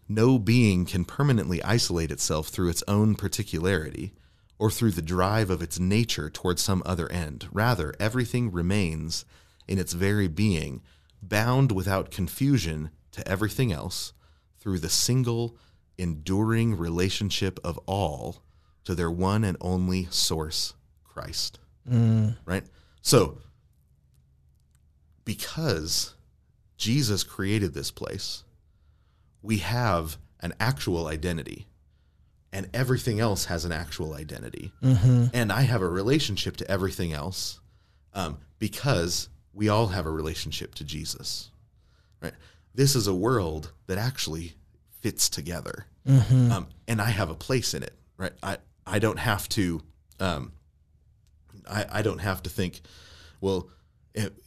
No 0.08 0.38
being 0.38 0.86
can 0.86 1.04
permanently 1.04 1.62
isolate 1.62 2.10
itself 2.10 2.48
through 2.48 2.70
its 2.70 2.82
own 2.88 3.14
particularity 3.14 4.14
or 4.58 4.70
through 4.70 4.92
the 4.92 5.02
drive 5.02 5.50
of 5.50 5.62
its 5.62 5.78
nature 5.78 6.30
towards 6.30 6.62
some 6.62 6.82
other 6.86 7.10
end. 7.12 7.46
Rather, 7.52 7.94
everything 8.00 8.50
remains 8.50 9.24
in 9.68 9.78
its 9.78 9.92
very 9.92 10.26
being, 10.26 10.80
bound 11.22 11.72
without 11.72 12.10
confusion 12.10 12.90
to 13.12 13.26
everything 13.28 13.70
else 13.70 14.12
through 14.58 14.78
the 14.78 14.88
single, 14.88 15.56
enduring 15.98 16.76
relationship 16.76 17.60
of 17.62 17.78
all 17.86 18.42
to 18.84 18.94
their 18.94 19.10
one 19.10 19.44
and 19.44 19.56
only 19.60 20.08
source, 20.10 20.74
Christ. 21.04 21.58
Mm. 21.88 22.36
Right? 22.46 22.64
So, 23.02 23.38
because 25.28 26.14
Jesus 26.78 27.22
created 27.22 27.74
this 27.74 27.90
place, 27.90 28.44
we 29.42 29.58
have 29.58 30.16
an 30.40 30.54
actual 30.58 31.06
identity. 31.06 31.66
And 32.50 32.70
everything 32.72 33.20
else 33.20 33.44
has 33.44 33.66
an 33.66 33.72
actual 33.72 34.14
identity. 34.14 34.72
And 35.34 35.52
I 35.52 35.62
have 35.62 35.82
a 35.82 35.88
relationship 35.88 36.56
to 36.56 36.70
everything 36.70 37.12
else 37.12 37.60
um, 38.14 38.38
because 38.58 39.28
we 39.52 39.68
all 39.68 39.88
have 39.88 40.06
a 40.06 40.10
relationship 40.10 40.74
to 40.76 40.84
Jesus. 40.84 41.50
Right? 42.22 42.32
This 42.74 42.96
is 42.96 43.06
a 43.06 43.14
world 43.14 43.72
that 43.86 43.98
actually 43.98 44.54
fits 45.02 45.28
together. 45.28 45.84
Um, 46.52 46.68
and 46.88 47.02
I 47.02 47.10
have 47.10 47.28
a 47.28 47.34
place 47.34 47.74
in 47.74 47.82
it. 47.82 47.92
Right? 48.16 48.32
I, 48.42 48.56
I 48.86 48.98
don't 48.98 49.18
have 49.18 49.46
to. 49.50 49.82
Um, 50.20 50.52
I, 51.68 51.84
I 51.92 52.00
don't 52.00 52.20
have 52.20 52.42
to 52.44 52.50
think, 52.50 52.80
well, 53.42 53.68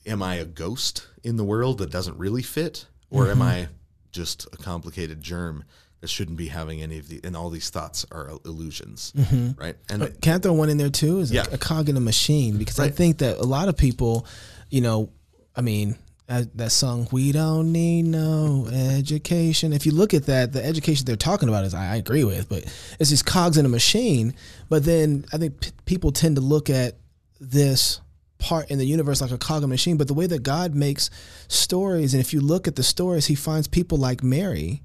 am 0.05 0.21
I 0.23 0.35
a 0.35 0.45
ghost 0.45 1.07
in 1.23 1.37
the 1.37 1.43
world 1.43 1.77
that 1.79 1.89
doesn't 1.91 2.17
really 2.17 2.41
fit, 2.43 2.85
or 3.09 3.29
am 3.29 3.41
I 3.41 3.67
just 4.11 4.45
a 4.53 4.57
complicated 4.57 5.21
germ 5.21 5.63
that 6.01 6.09
shouldn't 6.09 6.37
be 6.37 6.47
having 6.47 6.81
any 6.81 6.97
of 6.97 7.07
the? 7.07 7.19
And 7.23 7.35
all 7.37 7.49
these 7.49 7.69
thoughts 7.69 8.05
are 8.11 8.29
illusions, 8.45 9.13
right? 9.57 9.75
And 9.89 10.19
Can 10.21 10.35
I 10.35 10.37
throw 10.39 10.53
one 10.53 10.69
in 10.69 10.77
there 10.77 10.89
too? 10.89 11.19
Is 11.19 11.31
Yeah. 11.31 11.45
a, 11.51 11.55
a 11.55 11.57
cog 11.57 11.89
in 11.89 11.97
a 11.97 12.01
machine 12.01 12.57
because 12.57 12.79
I 12.79 12.89
think 12.89 13.19
that 13.19 13.37
a 13.37 13.43
lot 13.43 13.69
of 13.69 13.77
people, 13.77 14.25
you 14.69 14.81
know, 14.81 15.09
I 15.55 15.61
mean, 15.61 15.95
uh, 16.29 16.43
that 16.55 16.71
song 16.71 17.07
"We 17.11 17.31
Don't 17.33 17.71
Need 17.73 18.03
No 18.03 18.65
Education." 18.71 19.73
If 19.73 19.85
you 19.85 19.91
look 19.91 20.13
at 20.13 20.25
that, 20.27 20.53
the 20.53 20.63
education 20.65 21.05
they're 21.05 21.15
talking 21.17 21.49
about 21.49 21.65
is 21.65 21.73
I, 21.73 21.93
I 21.93 21.95
agree 21.97 22.23
with, 22.23 22.47
but 22.49 22.63
it's 22.99 23.09
just 23.09 23.25
cogs 23.25 23.57
in 23.57 23.65
a 23.65 23.69
machine. 23.69 24.33
But 24.69 24.85
then 24.85 25.25
I 25.33 25.37
think 25.37 25.59
p- 25.59 25.71
people 25.85 26.11
tend 26.11 26.35
to 26.37 26.41
look 26.41 26.69
at 26.69 26.95
this 27.39 27.99
part 28.41 28.69
in 28.69 28.77
the 28.77 28.85
universe 28.85 29.21
like 29.21 29.31
a 29.31 29.37
cog 29.37 29.63
in 29.63 29.69
machine. 29.69 29.95
But 29.95 30.07
the 30.07 30.13
way 30.13 30.27
that 30.27 30.43
God 30.43 30.75
makes 30.75 31.09
stories, 31.47 32.13
and 32.13 32.19
if 32.19 32.33
you 32.33 32.41
look 32.41 32.67
at 32.67 32.75
the 32.75 32.83
stories, 32.83 33.27
He 33.27 33.35
finds 33.35 33.67
people 33.69 33.97
like 33.97 34.21
Mary 34.21 34.81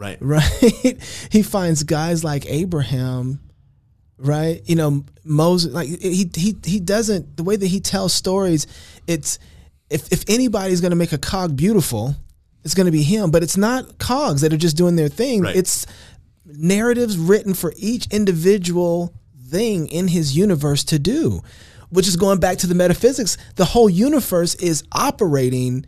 right, 0.00 0.18
right? 0.20 0.96
he 1.30 1.42
finds 1.42 1.82
guys 1.82 2.24
like 2.24 2.46
Abraham, 2.46 3.40
right? 4.18 4.62
You 4.64 4.76
know, 4.76 5.04
Moses. 5.24 5.72
Like 5.72 5.88
he 5.88 6.30
he 6.34 6.56
he 6.64 6.80
doesn't 6.80 7.36
the 7.36 7.44
way 7.44 7.56
that 7.56 7.66
he 7.66 7.80
tells 7.80 8.14
stories. 8.14 8.66
It's 9.06 9.38
if 9.88 10.10
if 10.12 10.24
anybody's 10.28 10.80
going 10.80 10.90
to 10.90 10.96
make 10.96 11.12
a 11.12 11.18
cog 11.18 11.56
beautiful, 11.56 12.16
it's 12.64 12.74
going 12.74 12.86
to 12.86 12.92
be 12.92 13.02
him. 13.02 13.30
But 13.30 13.42
it's 13.42 13.56
not 13.56 13.98
cogs 13.98 14.40
that 14.40 14.52
are 14.52 14.58
just 14.58 14.76
doing 14.76 14.96
their 14.96 15.08
thing. 15.08 15.42
Right. 15.42 15.56
It's 15.56 15.86
narratives 16.46 17.16
written 17.16 17.54
for 17.54 17.72
each 17.76 18.06
individual 18.10 19.14
thing 19.48 19.86
in 19.88 20.08
his 20.08 20.36
universe 20.36 20.84
to 20.84 20.98
do, 20.98 21.42
which 21.90 22.08
is 22.08 22.16
going 22.16 22.38
back 22.40 22.58
to 22.58 22.66
the 22.66 22.74
metaphysics. 22.74 23.36
The 23.56 23.64
whole 23.66 23.90
universe 23.90 24.54
is 24.56 24.82
operating 24.92 25.86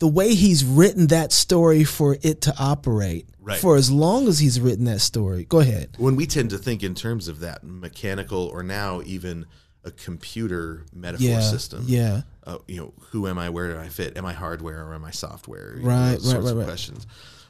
the 0.00 0.08
way 0.08 0.34
he's 0.34 0.64
written 0.64 1.06
that 1.08 1.32
story 1.32 1.84
for 1.84 2.16
it 2.22 2.42
to 2.42 2.54
operate 2.58 3.28
Right. 3.40 3.58
for 3.60 3.76
as 3.76 3.90
long 3.90 4.26
as 4.26 4.38
he's 4.38 4.58
written 4.58 4.84
that 4.86 5.00
story. 5.00 5.44
Go 5.44 5.60
ahead. 5.60 5.90
when 5.98 6.16
we 6.16 6.26
tend 6.26 6.50
to 6.50 6.58
think 6.58 6.82
in 6.82 6.94
terms 6.94 7.28
of 7.28 7.40
that 7.40 7.62
mechanical, 7.62 8.46
or 8.52 8.62
now 8.62 9.02
even 9.04 9.46
a 9.84 9.90
computer 9.90 10.84
metaphor 10.94 11.26
Yeah. 11.28 11.40
system. 11.40 11.84
Yeah. 11.86 12.22
uh, 12.46 12.58
you 12.66 12.76
know, 12.78 12.92
who 13.10 13.26
am 13.26 13.38
I? 13.38 13.50
Where 13.50 13.72
do 13.72 13.78
I 13.78 13.88
fit? 13.88 14.16
Am 14.18 14.24
I 14.26 14.32
hardware 14.32 14.84
or 14.86 14.94
am 14.94 15.04
I 15.04 15.10
software? 15.10 15.76
You 15.78 15.86
Right, 15.86 16.20
know, 16.22 16.32
right, 16.32 16.42
right, 16.42 16.54
right. 16.56 16.66
Questions. 16.66 17.06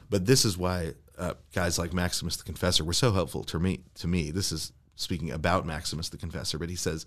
But 0.09 0.25
this 0.25 0.45
is 0.45 0.57
why 0.57 0.93
uh, 1.17 1.33
guys 1.53 1.77
like 1.79 1.93
Maximus 1.93 2.35
the 2.37 2.43
Confessor 2.43 2.83
were 2.83 2.93
so 2.93 3.11
helpful 3.13 3.43
to 3.45 3.59
me. 3.59 3.79
To 3.95 4.07
me, 4.07 4.31
this 4.31 4.51
is 4.51 4.71
speaking 4.95 5.31
about 5.31 5.65
Maximus 5.65 6.09
the 6.09 6.17
Confessor, 6.17 6.57
but 6.59 6.69
he 6.69 6.75
says 6.75 7.05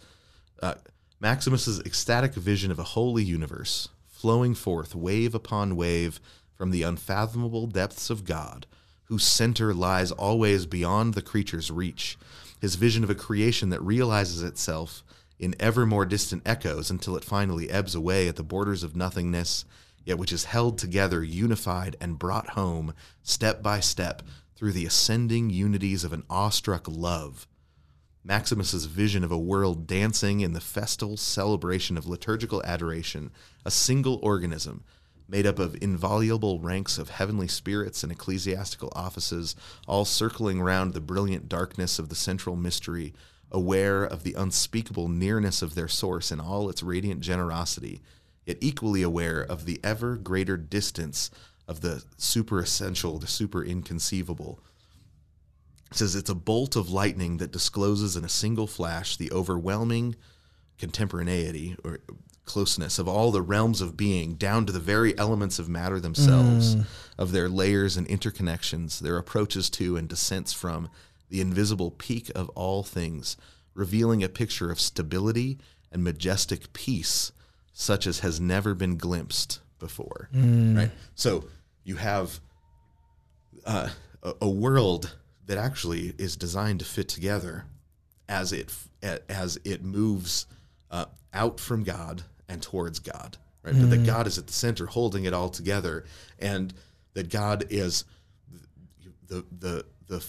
uh, 0.62 0.74
Maximus's 1.20 1.80
ecstatic 1.80 2.35
vision 2.35 2.70
of 2.70 2.78
a 2.78 2.85
holy 2.85 3.24
universe 3.24 3.89
flowing 4.06 4.55
forth 4.55 4.94
wave 4.94 5.35
upon 5.35 5.76
wave 5.76 6.20
from 6.55 6.70
the 6.70 6.82
unfathomable 6.82 7.66
depths 7.66 8.10
of 8.10 8.24
God, 8.24 8.66
whose 9.05 9.24
center 9.24 9.72
lies 9.72 10.12
always 10.12 10.66
beyond 10.66 11.14
the 11.14 11.22
creature's 11.22 11.70
reach. 11.70 12.18
His 12.60 12.74
vision 12.74 13.05
of 13.05 13.10
a 13.10 13.14
creation 13.14 13.70
that 13.70 13.82
realizes 13.82 14.43
itself 14.43 15.02
in 15.39 15.55
ever 15.60 15.86
more 15.86 16.05
distant 16.05 16.43
echoes 16.44 16.90
until 16.90 17.16
it 17.16 17.24
finally 17.24 17.70
ebbs 17.70 17.94
away 17.94 18.28
at 18.28 18.36
the 18.36 18.43
borders 18.43 18.82
of 18.82 18.97
nothingness, 18.97 19.64
yet 20.05 20.18
which 20.18 20.32
is 20.32 20.44
held 20.44 20.78
together, 20.78 21.22
unified, 21.22 21.97
and 22.01 22.18
brought 22.18 22.51
home 22.51 22.94
step 23.22 23.62
by 23.62 23.80
step 23.80 24.22
through 24.56 24.72
the 24.72 24.86
ascending 24.86 25.51
unities 25.51 26.05
of 26.05 26.12
an 26.12 26.24
awestruck 26.28 26.86
love. 26.89 27.47
Maximus's 28.28 28.84
vision 28.84 29.24
of 29.24 29.32
a 29.32 29.38
world 29.38 29.86
dancing 29.86 30.40
in 30.40 30.52
the 30.52 30.60
festal 30.60 31.16
celebration 31.16 31.96
of 31.96 32.06
liturgical 32.06 32.62
adoration, 32.62 33.30
a 33.64 33.70
single 33.70 34.20
organism 34.22 34.84
made 35.26 35.46
up 35.46 35.59
of 35.59 35.78
inviolable 35.80 36.60
ranks 36.60 36.98
of 36.98 37.09
heavenly 37.09 37.48
spirits 37.48 38.02
and 38.02 38.12
ecclesiastical 38.12 38.92
offices, 38.94 39.56
all 39.86 40.05
circling 40.05 40.60
round 40.60 40.92
the 40.92 41.00
brilliant 41.00 41.48
darkness 41.48 41.98
of 41.98 42.10
the 42.10 42.14
central 42.14 42.55
mystery, 42.55 43.14
aware 43.50 44.05
of 44.05 44.24
the 44.24 44.34
unspeakable 44.34 45.09
nearness 45.09 45.62
of 45.62 45.74
their 45.74 45.88
source 45.88 46.30
in 46.30 46.38
all 46.38 46.68
its 46.68 46.82
radiant 46.82 47.22
generosity, 47.22 48.02
yet 48.44 48.59
equally 48.60 49.00
aware 49.00 49.40
of 49.40 49.64
the 49.64 49.80
ever 49.82 50.16
greater 50.16 50.59
distance 50.59 51.30
of 51.66 51.80
the 51.80 52.05
super 52.18 52.60
essential, 52.60 53.18
the 53.18 53.26
super 53.26 53.64
inconceivable. 53.64 54.60
It 55.90 55.97
says 55.97 56.15
it's 56.15 56.31
a 56.31 56.35
bolt 56.35 56.77
of 56.77 56.90
lightning 56.90 57.39
that 57.39 57.52
discloses 57.52 58.16
in 58.16 58.24
a 58.24 58.28
single 58.28 58.66
flash 58.66 59.16
the 59.16 59.32
overwhelming 59.32 60.16
contemporaneity 60.78 61.77
or 61.82 61.98
closeness 62.44 62.98
of 62.98 63.06
all 63.09 63.31
the 63.31 63.43
realms 63.43 63.81
of 63.81 63.97
being 63.97 64.35
down 64.35 64.65
to 64.66 64.73
the 64.73 64.81
very 64.81 65.16
elements 65.19 65.59
of 65.59 65.69
matter 65.69 66.01
themselves, 66.01 66.77
of 67.19 67.32
their 67.32 67.48
layers 67.48 67.97
and 67.97 68.09
interconnections, 68.09 69.01
their 69.01 69.19
approaches 69.19 69.69
to 69.70 69.97
and 69.97 70.09
descents 70.09 70.52
from 70.52 70.89
the 71.28 71.40
invisible 71.40 71.90
peak 71.90 72.31
of 72.35 72.48
all 72.51 72.82
things, 72.82 73.36
revealing 73.74 74.23
a 74.24 74.28
picture 74.28 74.70
of 74.70 74.81
stability 74.81 75.59
and 75.93 76.02
majestic 76.02 76.73
peace 76.73 77.32
such 77.73 78.06
as 78.06 78.20
has 78.20 78.40
never 78.40 78.74
been 78.74 78.97
glimpsed 78.97 79.60
before. 79.78 80.28
Right? 80.74 80.90
So 81.15 81.44
you 81.85 81.97
have 81.97 82.40
uh, 83.65 83.90
a, 84.23 84.35
a 84.43 84.48
world 84.48 85.16
that 85.49 85.59
actually 85.59 86.15
is 86.19 86.37
designed 86.37 86.79
to 86.79 86.85
fit 86.85 87.09
together 87.09 87.65
as 88.29 88.53
it 88.53 88.73
as 89.29 89.59
it 89.65 89.83
moves 89.83 90.47
uh, 90.91 91.07
out 91.35 91.59
from 91.59 91.83
God 91.83 92.23
and 92.49 92.62
towards 92.62 92.99
God, 93.01 93.37
right? 93.62 93.75
But 93.75 93.91
that 93.91 94.07
God 94.07 94.27
is 94.27 94.39
at 94.39 94.47
the 94.47 94.53
center, 94.53 94.87
holding 94.87 95.25
it 95.25 95.33
all 95.33 95.49
together, 95.49 96.05
and 96.39 96.73
that 97.15 97.31
God 97.31 97.65
is 97.70 98.05
the 99.27 99.45
the 99.59 99.85
the 100.07 100.25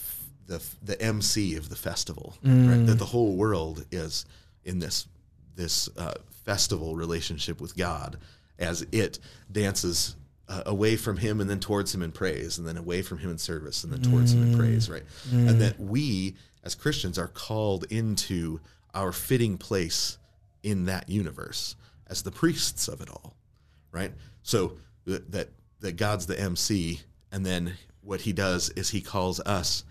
the, 0.47 0.63
the 0.81 0.99
MC 0.99 1.55
of 1.57 1.69
the 1.69 1.75
festival, 1.75 2.35
right? 2.43 2.85
That 2.87 2.97
the 2.97 3.05
whole 3.05 3.35
world 3.35 3.85
is 3.91 4.25
in 4.63 4.79
this 4.79 5.07
this 5.55 5.89
uh, 5.97 6.13
festival 6.45 6.95
relationship 6.95 7.59
with 7.61 7.75
God 7.77 8.17
as 8.57 8.85
it 8.91 9.19
dances 9.51 10.15
uh, 10.49 10.63
away 10.65 10.95
from 10.97 11.17
Him 11.17 11.39
and 11.39 11.49
then 11.49 11.59
towards 11.59 11.93
Him 11.95 12.01
in 12.01 12.11
praise, 12.11 12.57
and 12.57 12.67
then 12.67 12.75
away 12.75 13.01
from 13.01 13.19
Him 13.19 13.29
in 13.29 13.37
service, 13.37 13.83
and 13.83 13.93
then 13.93 14.01
towards 14.01 14.33
Him 14.33 14.51
in 14.51 14.57
praise, 14.57 14.89
right? 14.89 15.03
And 15.49 15.61
that 15.61 15.79
we 15.79 16.35
as 16.63 16.75
Christians 16.75 17.17
are 17.17 17.27
called 17.27 17.85
into 17.89 18.59
our 18.93 19.11
fitting 19.11 19.57
place 19.57 20.17
in 20.63 20.85
that 20.85 21.07
universe 21.07 21.75
as 22.07 22.23
the 22.23 22.31
priests 22.31 22.87
of 22.87 22.99
it 22.99 23.09
all, 23.09 23.35
right? 23.91 24.11
So 24.43 24.73
that 25.05 25.31
that, 25.31 25.49
that 25.81 25.95
God's 25.95 26.25
the 26.25 26.37
MC, 26.39 27.01
and 27.31 27.45
then 27.45 27.75
what 28.01 28.21
He 28.21 28.33
does 28.33 28.69
is 28.71 28.89
He 28.89 29.01
calls 29.01 29.39
us 29.41 29.83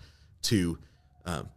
to 0.43 0.77
um, 1.25 1.49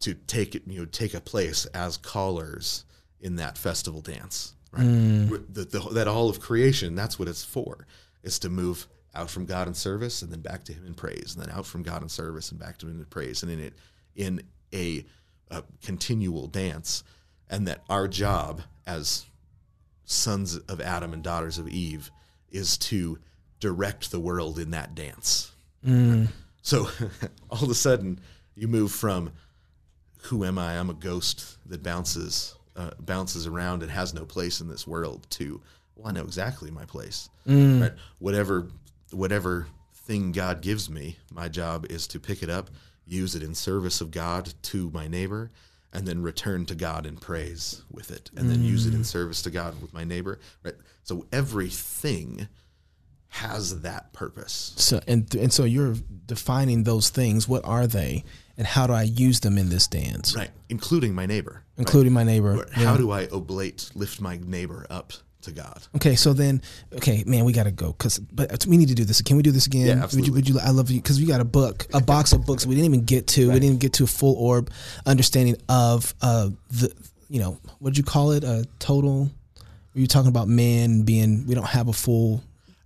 to 0.00 0.14
take 0.14 0.54
it, 0.54 0.62
you 0.66 0.78
know, 0.80 0.84
take 0.86 1.14
a 1.14 1.20
place 1.20 1.66
as 1.66 1.96
callers 1.96 2.84
in 3.20 3.36
that 3.36 3.58
festival 3.58 4.00
dance, 4.00 4.54
right? 4.72 4.84
The, 5.52 5.64
the, 5.64 5.80
that 5.94 6.06
all 6.06 6.28
of 6.28 6.38
creation, 6.40 6.94
that's 6.94 7.18
what 7.18 7.28
it's 7.28 7.44
for, 7.44 7.86
is 8.26 8.38
to 8.40 8.50
move 8.50 8.86
out 9.14 9.30
from 9.30 9.46
God 9.46 9.68
in 9.68 9.74
service 9.74 10.20
and 10.20 10.30
then 10.30 10.40
back 10.40 10.64
to 10.64 10.72
Him 10.72 10.84
in 10.86 10.94
praise, 10.94 11.34
and 11.34 11.44
then 11.44 11.56
out 11.56 11.64
from 11.64 11.82
God 11.82 12.02
in 12.02 12.08
service 12.08 12.50
and 12.50 12.60
back 12.60 12.76
to 12.78 12.86
Him 12.86 12.98
in 12.98 13.06
praise, 13.06 13.42
and 13.42 13.50
in 13.50 13.60
it 13.60 13.74
in 14.14 14.42
a, 14.74 15.06
a 15.50 15.62
continual 15.82 16.46
dance, 16.48 17.04
and 17.48 17.66
that 17.68 17.82
our 17.88 18.08
job 18.08 18.62
as 18.86 19.24
sons 20.04 20.56
of 20.56 20.80
Adam 20.80 21.12
and 21.12 21.22
daughters 21.22 21.58
of 21.58 21.68
Eve 21.68 22.10
is 22.50 22.76
to 22.78 23.18
direct 23.60 24.10
the 24.10 24.20
world 24.20 24.58
in 24.58 24.70
that 24.70 24.94
dance. 24.94 25.52
So 26.62 26.88
all 27.50 27.62
of 27.62 27.70
a 27.70 27.74
sudden, 27.74 28.20
you 28.54 28.68
move 28.68 28.92
from 28.92 29.32
who 30.22 30.44
am 30.44 30.58
I? 30.58 30.78
I'm 30.78 30.90
a 30.90 30.94
ghost 30.94 31.58
that 31.66 31.82
bounces 31.82 32.54
uh, 32.74 32.90
bounces 32.98 33.46
around 33.46 33.82
and 33.82 33.90
has 33.90 34.12
no 34.12 34.24
place 34.24 34.60
in 34.60 34.68
this 34.68 34.86
world. 34.86 35.26
To 35.30 35.60
well, 35.96 36.08
I 36.08 36.12
know 36.12 36.22
exactly 36.22 36.70
my 36.70 36.84
place. 36.84 37.28
Mm. 37.46 37.80
Right? 37.80 37.92
Whatever 38.18 38.68
whatever 39.10 39.66
thing 39.94 40.32
God 40.32 40.60
gives 40.60 40.88
me, 40.90 41.16
my 41.32 41.48
job 41.48 41.86
is 41.90 42.06
to 42.08 42.20
pick 42.20 42.42
it 42.42 42.50
up, 42.50 42.70
use 43.06 43.34
it 43.34 43.42
in 43.42 43.54
service 43.54 44.00
of 44.00 44.10
God 44.10 44.52
to 44.62 44.90
my 44.90 45.08
neighbor, 45.08 45.50
and 45.92 46.06
then 46.06 46.22
return 46.22 46.66
to 46.66 46.74
God 46.74 47.06
in 47.06 47.16
praise 47.16 47.82
with 47.90 48.10
it, 48.10 48.30
and 48.36 48.50
then 48.50 48.62
use 48.62 48.86
it 48.86 48.94
in 48.94 49.00
mm. 49.00 49.06
service 49.06 49.42
to 49.42 49.50
God 49.50 49.80
with 49.80 49.92
my 49.94 50.04
neighbor. 50.04 50.38
Right. 50.62 50.74
So 51.02 51.26
everything 51.32 52.48
has 53.28 53.82
that 53.82 54.12
purpose. 54.12 54.74
So 54.76 55.00
and 55.06 55.32
and 55.34 55.52
so 55.52 55.64
you're 55.64 55.94
defining 56.26 56.84
those 56.84 57.10
things. 57.10 57.48
What 57.48 57.64
are 57.64 57.86
they, 57.86 58.24
and 58.56 58.66
how 58.66 58.86
do 58.86 58.92
I 58.92 59.02
use 59.02 59.40
them 59.40 59.56
in 59.56 59.68
this 59.70 59.86
dance? 59.86 60.36
Right, 60.36 60.50
including 60.68 61.14
my 61.14 61.26
neighbor. 61.26 61.62
right? 61.76 61.78
Including 61.78 62.12
my 62.12 62.22
neighbor. 62.22 62.60
Or 62.62 62.66
How 62.72 62.96
do 62.96 63.10
I 63.10 63.28
oblate, 63.28 63.90
lift 63.94 64.20
my 64.20 64.38
neighbor 64.42 64.86
up 64.90 65.12
to 65.46 65.52
God? 65.52 65.82
Okay, 65.96 66.14
so 66.14 66.32
then, 66.32 66.62
okay, 66.94 67.24
man, 67.26 67.44
we 67.44 67.52
gotta 67.52 67.72
go 67.72 67.88
because, 67.92 68.18
but 68.18 68.66
we 68.66 68.76
need 68.76 68.88
to 68.88 68.94
do 68.94 69.04
this. 69.04 69.20
Can 69.22 69.36
we 69.36 69.42
do 69.42 69.50
this 69.50 69.66
again? 69.66 69.86
Yeah, 69.86 69.94
Would 69.94 70.02
absolutely. 70.04 70.28
you? 70.28 70.34
Would 70.34 70.48
you? 70.48 70.58
I 70.60 70.70
love 70.70 70.90
you 70.90 71.00
because 71.00 71.18
we 71.18 71.26
got 71.26 71.40
a 71.40 71.44
book, 71.44 71.86
a 71.94 72.00
box 72.04 72.32
of 72.32 72.44
books 72.46 72.66
we 72.66 72.74
didn't 72.74 72.86
even 72.94 73.04
get 73.04 73.26
to. 73.28 73.50
We 73.50 73.58
didn't 73.58 73.80
get 73.80 73.94
to 73.94 74.04
a 74.04 74.06
full 74.06 74.34
orb 74.36 74.70
understanding 75.06 75.56
of 75.68 76.14
uh 76.22 76.50
the, 76.70 76.92
you 77.28 77.40
know, 77.40 77.58
what 77.78 77.90
did 77.90 77.98
you 77.98 78.04
call 78.04 78.32
it? 78.32 78.44
A 78.44 78.66
total. 78.78 79.30
Were 79.94 80.00
you 80.00 80.06
talking 80.06 80.28
about 80.28 80.46
man 80.48 81.02
being? 81.02 81.46
We 81.46 81.54
don't 81.54 81.66
have 81.66 81.88
a 81.88 81.92
full. 81.92 82.42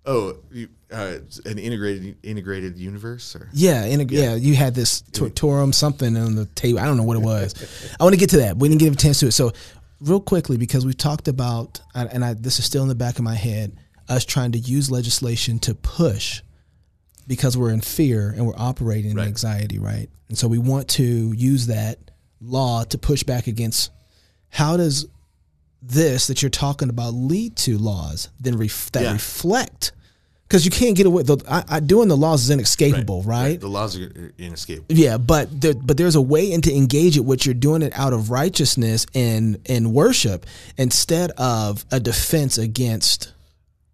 Oh, 0.07 0.37
you, 0.51 0.69
uh, 0.93 1.19
an 1.45 1.59
integrated 1.59 2.17
integrated 2.23 2.77
universe, 2.79 3.37
or 3.37 3.49
Yeah, 3.53 3.85
in 3.85 4.01
a, 4.01 4.05
yeah. 4.05 4.35
You 4.35 4.55
had 4.55 4.75
this 4.75 5.03
tortorum 5.13 5.75
something 5.75 6.17
on 6.17 6.35
the 6.37 6.47
table. 6.47 6.79
I 6.81 6.85
don't 6.85 6.97
know 6.97 7.03
what 7.03 7.17
it 7.17 7.23
was. 7.25 7.55
I 7.99 8.03
want 8.05 8.15
to 8.15 8.19
get 8.19 8.31
to 8.31 8.39
that. 8.39 8.57
We 8.57 8.69
didn't 8.69 8.81
get 8.81 8.93
a 8.93 8.97
chance 8.97 9.21
to 9.21 9.27
it. 9.27 9.33
So, 9.33 9.53
real 10.01 10.21
quickly, 10.21 10.57
because 10.57 10.85
we've 10.87 10.97
talked 10.97 11.29
about, 11.29 11.81
and 11.95 12.25
I, 12.25 12.35
this 12.35 12.59
is 12.59 12.65
still 12.65 12.83
in 12.83 12.89
the 12.89 12.95
back 12.95 13.19
of 13.19 13.25
my 13.25 13.35
head, 13.35 13.77
us 14.09 14.25
trying 14.25 14.53
to 14.53 14.59
use 14.59 14.91
legislation 14.91 15.59
to 15.61 15.75
push 15.75 16.43
because 17.27 17.57
we're 17.57 17.71
in 17.71 17.81
fear 17.81 18.31
and 18.31 18.47
we're 18.47 18.57
operating 18.57 19.13
in 19.13 19.17
Right. 19.17 19.29
anxiety, 19.29 19.79
right? 19.79 20.09
And 20.29 20.37
so 20.37 20.49
we 20.49 20.59
want 20.59 20.89
to 20.91 21.33
use 21.33 21.67
that 21.67 21.99
law 22.41 22.83
to 22.85 22.99
push 22.99 23.23
back 23.23 23.47
against. 23.47 23.91
How 24.49 24.77
does 24.77 25.07
this 25.83 26.27
that 26.27 26.43
you're 26.43 26.51
talking 26.51 26.89
about 26.89 27.15
lead 27.15 27.57
to 27.57 27.79
laws 27.79 28.29
then 28.41 28.57
ref, 28.57 28.91
that 28.93 29.03
Yeah. 29.03 29.13
reflect? 29.13 29.93
Because 30.51 30.65
you 30.65 30.73
can't 30.73 30.97
get 30.97 31.07
away. 31.07 31.23
The, 31.23 31.41
I, 31.49 31.77
I, 31.77 31.81
doing 31.81 32.09
the 32.09 32.17
laws 32.17 32.43
is 32.43 32.51
inescapable, 32.51 33.23
right? 33.23 33.61
The 33.61 33.69
laws 33.69 33.97
are 33.97 34.33
inescapable. 34.37 34.93
Yeah, 34.93 35.17
but 35.17 35.61
there, 35.61 35.75
but 35.75 35.97
there's 35.97 36.17
a 36.17 36.21
way 36.21 36.51
in 36.51 36.61
to 36.63 36.75
engage 36.75 37.17
it, 37.17 37.25
which 37.25 37.47
you're 37.47 37.55
doing 37.55 37.83
it 37.83 37.93
out 37.95 38.13
of 38.13 38.33
righteousness 38.33 39.07
and 39.15 39.61
and 39.67 39.95
worship 39.95 40.47
instead 40.77 41.31
of 41.39 41.85
a 41.93 42.01
defense 42.01 42.59
against 42.59 43.33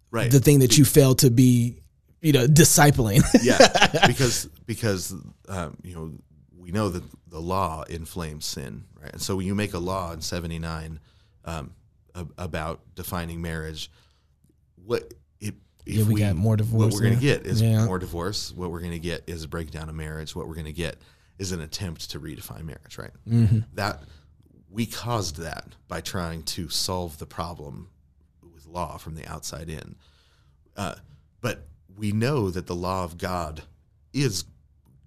Right. 0.09 0.31
the 0.31 0.39
thing 0.39 0.59
that 0.59 0.79
you 0.79 0.85
fail 0.85 1.13
to 1.15 1.29
be, 1.29 1.77
you 2.21 2.33
know, 2.33 2.47
discipling. 2.47 3.21
yeah, 3.43 4.07
because 4.07 4.45
because 4.65 5.13
um, 5.49 5.77
you 5.83 5.93
know 5.93 6.11
we 6.57 6.71
know 6.71 6.89
that 6.89 7.03
the 7.29 7.39
law 7.39 7.83
inflames 7.83 8.45
sin, 8.47 8.85
right? 8.99 9.13
And 9.13 9.21
so 9.21 9.35
when 9.35 9.45
you 9.45 9.53
make 9.53 9.75
a 9.75 9.79
law 9.79 10.11
in 10.11 10.21
'79 10.21 10.99
um, 11.45 11.71
about 12.35 12.79
defining 12.95 13.43
marriage, 13.43 13.91
what 14.83 15.13
Yeah, 15.97 16.03
we 16.05 16.19
got 16.19 16.35
more 16.35 16.55
What 16.57 16.91
we're 16.93 17.01
going 17.01 17.15
to 17.15 17.19
get 17.21 17.45
is 17.45 17.61
Yeah. 17.61 17.85
more 17.85 17.99
divorce. 17.99 18.51
What 18.53 18.71
we're 18.71 18.79
going 18.79 18.91
to 18.91 18.99
get 18.99 19.23
is 19.27 19.43
a 19.43 19.47
breakdown 19.47 19.89
of 19.89 19.95
marriage. 19.95 20.35
What 20.35 20.47
we're 20.47 20.55
going 20.55 20.65
to 20.65 20.73
get 20.73 20.97
is 21.37 21.51
an 21.51 21.61
attempt 21.61 22.11
to 22.11 22.19
redefine 22.19 22.63
marriage, 22.63 22.97
right? 22.97 23.11
Mm-hmm. 23.27 23.59
That 23.73 24.03
we 24.69 24.85
caused 24.85 25.37
that 25.37 25.75
by 25.87 26.01
trying 26.01 26.43
to 26.43 26.69
solve 26.69 27.17
the 27.19 27.25
problem 27.25 27.89
with 28.53 28.65
law 28.65 28.97
from 28.97 29.15
the 29.15 29.25
outside 29.27 29.69
in. 29.69 29.95
Uh, 30.75 30.95
but 31.41 31.67
we 31.95 32.11
know 32.11 32.49
that 32.49 32.67
the 32.67 32.75
law 32.75 33.03
of 33.03 33.17
God 33.17 33.63
is 34.13 34.45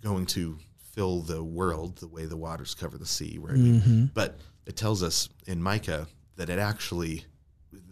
going 0.02 0.26
to 0.26 0.58
fill 0.92 1.20
the 1.20 1.42
world 1.42 1.98
the 1.98 2.08
way 2.08 2.24
the 2.26 2.36
waters 2.36 2.74
cover 2.74 2.98
the 2.98 3.06
sea. 3.06 3.38
Right? 3.40 3.56
Mm-hmm. 3.56 4.04
But 4.14 4.38
it 4.66 4.76
tells 4.76 5.02
us 5.02 5.28
in 5.46 5.62
Micah 5.62 6.08
that 6.36 6.48
it 6.48 6.58
actually 6.58 7.24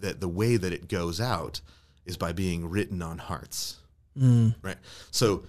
that 0.00 0.20
the 0.20 0.28
way 0.28 0.56
that 0.56 0.72
it 0.72 0.88
goes 0.88 1.20
out 1.20 1.60
is 2.08 2.16
by 2.16 2.32
being 2.32 2.68
written 2.68 3.02
on 3.02 3.18
hearts. 3.18 3.76
Mm. 4.18 4.56
Right. 4.62 4.78
So 5.12 5.44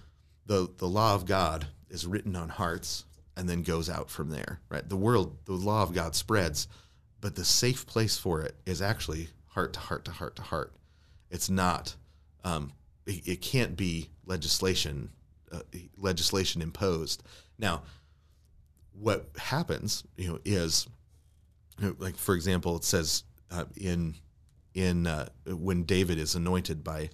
the 0.46 0.70
the 0.78 0.88
law 0.88 1.16
of 1.16 1.26
God 1.26 1.68
is 1.90 2.06
written 2.06 2.36
on 2.36 2.50
hearts 2.50 3.06
and 3.36 3.50
then 3.50 3.64
goes 3.64 3.90
out 3.90 4.10
from 4.10 4.30
there. 4.30 4.60
Right. 4.70 4.88
The 4.88 4.98
world, 4.98 5.38
the 5.46 5.54
law 5.54 5.82
of 5.82 5.94
God 5.94 6.14
spreads, 6.16 6.68
but 7.22 7.36
the 7.36 7.46
safe 7.46 7.88
place 7.88 8.18
for 8.18 8.42
it 8.42 8.56
is 8.66 8.82
actually 8.82 9.30
heart 9.48 9.74
to 9.74 9.80
heart 9.80 10.06
to 10.06 10.12
heart 10.12 10.36
to 10.36 10.42
heart. 10.44 10.74
It's 11.32 11.50
not. 11.50 11.96
Um, 12.44 12.74
it, 13.06 13.28
it 13.28 13.42
can't 13.42 13.76
be 13.76 14.10
legislation 14.26 15.10
uh, 15.52 15.62
legislation 15.98 16.62
imposed. 16.62 17.24
Now, 17.58 17.84
what 18.92 19.30
happens, 19.38 20.04
you 20.18 20.28
know, 20.28 20.40
is 20.46 20.88
you 21.80 21.88
know, 21.88 21.96
like 21.98 22.18
for 22.18 22.36
example, 22.36 22.76
it 22.76 22.84
says 22.84 23.24
uh, 23.50 23.66
in 23.78 24.16
in 24.74 25.08
uh, 25.08 25.30
when 25.46 25.84
David 25.84 26.18
is 26.18 26.36
anointed 26.36 26.84
by 26.84 27.10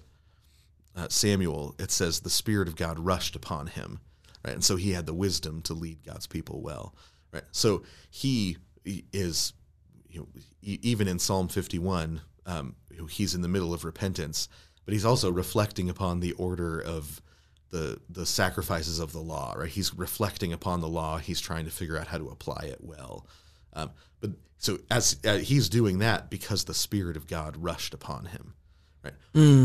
uh, 0.94 1.08
Samuel, 1.08 1.74
it 1.78 1.90
says 1.90 2.20
the 2.20 2.30
Spirit 2.30 2.68
of 2.68 2.76
God 2.76 2.98
rushed 2.98 3.36
upon 3.36 3.68
him, 3.68 4.00
right? 4.44 4.54
And 4.54 4.64
so 4.64 4.76
he 4.76 4.92
had 4.92 5.06
the 5.06 5.14
wisdom 5.14 5.62
to 5.62 5.74
lead 5.74 6.04
God's 6.04 6.26
people 6.26 6.60
well, 6.62 6.94
right? 7.32 7.44
So 7.52 7.82
he 8.10 8.56
is, 8.84 9.52
you 10.08 10.20
know, 10.20 10.28
even 10.62 11.08
in 11.08 11.18
Psalm 11.18 11.48
51, 11.48 12.20
um, 12.46 12.76
he's 13.10 13.34
in 13.34 13.42
the 13.42 13.48
middle 13.48 13.74
of 13.74 13.84
repentance, 13.84 14.48
but 14.84 14.92
he's 14.94 15.04
also 15.04 15.30
reflecting 15.30 15.90
upon 15.90 16.20
the 16.20 16.32
order 16.32 16.80
of 16.80 17.20
the 17.70 18.00
the 18.08 18.24
sacrifices 18.24 19.00
of 19.00 19.12
the 19.12 19.20
law, 19.20 19.54
right? 19.56 19.68
He's 19.68 19.92
reflecting 19.92 20.52
upon 20.52 20.80
the 20.80 20.88
law. 20.88 21.18
He's 21.18 21.40
trying 21.40 21.64
to 21.64 21.70
figure 21.70 21.98
out 21.98 22.06
how 22.06 22.18
to 22.18 22.28
apply 22.28 22.68
it 22.70 22.78
well. 22.80 23.26
Um, 23.76 23.90
but 24.20 24.30
so 24.58 24.78
as 24.90 25.16
uh, 25.24 25.36
he's 25.36 25.68
doing 25.68 25.98
that 26.00 26.30
because 26.30 26.64
the 26.64 26.74
Spirit 26.74 27.16
of 27.16 27.28
God 27.28 27.56
rushed 27.56 27.94
upon 27.94 28.24
him, 28.26 28.54
right? 29.04 29.14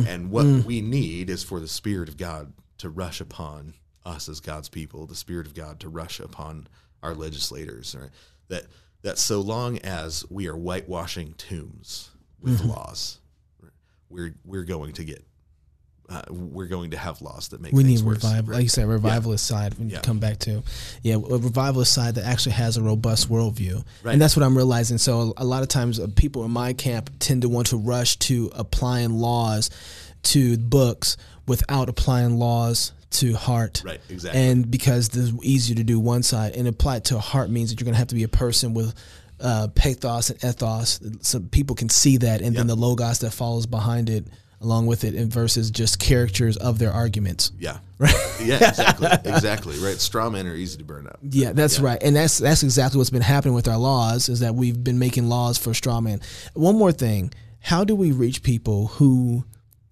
and 0.08 0.30
what 0.30 0.46
we 0.66 0.82
need 0.82 1.30
is 1.30 1.44
for 1.44 1.60
the 1.60 1.68
Spirit 1.68 2.10
of 2.10 2.18
God 2.18 2.54
to 2.80 2.90
rush 2.90 3.22
upon 3.22 3.74
us 4.06 4.28
as 4.28 4.40
God's 4.40 4.70
people, 4.70 5.08
the 5.08 5.16
Spirit 5.16 5.48
of 5.48 5.54
God 5.54 5.80
to 5.80 5.90
rush 5.90 6.20
upon 6.20 6.68
our 7.02 7.16
legislators, 7.16 7.96
right? 8.00 8.10
That 8.50 8.66
that 9.02 9.18
so 9.18 9.42
long 9.42 9.80
as 9.80 10.26
we 10.30 10.48
are 10.48 10.56
whitewashing 10.56 11.34
tombs 11.36 12.12
with 12.40 12.64
laws, 12.66 13.20
right, 13.62 13.72
we're 14.10 14.36
we're 14.44 14.66
going 14.66 14.94
to 14.94 15.04
get 15.04 15.26
uh, 16.12 16.22
we're 16.30 16.66
going 16.68 16.92
to 16.92 16.98
have 16.98 17.22
laws 17.22 17.48
that 17.50 17.62
make 17.62 17.72
We 17.74 17.84
need 17.84 18.02
revival, 18.02 18.52
right? 18.52 18.56
like 18.58 18.64
you 18.64 18.70
said, 18.70 18.88
revivalist 18.88 19.46
side. 19.48 19.76
We 19.76 19.86
need 19.86 19.94
Yeah. 19.94 20.00
come 20.02 20.20
back 20.20 20.40
to, 20.40 20.62
yeah, 21.04 21.16
a 21.16 21.20
revivalist 21.20 21.94
side 21.94 22.16
that 22.16 22.26
actually 22.26 22.54
has 22.54 22.76
a 22.78 22.82
robust 22.82 23.30
worldview, 23.30 23.84
Right. 24.04 24.14
and 24.14 24.22
that's 24.22 24.36
what 24.36 24.44
I'm 24.44 24.56
realizing. 24.58 24.98
So 24.98 25.34
a 25.38 25.46
lot 25.46 25.64
of 25.64 25.70
times, 25.70 26.00
uh, 26.00 26.08
people 26.16 26.44
in 26.44 26.52
my 26.52 26.74
camp 26.74 27.10
tend 27.20 27.44
to 27.44 27.50
want 27.50 27.68
to 27.68 27.78
rush 27.78 28.18
to 28.20 28.52
applying 28.54 29.14
laws 29.20 29.70
to 30.24 30.58
books 30.58 31.18
without 31.48 31.90
applying 31.90 32.38
laws 32.38 32.92
to 33.12 33.34
heart. 33.34 33.82
Right, 33.86 34.00
exactly. 34.10 34.40
And 34.42 34.70
because 34.70 35.08
it's 35.16 35.32
easier 35.44 35.76
to 35.76 35.84
do 35.84 36.00
one 36.00 36.24
side 36.24 36.56
and 36.56 36.68
apply 36.68 36.98
it 36.98 37.06
to 37.06 37.20
heart 37.20 37.50
means 37.50 37.70
that 37.70 37.80
you're 37.80 37.86
going 37.86 37.94
to 37.96 38.00
have 38.00 38.08
to 38.10 38.16
be 38.16 38.24
a 38.24 38.28
person 38.30 38.74
with 38.74 38.94
uh, 39.40 39.68
pathos 39.74 40.30
and 40.30 40.44
ethos, 40.44 41.00
so 41.22 41.40
people 41.40 41.76
can 41.76 41.90
see 41.90 42.18
that, 42.18 42.42
and 42.42 42.56
then 42.56 42.68
the 42.68 42.76
logos 42.76 43.20
that 43.20 43.32
follows 43.32 43.66
behind 43.66 44.08
it 44.08 44.28
along 44.62 44.86
with 44.86 45.04
it, 45.04 45.16
and 45.16 45.32
versus 45.32 45.72
just 45.72 46.00
characters 46.00 46.58
of 46.58 46.80
their 46.80 46.92
arguments. 46.92 47.52
Yeah. 47.60 47.80
Right. 48.02 48.16
Yeah, 48.44 48.56
exactly. 48.56 49.10
exactly. 49.26 49.78
Right. 49.78 50.00
Straw 50.00 50.32
men 50.32 50.48
are 50.48 50.56
easy 50.56 50.80
to 50.80 50.84
burn 50.84 51.06
up. 51.06 51.20
Yeah, 51.22 51.52
that's 51.52 51.80
right, 51.80 52.02
and 52.02 52.16
that's 52.16 52.40
that's 52.40 52.64
exactly 52.64 52.98
what's 52.98 53.12
been 53.12 53.22
happening 53.22 53.54
with 53.54 53.68
our 53.68 53.78
laws 53.78 54.28
is 54.28 54.40
that 54.40 54.56
we've 54.56 54.84
been 54.84 54.98
making 54.98 55.30
laws 55.30 55.60
for 55.60 55.76
straw 55.76 56.02
man. 56.02 56.20
One 56.56 56.80
more 56.80 56.92
thing, 56.92 57.32
how 57.60 57.84
do 57.84 57.94
we 57.96 58.12
reach 58.12 58.42
people 58.42 58.88
who, 58.88 59.46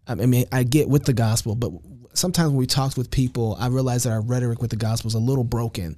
I 0.07 0.15
mean, 0.15 0.45
I 0.51 0.63
get 0.63 0.89
with 0.89 1.05
the 1.05 1.13
gospel, 1.13 1.53
but 1.53 1.71
sometimes 2.13 2.49
when 2.49 2.57
we 2.57 2.65
talk 2.65 2.97
with 2.97 3.11
people, 3.11 3.55
I 3.59 3.67
realize 3.67 4.05
that 4.05 4.11
our 4.11 4.21
rhetoric 4.21 4.59
with 4.59 4.71
the 4.71 4.75
gospel 4.75 5.09
is 5.09 5.13
a 5.13 5.19
little 5.19 5.43
broken. 5.43 5.95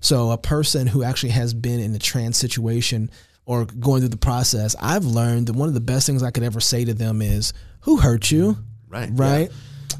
So 0.00 0.30
a 0.30 0.38
person 0.38 0.86
who 0.86 1.02
actually 1.02 1.30
has 1.30 1.54
been 1.54 1.80
in 1.80 1.92
a 1.94 1.98
trans 1.98 2.36
situation 2.36 3.10
or 3.48 3.64
going 3.64 4.02
through 4.02 4.10
the 4.10 4.18
process, 4.18 4.76
I've 4.78 5.06
learned 5.06 5.46
that 5.46 5.54
one 5.54 5.68
of 5.68 5.74
the 5.74 5.80
best 5.80 6.06
things 6.06 6.22
I 6.22 6.30
could 6.30 6.42
ever 6.42 6.60
say 6.60 6.84
to 6.84 6.92
them 6.92 7.22
is, 7.22 7.54
"Who 7.80 7.96
hurt 7.96 8.30
you?" 8.30 8.58
Right. 8.88 9.10
Right. 9.12 9.50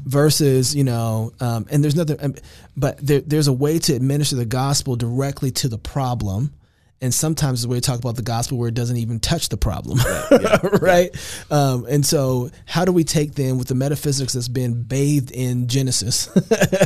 versus 0.05 0.75
you 0.75 0.83
know, 0.83 1.33
um, 1.39 1.65
and 1.69 1.83
there's 1.83 1.95
nothing, 1.95 2.17
um, 2.21 2.35
but 2.77 2.97
there, 3.05 3.21
there's 3.21 3.47
a 3.47 3.53
way 3.53 3.79
to 3.79 3.93
administer 3.93 4.35
the 4.35 4.45
gospel 4.45 4.95
directly 4.95 5.51
to 5.51 5.67
the 5.67 5.79
problem. 5.79 6.53
And 7.01 7.13
sometimes 7.13 7.63
a 7.63 7.69
way 7.69 7.77
to 7.77 7.81
talk 7.81 7.97
about 7.97 8.17
the 8.17 8.21
gospel 8.21 8.57
where 8.57 8.67
it 8.67 8.73
doesn't 8.73 8.97
even 8.97 9.21
touch 9.21 9.47
the 9.47 9.55
problem, 9.55 9.99
right? 10.81 11.09
Um, 11.49 11.85
and 11.89 12.05
so, 12.05 12.51
how 12.65 12.83
do 12.83 12.91
we 12.91 13.05
take 13.05 13.35
then 13.35 13.57
with 13.57 13.69
the 13.69 13.75
metaphysics 13.75 14.33
that's 14.33 14.49
been 14.49 14.83
bathed 14.83 15.31
in 15.31 15.67
Genesis 15.67 16.27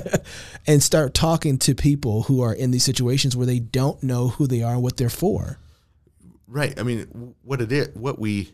and 0.67 0.83
start 0.83 1.15
talking 1.15 1.57
to 1.59 1.73
people 1.73 2.23
who 2.23 2.41
are 2.41 2.53
in 2.53 2.69
these 2.69 2.83
situations 2.83 3.35
where 3.35 3.47
they 3.47 3.59
don't 3.59 4.01
know 4.03 4.27
who 4.27 4.45
they 4.45 4.61
are 4.61 4.73
and 4.73 4.83
what 4.83 4.97
they're 4.97 5.09
for? 5.09 5.57
Right. 6.53 6.79
I 6.79 6.83
mean, 6.83 7.33
what 7.41 7.61
it 7.61 7.71
is, 7.71 7.89
what 7.95 8.19
we, 8.19 8.53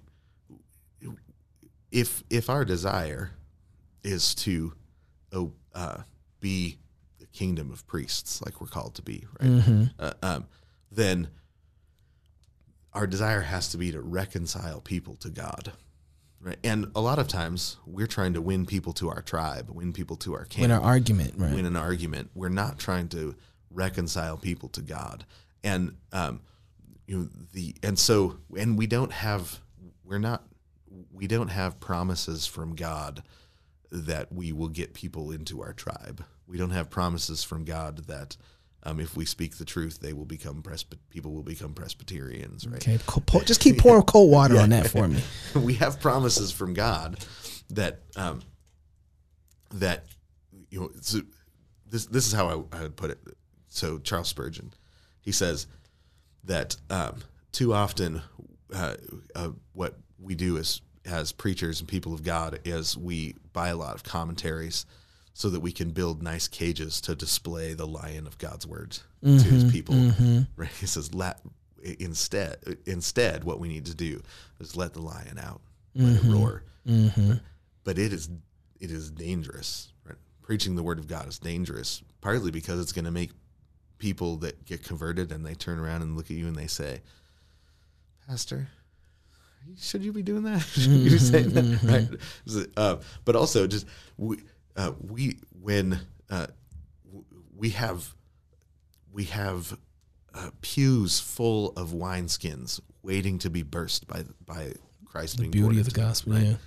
if 1.92 2.24
if 2.30 2.50
our 2.50 2.64
desire 2.64 3.32
is 4.06 4.34
to 4.36 4.72
oh, 5.34 5.52
uh, 5.76 5.98
be 6.40 6.78
the 7.20 7.26
kingdom 7.26 7.72
of 7.72 7.86
priests, 7.88 8.42
like 8.42 8.62
we're 8.62 8.68
called 8.68 8.96
to 8.96 9.02
be, 9.02 9.26
right? 9.42 9.90
Uh, 10.00 10.14
um, 10.24 10.48
then 10.90 11.28
our 12.94 13.06
desire 13.06 13.42
has 13.42 13.68
to 13.72 13.78
be 13.78 13.92
to 13.92 14.00
reconcile 14.00 14.80
people 14.80 15.16
to 15.18 15.30
God, 15.30 15.74
right? 16.40 16.58
And 16.64 16.90
a 16.96 17.02
lot 17.02 17.20
of 17.20 17.28
times 17.28 17.76
we're 17.86 18.08
trying 18.08 18.34
to 18.36 18.42
win 18.42 18.66
people 18.66 18.94
to 18.94 19.10
our 19.10 19.22
tribe, 19.22 19.70
win 19.70 19.92
people 19.92 20.16
to 20.18 20.36
our 20.36 20.46
camp, 20.46 20.62
Win 20.62 20.72
an 20.72 20.82
argument, 20.82 21.34
right? 21.36 21.54
win 21.54 21.66
an 21.66 21.76
argument. 21.76 22.32
We're 22.34 22.48
not 22.48 22.80
trying 22.80 23.10
to 23.10 23.36
reconcile 23.70 24.38
people 24.38 24.70
to 24.70 24.82
God, 24.82 25.26
and 25.66 25.98
um, 26.14 26.40
you 27.10 27.18
know 27.18 27.28
the 27.54 27.76
and 27.82 27.98
so 27.98 28.38
and 28.56 28.78
we 28.78 28.86
don't 28.86 29.12
have 29.12 29.60
we're 30.06 30.20
not 30.20 30.44
we 31.12 31.26
don't 31.26 31.48
have 31.48 31.80
promises 31.80 32.46
from 32.46 32.76
God 32.76 33.24
that 33.92 34.32
we 34.32 34.52
will 34.52 34.68
get 34.68 34.94
people 34.94 35.32
into 35.32 35.64
our 35.64 35.74
tribe. 35.74 36.24
We 36.46 36.60
don't 36.60 36.70
have 36.70 36.92
promises 36.92 37.44
from 37.44 37.66
God 37.66 38.06
that 38.06 38.38
um, 38.84 39.00
if 39.00 39.18
we 39.18 39.26
speak 39.26 39.58
the 39.58 39.66
truth, 39.66 40.00
they 40.00 40.14
will 40.14 40.26
become 40.26 40.62
Presby- 40.62 41.00
people 41.10 41.34
will 41.34 41.42
become 41.44 41.74
Presbyterians, 41.74 42.68
right? 42.68 42.88
Okay, 42.88 43.00
pour- 43.08 43.42
just 43.42 43.60
keep 43.60 43.80
pouring 43.80 44.04
cold 44.04 44.32
water 44.38 44.60
on 44.60 44.70
that 44.70 44.92
for 44.92 45.08
me. 45.08 45.24
we 45.56 45.74
have 45.76 46.00
promises 46.00 46.52
from 46.52 46.76
God 46.76 47.18
that 47.72 48.02
um, 48.18 48.42
that 49.72 50.06
you 50.70 50.80
know 50.80 50.92
so 51.02 51.22
this 51.88 52.06
this 52.06 52.28
is 52.28 52.34
how 52.34 52.68
I, 52.72 52.78
I 52.78 52.82
would 52.84 52.96
put 52.96 53.10
it. 53.10 53.18
So 53.68 53.98
Charles 53.98 54.28
Spurgeon, 54.28 54.74
he 55.22 55.32
says 55.32 55.66
that 56.50 56.76
um, 56.90 57.22
too 57.52 57.74
often 57.74 58.22
uh, 58.74 58.96
uh, 59.36 59.50
what 59.74 59.96
we 60.20 60.36
do 60.36 60.58
as 60.58 60.82
as 61.06 61.32
preachers 61.32 61.80
and 61.80 61.88
people 61.88 62.14
of 62.14 62.24
God 62.24 62.60
is 62.66 62.98
we 62.98 63.36
buy 63.54 63.70
a 63.70 63.78
lot 63.78 63.96
of 63.96 64.04
commentaries 64.04 64.86
so 65.34 65.50
that 65.50 65.62
we 65.62 65.72
can 65.72 65.92
build 65.92 66.22
nice 66.22 66.48
cages 66.48 67.00
to 67.02 67.16
display 67.16 67.74
the 67.74 67.88
lion 67.88 68.28
of 68.28 68.38
God's 68.38 68.68
words 68.68 69.04
to 69.24 69.30
his 69.30 69.72
people. 69.72 69.96
Right? 70.56 70.70
He 70.80 70.86
says, 70.86 71.14
let, 71.14 71.40
instead, 72.00 72.58
instead, 72.86 73.44
what 73.44 73.60
we 73.60 73.70
need 73.70 73.86
to 73.86 73.96
do 73.96 74.22
is 74.60 74.76
let 74.76 74.94
the 74.94 75.02
lion 75.02 75.40
out, 75.40 75.62
let 75.96 76.18
it 76.18 76.24
roar. 76.30 76.64
But 77.86 77.98
it 77.98 78.12
is, 78.12 78.30
it 78.80 78.92
is 78.92 79.10
dangerous. 79.10 79.94
Right? 80.06 80.18
Preaching 80.42 80.76
the 80.76 80.84
word 80.84 81.00
of 81.00 81.08
God 81.08 81.28
is 81.28 81.40
dangerous, 81.40 82.04
partly 82.22 82.52
because 82.52 82.80
it's 82.80 82.92
going 82.92 83.06
to 83.06 83.12
make 83.12 83.32
people 84.00 84.38
that 84.38 84.66
get 84.66 84.84
converted 84.84 85.32
and 85.32 85.46
they 85.46 85.54
turn 85.54 85.78
around 85.78 86.02
and 86.02 86.16
look 86.18 86.26
at 86.32 86.38
you 86.38 86.48
and 86.48 86.56
they 86.56 86.68
say, 86.68 87.02
Pastor, 88.28 88.68
should 89.78 90.04
you 90.04 90.12
be 90.12 90.24
doing 90.24 90.44
that? 90.44 90.60
should 90.74 90.84
you 90.88 91.12
be 91.12 91.18
saying 91.18 91.50
that? 91.50 91.84
Right. 91.84 92.20
So, 92.46 92.66
Uh, 92.76 92.98
but 93.26 93.36
also, 93.36 93.68
just 93.68 93.86
we, 94.18 94.38
uh, 94.76 94.94
we 95.00 95.40
when 95.62 96.00
uh, 96.30 96.48
we 97.56 97.70
have 97.72 98.14
we 99.12 99.26
have 99.26 99.78
uh, 100.34 100.50
pews 100.62 101.20
full 101.20 101.72
of 101.76 101.90
wineskins 101.90 102.80
waiting 103.04 103.38
to 103.40 103.50
be 103.50 103.64
burst 103.64 104.08
by 104.08 104.24
by 104.46 104.74
Christ. 105.06 105.38
The 105.38 105.42
being 105.42 105.52
Beauty 105.52 105.80
of 105.80 105.86
the 105.86 105.92
gospel, 105.92 106.34
right? 106.34 106.58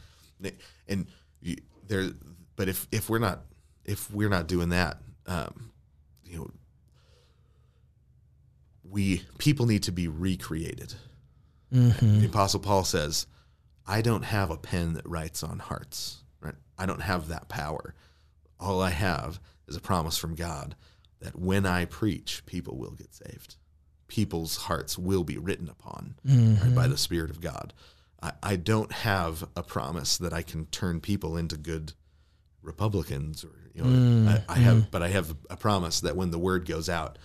yeah. 0.41 0.51
And 0.89 1.07
you, 1.41 1.57
there, 1.87 2.11
but 2.57 2.69
if 2.69 2.87
if 2.93 3.09
we're 3.09 3.21
not 3.21 3.43
if 3.85 4.11
we're 4.11 4.29
not 4.29 4.49
doing 4.49 4.71
that, 4.71 4.99
um, 5.27 5.71
you 6.25 6.39
know, 6.39 6.51
we 8.93 9.25
people 9.39 9.67
need 9.67 9.83
to 9.85 9.93
be 9.93 10.07
recreated. 10.07 10.95
Mm-hmm. 11.73 12.21
The 12.21 12.27
Apostle 12.27 12.61
Paul 12.61 12.85
says, 12.85 13.27
"I 13.87 14.03
don't 14.03 14.25
have 14.25 14.51
a 14.51 14.57
pen 14.57 14.93
that 14.93 15.09
writes 15.09 15.43
on 15.43 15.59
hearts. 15.59 16.23
Right? 16.41 16.55
I 16.79 16.87
don't 16.87 17.03
have 17.03 17.29
that 17.29 17.49
power. 17.49 17.95
All 18.61 18.81
I 18.81 18.91
have 18.91 19.41
is 19.67 19.77
a 19.77 19.81
promise 19.81 20.19
from 20.19 20.35
God 20.35 20.77
that 21.21 21.39
when 21.39 21.65
I 21.67 21.87
preach, 21.87 22.45
people 22.47 22.77
will 22.77 22.93
get 22.93 23.15
saved. 23.15 23.57
People's 24.09 24.57
hearts 24.57 24.99
will 24.99 25.25
be 25.25 25.39
written 25.39 25.69
upon 25.69 26.17
right, 26.25 26.37
mm-hmm. 26.37 26.75
by 26.75 26.87
the 26.87 26.99
Spirit 26.99 27.31
of 27.31 27.41
God. 27.41 27.73
I, 28.23 28.33
I 28.43 28.57
don't 28.57 28.93
have 28.93 29.49
a 29.57 29.63
promise 29.63 30.19
that 30.19 30.33
I 30.33 30.43
can 30.43 30.67
turn 30.67 31.01
people 31.01 31.37
into 31.37 31.57
good 31.57 31.95
Republicans, 32.61 33.43
or 33.43 33.51
you 33.75 33.83
know, 33.83 34.31
I, 34.31 34.35
I 34.35 34.57
mm-hmm. 34.57 34.65
have, 34.65 34.91
but 34.91 35.03
I 35.03 35.09
have 35.09 35.35
a 35.49 35.57
promise 35.57 36.01
that 36.01 36.17
when 36.17 36.31
the 36.31 36.39
word 36.39 36.67
goes 36.67 36.89
out, 36.89 37.19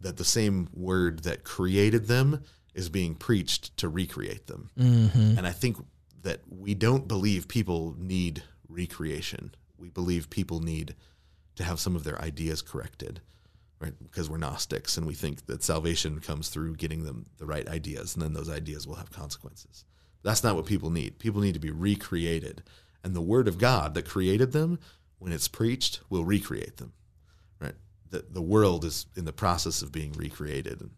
that 0.00 0.16
the 0.16 0.24
same 0.24 0.68
word 0.72 1.20
that 1.24 1.44
created 1.44 2.06
them 2.06 2.42
is 2.74 2.88
being 2.88 3.14
preached 3.14 3.76
to 3.76 3.88
recreate 3.88 4.46
them. 4.46 4.70
Mm-hmm. 4.78 5.36
And 5.38 5.46
I 5.46 5.50
think 5.50 5.76
that 6.22 6.40
we 6.48 6.74
don't 6.74 7.08
believe 7.08 7.48
people 7.48 7.94
need 7.98 8.42
recreation. 8.68 9.54
We 9.76 9.88
believe 9.88 10.30
people 10.30 10.60
need 10.60 10.94
to 11.56 11.64
have 11.64 11.80
some 11.80 11.96
of 11.96 12.04
their 12.04 12.20
ideas 12.20 12.62
corrected, 12.62 13.20
right? 13.80 13.94
Because 14.02 14.30
we're 14.30 14.38
Gnostics 14.38 14.96
and 14.96 15.06
we 15.06 15.14
think 15.14 15.46
that 15.46 15.62
salvation 15.62 16.20
comes 16.20 16.48
through 16.48 16.76
getting 16.76 17.04
them 17.04 17.26
the 17.38 17.46
right 17.46 17.68
ideas, 17.68 18.14
and 18.14 18.22
then 18.22 18.32
those 18.32 18.50
ideas 18.50 18.86
will 18.86 18.94
have 18.96 19.10
consequences. 19.10 19.84
That's 20.22 20.44
not 20.44 20.54
what 20.54 20.66
people 20.66 20.90
need. 20.90 21.18
People 21.18 21.40
need 21.40 21.54
to 21.54 21.60
be 21.60 21.70
recreated. 21.70 22.62
And 23.02 23.14
the 23.14 23.20
word 23.20 23.48
of 23.48 23.58
God 23.58 23.94
that 23.94 24.08
created 24.08 24.52
them, 24.52 24.78
when 25.18 25.32
it's 25.32 25.48
preached, 25.48 26.00
will 26.10 26.24
recreate 26.24 26.76
them. 26.76 26.92
The 28.10 28.24
the 28.30 28.42
world 28.42 28.84
is 28.84 29.06
in 29.16 29.24
the 29.24 29.32
process 29.32 29.82
of 29.82 29.92
being 29.92 30.12
recreated 30.12 30.80
and 30.80 30.90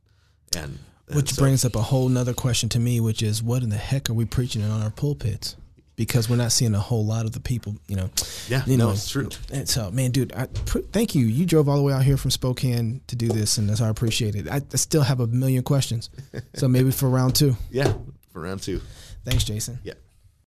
and, 0.54 0.78
and 1.08 1.16
Which 1.16 1.32
so- 1.34 1.42
brings 1.42 1.64
up 1.64 1.76
a 1.76 1.82
whole 1.82 2.08
nother 2.08 2.34
question 2.34 2.68
to 2.70 2.78
me, 2.80 3.00
which 3.00 3.22
is 3.22 3.42
what 3.42 3.62
in 3.62 3.68
the 3.70 3.76
heck 3.76 4.10
are 4.10 4.14
we 4.14 4.24
preaching 4.24 4.62
on 4.62 4.82
our 4.82 4.90
pulpits? 4.90 5.56
Because 5.94 6.28
we're 6.28 6.36
not 6.36 6.52
seeing 6.52 6.74
a 6.74 6.80
whole 6.80 7.04
lot 7.04 7.26
of 7.26 7.32
the 7.32 7.38
people, 7.40 7.76
you 7.86 7.96
know. 7.96 8.08
Yeah, 8.48 8.62
you 8.66 8.78
no, 8.78 8.86
know, 8.86 8.92
it's 8.92 9.10
true. 9.10 9.28
And 9.52 9.68
so, 9.68 9.90
man, 9.90 10.10
dude, 10.10 10.32
I, 10.32 10.46
pr- 10.46 10.78
thank 10.90 11.14
you. 11.14 11.26
You 11.26 11.44
drove 11.44 11.68
all 11.68 11.76
the 11.76 11.82
way 11.82 11.92
out 11.92 12.02
here 12.02 12.16
from 12.16 12.30
Spokane 12.30 13.02
to 13.08 13.14
do 13.14 13.28
this, 13.28 13.58
and 13.58 13.68
that's 13.68 13.82
I 13.82 13.88
appreciate 13.88 14.34
it. 14.34 14.48
I, 14.48 14.62
I 14.72 14.76
still 14.76 15.02
have 15.02 15.20
a 15.20 15.26
million 15.26 15.62
questions, 15.62 16.08
so 16.54 16.66
maybe 16.66 16.90
for 16.92 17.10
round 17.10 17.34
two. 17.36 17.56
Yeah, 17.70 17.92
for 18.32 18.40
round 18.40 18.62
two. 18.62 18.80
Thanks, 19.24 19.44
Jason. 19.44 19.80
Yeah. 19.84 19.92